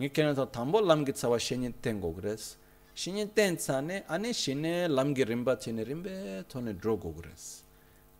To 0.00 0.46
tambo 0.46 0.80
lam 0.80 1.04
git 1.04 1.18
sawa 1.18 1.38
shenye 1.38 1.72
tengo 1.82 2.10
gres. 2.10 2.56
Shinye 2.94 3.34
ten 3.34 3.56
tsane, 3.56 4.04
ane 4.08 4.32
shine 4.32 4.88
lamgi 4.88 5.24
rimba 5.24 5.56
chene 5.56 5.84
rimbe 5.84 6.44
tone 6.48 6.72
gres. 6.74 7.62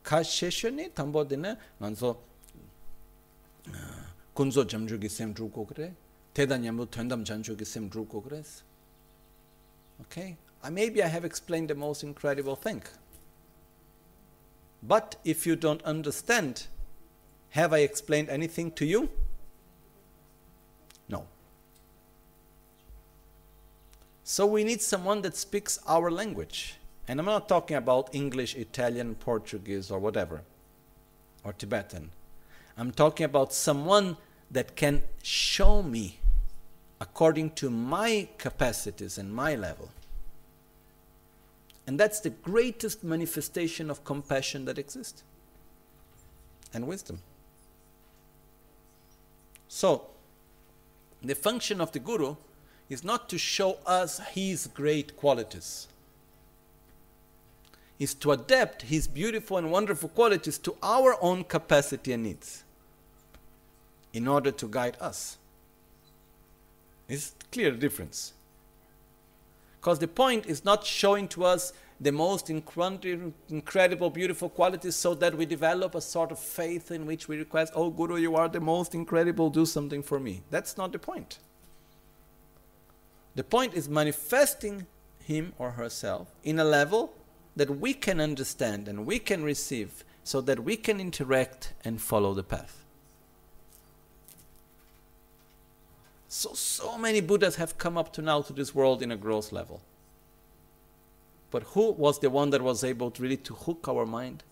Ka 0.03 0.17
shesho 0.23 0.73
ne 0.73 0.89
tambo 0.89 1.25
dine 1.25 1.57
nganzo 1.81 2.17
kunzo 4.35 4.65
jamju 4.65 5.01
gi 5.01 5.09
sem 5.09 5.35
drogo 5.35 5.65
gre, 5.67 5.95
teda 6.35 6.57
nyambu 6.59 6.87
tuandam 6.87 7.25
janju 7.25 7.57
gi 7.57 7.65
sem. 7.65 7.91
Okay? 10.01 10.37
Uh, 10.65 10.71
maybe 10.71 11.03
I 11.03 11.07
have 11.09 11.25
explained 11.25 11.69
the 11.69 11.75
most 11.75 12.03
incredible 12.03 12.57
thing. 12.57 12.83
But 14.83 15.17
if 15.25 15.47
you 15.47 15.55
don't 15.57 15.83
understand, 15.83 16.67
have 17.51 17.73
I 17.73 17.81
explained 17.81 18.29
anything 18.29 18.73
to 18.73 18.85
you? 18.85 19.09
No. 21.09 21.27
So 24.25 24.47
we 24.47 24.65
need 24.65 24.81
someone 24.81 25.23
that 25.23 25.37
speaks 25.37 25.79
our 25.87 26.11
language. 26.11 26.77
And 27.09 27.19
I'm 27.19 27.27
not 27.27 27.49
talking 27.49 27.77
about 27.77 28.15
English, 28.15 28.55
Italian, 28.55 29.17
Portuguese, 29.17 29.91
or 29.91 29.99
whatever, 29.99 30.43
or 31.45 31.53
Tibetan. 31.53 32.11
I'm 32.79 32.93
talking 32.93 33.25
about 33.25 33.53
someone 33.53 34.17
that 34.51 34.77
can 34.77 35.03
show 35.23 35.83
me 35.83 36.21
according 37.01 37.51
to 37.51 37.69
my 37.69 38.29
capacities 38.39 39.19
and 39.19 39.35
my 39.35 39.57
level. 39.57 39.91
And 41.87 41.99
that's 41.99 42.21
the 42.21 42.31
greatest 42.31 43.03
manifestation 43.03 43.91
of 43.91 44.05
compassion 44.05 44.65
that 44.67 44.79
exists 44.79 45.25
and 46.73 46.87
wisdom. 46.87 47.19
So, 49.67 50.07
the 51.23 51.35
function 51.35 51.81
of 51.81 51.91
the 51.93 51.99
Guru 51.99 52.37
is 52.93 53.03
not 53.03 53.29
to 53.31 53.39
show 53.39 53.79
us 53.87 54.21
his 54.33 54.67
great 54.67 55.17
qualities, 55.17 55.89
is 57.99 58.13
to 58.15 58.33
adapt 58.33 58.83
his 58.83 59.09
beautiful 59.09 59.57
and 59.57 59.71
wonderful 59.71 60.11
qualities 60.11 60.59
to 60.59 60.77
our 60.83 61.17
own 61.23 61.43
capacity 61.43 62.13
and 62.13 62.25
needs 62.25 62.65
in 64.13 64.29
order 64.29 64.51
to 64.51 64.69
guide 64.69 64.97
us. 65.01 65.39
It's 67.09 67.35
clear 67.51 67.71
difference. 67.71 68.35
Because 69.81 69.99
the 69.99 70.09
point 70.09 70.47
is 70.47 70.65
not 70.65 70.85
showing 70.85 71.29
to 71.29 71.45
us 71.45 71.73
the 71.99 72.13
most 72.13 72.51
incredible, 72.51 74.11
beautiful 74.11 74.49
qualities 74.49 74.97
so 74.97 75.15
that 75.15 75.35
we 75.37 75.47
develop 75.47 75.95
a 75.95 76.01
sort 76.01 76.31
of 76.31 76.39
faith 76.39 76.91
in 76.91 77.07
which 77.07 77.27
we 77.27 77.39
request, 77.39 77.73
Oh, 77.75 77.91
Guru, 77.91 78.17
you 78.17 78.37
are 78.37 78.49
the 78.49 78.61
most 78.61 78.95
incredible, 78.95 79.49
do 79.49 79.65
something 79.65 80.03
for 80.03 80.21
me. 80.21 80.43
That's 80.51 80.77
not 80.77 80.93
the 80.93 80.99
point. 80.99 81.39
The 83.35 83.45
point 83.45 83.75
is 83.75 83.89
manifesting 83.89 84.87
him 85.25 85.53
or 85.59 85.73
herself 85.73 86.29
in 86.45 86.59
a 86.59 86.65
level 86.65 87.15
that 87.57 87.79
we 87.79 87.95
can 87.95 88.21
understand 88.21 88.89
and 88.89 89.07
we 89.07 89.19
can 89.19 89.43
receive 89.43 90.05
so 90.25 90.41
that 90.43 90.65
we 90.65 90.77
can 90.77 91.01
interact 91.01 91.73
and 91.85 92.01
follow 92.01 92.35
the 92.35 92.43
path. 92.43 92.85
So, 96.29 96.55
so 96.55 96.97
many 96.97 97.21
Buddhas 97.21 97.57
have 97.57 97.77
come 97.77 97.99
up 97.99 98.13
to 98.15 98.23
now 98.23 98.41
to 98.43 98.53
this 98.53 98.75
world 98.75 99.03
in 99.03 99.13
a 99.13 99.17
gross 99.17 99.53
level. 99.53 99.83
But 101.51 101.65
who 101.75 101.91
was 101.91 102.21
the 102.21 102.31
one 102.31 102.49
that 102.51 102.63
was 102.63 102.83
able 102.83 103.11
to 103.11 103.23
really 103.23 103.37
to 103.39 103.55
hook 103.55 103.87
our 103.87 104.07
mind 104.07 104.43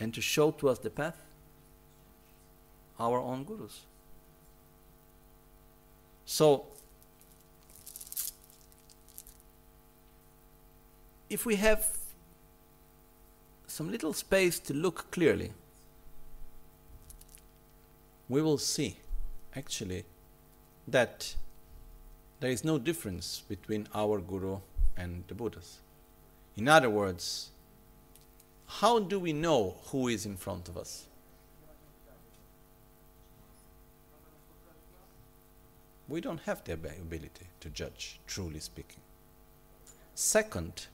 and 0.00 0.14
to 0.14 0.22
show 0.22 0.50
to 0.52 0.70
us 0.70 0.78
the 0.78 0.88
path? 0.88 1.20
Our 2.98 3.18
own 3.18 3.44
gurus. 3.44 3.82
So, 6.24 6.64
if 11.28 11.44
we 11.44 11.56
have 11.56 11.98
some 13.66 13.90
little 13.90 14.12
space 14.12 14.58
to 14.60 14.74
look 14.74 15.10
clearly, 15.10 15.52
we 18.28 18.42
will 18.42 18.58
see 18.58 18.98
actually 19.54 20.04
that 20.86 21.34
there 22.40 22.50
is 22.50 22.64
no 22.64 22.78
difference 22.78 23.42
between 23.48 23.88
our 23.94 24.20
Guru 24.20 24.58
and 24.96 25.24
the 25.28 25.34
Buddhas. 25.34 25.78
In 26.56 26.68
other 26.68 26.90
words, 26.90 27.50
how 28.66 28.98
do 28.98 29.18
we 29.18 29.32
know 29.32 29.76
who 29.86 30.08
is 30.08 30.26
in 30.26 30.36
front 30.36 30.68
of 30.68 30.76
us? 30.76 31.06
We 36.08 36.20
don't 36.20 36.40
have 36.42 36.62
the 36.64 36.72
ability 36.74 37.46
to 37.60 37.68
judge, 37.68 38.20
truly 38.26 38.60
speaking. 38.60 39.00
Second, 40.14 40.86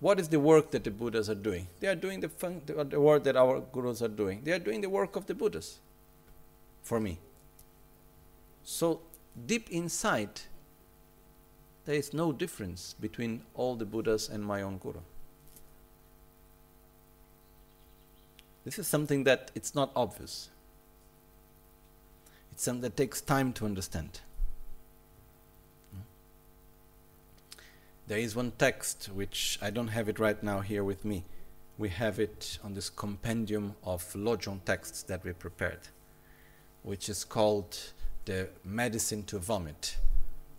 what 0.00 0.20
is 0.20 0.28
the 0.28 0.38
work 0.38 0.70
that 0.72 0.84
the 0.84 0.90
Buddhas 0.90 1.30
are 1.30 1.34
doing? 1.34 1.68
They 1.80 1.88
are 1.88 1.94
doing 1.94 2.20
the, 2.20 2.28
fun- 2.28 2.62
the 2.66 3.00
work 3.00 3.24
that 3.24 3.36
our 3.36 3.60
gurus 3.60 4.02
are 4.02 4.08
doing. 4.08 4.42
They 4.44 4.52
are 4.52 4.58
doing 4.58 4.80
the 4.82 4.90
work 4.90 5.16
of 5.16 5.26
the 5.26 5.34
Buddhas 5.34 5.78
for 6.82 7.00
me. 7.00 7.18
So, 8.62 9.00
deep 9.46 9.70
inside, 9.70 10.40
there 11.86 11.94
is 11.94 12.12
no 12.12 12.32
difference 12.32 12.94
between 13.00 13.42
all 13.54 13.74
the 13.76 13.86
Buddhas 13.86 14.28
and 14.28 14.44
my 14.44 14.60
own 14.62 14.78
Guru. 14.78 15.00
This 18.64 18.78
is 18.80 18.88
something 18.88 19.22
that 19.24 19.52
it's 19.54 19.74
not 19.74 19.92
obvious. 19.94 20.50
It's 22.52 22.64
something 22.64 22.82
that 22.82 22.96
takes 22.96 23.20
time 23.20 23.52
to 23.54 23.64
understand. 23.64 24.20
There 28.08 28.18
is 28.18 28.36
one 28.36 28.52
text 28.56 29.10
which 29.12 29.58
I 29.60 29.70
don't 29.70 29.88
have 29.88 30.08
it 30.08 30.18
right 30.18 30.40
now 30.40 30.60
here 30.60 30.84
with 30.84 31.04
me. 31.04 31.24
We 31.76 31.88
have 31.88 32.20
it 32.20 32.58
on 32.62 32.74
this 32.74 32.88
compendium 32.88 33.74
of 33.82 34.02
Lojong 34.14 34.64
texts 34.64 35.02
that 35.04 35.24
we 35.24 35.32
prepared, 35.32 35.80
which 36.82 37.08
is 37.08 37.24
called 37.24 37.76
the 38.24 38.48
medicine 38.64 39.24
to 39.24 39.38
vomit 39.38 39.96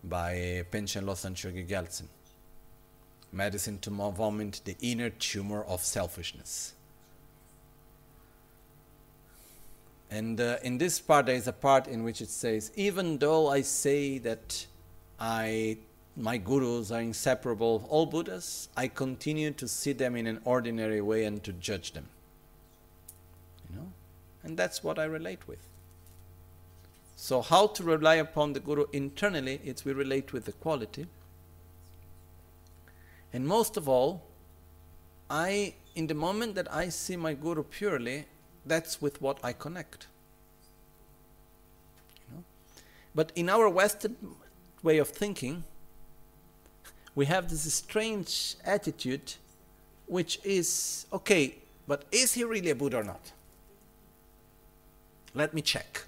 by 0.03 0.65
Panchen 0.71 1.05
Losang 1.05 1.35
Chogi 1.35 1.67
Gyaltsen. 1.67 2.07
Medicine 3.31 3.79
to 3.79 3.89
vomit 3.89 4.61
the 4.65 4.75
inner 4.81 5.09
tumor 5.09 5.63
of 5.63 5.81
selfishness. 5.81 6.73
And 10.09 10.39
uh, 10.39 10.57
in 10.63 10.77
this 10.77 10.99
part, 10.99 11.25
there 11.25 11.35
is 11.35 11.47
a 11.47 11.53
part 11.53 11.87
in 11.87 12.03
which 12.03 12.21
it 12.21 12.29
says, 12.29 12.71
even 12.75 13.17
though 13.17 13.49
I 13.49 13.61
say 13.61 14.17
that 14.19 14.65
I, 15.19 15.77
my 16.17 16.37
gurus 16.37 16.91
are 16.91 16.99
inseparable 16.99 17.85
all 17.89 18.07
Buddhas, 18.07 18.69
I 18.75 18.87
continue 18.87 19.51
to 19.51 19.67
see 19.67 19.93
them 19.93 20.15
in 20.15 20.25
an 20.25 20.41
ordinary 20.45 20.99
way 20.99 21.25
and 21.25 21.43
to 21.43 21.53
judge 21.53 21.93
them. 21.93 22.07
You 23.69 23.77
know? 23.77 23.87
And 24.43 24.57
that's 24.57 24.83
what 24.83 24.97
I 24.97 25.03
relate 25.03 25.47
with. 25.47 25.59
So, 27.15 27.41
how 27.41 27.67
to 27.67 27.83
rely 27.83 28.15
upon 28.15 28.53
the 28.53 28.59
Guru 28.59 28.85
internally? 28.93 29.59
It's 29.63 29.85
we 29.85 29.93
relate 29.93 30.33
with 30.33 30.45
the 30.45 30.51
quality. 30.51 31.07
And 33.33 33.47
most 33.47 33.75
of 33.77 33.87
all, 33.89 34.23
I, 35.29 35.75
in 35.95 36.07
the 36.07 36.13
moment 36.13 36.55
that 36.55 36.71
I 36.73 36.89
see 36.89 37.15
my 37.15 37.33
Guru 37.33 37.63
purely, 37.63 38.25
that's 38.65 39.01
with 39.01 39.21
what 39.21 39.39
I 39.43 39.53
connect. 39.53 40.07
You 42.29 42.37
know? 42.37 42.43
But 43.13 43.31
in 43.35 43.49
our 43.49 43.67
Western 43.67 44.15
way 44.83 44.99
of 44.99 45.09
thinking, 45.09 45.63
we 47.17 47.25
have 47.25 47.49
this 47.49 47.73
strange 47.73 48.55
attitude 48.63 49.33
which 50.05 50.39
is 50.43 51.07
okay, 51.11 51.55
but 51.87 52.03
is 52.11 52.35
he 52.35 52.43
really 52.43 52.69
a 52.69 52.75
Buddha 52.75 52.99
or 52.99 53.03
not? 53.03 53.31
Let 55.33 55.51
me 55.51 55.63
check. 55.63 56.03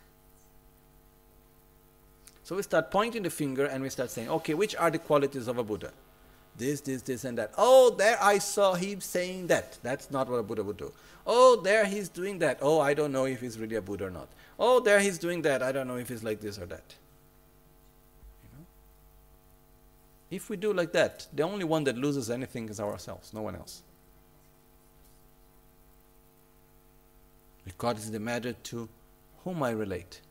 So 2.43 2.55
we 2.55 2.61
start 2.61 2.91
pointing 2.91 3.23
the 3.23 3.31
finger 3.31 3.65
and 3.65 3.81
we 3.81 3.89
start 3.89 4.11
saying, 4.11 4.29
okay, 4.29 4.53
which 4.53 4.75
are 4.75 4.91
the 4.91 4.99
qualities 4.99 5.47
of 5.47 5.57
a 5.57 5.63
Buddha? 5.63 5.91
This, 6.55 6.79
this, 6.81 7.01
this, 7.01 7.23
and 7.23 7.39
that. 7.39 7.53
Oh, 7.57 7.89
there 7.89 8.17
I 8.21 8.37
saw 8.37 8.75
him 8.75 9.01
saying 9.01 9.47
that. 9.47 9.79
That's 9.81 10.11
not 10.11 10.29
what 10.29 10.37
a 10.37 10.43
Buddha 10.43 10.63
would 10.63 10.77
do. 10.77 10.91
Oh, 11.25 11.55
there 11.55 11.85
he's 11.85 12.07
doing 12.07 12.37
that. 12.39 12.59
Oh, 12.61 12.79
I 12.79 12.93
don't 12.93 13.11
know 13.11 13.25
if 13.25 13.41
he's 13.41 13.57
really 13.57 13.77
a 13.77 13.81
Buddha 13.81 14.05
or 14.05 14.11
not. 14.11 14.27
Oh, 14.59 14.79
there 14.79 14.99
he's 14.99 15.17
doing 15.17 15.41
that. 15.41 15.63
I 15.63 15.71
don't 15.71 15.87
know 15.87 15.97
if 15.97 16.09
he's 16.09 16.23
like 16.23 16.39
this 16.39 16.59
or 16.59 16.67
that. 16.67 16.95
You 18.43 18.49
know? 18.59 18.65
If 20.31 20.49
we 20.49 20.57
do 20.57 20.73
like 20.73 20.91
that, 20.91 21.27
the 21.33 21.43
only 21.43 21.65
one 21.65 21.83
that 21.85 21.97
loses 21.97 22.29
anything 22.29 22.69
is 22.69 22.79
ourselves, 22.79 23.33
no 23.33 23.41
one 23.41 23.55
else. 23.55 23.81
Because 27.65 27.97
it's 27.97 28.09
the 28.09 28.19
matter 28.19 28.53
to 28.53 28.89
whom 29.43 29.63
I 29.63 29.71
relate. 29.71 30.21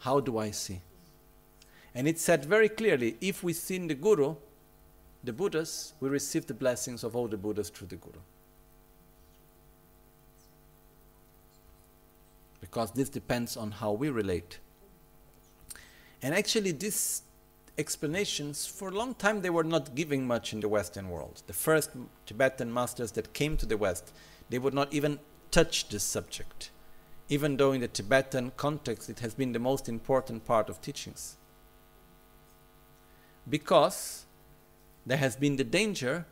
How 0.00 0.20
do 0.20 0.38
I 0.38 0.50
see? 0.50 0.80
And 1.94 2.06
it 2.06 2.18
said 2.18 2.44
very 2.44 2.68
clearly 2.68 3.16
if 3.20 3.42
we 3.42 3.52
sin 3.52 3.88
the 3.88 3.94
Guru, 3.94 4.36
the 5.24 5.32
Buddhas, 5.32 5.94
we 6.00 6.08
receive 6.08 6.46
the 6.46 6.54
blessings 6.54 7.02
of 7.02 7.16
all 7.16 7.28
the 7.28 7.36
Buddhas 7.36 7.70
through 7.70 7.88
the 7.88 7.96
Guru. 7.96 8.20
Because 12.60 12.90
this 12.92 13.08
depends 13.08 13.56
on 13.56 13.70
how 13.70 13.92
we 13.92 14.10
relate. 14.10 14.58
And 16.22 16.34
actually, 16.34 16.72
this 16.72 17.22
explanations, 17.78 18.66
for 18.66 18.88
a 18.88 18.92
long 18.92 19.14
time 19.14 19.40
they 19.40 19.50
were 19.50 19.64
not 19.64 19.94
giving 19.94 20.26
much 20.26 20.52
in 20.52 20.60
the 20.60 20.68
Western 20.68 21.08
world. 21.08 21.42
The 21.46 21.52
first 21.52 21.90
Tibetan 22.26 22.72
masters 22.72 23.12
that 23.12 23.32
came 23.32 23.56
to 23.56 23.66
the 23.66 23.76
West, 23.76 24.12
they 24.50 24.58
would 24.58 24.74
not 24.74 24.92
even 24.92 25.18
touch 25.50 25.88
this 25.88 26.02
subject, 26.02 26.70
even 27.28 27.56
though 27.56 27.72
in 27.72 27.80
the 27.80 27.88
Tibetan 27.88 28.52
context 28.56 29.08
it 29.08 29.20
has 29.20 29.34
been 29.34 29.52
the 29.52 29.58
most 29.58 29.88
important 29.88 30.44
part 30.44 30.68
of 30.68 30.80
teachings. 30.80 31.36
Because 33.48 34.26
there 35.06 35.16
has 35.16 35.36
been 35.36 35.56
the 35.56 35.64
danger 35.64 36.26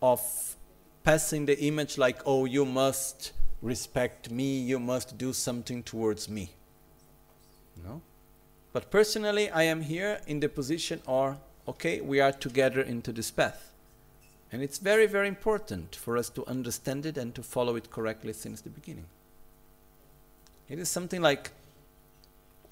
of 0.00 0.56
passing 1.02 1.46
the 1.46 1.58
image 1.60 1.98
like, 1.98 2.20
oh, 2.24 2.44
you 2.44 2.64
must 2.64 3.32
respect 3.60 4.30
me, 4.30 4.60
you 4.60 4.78
must 4.78 5.18
do 5.18 5.32
something 5.32 5.82
towards 5.82 6.28
me. 6.28 6.50
No? 7.84 8.00
But 8.72 8.90
personally, 8.90 9.50
I 9.50 9.62
am 9.62 9.82
here 9.82 10.20
in 10.26 10.40
the 10.40 10.48
position 10.48 11.00
or, 11.06 11.38
okay, 11.66 12.00
we 12.00 12.20
are 12.20 12.32
together 12.32 12.80
into 12.80 13.12
this 13.12 13.30
path. 13.30 13.72
And 14.52 14.62
it's 14.62 14.78
very, 14.78 15.06
very 15.06 15.28
important 15.28 15.94
for 15.94 16.16
us 16.16 16.30
to 16.30 16.46
understand 16.46 17.04
it 17.06 17.18
and 17.18 17.34
to 17.34 17.42
follow 17.42 17.76
it 17.76 17.90
correctly 17.90 18.32
since 18.32 18.60
the 18.60 18.70
beginning. 18.70 19.06
It 20.68 20.78
is 20.78 20.88
something 20.88 21.22
like 21.22 21.50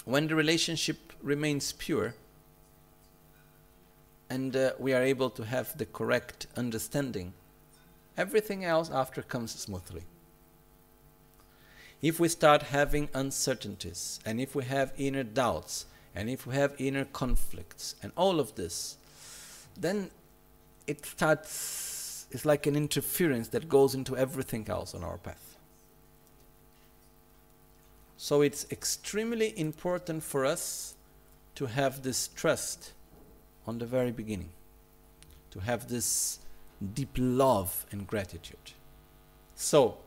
when 0.05 0.29
the 0.29 0.35
relationship 0.35 1.13
remains 1.23 1.73
pure 1.73 2.15
and 4.29 4.57
uh, 4.57 4.73
we 4.79 4.93
are 4.93 5.03
able 5.03 5.31
to 5.31 5.45
have 5.45 5.77
the 5.79 5.87
correct 5.87 6.47
understanding, 6.57 7.33
everything 8.17 8.65
else 8.65 8.91
after 8.91 9.23
comes 9.23 9.53
smoothly. 9.53 10.03
If 12.07 12.21
we 12.21 12.29
start 12.29 12.63
having 12.63 13.09
uncertainties, 13.15 14.21
and 14.25 14.41
if 14.41 14.55
we 14.55 14.63
have 14.67 14.93
inner 14.97 15.25
doubts, 15.25 15.87
and 16.15 16.31
if 16.31 16.47
we 16.47 16.55
have 16.55 16.73
inner 16.79 17.05
conflicts, 17.05 17.97
and 18.01 18.13
all 18.17 18.39
of 18.39 18.55
this, 18.55 18.97
then 19.77 20.13
it 20.87 21.05
starts, 21.05 22.29
it's 22.31 22.45
like 22.45 22.69
an 22.69 22.77
interference 22.77 23.49
that 23.49 23.69
goes 23.69 23.97
into 23.97 24.17
everything 24.17 24.69
else 24.69 24.95
on 24.95 25.03
our 25.03 25.19
path. 25.19 25.57
So 28.17 28.41
it's 28.41 28.71
extremely 28.71 29.53
important 29.59 30.23
for 30.23 30.47
us 30.47 30.95
to 31.57 31.67
have 31.67 32.05
this 32.05 32.29
trust 32.29 32.93
on 33.67 33.79
the 33.79 33.87
very 33.87 34.13
beginning, 34.13 34.51
to 35.51 35.59
have 35.59 35.89
this 35.89 36.39
deep 36.95 37.17
love 37.17 37.85
and 37.91 38.07
gratitude. 38.07 38.75
So, 39.57 39.99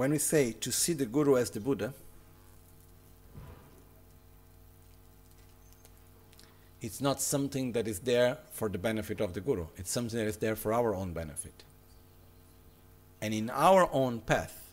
when 0.00 0.12
we 0.12 0.18
say 0.18 0.50
to 0.50 0.72
see 0.72 0.94
the 0.94 1.04
Guru 1.04 1.36
as 1.36 1.50
the 1.50 1.60
Buddha, 1.60 1.92
it's 6.80 7.02
not 7.02 7.20
something 7.20 7.72
that 7.72 7.86
is 7.86 7.98
there 7.98 8.38
for 8.50 8.70
the 8.70 8.78
benefit 8.78 9.20
of 9.20 9.34
the 9.34 9.42
Guru. 9.42 9.66
It's 9.76 9.90
something 9.90 10.18
that 10.18 10.26
is 10.26 10.38
there 10.38 10.56
for 10.56 10.72
our 10.72 10.94
own 10.94 11.12
benefit. 11.12 11.64
And 13.20 13.34
in 13.34 13.50
our 13.50 13.90
own 13.92 14.20
path, 14.20 14.70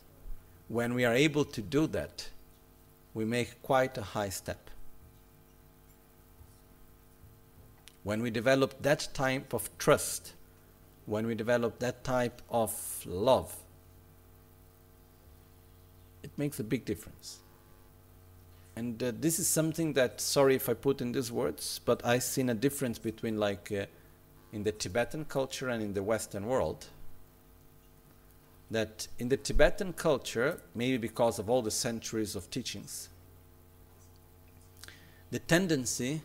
when 0.68 0.94
we 0.94 1.04
are 1.04 1.12
able 1.12 1.44
to 1.44 1.60
do 1.60 1.86
that, 1.88 2.30
we 3.12 3.26
make 3.26 3.62
quite 3.62 3.98
a 3.98 4.02
high 4.16 4.30
step. 4.30 4.70
When 8.02 8.22
we 8.22 8.30
develop 8.30 8.80
that 8.80 9.08
type 9.12 9.52
of 9.52 9.68
trust, 9.76 10.32
when 11.04 11.26
we 11.26 11.34
develop 11.34 11.80
that 11.80 12.02
type 12.02 12.40
of 12.48 12.72
love, 13.04 13.54
it 16.28 16.38
makes 16.38 16.60
a 16.60 16.64
big 16.64 16.84
difference. 16.84 17.38
And 18.76 19.02
uh, 19.02 19.12
this 19.18 19.38
is 19.38 19.48
something 19.48 19.94
that, 19.94 20.20
sorry 20.20 20.54
if 20.54 20.68
I 20.68 20.74
put 20.74 21.00
in 21.00 21.12
these 21.12 21.32
words, 21.32 21.80
but 21.84 22.04
I've 22.04 22.22
seen 22.22 22.50
a 22.50 22.54
difference 22.54 22.98
between 22.98 23.38
like 23.38 23.72
uh, 23.72 23.86
in 24.52 24.62
the 24.62 24.72
Tibetan 24.72 25.24
culture 25.24 25.68
and 25.68 25.82
in 25.82 25.94
the 25.94 26.02
Western 26.02 26.46
world. 26.46 26.86
That 28.70 29.08
in 29.18 29.30
the 29.30 29.38
Tibetan 29.38 29.94
culture, 29.94 30.60
maybe 30.74 30.98
because 30.98 31.38
of 31.38 31.48
all 31.48 31.62
the 31.62 31.70
centuries 31.70 32.36
of 32.36 32.50
teachings, 32.50 33.08
the 35.30 35.38
tendency 35.38 36.20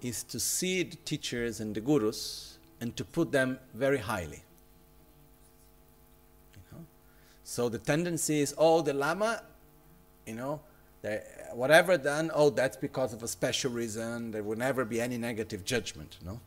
is 0.00 0.22
to 0.24 0.38
see 0.38 0.84
the 0.84 0.96
teachers 1.04 1.60
and 1.60 1.74
the 1.74 1.80
gurus 1.80 2.58
and 2.80 2.96
to 2.96 3.04
put 3.04 3.32
them 3.32 3.58
very 3.74 3.98
highly. 3.98 4.44
So 7.52 7.68
the 7.68 7.76
tendency 7.76 8.40
is, 8.40 8.54
oh, 8.56 8.80
the 8.80 8.94
Lama, 8.94 9.42
you 10.26 10.34
know, 10.34 10.62
whatever 11.52 11.98
done, 11.98 12.30
oh, 12.32 12.48
that's 12.48 12.78
because 12.78 13.12
of 13.12 13.22
a 13.22 13.28
special 13.28 13.70
reason. 13.70 14.30
There 14.30 14.42
will 14.42 14.56
never 14.56 14.86
be 14.86 15.02
any 15.02 15.18
negative 15.18 15.62
judgment, 15.62 16.16
no? 16.24 16.40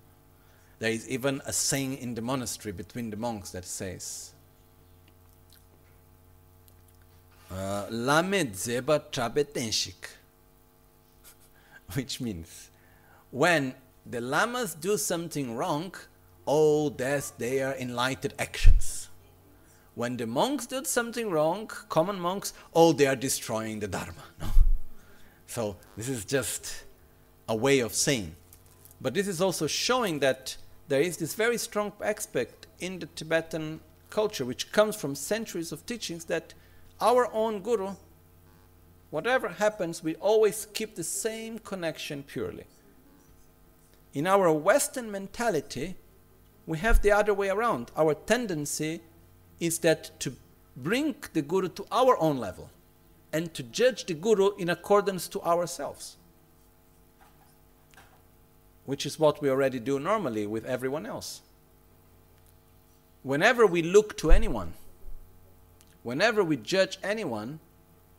There 0.80 0.90
is 0.90 1.08
even 1.08 1.44
a 1.46 1.54
saying 1.54 2.00
in 2.00 2.16
the 2.16 2.24
monastery 2.24 2.72
between 2.72 3.12
the 3.12 3.18
monks 3.18 3.52
that 3.52 3.66
says, 3.66 4.34
uh, 7.52 7.86
Lame 7.92 8.44
dzeba 8.48 9.04
trabetenshik, 9.12 10.10
which 11.94 12.20
means 12.20 12.72
when 13.30 13.76
the 14.08 14.22
lamas 14.22 14.74
do 14.74 14.98
something 14.98 15.56
wrong, 15.56 15.94
oh, 16.48 16.90
that's 16.90 17.30
their 17.30 17.76
enlightened 17.76 18.34
actions 18.40 19.05
when 19.96 20.18
the 20.18 20.28
monks 20.28 20.66
did 20.66 20.86
something 20.86 21.30
wrong, 21.30 21.68
common 21.90 22.20
monks, 22.20 22.54
oh, 22.74 22.92
they 22.92 23.08
are 23.08 23.16
destroying 23.16 23.80
the 23.80 23.88
Dharma. 23.88 24.24
No? 24.40 24.48
So 25.48 25.78
this 25.96 26.10
is 26.10 26.26
just 26.26 26.84
a 27.48 27.56
way 27.56 27.80
of 27.80 27.94
saying. 27.94 28.36
But 29.00 29.14
this 29.14 29.28
is 29.28 29.42
also 29.42 29.68
showing 29.68 30.20
that 30.20 30.58
there 30.88 31.02
is 31.02 31.18
this 31.18 31.34
very 31.34 31.58
strong 31.58 31.94
aspect 32.04 32.68
in 32.80 33.00
the 33.00 33.08
Tibetan 33.16 33.80
culture, 34.10 34.46
which 34.46 34.72
comes 34.72 34.96
from 34.96 35.16
centuries 35.16 35.72
of 35.72 35.86
teachings, 35.86 36.26
that 36.26 36.54
our 37.00 37.34
own 37.34 37.62
guru, 37.62 37.96
whatever 39.12 39.48
happens, 39.48 40.04
we 40.04 40.16
always 40.16 40.68
keep 40.74 40.96
the 40.96 41.04
same 41.04 41.60
connection 41.60 42.24
purely. 42.24 42.66
In 44.14 44.28
our 44.28 44.52
Western 44.52 45.12
mentality, 45.12 45.96
we 46.66 46.78
have 46.80 47.02
the 47.02 47.12
other 47.12 47.34
way 47.34 47.50
around. 47.50 47.92
Our 47.96 48.14
tendency 48.14 49.02
is 49.60 49.80
that 49.80 50.20
to 50.20 50.34
bring 50.76 51.16
the 51.34 51.42
guru 51.42 51.70
to 51.70 51.86
our 51.92 52.18
own 52.20 52.38
level 52.38 52.70
and 53.32 53.54
to 53.54 53.64
judge 53.64 54.06
the 54.06 54.14
guru 54.14 54.56
in 54.58 54.70
accordance 54.70 55.28
to 55.28 55.42
ourselves 55.42 56.18
which 58.86 59.06
is 59.06 59.20
what 59.20 59.42
we 59.42 59.50
already 59.50 59.80
do 59.80 60.00
normally 60.00 60.46
with 60.46 60.64
everyone 60.66 61.06
else. 61.06 61.42
Whenever 63.24 63.66
we 63.66 63.82
look 63.82 64.18
to 64.18 64.32
anyone 64.32 64.74
whenever 66.04 66.44
we 66.44 66.56
judge 66.56 67.00
anyone 67.02 67.60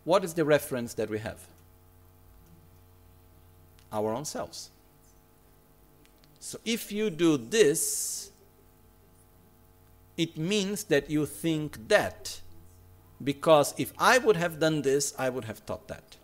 what 0.02 0.24
is 0.24 0.34
the 0.34 0.44
reference 0.44 0.94
that 0.94 1.08
we 1.08 1.18
have? 1.18 1.46
Our 3.92 4.12
own 4.12 4.24
selves. 4.24 4.70
So 6.40 6.58
if 6.64 6.92
you 6.92 7.10
do 7.10 7.36
this 7.36 8.30
it 10.16 10.36
means 10.36 10.84
that 10.84 11.10
you 11.10 11.26
think 11.26 11.88
that. 11.88 12.40
Because 13.22 13.74
if 13.78 13.92
I 13.98 14.18
would 14.18 14.36
have 14.36 14.58
done 14.58 14.82
this, 14.82 15.14
I 15.18 15.28
would 15.28 15.44
have 15.44 15.64
taught 15.64 15.88
that. 15.88 16.16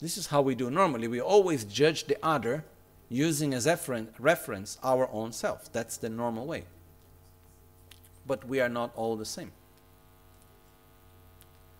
This 0.00 0.16
is 0.16 0.28
how 0.28 0.42
we 0.42 0.54
do 0.54 0.70
normally. 0.70 1.08
We 1.08 1.20
always 1.20 1.64
judge 1.64 2.04
the 2.04 2.18
other 2.22 2.64
using 3.08 3.54
as 3.54 3.66
reference 4.18 4.78
our 4.82 5.08
own 5.12 5.32
self. 5.32 5.72
That's 5.72 5.96
the 5.96 6.08
normal 6.08 6.46
way. 6.46 6.64
But 8.26 8.46
we 8.46 8.60
are 8.60 8.68
not 8.68 8.92
all 8.94 9.16
the 9.16 9.24
same. 9.24 9.52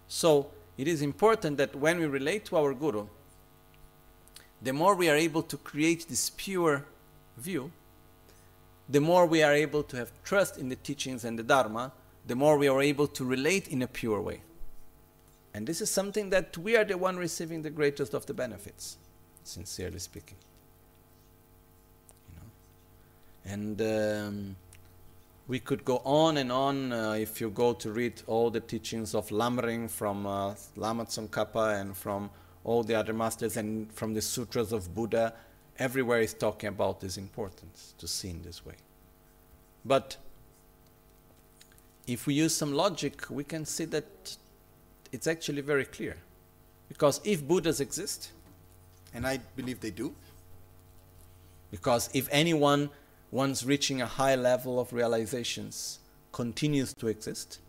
So 0.08 0.50
it 0.78 0.88
is 0.88 1.02
important 1.02 1.58
that 1.58 1.76
when 1.76 1.98
we 1.98 2.06
relate 2.06 2.46
to 2.46 2.56
our 2.56 2.72
Guru, 2.72 3.06
the 4.60 4.72
more 4.72 4.94
we 4.94 5.08
are 5.08 5.16
able 5.16 5.42
to 5.42 5.56
create 5.58 6.08
this 6.08 6.30
pure 6.30 6.86
view, 7.36 7.70
the 8.88 9.00
more 9.00 9.26
we 9.26 9.42
are 9.42 9.52
able 9.52 9.82
to 9.82 9.96
have 9.96 10.10
trust 10.24 10.56
in 10.56 10.68
the 10.68 10.76
teachings 10.76 11.24
and 11.24 11.38
the 11.38 11.42
Dharma, 11.42 11.92
the 12.26 12.34
more 12.34 12.56
we 12.58 12.68
are 12.68 12.82
able 12.82 13.06
to 13.06 13.24
relate 13.24 13.68
in 13.68 13.82
a 13.82 13.86
pure 13.86 14.20
way. 14.20 14.42
And 15.54 15.66
this 15.66 15.80
is 15.80 15.90
something 15.90 16.30
that 16.30 16.56
we 16.56 16.76
are 16.76 16.84
the 16.84 16.96
one 16.96 17.16
receiving 17.16 17.62
the 17.62 17.70
greatest 17.70 18.14
of 18.14 18.26
the 18.26 18.34
benefits, 18.34 18.96
sincerely 19.44 19.98
speaking. 19.98 20.36
You 22.28 22.36
know? 22.36 23.54
And 23.54 23.82
um, 23.82 24.56
we 25.48 25.58
could 25.58 25.84
go 25.84 26.02
on 26.04 26.36
and 26.36 26.52
on 26.52 26.92
uh, 26.92 27.12
if 27.12 27.40
you 27.40 27.50
go 27.50 27.72
to 27.72 27.90
read 27.90 28.22
all 28.26 28.50
the 28.50 28.60
teachings 28.60 29.14
of 29.14 29.28
Lamrim 29.30 29.90
from 29.90 30.26
uh, 30.26 30.54
Lama 30.76 31.06
Tsongkhapa 31.06 31.80
and 31.80 31.96
from 31.96 32.30
all 32.64 32.82
the 32.82 32.94
other 32.94 33.14
masters 33.14 33.56
and 33.56 33.90
from 33.92 34.12
the 34.12 34.20
sutras 34.20 34.72
of 34.72 34.94
Buddha, 34.94 35.32
everywhere 35.78 36.20
is 36.20 36.34
talking 36.34 36.68
about 36.68 37.00
this 37.00 37.16
importance 37.16 37.94
to 37.98 38.08
see 38.08 38.30
in 38.30 38.42
this 38.42 38.64
way. 38.64 38.74
But 39.84 40.16
if 42.06 42.26
we 42.26 42.34
use 42.34 42.54
some 42.54 42.72
logic, 42.72 43.30
we 43.30 43.44
can 43.44 43.64
see 43.64 43.84
that 43.86 44.36
it's 45.12 45.26
actually 45.26 45.62
very 45.62 45.84
clear. 45.84 46.16
Because 46.88 47.20
if 47.24 47.46
Buddhas 47.46 47.80
exist, 47.80 48.32
and 49.14 49.26
I 49.26 49.38
believe 49.56 49.80
they 49.80 49.90
do, 49.90 50.14
because 51.70 52.08
if 52.14 52.28
anyone, 52.30 52.90
once 53.30 53.64
reaching 53.64 54.00
a 54.00 54.06
high 54.06 54.34
level 54.34 54.80
of 54.80 54.92
realizations, 54.92 55.98
continues 56.32 56.94
to 56.94 57.08
exist, 57.08 57.60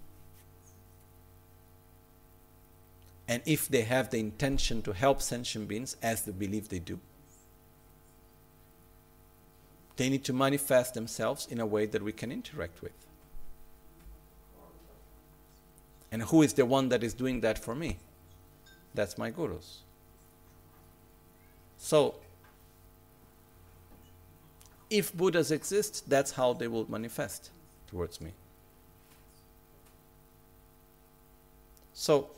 and 3.28 3.44
if 3.46 3.68
they 3.68 3.82
have 3.82 4.10
the 4.10 4.20
intention 4.20 4.82
to 4.82 4.94
help 4.94 5.22
sentient 5.22 5.68
beings, 5.68 5.96
as 6.02 6.24
they 6.24 6.32
believe 6.32 6.70
they 6.70 6.80
do, 6.80 7.00
they 10.00 10.08
need 10.08 10.24
to 10.24 10.32
manifest 10.32 10.94
themselves 10.94 11.46
in 11.52 11.60
a 11.60 11.66
way 11.66 11.86
that 11.86 12.02
we 12.02 12.14
can 12.14 12.32
interact 12.32 12.82
with. 12.82 12.94
And 16.10 16.24
who 16.24 16.42
is 16.42 16.54
the 16.54 16.66
one 16.66 16.88
that 16.88 17.04
is 17.04 17.14
doing 17.14 17.42
that 17.42 17.60
for 17.60 17.76
me? 17.76 17.98
That's 18.96 19.18
my 19.18 19.30
gurus. 19.30 19.80
So, 21.78 22.16
if 24.90 25.14
Buddhas 25.14 25.52
exist, 25.52 26.10
that's 26.10 26.32
how 26.32 26.54
they 26.54 26.70
will 26.70 26.90
manifest 26.90 27.50
towards 27.88 28.22
me. 28.22 28.32
So, 31.92 32.30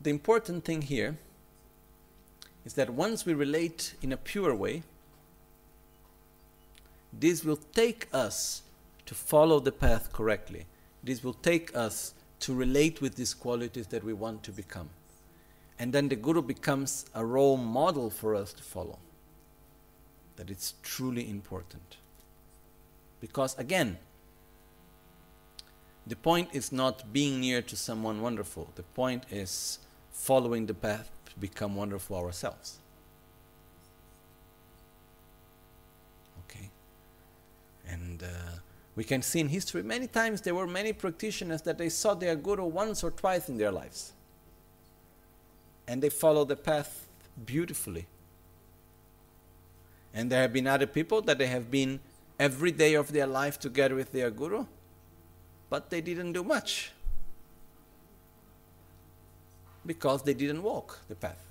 the 0.00 0.10
important 0.10 0.64
thing 0.64 0.82
here 0.82 1.16
is 2.64 2.74
that 2.74 2.90
once 2.90 3.24
we 3.24 3.34
relate 3.34 3.94
in 4.02 4.12
a 4.12 4.16
pure 4.16 4.52
way, 4.52 4.82
this 7.12 7.44
will 7.44 7.56
take 7.56 8.08
us 8.12 8.62
to 9.06 9.14
follow 9.14 9.60
the 9.60 9.72
path 9.72 10.12
correctly. 10.12 10.66
This 11.02 11.24
will 11.24 11.34
take 11.34 11.74
us 11.76 12.14
to 12.40 12.54
relate 12.54 13.00
with 13.00 13.16
these 13.16 13.34
qualities 13.34 13.86
that 13.88 14.04
we 14.04 14.12
want 14.12 14.42
to 14.44 14.52
become. 14.52 14.90
And 15.78 15.92
then 15.92 16.08
the 16.08 16.16
Guru 16.16 16.42
becomes 16.42 17.06
a 17.14 17.24
role 17.24 17.56
model 17.56 18.10
for 18.10 18.34
us 18.34 18.52
to 18.52 18.62
follow. 18.62 18.98
That 20.36 20.50
it's 20.50 20.74
truly 20.82 21.28
important. 21.28 21.96
Because 23.20 23.56
again, 23.58 23.98
the 26.06 26.16
point 26.16 26.48
is 26.52 26.72
not 26.72 27.12
being 27.12 27.40
near 27.40 27.60
to 27.62 27.76
someone 27.76 28.22
wonderful. 28.22 28.68
The 28.76 28.82
point 28.82 29.24
is 29.30 29.78
following 30.10 30.66
the 30.66 30.74
path 30.74 31.10
to 31.26 31.38
become 31.38 31.76
wonderful 31.76 32.16
ourselves. 32.16 32.78
Okay? 36.44 36.70
And 37.88 38.22
uh, 38.22 38.26
we 38.96 39.04
can 39.04 39.22
see 39.22 39.40
in 39.40 39.48
history 39.48 39.82
many 39.82 40.06
times 40.06 40.40
there 40.40 40.54
were 40.54 40.66
many 40.66 40.92
practitioners 40.92 41.62
that 41.62 41.78
they 41.78 41.88
saw 41.88 42.14
their 42.14 42.36
guru 42.36 42.64
once 42.64 43.02
or 43.02 43.10
twice 43.10 43.48
in 43.48 43.56
their 43.56 43.70
lives. 43.70 44.12
And 45.86 46.02
they 46.02 46.10
followed 46.10 46.48
the 46.48 46.56
path 46.56 47.08
beautifully. 47.46 48.06
And 50.12 50.30
there 50.30 50.42
have 50.42 50.52
been 50.52 50.66
other 50.66 50.86
people 50.86 51.22
that 51.22 51.38
they 51.38 51.46
have 51.46 51.70
been 51.70 52.00
every 52.38 52.72
day 52.72 52.94
of 52.94 53.12
their 53.12 53.26
life 53.26 53.58
together 53.58 53.94
with 53.94 54.12
their 54.12 54.30
guru, 54.30 54.66
but 55.70 55.90
they 55.90 56.00
didn't 56.00 56.32
do 56.32 56.42
much 56.42 56.92
because 59.84 60.22
they 60.22 60.34
didn't 60.34 60.62
walk 60.62 60.98
the 61.08 61.14
path, 61.14 61.42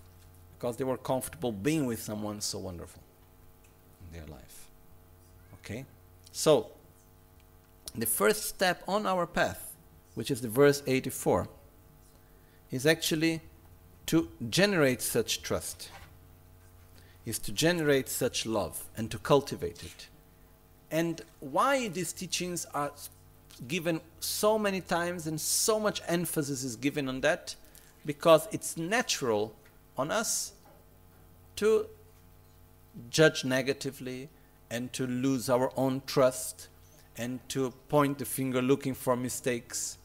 because 0.57 0.77
they 0.77 0.83
were 0.83 0.97
comfortable 0.97 1.51
being 1.51 1.85
with 1.85 2.01
someone 2.01 2.39
so 2.39 2.59
wonderful 2.59 3.01
in 4.05 4.19
their 4.19 4.27
life. 4.27 4.67
Okay? 5.55 5.85
So, 6.37 6.67
the 7.95 8.05
first 8.05 8.43
step 8.43 8.83
on 8.87 9.07
our 9.07 9.25
path, 9.25 9.75
which 10.13 10.29
is 10.29 10.39
the 10.39 10.47
verse 10.47 10.83
84, 10.85 11.47
is 12.69 12.85
actually 12.85 13.41
to 14.05 14.29
generate 14.47 15.01
such 15.01 15.41
trust, 15.41 15.89
is 17.25 17.39
to 17.39 17.51
generate 17.51 18.07
such 18.07 18.45
love 18.45 18.83
and 18.95 19.09
to 19.09 19.17
cultivate 19.17 19.83
it. 19.83 20.09
And 20.91 21.23
why 21.39 21.87
these 21.87 22.13
teachings 22.13 22.67
are 22.71 22.91
given 23.67 23.99
so 24.19 24.59
many 24.59 24.81
times 24.81 25.25
and 25.25 25.41
so 25.41 25.79
much 25.79 26.03
emphasis 26.07 26.63
is 26.63 26.75
given 26.75 27.09
on 27.09 27.21
that 27.21 27.55
because 28.05 28.47
it's 28.51 28.77
natural 28.77 29.55
on 29.97 30.11
us 30.11 30.51
to 31.55 31.87
judge 33.09 33.43
negatively 33.43 34.29
and 34.69 34.91
to 34.93 35.07
lose 35.07 35.49
our 35.49 35.71
own 35.77 36.01
trust 36.05 36.67
and 37.17 37.39
to 37.49 37.71
point 37.89 38.19
the 38.19 38.25
finger 38.25 38.61
looking 38.61 38.93
for 38.93 39.15
mistakes. 39.15 39.97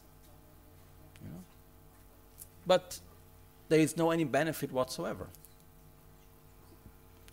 You 1.21 1.29
know? 1.29 1.43
But 2.65 2.99
there 3.69 3.79
is 3.79 3.97
no 3.97 4.11
any 4.11 4.23
benefit 4.23 4.71
whatsoever. 4.71 5.27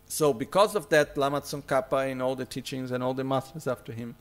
So 0.06 0.34
because 0.34 0.74
of 0.74 0.88
that, 0.88 1.16
Lama 1.16 1.40
Tsongkhapa 1.40 2.10
in 2.10 2.20
all 2.20 2.34
the 2.34 2.44
teachings 2.44 2.90
and 2.90 3.02
all 3.02 3.14
the 3.14 3.24
masters 3.24 3.66
after 3.66 3.92
him, 3.92 4.16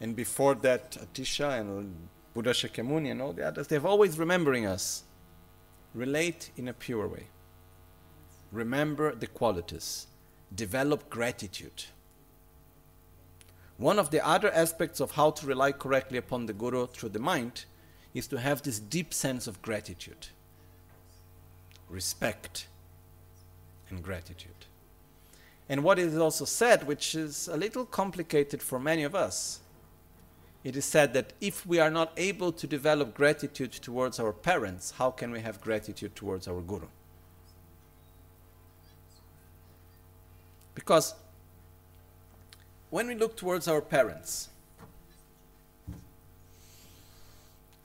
and 0.00 0.14
before 0.14 0.54
that, 0.56 0.92
Atisha 0.92 1.60
and 1.60 1.94
Buddha 2.32 2.50
Shakyamuni 2.50 3.10
and 3.10 3.20
all 3.20 3.32
the 3.32 3.46
others, 3.46 3.66
they're 3.66 3.86
always 3.86 4.18
remembering 4.18 4.66
us. 4.66 5.02
Relate 5.94 6.50
in 6.56 6.68
a 6.68 6.72
pure 6.72 7.06
way. 7.06 7.26
Remember 8.50 9.14
the 9.14 9.26
qualities. 9.26 10.06
Develop 10.54 11.10
gratitude. 11.10 11.84
One 13.82 13.98
of 13.98 14.10
the 14.10 14.24
other 14.24 14.48
aspects 14.52 15.00
of 15.00 15.10
how 15.10 15.32
to 15.32 15.44
rely 15.44 15.72
correctly 15.72 16.16
upon 16.16 16.46
the 16.46 16.52
Guru 16.52 16.86
through 16.86 17.08
the 17.08 17.18
mind 17.18 17.64
is 18.14 18.28
to 18.28 18.38
have 18.38 18.62
this 18.62 18.78
deep 18.78 19.12
sense 19.12 19.48
of 19.48 19.60
gratitude, 19.60 20.28
respect, 21.90 22.68
and 23.90 24.00
gratitude. 24.00 24.66
And 25.68 25.82
what 25.82 25.98
is 25.98 26.16
also 26.16 26.44
said, 26.44 26.86
which 26.86 27.16
is 27.16 27.48
a 27.48 27.56
little 27.56 27.84
complicated 27.84 28.62
for 28.62 28.78
many 28.78 29.02
of 29.02 29.16
us, 29.16 29.58
it 30.62 30.76
is 30.76 30.84
said 30.84 31.12
that 31.14 31.32
if 31.40 31.66
we 31.66 31.80
are 31.80 31.90
not 31.90 32.12
able 32.16 32.52
to 32.52 32.68
develop 32.68 33.14
gratitude 33.14 33.72
towards 33.72 34.20
our 34.20 34.32
parents, 34.32 34.92
how 34.92 35.10
can 35.10 35.32
we 35.32 35.40
have 35.40 35.60
gratitude 35.60 36.14
towards 36.14 36.46
our 36.46 36.60
Guru? 36.60 36.86
Because 40.76 41.14
when 42.92 43.06
we 43.06 43.14
look 43.14 43.34
towards 43.38 43.66
our 43.66 43.80
parents, 43.80 44.50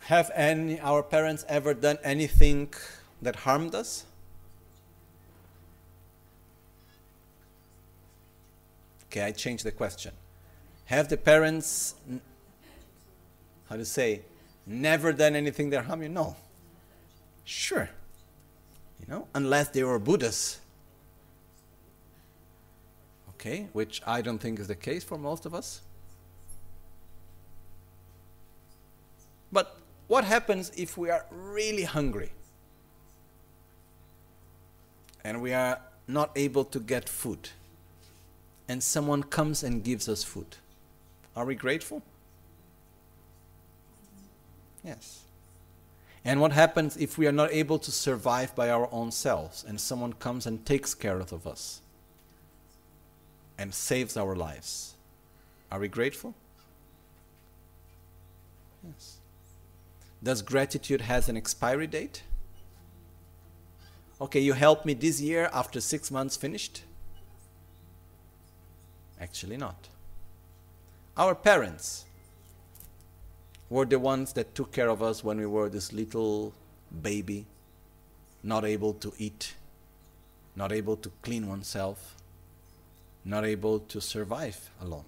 have 0.02 0.30
any 0.36 0.82
our 0.82 1.02
parents 1.02 1.46
ever 1.48 1.74
done 1.74 1.98
anything 2.04 2.74
that 3.22 3.38
harmed 3.38 3.74
us? 3.74 4.04
Okay, 9.06 9.22
I 9.22 9.32
change 9.32 9.64
the 9.64 9.72
question. 9.72 10.12
Have 10.88 11.08
the 11.08 11.16
parents 11.16 11.96
how 13.70 13.78
to 13.78 13.86
say, 13.86 14.24
never 14.66 15.14
done 15.14 15.38
anything 15.38 15.70
that 15.70 15.86
harmed 15.86 16.04
you? 16.04 16.10
No. 16.10 16.36
Sure. 17.46 17.90
You 19.00 19.06
know, 19.08 19.28
unless 19.34 19.70
they 19.70 19.84
were 19.84 20.00
Buddhas. 20.00 20.60
Okay, 23.40 23.68
which 23.72 24.02
I 24.08 24.22
don't 24.24 24.40
think 24.40 24.60
is 24.60 24.68
the 24.68 24.76
case 24.76 25.04
for 25.04 25.16
most 25.16 25.46
of 25.46 25.54
us. 25.54 25.82
But 29.52 29.78
what 30.08 30.24
happens 30.24 30.72
if 30.76 30.98
we 30.98 31.12
are 31.12 31.24
really 31.30 31.84
hungry 31.84 32.32
and 35.24 35.40
we 35.40 35.54
are 35.54 35.80
not 36.08 36.32
able 36.36 36.66
to 36.66 36.80
get 36.80 37.08
food 37.08 37.50
and 38.68 38.82
someone 38.82 39.22
comes 39.22 39.62
and 39.62 39.84
gives 39.84 40.10
us 40.10 40.24
food? 40.24 40.58
Are 41.36 41.46
we 41.46 41.54
grateful? 41.54 42.02
Yes. 44.84 45.22
And 46.26 46.42
what 46.42 46.54
happens 46.54 46.98
if 46.98 47.20
we 47.20 47.28
are 47.28 47.32
not 47.32 47.54
able 47.54 47.78
to 47.78 47.92
survive 47.92 48.56
by 48.56 48.72
our 48.72 48.90
own 48.92 49.12
selves 49.12 49.64
and 49.64 49.80
someone 49.80 50.14
comes 50.14 50.48
and 50.48 50.66
takes 50.66 50.96
care 50.96 51.20
of 51.20 51.46
us 51.46 51.82
and 53.58 53.74
saves 53.74 54.16
our 54.18 54.36
lives? 54.36 54.94
Are 55.72 55.80
we 55.80 55.88
grateful? 55.88 56.34
Yes. 58.84 59.18
Does 60.24 60.42
gratitude 60.42 61.02
has 61.02 61.30
an 61.30 61.38
expiry 61.38 61.88
date? 61.88 62.24
Okay, 64.20 64.40
you 64.40 64.54
helped 64.54 64.86
me 64.86 64.94
this 64.94 65.22
year 65.22 65.50
after 65.54 65.80
6 65.80 66.10
months 66.12 66.36
finished? 66.36 66.84
Actually 69.20 69.58
not. 69.58 69.90
Our 71.16 71.36
parents 71.36 72.06
were 73.70 73.86
the 73.86 74.00
ones 74.00 74.34
that 74.34 74.56
took 74.56 74.72
care 74.72 74.90
of 74.90 75.04
us 75.04 75.24
when 75.24 75.38
we 75.38 75.46
were 75.46 75.70
this 75.70 75.92
little 75.92 76.54
baby 77.02 77.46
not 78.44 78.64
able 78.64 78.94
to 78.94 79.12
eat, 79.18 79.56
not 80.56 80.72
able 80.72 80.96
to 80.98 81.12
clean 81.22 81.48
oneself, 81.48 82.16
not 83.28 83.46
able 83.46 83.80
to 83.80 84.00
survive 84.00 84.70
alone. 84.82 85.04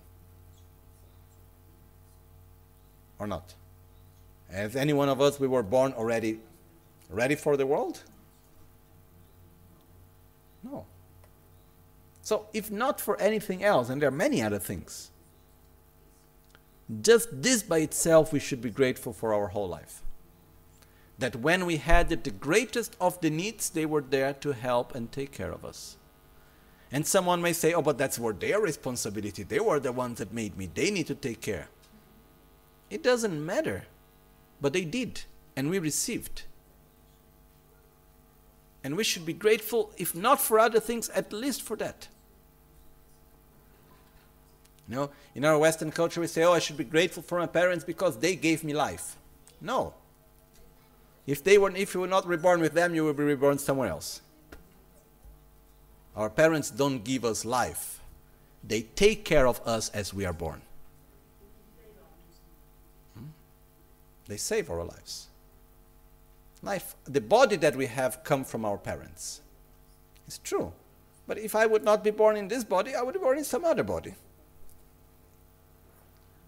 Or 3.18 3.28
not? 3.28 3.56
As 4.50 4.76
any 4.76 4.94
one 4.94 5.10
of 5.10 5.22
us, 5.22 5.40
we 5.40 5.48
were 5.48 5.64
born 5.64 5.94
already 5.94 6.40
ready 7.10 7.36
for 7.36 7.58
the 7.58 7.66
world? 7.66 8.04
No. 10.64 10.86
So, 12.22 12.48
if 12.54 12.70
not 12.70 13.02
for 13.02 13.20
anything 13.20 13.64
else, 13.64 13.90
and 13.90 14.02
there 14.02 14.10
are 14.10 14.12
many 14.12 14.41
other 14.41 14.60
things, 14.60 15.12
just 17.02 17.41
this 17.41 17.64
by 17.64 17.80
itself, 17.80 18.34
we 18.34 18.40
should 18.40 18.62
be 18.62 18.70
grateful 18.70 19.14
for 19.14 19.34
our 19.34 19.48
whole 19.48 19.68
life. 19.68 20.02
That 21.18 21.38
when 21.38 21.66
we 21.66 21.78
had 21.78 22.10
the 22.10 22.32
greatest 22.32 22.96
of 23.00 23.20
the 23.22 23.30
needs, 23.30 23.70
they 23.70 23.86
were 23.86 24.02
there 24.02 24.34
to 24.34 24.52
help 24.54 24.96
and 24.96 25.12
take 25.12 25.32
care 25.32 25.52
of 25.52 25.66
us. 25.66 25.98
And 26.91 27.06
someone 27.06 27.41
may 27.41 27.53
say, 27.53 27.74
oh, 27.74 27.82
but 27.82 27.98
that's 27.98 28.18
were 28.18 28.34
their 28.34 28.60
responsibility. 28.60 29.44
They 29.44 29.60
were 29.60 29.80
the 29.80 29.91
ones 29.91 30.18
that 30.18 30.34
made 30.34 30.57
me. 30.57 30.70
They 30.74 30.90
need 30.90 31.07
to 31.07 31.16
take 31.16 31.41
care. 31.41 31.68
It 32.90 33.03
doesn't 33.03 33.45
matter. 33.45 33.84
But 34.60 34.74
they 34.74 34.86
did, 34.86 35.22
and 35.56 35.70
we 35.70 35.78
received. 35.80 36.44
And 38.84 38.98
we 38.98 39.03
should 39.03 39.26
be 39.26 39.34
grateful, 39.34 39.91
if 39.98 40.16
not 40.16 40.41
for 40.41 40.57
other 40.60 40.80
things, 40.80 41.10
at 41.10 41.32
least 41.32 41.61
for 41.61 41.76
that. 41.78 42.07
You 44.88 44.95
know, 44.95 45.10
in 45.36 45.45
our 45.45 45.57
Western 45.57 45.91
culture, 45.91 46.20
we 46.20 46.28
say, 46.28 46.44
oh, 46.44 46.53
I 46.53 46.60
should 46.60 46.78
be 46.78 46.84
grateful 46.84 47.22
for 47.22 47.38
my 47.38 47.45
parents 47.45 47.86
because 47.86 48.18
they 48.18 48.36
gave 48.36 48.64
me 48.64 48.74
life. 48.74 49.18
No. 49.61 49.94
If, 51.28 51.44
they 51.44 51.60
were, 51.60 51.76
if 51.76 51.94
you 51.94 51.99
were 51.99 52.07
not 52.07 52.26
reborn 52.26 52.60
with 52.60 52.74
them, 52.74 52.95
you 52.95 53.03
will 53.03 53.14
be 53.14 53.24
reborn 53.24 53.60
somewhere 53.60 53.90
else. 53.90 54.22
Our 56.20 56.30
parents 56.30 56.70
don't 56.70 57.06
give 57.06 57.24
us 57.24 57.46
life, 57.46 58.02
they 58.62 58.82
take 58.82 59.24
care 59.24 59.48
of 59.48 59.62
us 59.66 59.88
as 59.91 60.14
we 60.14 60.26
are 60.26 60.34
born. 60.34 60.62
Hmm? 63.18 63.28
They 64.28 64.36
save 64.36 64.70
our 64.70 64.84
lives. 64.84 65.28
Life, 66.62 66.98
the 67.06 67.22
body 67.22 67.56
that 67.56 67.74
we 67.74 67.86
have 67.86 68.22
come 68.26 68.44
from 68.44 68.66
our 68.66 68.78
parents. 68.78 69.40
It's 70.28 70.40
true. 70.40 70.74
But 71.26 71.38
if 71.38 71.56
I 71.56 71.66
would 71.66 71.86
not 71.86 72.04
be 72.04 72.12
born 72.12 72.36
in 72.36 72.50
this 72.50 72.66
body, 72.66 72.96
I 72.96 73.02
would 73.02 73.14
be 73.14 73.20
born 73.22 73.38
in 73.38 73.46
some 73.46 73.64
other 73.64 73.84
body. 73.84 74.14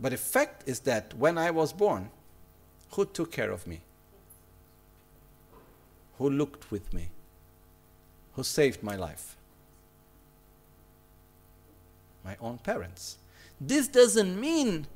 But 0.01 0.11
the 0.11 0.17
fact 0.17 0.67
is 0.67 0.81
that 0.81 1.13
when 1.13 1.37
I 1.37 1.49
was 1.49 1.71
born, 1.71 2.09
who 2.91 3.05
took 3.05 3.31
care 3.31 3.51
of 3.51 3.65
me? 3.65 3.79
Who 6.17 6.29
looked 6.29 6.71
with 6.71 6.93
me? 6.93 7.07
Who 8.33 8.43
saved 8.43 8.83
my 8.83 8.97
life? 8.97 9.37
My 12.23 12.37
own 12.39 12.57
parents. 12.59 13.17
This 13.59 13.87
doesn't 13.87 14.39
mean 14.39 14.87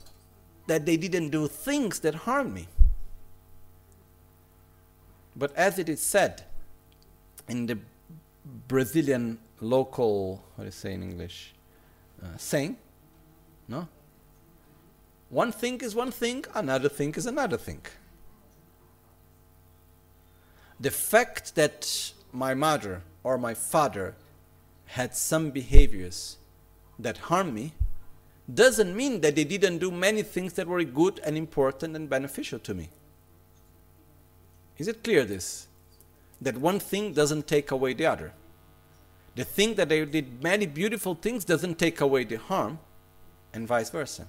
that 0.68 0.86
they 0.86 0.98
didn't 0.98 1.30
do 1.30 1.48
things 1.48 2.00
that 2.00 2.16
harmed 2.16 2.54
me. 2.54 2.68
But 5.36 5.56
as 5.56 5.78
it 5.80 5.90
is 5.90 6.02
said 6.02 6.44
in 7.48 7.66
the 7.66 7.78
Brazilian 8.68 9.40
local, 9.60 10.44
what 10.56 10.64
do 10.64 10.66
you 10.66 10.72
say 10.72 10.94
in 10.94 11.04
English, 11.04 11.54
uh, 12.24 12.38
saying, 12.38 12.78
no? 13.68 13.88
One 15.30 15.52
thing 15.52 15.82
is 15.82 15.94
one 15.96 16.12
thing, 16.12 16.46
another 16.54 16.90
thing 16.90 17.14
is 17.16 17.26
another 17.26 17.58
thing. 17.58 17.82
The 20.80 20.92
fact 20.92 21.56
that 21.56 22.14
my 22.32 22.54
mother 22.54 23.02
or 23.24 23.38
my 23.38 23.54
father 23.54 24.16
had 24.88 25.16
some 25.16 25.50
behaviors 25.50 26.38
that 27.00 27.18
harm 27.18 27.54
me 27.54 27.74
doesn't 28.54 28.96
mean 28.96 29.22
that 29.22 29.36
they 29.36 29.44
didn't 29.44 29.80
do 29.80 29.90
many 29.92 30.22
things 30.22 30.54
that 30.54 30.68
were 30.68 30.84
good 30.84 31.20
and 31.24 31.38
important 31.38 31.96
and 31.96 32.10
beneficial 32.10 32.60
to 32.60 32.74
me. 32.74 32.90
Is 34.78 34.88
it 34.88 35.04
clear 35.04 35.24
this? 35.26 35.68
That 36.42 36.58
one 36.58 36.80
thing 36.80 37.14
doesn't 37.14 37.48
take 37.48 37.72
away 37.72 37.94
the 37.94 38.06
other. 38.06 38.34
The 39.36 39.44
thing 39.44 39.76
that 39.76 39.90
they 39.90 40.06
did 40.06 40.44
many 40.44 40.66
beautiful 40.66 41.16
things 41.16 41.44
doesn't 41.44 41.80
take 41.80 42.02
away 42.02 42.24
the 42.24 42.38
harm, 42.38 42.80
and 43.54 43.68
vice 43.68 43.90
versa. 43.90 44.28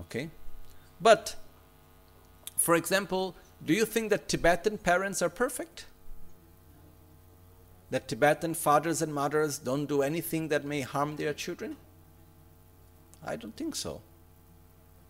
Okay? 0.00 0.30
But, 1.00 1.36
for 2.56 2.74
example, 2.74 3.34
do 3.64 3.74
you 3.74 3.84
think 3.84 4.10
that 4.10 4.28
Tibetan 4.28 4.78
parents 4.78 5.20
are 5.20 5.28
perfect? 5.28 5.86
That 7.90 8.08
Tibetan 8.08 8.54
fathers 8.54 9.02
and 9.02 9.14
mothers 9.14 9.58
don't 9.58 9.86
do 9.86 10.02
anything 10.02 10.48
that 10.48 10.64
may 10.64 10.80
harm 10.80 11.16
their 11.16 11.34
children? 11.34 11.76
I 13.24 13.36
don't 13.36 13.56
think 13.56 13.74
so. 13.76 14.00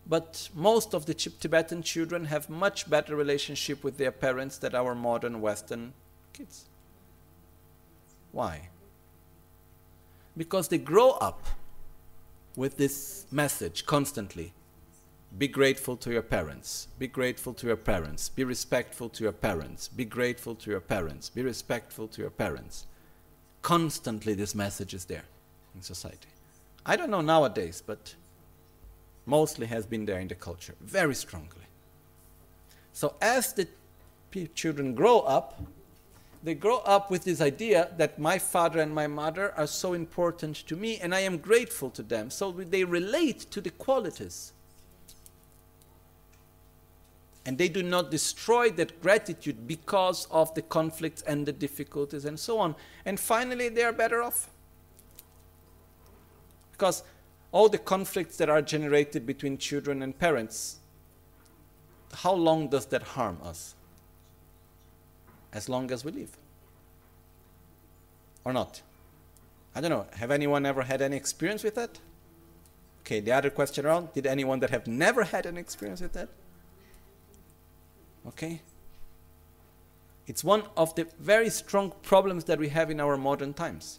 But 0.06 0.50
most 0.54 0.94
of 0.94 1.06
the 1.06 1.14
Tibetan 1.14 1.82
children 1.82 2.26
have 2.26 2.50
much 2.50 2.90
better 2.90 3.16
relationship 3.16 3.82
with 3.82 3.96
their 3.96 4.12
parents 4.12 4.58
than 4.58 4.74
our 4.74 4.94
modern 4.94 5.40
Western 5.40 5.94
kids. 6.32 6.66
Why? 8.32 8.68
Because 10.36 10.68
they 10.68 10.78
grow 10.78 11.12
up 11.12 11.46
with 12.56 12.76
this 12.76 13.26
message 13.30 13.86
constantly. 13.86 14.52
Be 15.36 15.48
grateful 15.48 15.96
to 15.96 16.12
your 16.12 16.22
parents. 16.22 16.86
Be 16.98 17.08
grateful 17.08 17.54
to 17.54 17.66
your 17.66 17.76
parents. 17.76 18.28
Be 18.28 18.44
respectful 18.44 19.08
to 19.08 19.24
your 19.24 19.32
parents. 19.32 19.88
Be 19.88 20.04
grateful 20.04 20.54
to 20.54 20.70
your 20.70 20.80
parents. 20.80 21.28
Be 21.28 21.42
respectful 21.42 22.06
to 22.08 22.20
your 22.20 22.30
parents. 22.30 22.86
Constantly, 23.62 24.34
this 24.34 24.54
message 24.54 24.94
is 24.94 25.06
there 25.06 25.24
in 25.74 25.82
society. 25.82 26.28
I 26.86 26.96
don't 26.96 27.10
know 27.10 27.20
nowadays, 27.20 27.82
but 27.84 28.14
mostly 29.26 29.66
has 29.66 29.86
been 29.86 30.04
there 30.04 30.20
in 30.20 30.28
the 30.28 30.34
culture, 30.34 30.74
very 30.80 31.14
strongly. 31.14 31.66
So 32.92 33.16
as 33.20 33.52
the 33.54 33.66
children 34.54 34.94
grow 34.94 35.20
up, 35.20 35.60
they 36.44 36.54
grow 36.54 36.78
up 36.78 37.10
with 37.10 37.24
this 37.24 37.40
idea 37.40 37.90
that 37.96 38.18
my 38.18 38.38
father 38.38 38.78
and 38.80 38.94
my 38.94 39.06
mother 39.06 39.52
are 39.56 39.66
so 39.66 39.94
important 39.94 40.56
to 40.66 40.76
me 40.76 40.98
and 40.98 41.14
I 41.14 41.20
am 41.20 41.38
grateful 41.38 41.90
to 41.90 42.02
them. 42.02 42.30
So 42.30 42.52
they 42.52 42.84
relate 42.84 43.50
to 43.50 43.60
the 43.60 43.70
qualities. 43.70 44.52
And 47.46 47.58
they 47.58 47.68
do 47.68 47.82
not 47.82 48.10
destroy 48.10 48.70
that 48.70 49.02
gratitude 49.02 49.66
because 49.66 50.26
of 50.30 50.54
the 50.54 50.62
conflicts 50.62 51.22
and 51.22 51.44
the 51.44 51.52
difficulties 51.52 52.24
and 52.24 52.38
so 52.40 52.58
on. 52.58 52.74
And 53.04 53.20
finally, 53.20 53.68
they 53.68 53.82
are 53.82 53.92
better 53.92 54.22
off. 54.22 54.48
Because 56.72 57.02
all 57.52 57.68
the 57.68 57.78
conflicts 57.78 58.36
that 58.38 58.48
are 58.48 58.62
generated 58.62 59.26
between 59.26 59.58
children 59.58 60.02
and 60.02 60.18
parents, 60.18 60.78
how 62.14 62.32
long 62.32 62.68
does 62.68 62.86
that 62.86 63.02
harm 63.02 63.38
us? 63.44 63.74
As 65.52 65.68
long 65.68 65.90
as 65.90 66.04
we 66.04 66.12
live. 66.12 66.36
Or 68.44 68.52
not? 68.52 68.82
I 69.74 69.80
don't 69.80 69.90
know. 69.90 70.06
Have 70.14 70.30
anyone 70.30 70.64
ever 70.66 70.82
had 70.82 71.02
any 71.02 71.16
experience 71.16 71.62
with 71.62 71.74
that? 71.74 71.98
Okay, 73.02 73.20
the 73.20 73.32
other 73.32 73.50
question 73.50 73.84
around 73.84 74.12
did 74.14 74.26
anyone 74.26 74.60
that 74.60 74.70
have 74.70 74.86
never 74.86 75.24
had 75.24 75.46
an 75.46 75.56
experience 75.56 76.00
with 76.00 76.12
that? 76.14 76.28
Okay? 78.26 78.60
It's 80.26 80.42
one 80.42 80.64
of 80.76 80.94
the 80.94 81.06
very 81.20 81.50
strong 81.50 81.92
problems 82.02 82.44
that 82.44 82.58
we 82.58 82.68
have 82.70 82.90
in 82.90 83.00
our 83.00 83.16
modern 83.16 83.52
times. 83.52 83.98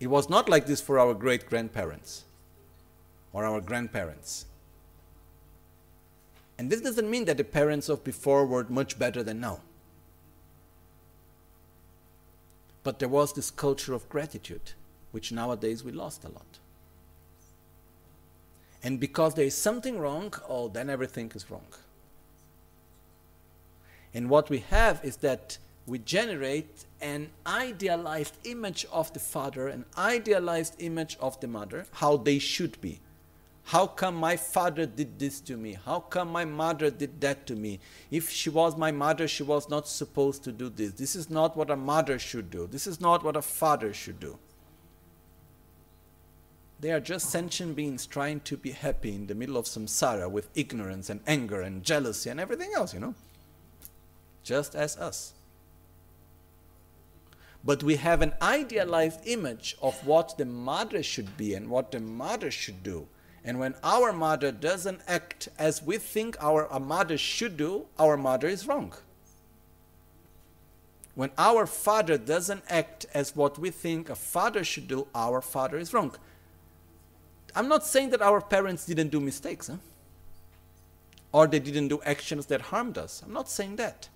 It 0.00 0.08
was 0.08 0.28
not 0.28 0.48
like 0.48 0.66
this 0.66 0.80
for 0.80 0.98
our 0.98 1.14
great 1.14 1.48
grandparents 1.48 2.24
or 3.32 3.44
our 3.44 3.60
grandparents. 3.60 4.46
And 6.58 6.70
this 6.70 6.80
doesn't 6.80 7.10
mean 7.10 7.26
that 7.26 7.36
the 7.36 7.44
parents 7.44 7.88
of 7.88 8.04
before 8.04 8.46
were 8.46 8.64
much 8.68 8.98
better 8.98 9.22
than 9.22 9.40
now. 9.40 9.60
But 12.82 12.98
there 12.98 13.08
was 13.08 13.32
this 13.32 13.50
culture 13.50 13.92
of 13.92 14.08
gratitude, 14.08 14.72
which 15.12 15.32
nowadays 15.32 15.84
we 15.84 15.92
lost 15.92 16.24
a 16.24 16.28
lot. 16.28 16.58
And 18.86 19.00
because 19.00 19.34
there 19.34 19.44
is 19.44 19.56
something 19.56 19.98
wrong, 19.98 20.32
oh, 20.48 20.68
then 20.68 20.88
everything 20.88 21.32
is 21.34 21.50
wrong. 21.50 21.66
And 24.14 24.30
what 24.30 24.48
we 24.48 24.60
have 24.60 25.00
is 25.02 25.16
that 25.16 25.58
we 25.88 25.98
generate 25.98 26.84
an 27.00 27.30
idealized 27.44 28.36
image 28.44 28.86
of 28.92 29.12
the 29.12 29.18
father, 29.18 29.66
an 29.66 29.86
idealized 29.98 30.76
image 30.78 31.16
of 31.20 31.40
the 31.40 31.48
mother, 31.48 31.86
how 31.94 32.16
they 32.16 32.38
should 32.38 32.80
be. 32.80 33.00
How 33.64 33.88
come 33.88 34.14
my 34.14 34.36
father 34.36 34.86
did 34.86 35.18
this 35.18 35.40
to 35.40 35.56
me? 35.56 35.76
How 35.84 35.98
come 35.98 36.30
my 36.30 36.44
mother 36.44 36.88
did 36.88 37.20
that 37.22 37.44
to 37.48 37.56
me? 37.56 37.80
If 38.12 38.30
she 38.30 38.50
was 38.50 38.76
my 38.76 38.92
mother, 38.92 39.26
she 39.26 39.42
was 39.42 39.68
not 39.68 39.88
supposed 39.88 40.44
to 40.44 40.52
do 40.52 40.68
this. 40.68 40.92
This 40.92 41.16
is 41.16 41.28
not 41.28 41.56
what 41.56 41.70
a 41.70 41.76
mother 41.76 42.20
should 42.20 42.52
do. 42.52 42.68
This 42.68 42.86
is 42.86 43.00
not 43.00 43.24
what 43.24 43.34
a 43.34 43.42
father 43.42 43.92
should 43.92 44.20
do. 44.20 44.38
They 46.86 46.92
are 46.92 47.00
just 47.00 47.30
sentient 47.30 47.74
beings 47.74 48.06
trying 48.06 48.42
to 48.42 48.56
be 48.56 48.70
happy 48.70 49.12
in 49.12 49.26
the 49.26 49.34
middle 49.34 49.56
of 49.56 49.64
samsara 49.64 50.30
with 50.30 50.48
ignorance 50.54 51.10
and 51.10 51.18
anger 51.26 51.60
and 51.60 51.82
jealousy 51.82 52.30
and 52.30 52.38
everything 52.38 52.70
else, 52.76 52.94
you 52.94 53.00
know 53.00 53.16
just 54.44 54.76
as 54.76 54.96
us. 54.96 55.32
But 57.64 57.82
we 57.82 57.96
have 57.96 58.22
an 58.22 58.34
idealized 58.40 59.26
image 59.26 59.76
of 59.82 60.06
what 60.06 60.38
the 60.38 60.44
mother 60.44 61.02
should 61.02 61.36
be 61.36 61.54
and 61.54 61.68
what 61.68 61.90
the 61.90 61.98
mother 61.98 62.52
should 62.52 62.84
do. 62.84 63.08
And 63.44 63.58
when 63.58 63.74
our 63.82 64.12
mother 64.12 64.52
doesn't 64.52 65.00
act 65.08 65.48
as 65.58 65.82
we 65.82 65.98
think 65.98 66.36
our 66.40 66.78
mother 66.78 67.18
should 67.18 67.56
do, 67.56 67.86
our 67.98 68.16
mother 68.16 68.46
is 68.46 68.68
wrong. 68.68 68.92
When 71.16 71.32
our 71.36 71.66
father 71.66 72.16
doesn't 72.16 72.62
act 72.68 73.06
as 73.12 73.34
what 73.34 73.58
we 73.58 73.70
think 73.70 74.08
a 74.08 74.14
father 74.14 74.62
should 74.62 74.86
do, 74.86 75.08
our 75.16 75.40
father 75.40 75.78
is 75.78 75.92
wrong. 75.92 76.14
I'm 77.56 77.68
not 77.68 77.84
saying 77.84 78.10
that 78.10 78.20
our 78.20 78.42
parents 78.42 78.84
didn't 78.84 79.08
do 79.08 79.18
mistakes, 79.18 79.68
huh? 79.68 79.76
or 81.32 81.46
they 81.46 81.58
didn't 81.58 81.88
do 81.88 82.00
actions 82.04 82.46
that 82.46 82.60
harmed 82.60 82.98
us. 82.98 83.22
I'm 83.24 83.32
not 83.32 83.48
saying 83.48 83.76
that. 83.76 84.08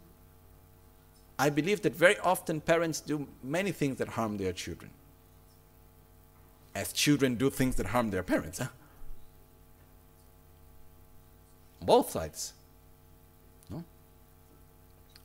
I 1.39 1.49
believe 1.49 1.81
that 1.83 1.95
very 1.95 2.19
often 2.19 2.61
parents 2.61 3.01
do 3.01 3.27
many 3.43 3.73
things 3.73 3.97
that 3.97 4.09
harm 4.09 4.37
their 4.37 4.53
children. 4.53 4.91
As 6.75 6.93
children 6.93 7.37
do 7.37 7.49
things 7.49 7.77
that 7.77 7.87
harm 7.87 8.11
their 8.11 8.23
parents. 8.23 8.59
Huh? 8.59 8.69
Both 11.81 12.11
sides. 12.11 12.53
No? 13.71 13.83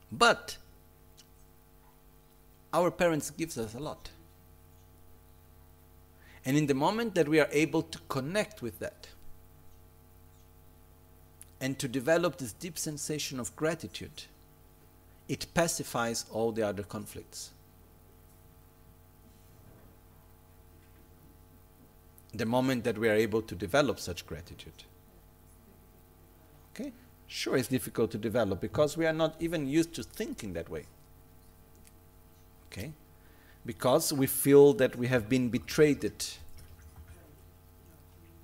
But 0.09 0.57
our 2.73 2.91
parents 2.91 3.29
gives 3.29 3.57
us 3.57 3.75
a 3.75 3.79
lot. 3.79 4.09
And 6.45 6.55
in 6.55 6.67
the 6.67 6.75
moment 6.75 7.15
that 7.15 7.27
we 7.27 7.39
are 7.39 7.49
able 7.51 7.81
to 7.81 7.99
connect 8.07 8.61
with 8.61 8.79
that 8.79 9.07
and 11.59 11.79
to 11.79 11.87
develop 11.87 12.37
this 12.37 12.53
deep 12.53 12.77
sensation 12.77 13.39
of 13.39 13.55
gratitude, 13.55 14.25
it 15.27 15.47
pacifies 15.55 16.25
all 16.31 16.51
the 16.51 16.61
other 16.61 16.83
conflicts. 16.83 17.51
The 22.33 22.45
moment 22.45 22.83
that 22.83 22.97
we 22.97 23.09
are 23.09 23.13
able 23.13 23.41
to 23.41 23.55
develop 23.55 23.99
such 23.99 24.27
gratitude. 24.27 24.83
Okay? 26.75 26.91
Sure, 27.27 27.57
it's 27.57 27.69
difficult 27.69 28.11
to 28.11 28.17
develop 28.19 28.61
because 28.61 28.97
we 28.97 29.07
are 29.07 29.13
not 29.13 29.35
even 29.39 29.67
used 29.67 29.95
to 29.95 30.03
thinking 30.03 30.53
that 30.53 30.69
way. 30.69 30.85
Okay? 32.67 32.91
Because 33.65 34.13
we 34.13 34.27
feel 34.27 34.73
that 34.73 34.95
we 34.95 35.07
have 35.07 35.27
been 35.27 35.49
betrayed. 35.49 36.11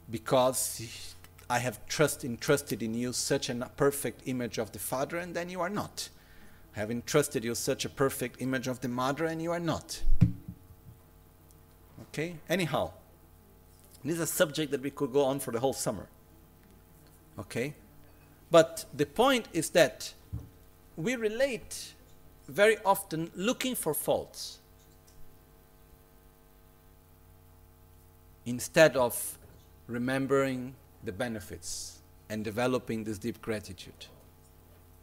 Because 0.09 1.15
I 1.49 1.59
have 1.59 1.85
trust 1.87 2.23
entrusted 2.23 2.81
in 2.81 2.93
you 2.93 3.13
such 3.13 3.49
a 3.49 3.53
perfect 3.77 4.21
image 4.25 4.57
of 4.57 4.71
the 4.71 4.79
Father, 4.79 5.17
and 5.17 5.35
then 5.35 5.49
you 5.49 5.61
are 5.61 5.69
not. 5.69 6.09
I 6.75 6.79
have 6.79 6.89
entrusted 6.89 7.43
you 7.43 7.53
such 7.55 7.83
a 7.83 7.89
perfect 7.89 8.41
image 8.41 8.67
of 8.67 8.79
the 8.79 8.87
Mother, 8.87 9.25
and 9.25 9.41
you 9.41 9.51
are 9.51 9.59
not. 9.59 10.01
Okay? 12.03 12.37
Anyhow, 12.49 12.91
this 14.03 14.15
is 14.15 14.21
a 14.21 14.27
subject 14.27 14.71
that 14.71 14.81
we 14.81 14.89
could 14.89 15.11
go 15.11 15.25
on 15.25 15.39
for 15.39 15.51
the 15.51 15.59
whole 15.59 15.73
summer. 15.73 16.07
Okay? 17.37 17.73
But 18.49 18.85
the 18.93 19.05
point 19.05 19.47
is 19.53 19.69
that 19.71 20.13
we 20.95 21.15
relate 21.15 21.93
very 22.47 22.77
often 22.85 23.31
looking 23.35 23.75
for 23.75 23.93
faults 23.93 24.59
instead 28.45 28.97
of 28.97 29.37
remembering 29.87 30.75
the 31.03 31.11
benefits 31.11 31.99
and 32.29 32.43
developing 32.43 33.03
this 33.03 33.17
deep 33.17 33.41
gratitude. 33.41 34.05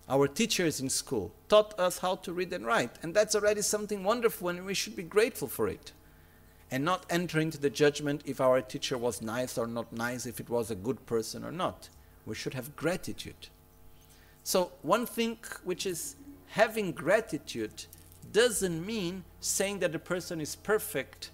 Our 0.09 0.27
teachers 0.27 0.81
in 0.81 0.89
school 0.89 1.33
taught 1.49 1.79
us 1.79 1.99
how 1.99 2.17
to 2.17 2.33
read 2.33 2.53
and 2.53 2.65
write, 2.65 2.93
and 3.03 3.15
that's 3.15 3.35
already 3.35 3.61
something 3.61 4.03
wonderful, 4.03 4.49
and 4.49 4.65
we 4.65 4.73
should 4.73 4.97
be 4.97 5.03
grateful 5.03 5.49
for 5.49 5.69
it. 5.69 5.93
And 6.71 6.85
not 6.85 7.07
enter 7.09 7.41
into 7.41 7.59
the 7.59 7.71
judgment 7.71 8.23
if 8.27 8.41
our 8.41 8.61
teacher 8.61 8.99
was 8.99 9.23
nice 9.23 9.57
or 9.57 9.67
not 9.67 9.93
nice, 9.93 10.27
if 10.27 10.39
it 10.41 10.51
was 10.51 10.71
a 10.71 10.75
good 10.75 11.05
person 11.07 11.45
or 11.45 11.53
not. 11.53 11.89
We 12.27 12.35
should 12.35 12.55
have 12.55 12.77
gratitude. 12.77 13.49
So, 14.43 14.73
one 14.83 15.07
thing 15.07 15.39
which 15.65 15.87
is 15.87 16.17
having 16.49 16.93
gratitude 16.93 17.85
doesn't 18.33 18.85
mean 18.85 19.25
saying 19.41 19.79
that 19.81 19.93
the 19.93 19.99
person 19.99 20.41
is 20.41 20.57
perfect 20.57 21.31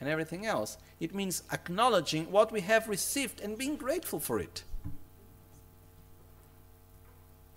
and 0.00 0.08
everything 0.08 0.46
else. 0.46 0.76
It 1.00 1.14
means 1.14 1.42
acknowledging 1.52 2.30
what 2.30 2.52
we 2.52 2.60
have 2.62 2.88
received 2.88 3.40
and 3.40 3.58
being 3.58 3.76
grateful 3.76 4.20
for 4.20 4.38
it. 4.38 4.62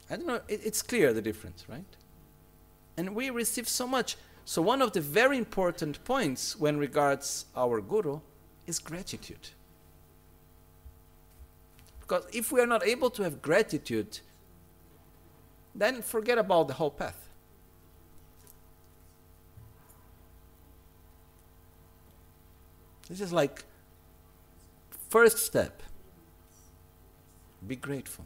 I 0.09 0.15
don't 0.15 0.27
know, 0.27 0.41
it, 0.47 0.61
it's 0.63 0.81
clear 0.81 1.13
the 1.13 1.21
difference, 1.21 1.65
right? 1.67 1.83
And 2.95 3.15
we 3.15 3.29
receive 3.29 3.67
so 3.67 3.87
much. 3.87 4.15
So, 4.45 4.61
one 4.61 4.81
of 4.81 4.93
the 4.93 5.01
very 5.01 5.37
important 5.37 6.03
points 6.05 6.57
when 6.57 6.77
regards 6.77 7.45
our 7.55 7.81
guru 7.81 8.21
is 8.65 8.79
gratitude. 8.79 9.49
Because 11.99 12.25
if 12.33 12.51
we 12.51 12.61
are 12.61 12.67
not 12.67 12.87
able 12.87 13.09
to 13.11 13.23
have 13.23 13.41
gratitude, 13.41 14.19
then 15.75 16.01
forget 16.01 16.37
about 16.37 16.69
the 16.69 16.75
whole 16.75 16.89
path. 16.89 17.26
This 23.09 23.21
is 23.21 23.31
like 23.31 23.63
first 25.09 25.37
step. 25.37 25.81
Be 27.65 27.75
grateful. 27.75 28.25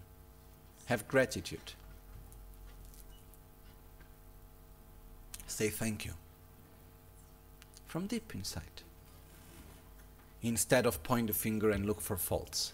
Have 0.85 1.07
gratitude. 1.07 1.73
Say 5.47 5.69
thank 5.69 6.05
you. 6.05 6.13
From 7.87 8.07
deep 8.07 8.33
inside. 8.33 8.63
Instead 10.41 10.85
of 10.85 11.03
point 11.03 11.27
the 11.27 11.33
finger 11.33 11.69
and 11.69 11.85
look 11.85 12.01
for 12.01 12.17
faults. 12.17 12.73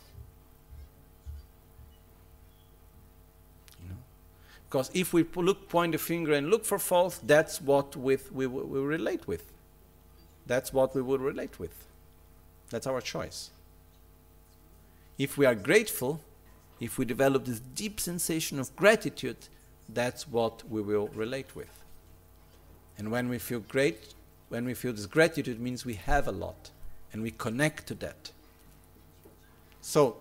You 3.81 3.89
know? 3.89 3.95
Because 4.69 4.89
if 4.93 5.11
we 5.11 5.25
look, 5.35 5.67
point 5.67 5.91
the 5.91 5.97
finger 5.97 6.33
and 6.33 6.49
look 6.49 6.63
for 6.63 6.79
faults, 6.79 7.19
that's 7.19 7.61
what 7.61 7.97
with, 7.97 8.31
we 8.31 8.47
will 8.47 8.85
relate 8.85 9.27
with. 9.27 9.51
That's 10.45 10.71
what 10.71 10.95
we 10.95 11.01
will 11.01 11.19
relate 11.19 11.59
with. 11.59 11.86
That's 12.69 12.87
our 12.87 13.01
choice. 13.01 13.49
If 15.17 15.37
we 15.37 15.45
are 15.45 15.55
grateful, 15.55 16.21
if 16.79 16.97
we 16.97 17.05
develop 17.05 17.45
this 17.45 17.59
deep 17.59 17.99
sensation 17.99 18.59
of 18.59 18.75
gratitude, 18.75 19.37
that's 19.89 20.27
what 20.27 20.69
we 20.69 20.81
will 20.81 21.07
relate 21.09 21.55
with. 21.55 21.83
And 22.97 23.11
when 23.11 23.29
we 23.29 23.39
feel 23.39 23.59
great, 23.59 24.13
when 24.49 24.65
we 24.65 24.73
feel 24.73 24.93
this 24.93 25.05
gratitude, 25.05 25.59
means 25.59 25.85
we 25.85 25.95
have 25.95 26.27
a 26.27 26.31
lot 26.31 26.71
and 27.11 27.21
we 27.21 27.31
connect 27.31 27.87
to 27.87 27.95
that. 27.95 28.31
So, 29.81 30.17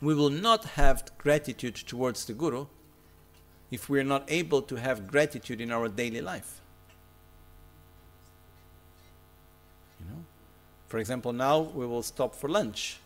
we 0.00 0.14
will 0.14 0.30
not 0.30 0.64
have 0.64 1.10
gratitude 1.18 1.76
towards 1.76 2.24
the 2.24 2.32
Guru 2.32 2.66
if 3.70 3.88
we 3.88 4.00
are 4.00 4.04
not 4.04 4.24
able 4.28 4.62
to 4.62 4.76
have 4.76 5.06
gratitude 5.06 5.60
in 5.60 5.70
our 5.70 5.88
daily 5.88 6.20
life. 6.20 6.60
You 10.00 10.06
know? 10.10 10.24
For 10.92 10.98
example, 10.98 11.32
now 11.32 11.58
we 11.58 11.86
will 11.86 12.02
stop 12.02 12.34
for 12.34 12.50
lunch. 12.50 12.98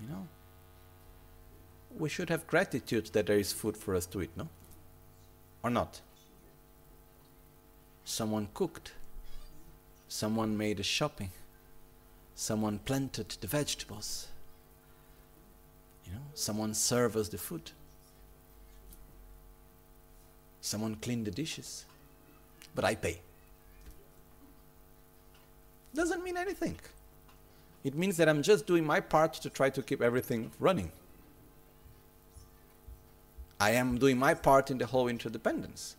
You 0.00 0.08
know? 0.08 0.26
We 1.98 2.08
should 2.08 2.30
have 2.30 2.46
gratitude 2.46 3.10
that 3.12 3.26
there 3.26 3.36
is 3.36 3.52
food 3.52 3.76
for 3.76 3.94
us 3.94 4.06
to 4.06 4.22
eat, 4.22 4.30
no? 4.38 4.48
Or 5.62 5.68
not? 5.68 6.00
Someone 8.06 8.48
cooked. 8.54 8.92
Someone 10.08 10.56
made 10.56 10.78
the 10.78 10.82
shopping. 10.82 11.30
Someone 12.34 12.78
planted 12.78 13.28
the 13.42 13.48
vegetables. 13.48 14.28
You 16.06 16.12
know, 16.12 16.24
someone 16.32 16.72
served 16.72 17.16
us 17.18 17.28
the 17.28 17.36
food. 17.36 17.72
Someone 20.62 20.94
cleaned 20.94 21.26
the 21.26 21.30
dishes, 21.30 21.84
but 22.74 22.86
I 22.86 22.94
pay. 22.94 23.20
Doesn't 25.94 26.22
mean 26.22 26.36
anything. 26.36 26.78
It 27.84 27.94
means 27.94 28.16
that 28.16 28.28
I'm 28.28 28.42
just 28.42 28.66
doing 28.66 28.84
my 28.84 29.00
part 29.00 29.34
to 29.34 29.50
try 29.50 29.70
to 29.70 29.82
keep 29.82 30.02
everything 30.02 30.50
running. 30.58 30.92
I 33.60 33.70
am 33.70 33.98
doing 33.98 34.18
my 34.18 34.34
part 34.34 34.70
in 34.70 34.78
the 34.78 34.86
whole 34.86 35.08
interdependence. 35.08 35.96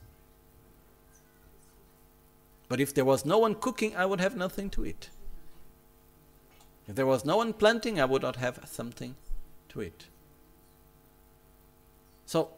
But 2.68 2.80
if 2.80 2.94
there 2.94 3.06
was 3.06 3.26
no 3.26 3.40
one 3.40 3.56
cooking, 3.56 3.96
I 3.96 4.06
would 4.06 4.22
have 4.22 4.38
nothing 4.38 4.70
to 4.72 4.86
eat. 4.86 5.10
If 6.88 6.96
there 6.96 7.06
was 7.06 7.26
no 7.26 7.38
one 7.38 7.54
planting, 7.54 8.00
I 8.00 8.06
would 8.06 8.22
not 8.22 8.36
have 8.38 8.60
something 8.66 9.16
to 9.70 9.82
eat. 9.82 10.06
So 12.26 12.50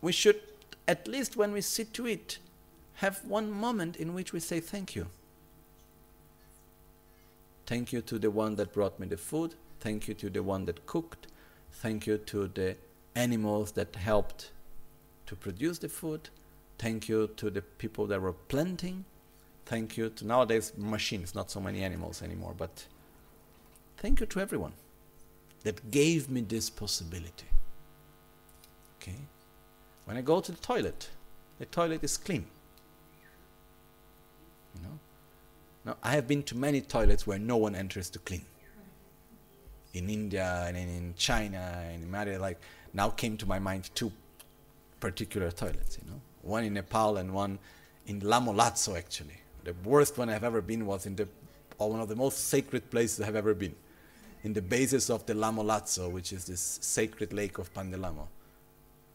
we 0.00 0.12
should 0.12 0.40
at 0.88 1.06
least 1.06 1.36
when 1.36 1.52
we 1.52 1.60
sit 1.60 1.92
to 1.92 2.08
eat, 2.08 2.38
have 2.94 3.22
one 3.24 3.50
moment 3.50 3.96
in 3.96 4.14
which 4.14 4.32
we 4.32 4.40
say 4.40 4.58
thank 4.58 4.96
you. 4.96 5.06
Thank 7.68 7.92
you 7.92 8.00
to 8.00 8.18
the 8.18 8.30
one 8.30 8.56
that 8.56 8.72
brought 8.72 8.98
me 8.98 9.06
the 9.08 9.18
food. 9.18 9.54
Thank 9.80 10.08
you 10.08 10.14
to 10.14 10.30
the 10.30 10.42
one 10.42 10.64
that 10.64 10.86
cooked. 10.86 11.26
Thank 11.70 12.06
you 12.06 12.16
to 12.16 12.48
the 12.48 12.76
animals 13.14 13.72
that 13.72 13.94
helped 13.94 14.52
to 15.26 15.36
produce 15.36 15.76
the 15.76 15.90
food. 15.90 16.30
Thank 16.78 17.10
you 17.10 17.28
to 17.36 17.50
the 17.50 17.60
people 17.60 18.06
that 18.06 18.22
were 18.22 18.32
planting. 18.32 19.04
Thank 19.66 19.98
you 19.98 20.08
to 20.08 20.26
nowadays 20.26 20.72
machines, 20.78 21.34
not 21.34 21.50
so 21.50 21.60
many 21.60 21.82
animals 21.82 22.22
anymore, 22.22 22.54
but 22.56 22.86
thank 23.98 24.20
you 24.20 24.24
to 24.24 24.40
everyone 24.40 24.72
that 25.64 25.90
gave 25.90 26.30
me 26.30 26.40
this 26.40 26.70
possibility. 26.70 27.48
Okay? 28.96 29.18
When 30.06 30.16
I 30.16 30.22
go 30.22 30.40
to 30.40 30.52
the 30.52 30.58
toilet, 30.58 31.10
the 31.58 31.66
toilet 31.66 32.02
is 32.02 32.16
clean. 32.16 32.46
You 34.74 34.84
know? 34.84 34.98
Now, 35.88 35.96
I 36.02 36.10
have 36.16 36.28
been 36.28 36.42
to 36.42 36.54
many 36.54 36.82
toilets 36.82 37.26
where 37.26 37.38
no 37.38 37.56
one 37.56 37.74
enters 37.74 38.10
to 38.10 38.18
clean. 38.18 38.44
In 39.94 40.10
India 40.10 40.66
and 40.68 40.76
in 40.76 41.14
China 41.16 41.82
and 41.90 42.02
in 42.02 42.10
Malaysia, 42.10 42.38
like 42.38 42.60
now 42.92 43.08
came 43.08 43.38
to 43.38 43.46
my 43.46 43.58
mind 43.58 43.88
two 43.94 44.12
particular 45.00 45.50
toilets, 45.50 45.96
you 45.96 46.10
know. 46.10 46.20
One 46.42 46.64
in 46.64 46.74
Nepal 46.74 47.16
and 47.16 47.32
one 47.32 47.58
in 48.06 48.20
Lhamo 48.20 48.54
Latso 48.54 48.98
actually. 48.98 49.40
The 49.64 49.74
worst 49.82 50.18
one 50.18 50.28
I've 50.28 50.44
ever 50.44 50.60
been 50.60 50.84
was 50.84 51.06
in 51.06 51.16
the 51.16 51.26
one 51.78 52.00
of 52.00 52.10
the 52.10 52.16
most 52.16 52.48
sacred 52.48 52.90
places 52.90 53.26
I've 53.26 53.34
ever 53.34 53.54
been. 53.54 53.74
In 54.44 54.52
the 54.52 54.60
basis 54.60 55.08
of 55.08 55.24
the 55.24 55.32
Lhamo 55.32 55.64
Latso, 55.64 56.10
which 56.10 56.34
is 56.34 56.44
this 56.44 56.78
sacred 56.82 57.32
lake 57.32 57.56
of 57.56 57.72
Palden 57.72 57.98
Lhamo. 57.98 58.26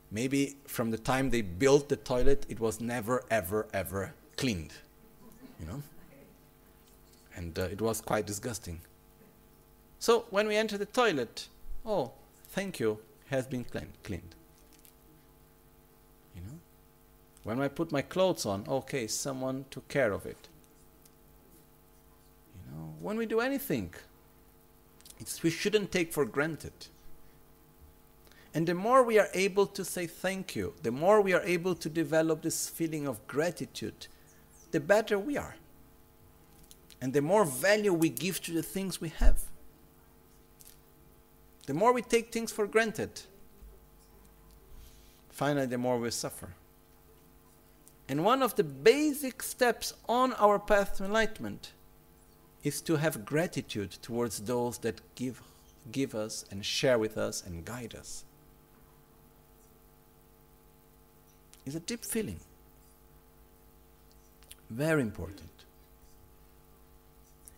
Maybe 0.10 0.56
from 0.66 0.90
the 0.90 0.98
time 0.98 1.30
they 1.30 1.44
built 1.44 1.90
the 1.90 1.98
toilet, 1.98 2.48
it 2.50 2.60
was 2.60 2.82
never, 2.82 3.24
ever, 3.30 3.68
ever 3.74 4.16
cleaned. 4.38 4.74
You 5.60 5.68
know? 5.68 5.84
And 7.36 7.58
uh, 7.58 7.64
it 7.64 7.82
was 7.82 8.02
quite 8.02 8.26
disgusting. 8.26 8.82
So 10.00 10.26
when 10.30 10.48
we 10.48 10.56
enter 10.56 10.78
the 10.78 10.86
toilet, 10.86 11.48
oh, 11.86 12.12
thank 12.50 12.80
you, 12.80 13.00
has 13.28 13.48
been 13.48 13.64
clean, 13.64 13.88
cleaned. 14.04 14.36
You 16.36 16.42
know? 16.42 16.60
When 17.44 17.62
I 17.62 17.68
put 17.68 17.92
my 17.92 18.02
clothes 18.02 18.46
on, 18.46 18.66
okay, 18.68 19.08
someone 19.08 19.66
took 19.72 19.88
care 19.88 20.12
of 20.12 20.26
it. 20.26 20.48
You 22.56 22.76
know, 22.78 22.94
when 23.00 23.18
we 23.18 23.26
do 23.26 23.40
anything, 23.40 23.94
we 25.42 25.50
shouldn't 25.50 25.92
take 25.92 26.12
for 26.12 26.26
granted. 26.26 26.74
And 28.54 28.68
the 28.68 28.76
more 28.76 29.02
we 29.02 29.18
are 29.18 29.30
able 29.34 29.66
to 29.68 29.84
say 29.84 30.06
thank 30.06 30.56
you, 30.56 30.74
the 30.84 30.92
more 30.92 31.22
we 31.22 31.34
are 31.34 31.42
able 31.42 31.74
to 31.76 31.90
develop 31.90 32.44
this 32.44 32.70
feeling 32.70 33.08
of 33.08 33.26
gratitude, 33.26 34.08
the 34.72 34.80
better 34.80 35.18
we 35.18 35.38
are. 35.38 35.56
And 37.04 37.12
the 37.12 37.22
more 37.22 37.44
value 37.44 37.92
we 37.92 38.08
give 38.08 38.42
to 38.44 38.54
the 38.54 38.64
things 38.64 39.02
we 39.02 39.10
have. 39.10 39.42
The 41.66 41.74
more 41.74 41.92
we 41.92 42.02
take 42.02 42.32
things 42.32 42.50
for 42.50 42.66
granted, 42.66 43.24
finally, 45.30 45.66
the 45.66 45.78
more 45.78 46.00
we 46.00 46.12
suffer. 46.12 46.54
And 48.08 48.24
one 48.24 48.42
of 48.42 48.56
the 48.56 48.64
basic 48.64 49.44
steps 49.44 49.94
on 50.08 50.32
our 50.36 50.58
path 50.58 50.96
to 50.96 51.04
enlightenment 51.04 51.74
is 52.64 52.80
to 52.84 52.96
have 52.96 53.26
gratitude 53.26 53.92
towards 54.02 54.40
those 54.40 54.78
that 54.78 55.02
give, 55.16 55.42
give 55.92 56.16
us 56.16 56.46
and 56.50 56.66
share 56.66 56.98
with 56.98 57.18
us 57.18 57.44
and 57.46 57.66
guide 57.66 57.96
us. 57.96 58.24
It's 61.66 61.76
a 61.76 61.82
deep 61.82 62.06
feeling. 62.06 62.40
Very 64.70 65.02
important. 65.02 65.53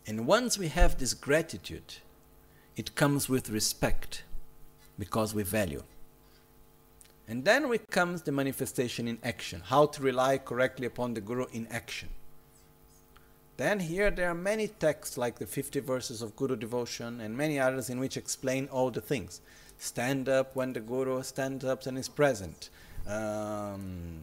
And 0.06 0.26
once 0.26 0.58
we 0.58 0.68
have 0.68 0.98
this 0.98 1.14
gratitude, 1.14 1.96
it 2.76 2.94
comes 2.94 3.28
with 3.28 3.50
respect 3.50 4.22
because 4.98 5.34
we 5.34 5.42
value. 5.42 5.82
And 7.28 7.44
then 7.44 7.68
we 7.68 7.78
comes 7.78 8.22
the 8.22 8.30
manifestation 8.30 9.08
in 9.08 9.18
action, 9.24 9.62
how 9.64 9.86
to 9.86 10.02
rely 10.02 10.38
correctly 10.38 10.86
upon 10.86 11.14
the 11.14 11.20
Guru 11.20 11.46
in 11.52 11.66
action. 11.68 12.08
Then 13.56 13.80
here 13.80 14.10
there 14.10 14.30
are 14.30 14.34
many 14.34 14.68
texts 14.68 15.16
like 15.16 15.38
the 15.38 15.46
50 15.46 15.80
verses 15.80 16.22
of 16.22 16.36
Guru 16.36 16.56
devotion 16.56 17.20
and 17.20 17.36
many 17.36 17.58
others 17.58 17.90
in 17.90 17.98
which 17.98 18.16
explain 18.16 18.68
all 18.68 18.90
the 18.90 19.00
things. 19.00 19.40
Stand 19.78 20.28
up 20.28 20.54
when 20.54 20.72
the 20.72 20.80
Guru 20.80 21.22
stands 21.22 21.64
up 21.64 21.84
and 21.86 21.98
is 21.98 22.08
present. 22.08 22.70
Um, 23.08 24.20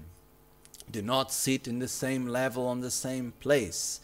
do 0.91 1.01
not 1.01 1.31
sit 1.31 1.67
in 1.67 1.79
the 1.79 1.87
same 1.87 2.27
level 2.27 2.67
on 2.67 2.81
the 2.81 2.91
same 2.91 3.33
place. 3.39 3.99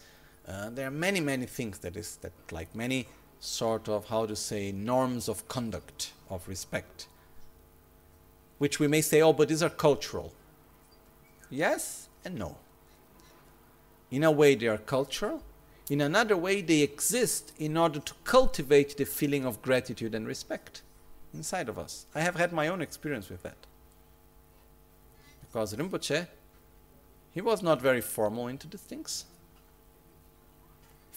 Uh, 0.50 0.68
there 0.70 0.88
are 0.88 0.90
many, 0.90 1.20
many 1.20 1.46
things 1.46 1.78
that 1.78 1.96
is 1.96 2.16
that 2.16 2.32
like 2.50 2.74
many 2.74 3.06
sort 3.38 3.88
of 3.88 4.08
how 4.08 4.26
to 4.26 4.34
say 4.34 4.72
norms 4.72 5.28
of 5.28 5.46
conduct 5.48 6.12
of 6.28 6.46
respect 6.48 7.06
which 8.58 8.78
we 8.78 8.86
may 8.86 9.00
say 9.00 9.22
oh 9.22 9.32
but 9.32 9.48
these 9.48 9.62
are 9.62 9.70
cultural. 9.70 10.32
Yes 11.48 12.08
and 12.24 12.34
no. 12.34 12.56
In 14.10 14.24
a 14.24 14.30
way 14.30 14.54
they 14.56 14.66
are 14.66 14.76
cultural. 14.78 15.42
In 15.88 16.00
another 16.00 16.36
way 16.36 16.60
they 16.60 16.80
exist 16.80 17.52
in 17.58 17.76
order 17.76 18.00
to 18.00 18.12
cultivate 18.24 18.96
the 18.96 19.06
feeling 19.06 19.46
of 19.46 19.62
gratitude 19.62 20.14
and 20.14 20.26
respect 20.26 20.82
inside 21.32 21.68
of 21.68 21.78
us. 21.78 22.06
I 22.14 22.20
have 22.20 22.34
had 22.34 22.52
my 22.52 22.66
own 22.68 22.82
experience 22.82 23.30
with 23.30 23.42
that. 23.44 23.66
Because 25.40 25.74
rinpoche 25.74 26.26
he 27.32 27.40
was 27.40 27.62
not 27.62 27.80
very 27.80 28.00
formal 28.00 28.48
into 28.48 28.66
the 28.66 28.78
things 28.78 29.26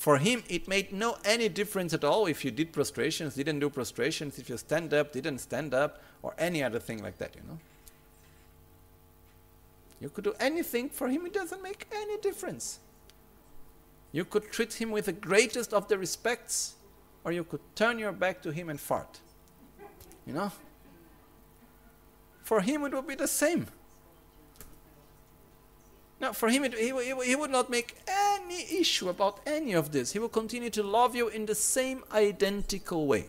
for 0.03 0.17
him, 0.17 0.43
it 0.49 0.67
made 0.67 0.91
no 0.91 1.15
any 1.23 1.47
difference 1.47 1.93
at 1.93 2.03
all 2.03 2.25
if 2.25 2.43
you 2.43 2.51
did 2.51 2.73
prostrations, 2.73 3.35
didn't 3.35 3.59
do 3.59 3.69
prostrations, 3.69 4.37
if 4.37 4.49
you 4.49 4.57
stand 4.57 4.93
up, 4.93 5.13
didn't 5.13 5.37
stand 5.37 5.73
up, 5.73 6.03
or 6.21 6.35
any 6.37 6.61
other 6.61 6.77
thing 6.77 7.01
like 7.01 7.17
that, 7.19 7.33
you 7.37 7.41
know. 7.47 7.57
You 10.01 10.09
could 10.09 10.25
do 10.25 10.33
anything, 10.41 10.89
for 10.89 11.07
him 11.07 11.25
it 11.25 11.31
doesn't 11.31 11.63
make 11.63 11.87
any 11.95 12.17
difference. 12.17 12.79
You 14.11 14.25
could 14.25 14.51
treat 14.51 14.73
him 14.73 14.91
with 14.91 15.05
the 15.05 15.13
greatest 15.13 15.73
of 15.73 15.87
the 15.87 15.97
respects, 15.97 16.73
or 17.23 17.31
you 17.31 17.45
could 17.45 17.61
turn 17.73 17.97
your 17.97 18.11
back 18.11 18.41
to 18.41 18.51
him 18.51 18.67
and 18.67 18.81
fart. 18.81 19.21
You 20.27 20.33
know? 20.33 20.51
For 22.41 22.59
him 22.59 22.83
it 22.83 22.91
would 22.91 23.07
be 23.07 23.15
the 23.15 23.29
same. 23.29 23.67
Now, 26.23 26.31
for 26.31 26.47
him, 26.47 26.63
it, 26.63 26.73
he, 26.75 26.87
he, 26.87 27.13
he 27.25 27.35
would 27.35 27.51
not 27.51 27.69
make 27.69 27.97
any 28.07 28.79
issue 28.79 29.09
about 29.09 29.41
any 29.45 29.73
of 29.73 29.91
this. 29.91 30.13
He 30.13 30.19
will 30.19 30.29
continue 30.29 30.69
to 30.69 30.81
love 30.81 31.17
you 31.17 31.27
in 31.27 31.45
the 31.47 31.53
same 31.53 32.05
identical 32.13 33.07
way. 33.07 33.25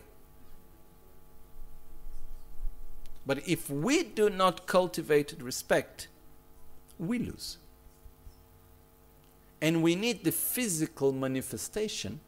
But 3.26 3.48
if 3.48 3.68
we 3.68 4.04
do 4.04 4.30
not 4.30 4.68
cultivate 4.68 5.34
respect, 5.40 6.06
we 6.96 7.18
lose. 7.18 7.58
And 9.60 9.82
we 9.82 9.96
need 9.96 10.22
the 10.22 10.30
physical 10.30 11.10
manifestation 11.10 12.20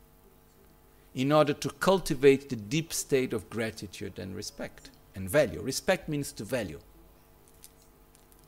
in 1.15 1.31
order 1.31 1.53
to 1.53 1.71
cultivate 1.71 2.49
the 2.49 2.57
deep 2.57 2.93
state 2.93 3.33
of 3.33 3.49
gratitude 3.51 4.19
and 4.19 4.35
respect 4.35 4.91
and 5.15 5.31
value. 5.31 5.61
Respect 5.61 6.09
means 6.09 6.33
to 6.33 6.43
value. 6.43 6.81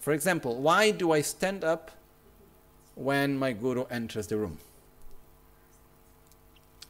For 0.00 0.12
example, 0.12 0.60
why 0.60 0.90
do 0.90 1.12
I 1.12 1.20
stand 1.20 1.62
up 1.62 1.92
when 2.98 3.38
my 3.38 3.52
guru 3.52 3.84
enters 3.84 4.26
the 4.26 4.36
room. 4.36 4.58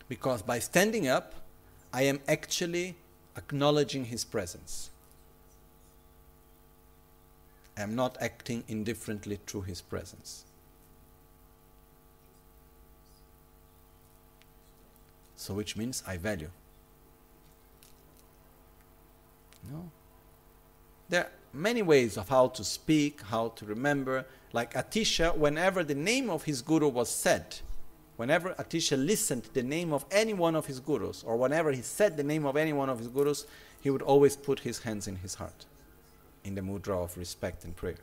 Because 0.08 0.40
by 0.40 0.58
standing 0.58 1.06
up, 1.06 1.34
I 1.92 2.02
am 2.02 2.20
actually 2.26 2.96
acknowledging 3.36 4.06
his 4.06 4.24
presence. 4.24 4.88
I 7.76 7.82
am 7.82 7.94
not 7.94 8.16
acting 8.20 8.64
indifferently 8.68 9.38
through 9.46 9.62
his 9.62 9.82
presence. 9.82 10.44
So, 15.36 15.52
which 15.52 15.76
means 15.76 16.02
I 16.06 16.16
value. 16.16 16.50
No? 19.70 19.90
There 21.10 21.24
are 21.24 21.30
many 21.52 21.82
ways 21.82 22.16
of 22.16 22.30
how 22.30 22.48
to 22.48 22.64
speak, 22.64 23.20
how 23.22 23.48
to 23.48 23.66
remember, 23.66 24.24
like 24.52 24.74
Atisha, 24.74 25.36
whenever 25.36 25.84
the 25.84 25.94
name 25.94 26.30
of 26.30 26.44
his 26.44 26.62
guru 26.62 26.88
was 26.88 27.10
said, 27.10 27.56
whenever 28.16 28.54
Atisha 28.54 28.96
listened 28.96 29.44
to 29.44 29.54
the 29.54 29.62
name 29.62 29.92
of 29.92 30.04
any 30.10 30.34
one 30.34 30.56
of 30.56 30.66
his 30.66 30.80
gurus, 30.80 31.22
or 31.22 31.36
whenever 31.36 31.70
he 31.70 31.82
said 31.82 32.16
the 32.16 32.24
name 32.24 32.46
of 32.46 32.56
any 32.56 32.72
one 32.72 32.88
of 32.88 32.98
his 32.98 33.08
gurus, 33.08 33.46
he 33.80 33.90
would 33.90 34.02
always 34.02 34.36
put 34.36 34.60
his 34.60 34.80
hands 34.80 35.06
in 35.06 35.16
his 35.16 35.34
heart, 35.34 35.66
in 36.44 36.54
the 36.54 36.60
mudra 36.60 37.02
of 37.02 37.16
respect 37.16 37.64
and 37.64 37.76
prayer. 37.76 37.98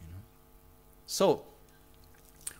You 0.00 0.12
know? 0.12 0.22
So, 1.06 1.42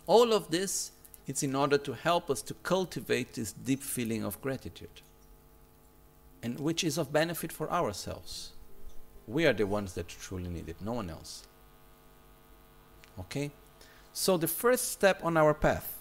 all 0.06 0.32
of 0.32 0.50
this 0.50 0.92
is 1.26 1.42
in 1.42 1.54
order 1.54 1.76
to 1.78 1.92
help 1.92 2.30
us 2.30 2.40
to 2.42 2.54
cultivate 2.54 3.34
this 3.34 3.52
deep 3.52 3.82
feeling 3.82 4.24
of 4.24 4.40
gratitude, 4.40 5.02
and 6.42 6.60
which 6.60 6.84
is 6.84 6.96
of 6.96 7.12
benefit 7.12 7.52
for 7.52 7.70
ourselves. 7.70 8.52
We 9.26 9.44
are 9.44 9.52
the 9.52 9.66
ones 9.66 9.94
that 9.94 10.08
truly 10.08 10.48
need 10.48 10.68
it, 10.68 10.76
no 10.80 10.92
one 10.92 11.10
else. 11.10 11.42
Okay? 13.18 13.50
So 14.12 14.36
the 14.36 14.48
first 14.48 14.92
step 14.92 15.20
on 15.22 15.36
our 15.36 15.54
path 15.54 15.98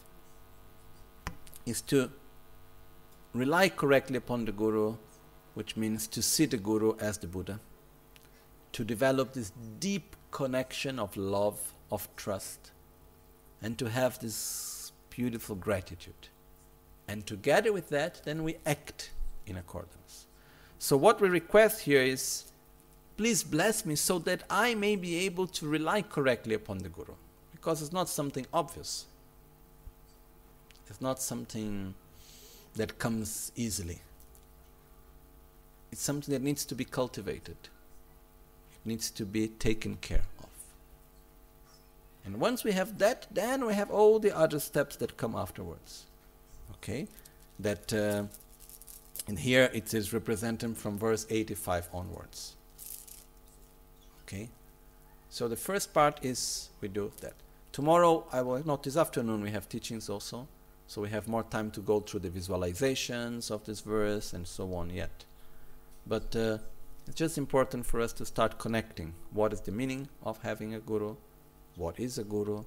is 1.66 1.82
to 1.82 2.12
rely 3.34 3.70
correctly 3.70 4.18
upon 4.18 4.46
the 4.46 4.52
Guru, 4.52 4.96
which 5.54 5.76
means 5.76 6.08
to 6.08 6.22
see 6.22 6.46
the 6.46 6.58
Guru 6.58 6.96
as 7.00 7.18
the 7.18 7.28
Buddha, 7.28 7.60
to 8.72 8.84
develop 8.84 9.34
this 9.34 9.52
deep 9.80 10.16
connection 10.32 11.00
of 11.00 11.16
love, 11.18 11.74
of 11.92 12.08
trust, 12.16 12.72
and 13.62 13.78
to 13.78 13.90
have 13.90 14.20
this 14.20 14.92
beautiful 15.10 15.56
gratitude. 15.56 16.30
And 17.08 17.26
together 17.26 17.72
with 17.72 17.90
that, 17.90 18.22
then 18.26 18.44
we 18.44 18.58
act 18.66 19.12
in 19.46 19.58
accordance. 19.58 20.26
So, 20.80 20.98
what 20.98 21.22
we 21.22 21.30
request 21.30 21.82
here 21.82 22.02
is 22.02 22.46
please 23.18 23.44
bless 23.44 23.86
me 23.86 23.96
so 23.96 24.20
that 24.20 24.44
I 24.50 24.76
may 24.76 24.96
be 24.96 25.18
able 25.26 25.48
to 25.48 25.68
rely 25.68 26.02
correctly 26.02 26.56
upon 26.56 26.80
the 26.80 26.90
Guru. 26.90 27.14
Because 27.52 27.82
it's 27.82 27.94
not 27.94 28.10
something 28.10 28.46
obvious, 28.54 29.06
it's 30.88 31.02
not 31.02 31.20
something 31.22 31.96
that 32.76 33.00
comes 33.00 33.52
easily. 33.56 34.00
It's 35.92 36.02
something 36.02 36.34
that 36.34 36.42
needs 36.42 36.66
to 36.66 36.76
be 36.76 36.86
cultivated, 36.86 37.58
it 37.62 38.86
needs 38.86 39.10
to 39.12 39.26
be 39.26 39.48
taken 39.48 39.96
care 39.96 40.24
of. 40.40 40.50
And 42.26 42.40
once 42.40 42.64
we 42.64 42.72
have 42.72 42.98
that, 42.98 43.28
then 43.32 43.66
we 43.66 43.74
have 43.76 43.92
all 43.92 44.20
the 44.20 44.36
other 44.36 44.60
steps 44.60 44.96
that 44.98 45.16
come 45.16 45.36
afterwards. 45.36 46.06
Okay? 46.74 47.08
That, 47.60 47.94
uh, 47.94 48.24
and 49.28 49.40
here 49.40 49.70
it 49.74 49.94
is 49.94 50.12
represented 50.12 50.76
from 50.76 50.98
verse 50.98 51.28
85 51.30 51.90
onwards. 51.94 52.55
Okay? 54.26 54.50
So 55.30 55.48
the 55.48 55.56
first 55.56 55.94
part 55.94 56.20
is 56.24 56.70
we 56.82 56.88
do 56.88 57.12
that. 57.22 57.34
Tomorrow, 57.72 58.26
I 58.32 58.42
will, 58.42 58.66
not 58.66 58.84
this 58.84 58.98
afternoon, 58.98 59.42
we 59.42 59.52
have 59.52 59.68
teachings 59.68 60.10
also. 60.10 60.48
So 60.88 61.02
we 61.02 61.10
have 61.10 61.28
more 61.28 61.44
time 61.44 61.72
to 61.72 61.82
go 61.82 62.00
through 62.00 62.22
the 62.22 62.30
visualizations 62.30 63.52
of 63.52 63.66
this 63.66 63.82
verse 63.82 64.34
and 64.34 64.48
so 64.48 64.74
on 64.76 64.90
yet. 64.90 65.26
But 66.08 66.36
uh, 66.36 66.60
it's 67.08 67.16
just 67.16 67.38
important 67.38 67.86
for 67.86 68.00
us 68.00 68.14
to 68.14 68.26
start 68.26 68.60
connecting. 68.60 69.14
What 69.32 69.52
is 69.52 69.62
the 69.62 69.72
meaning 69.72 70.10
of 70.24 70.42
having 70.42 70.74
a 70.74 70.80
guru? 70.80 71.16
What 71.76 72.00
is 72.00 72.18
a 72.18 72.24
guru? 72.24 72.64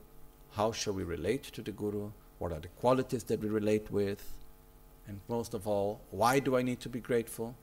How 0.53 0.73
shall 0.73 0.93
we 0.93 1.05
relate 1.05 1.45
to 1.45 1.63
the 1.63 1.71
guru? 1.71 2.11
What 2.39 2.53
are 2.53 2.61
the 2.61 2.69
qualities 2.69 3.25
that 3.25 3.41
we 3.41 3.49
relate 3.49 3.91
with? 3.91 4.33
And 5.07 5.21
most 5.29 5.55
of 5.55 5.67
all, 5.67 6.01
why 6.11 6.39
do 6.39 6.57
I 6.57 6.63
need 6.63 6.81
to 6.81 6.89
be 6.89 7.01
grateful? 7.01 7.55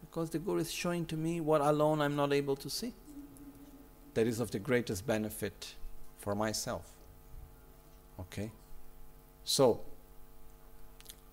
Because 0.00 0.30
the 0.30 0.38
guru 0.38 0.60
is 0.60 0.72
showing 0.72 1.04
to 1.06 1.16
me 1.16 1.40
what 1.40 1.60
alone 1.60 2.00
I'm 2.00 2.16
not 2.16 2.32
able 2.32 2.56
to 2.56 2.70
see. 2.70 2.94
That 4.14 4.26
is 4.26 4.40
of 4.40 4.50
the 4.50 4.58
greatest 4.58 5.06
benefit 5.06 5.74
for 6.18 6.34
myself. 6.34 6.92
Okay? 8.18 8.50
So, 9.44 9.80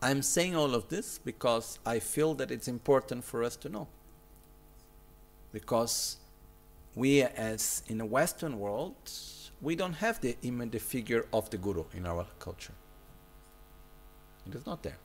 I'm 0.02 0.22
saying 0.22 0.56
all 0.56 0.76
of 0.76 0.90
this 0.90 1.18
because 1.18 1.80
I 1.86 2.00
feel 2.00 2.34
that 2.36 2.52
it's 2.52 2.68
important 2.68 3.24
for 3.24 3.44
us 3.44 3.56
to 3.58 3.70
know. 3.70 3.88
Because 5.52 6.18
we, 6.96 7.24
as 7.24 7.82
in 7.88 7.98
the 7.98 8.06
Western 8.06 8.60
world, 8.60 8.96
we 9.62 9.76
don't 9.76 9.94
have 9.94 10.22
the 10.22 10.38
image, 10.44 10.72
the 10.72 10.80
figure 10.80 11.26
of 11.34 11.50
the 11.50 11.58
guru 11.58 11.86
in 11.94 12.06
our 12.06 12.26
culture. 12.40 12.74
It 14.48 14.56
is 14.56 14.66
not 14.66 14.84
there. 14.84 14.98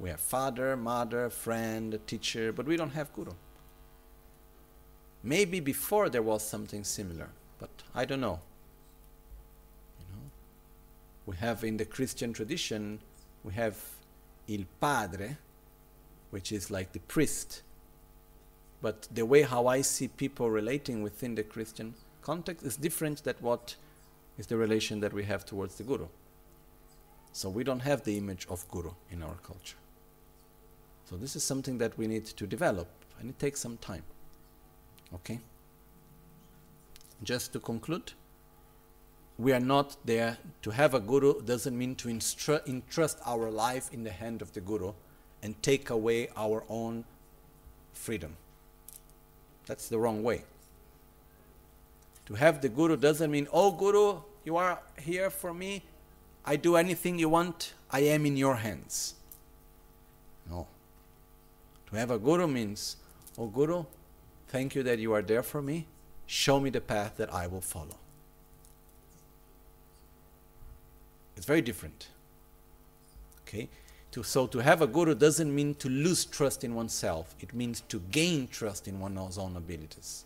We 0.00 0.08
have 0.08 0.20
father, 0.20 0.78
mother, 0.78 1.28
friend, 1.28 2.00
teacher, 2.06 2.52
but 2.52 2.64
we 2.64 2.78
don't 2.78 2.92
have 2.92 3.12
guru. 3.12 3.32
Maybe 5.22 5.60
before 5.60 6.08
there 6.08 6.22
was 6.22 6.42
something 6.42 6.84
similar, 6.84 7.28
but 7.58 7.68
I 7.94 8.06
don't 8.06 8.22
know. 8.22 8.40
You 9.98 10.06
know, 10.10 10.30
we 11.26 11.36
have 11.36 11.62
in 11.64 11.76
the 11.76 11.84
Christian 11.84 12.32
tradition, 12.32 13.00
we 13.44 13.52
have 13.52 13.76
il 14.48 14.64
padre, 14.80 15.36
which 16.30 16.50
is 16.50 16.70
like 16.70 16.92
the 16.92 17.00
priest. 17.00 17.60
But 18.80 19.06
the 19.12 19.26
way 19.26 19.42
how 19.42 19.66
I 19.66 19.82
see 19.82 20.08
people 20.08 20.48
relating 20.48 21.02
within 21.02 21.34
the 21.34 21.42
Christian 21.42 21.94
context 22.22 22.64
is 22.64 22.78
different 22.78 23.22
than 23.24 23.34
what 23.40 23.76
is 24.38 24.46
the 24.46 24.56
relation 24.56 25.00
that 25.00 25.12
we 25.12 25.24
have 25.24 25.44
towards 25.44 25.74
the 25.74 25.82
guru. 25.82 26.06
So 27.32 27.50
we 27.50 27.64
don't 27.64 27.80
have 27.80 28.04
the 28.04 28.16
image 28.16 28.46
of 28.48 28.66
guru 28.68 28.92
in 29.10 29.22
our 29.22 29.36
culture. 29.42 29.76
So 31.10 31.16
this 31.16 31.34
is 31.34 31.42
something 31.42 31.78
that 31.78 31.98
we 31.98 32.06
need 32.06 32.24
to 32.24 32.46
develop 32.46 32.86
and 33.18 33.28
it 33.28 33.38
takes 33.40 33.58
some 33.58 33.76
time. 33.78 34.04
Okay? 35.12 35.40
Just 37.24 37.52
to 37.52 37.58
conclude, 37.58 38.12
we 39.36 39.52
are 39.52 39.60
not 39.60 39.96
there 40.04 40.38
to 40.62 40.70
have 40.70 40.94
a 40.94 41.00
guru 41.00 41.42
doesn't 41.42 41.76
mean 41.76 41.96
to 41.96 42.08
entrust 42.08 43.18
our 43.26 43.50
life 43.50 43.92
in 43.92 44.04
the 44.04 44.12
hand 44.12 44.40
of 44.40 44.52
the 44.52 44.60
guru 44.60 44.92
and 45.42 45.60
take 45.64 45.90
away 45.90 46.28
our 46.36 46.62
own 46.68 47.04
freedom. 47.92 48.36
That's 49.66 49.88
the 49.88 49.98
wrong 49.98 50.22
way. 50.22 50.44
To 52.26 52.34
have 52.34 52.60
the 52.62 52.68
guru 52.68 52.96
doesn't 52.96 53.32
mean, 53.32 53.48
oh, 53.52 53.72
guru, 53.72 54.20
you 54.44 54.56
are 54.56 54.78
here 54.96 55.28
for 55.28 55.52
me. 55.52 55.82
I 56.44 56.54
do 56.54 56.76
anything 56.76 57.18
you 57.18 57.28
want. 57.28 57.74
I 57.90 58.00
am 58.00 58.26
in 58.26 58.36
your 58.36 58.54
hands. 58.54 59.14
No. 60.48 60.68
To 61.90 61.98
have 61.98 62.10
a 62.10 62.18
guru 62.18 62.46
means, 62.46 62.96
oh, 63.36 63.46
guru, 63.46 63.84
thank 64.48 64.74
you 64.74 64.82
that 64.84 64.98
you 64.98 65.12
are 65.12 65.22
there 65.22 65.42
for 65.42 65.60
me. 65.60 65.86
Show 66.26 66.60
me 66.60 66.70
the 66.70 66.80
path 66.80 67.16
that 67.16 67.32
I 67.34 67.46
will 67.48 67.60
follow. 67.60 67.98
It's 71.36 71.46
very 71.46 71.62
different. 71.62 72.08
Okay? 73.42 73.68
To, 74.12 74.22
so 74.22 74.46
to 74.46 74.58
have 74.58 74.82
a 74.82 74.86
guru 74.86 75.14
doesn't 75.14 75.52
mean 75.52 75.74
to 75.76 75.88
lose 75.88 76.24
trust 76.24 76.62
in 76.64 76.74
oneself. 76.74 77.34
It 77.40 77.54
means 77.54 77.80
to 77.82 78.00
gain 78.10 78.46
trust 78.48 78.86
in 78.86 79.00
one's 79.00 79.38
own 79.38 79.56
abilities. 79.56 80.24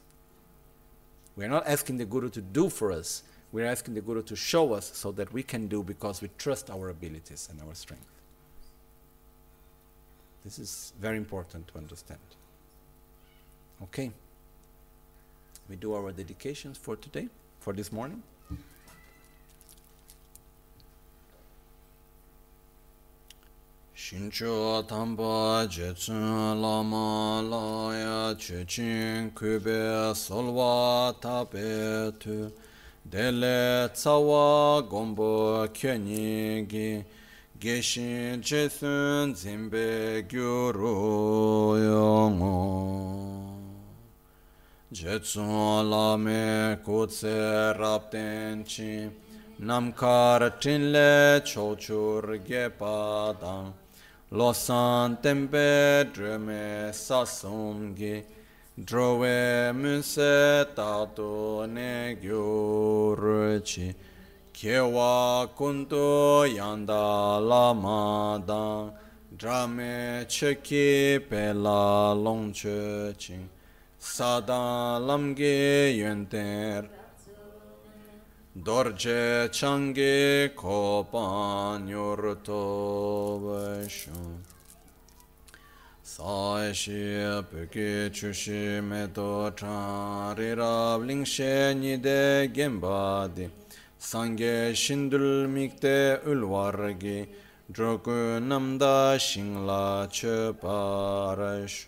We 1.37 1.45
are 1.45 1.49
not 1.49 1.67
asking 1.67 1.99
the 1.99 2.05
guru 2.05 2.29
to 2.31 2.41
do 2.41 2.69
for 2.69 2.93
us. 2.93 3.23
We 3.53 3.63
are 3.63 3.67
asking 3.67 3.95
the 3.95 4.01
guru 4.01 4.23
to 4.25 4.37
show 4.37 4.73
us 4.75 4.91
so 4.95 5.13
that 5.13 5.33
we 5.33 5.43
can 5.43 5.69
do 5.69 5.83
because 5.83 6.21
we 6.21 6.29
trust 6.39 6.71
our 6.71 6.91
abilities 6.91 7.49
and 7.51 7.61
our 7.63 7.75
strength. 7.75 8.14
This 10.45 10.59
is 10.59 10.93
very 11.01 11.17
important 11.17 11.67
to 11.69 11.79
understand. 11.79 12.21
Okay. 13.83 14.11
We 15.71 15.77
do 15.77 15.95
our 15.95 16.13
dedications 16.13 16.77
for 16.77 16.97
today, 16.97 17.29
for 17.61 17.73
this 17.73 17.91
morning. 17.91 18.23
Shincho 23.97 24.87
tamba 24.87 25.67
jetsun 25.67 26.61
lama 26.61 27.41
laya 27.41 28.35
chechin 28.35 29.31
kube 29.31 30.15
solwa 30.15 31.15
tabe 31.23 32.13
tu 32.21 32.53
dele 33.09 33.89
tsawa 33.95 34.83
gombo 34.87 35.67
kyeni 35.69 36.67
geshin 37.65 38.43
che 38.43 38.69
sun 38.69 39.35
zimbe 39.35 40.23
gyuru 40.29 41.79
yongo 41.79 42.59
jetsun 44.93 45.89
lame 45.89 46.79
kutse 46.85 47.73
rapten 47.79 48.65
chi 48.65 49.09
namkar 49.61 50.61
tinle 50.61 51.41
chochur 51.43 52.39
gepadang 52.47 53.73
losan 54.31 55.17
tempe 55.23 56.05
drume 56.13 56.93
sasum 56.93 57.95
gi 57.97 58.23
drowe 58.77 59.73
munse 59.73 60.67
tatu 60.77 61.65
ne 61.67 62.15
gyuru 62.21 63.63
chi. 63.65 63.95
Kyewa 64.55 65.49
kunto 65.57 66.47
yanda 66.47 67.41
lama 67.41 68.41
dang, 68.47 68.93
drame 69.37 70.25
cheki 70.29 71.19
pela 71.29 72.15
longche 72.15 73.19
ching, 73.19 73.49
sada 73.99 75.01
lamge 75.01 75.99
yenter, 75.99 76.87
dorje 78.57 79.51
change 79.51 80.55
kopan 80.55 81.89
yorto 81.89 83.41
vashun. 83.43 84.39
Sāyāshī 86.05 87.43
pūkī 87.51 88.09
chūshī 88.15 88.79
mē 88.87 89.09
tō 89.11 89.51
chāng 89.59 90.39
rīrāb 90.39 91.03
līngshē 91.11 91.75
nidē 91.75 92.55
gēmbādī. 92.55 93.64
Sange 94.05 94.75
shindul 94.75 95.49
mikte 95.49 96.21
ulwargi 96.27 97.27
drogu 97.73 98.39
namda 98.51 99.19
shingla 99.19 100.07
che 100.13 100.53
parash. 100.53 101.87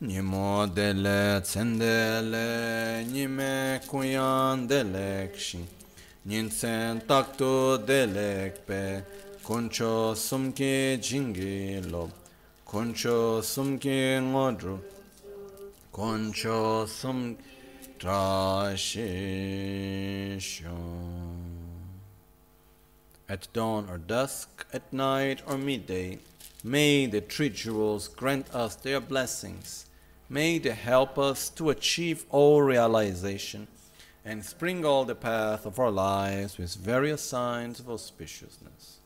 nimo 0.01 0.67
dele 0.67 1.39
tsendele 1.41 3.05
nime 3.09 3.79
kuyan 3.87 4.67
delekshi. 4.67 5.63
Ninsen 6.25 7.01
takto 7.07 7.77
delekpe, 7.77 9.03
koncho 9.41 10.13
sumke 10.13 10.97
jingi 10.99 11.81
koncho 12.73 13.39
sumke 13.39 14.17
ngodru, 14.19 14.79
koncho 15.93 16.87
sum 16.87 17.37
At 23.29 23.47
dawn 23.53 23.87
or 23.87 23.99
dusk, 23.99 24.65
at 24.73 24.91
night 24.91 25.43
or 25.45 25.57
midday, 25.59 26.17
may 26.63 27.05
the 27.05 27.21
three 27.21 27.49
jewels 27.49 28.07
grant 28.07 28.49
us 28.55 28.75
their 28.75 28.99
blessings. 28.99 29.85
May 30.27 30.57
they 30.57 30.71
help 30.71 31.19
us 31.19 31.49
to 31.49 31.69
achieve 31.69 32.25
all 32.31 32.63
realization 32.63 33.67
and 34.25 34.43
sprinkle 34.43 35.05
the 35.05 35.13
path 35.13 35.67
of 35.67 35.77
our 35.77 35.91
lives 35.91 36.57
with 36.57 36.75
various 36.75 37.21
signs 37.21 37.79
of 37.79 37.85
auspiciousness. 37.85 38.97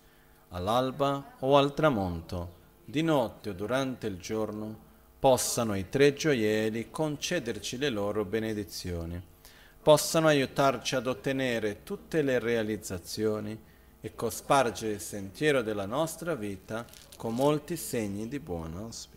All'alba 0.53 1.26
o 1.41 1.57
al 1.57 1.72
tramonto, 1.72 2.48
di 2.89 3.01
notte 3.01 3.49
o 3.49 3.53
durante 3.53 4.07
il 4.07 4.18
giorno, 4.18 4.85
possano 5.19 5.76
i 5.76 5.89
tre 5.89 6.14
gioielli 6.14 6.89
concederci 6.89 7.77
le 7.77 7.89
loro 7.89 8.23
benedizioni, 8.23 9.22
possano 9.81 10.27
aiutarci 10.27 10.95
ad 10.95 11.05
ottenere 11.05 11.84
tutte 11.84 12.22
le 12.22 12.39
realizzazioni 12.39 13.59
e 13.99 14.15
cospargere 14.15 14.93
il 14.93 15.01
sentiero 15.01 15.61
della 15.64 15.85
nostra 15.85 16.34
vita 16.34 16.85
con 17.18 17.35
molti 17.35 17.76
segni 17.76 18.30
di 18.30 18.39
buon 18.39 18.77
auspicio. 18.77 19.16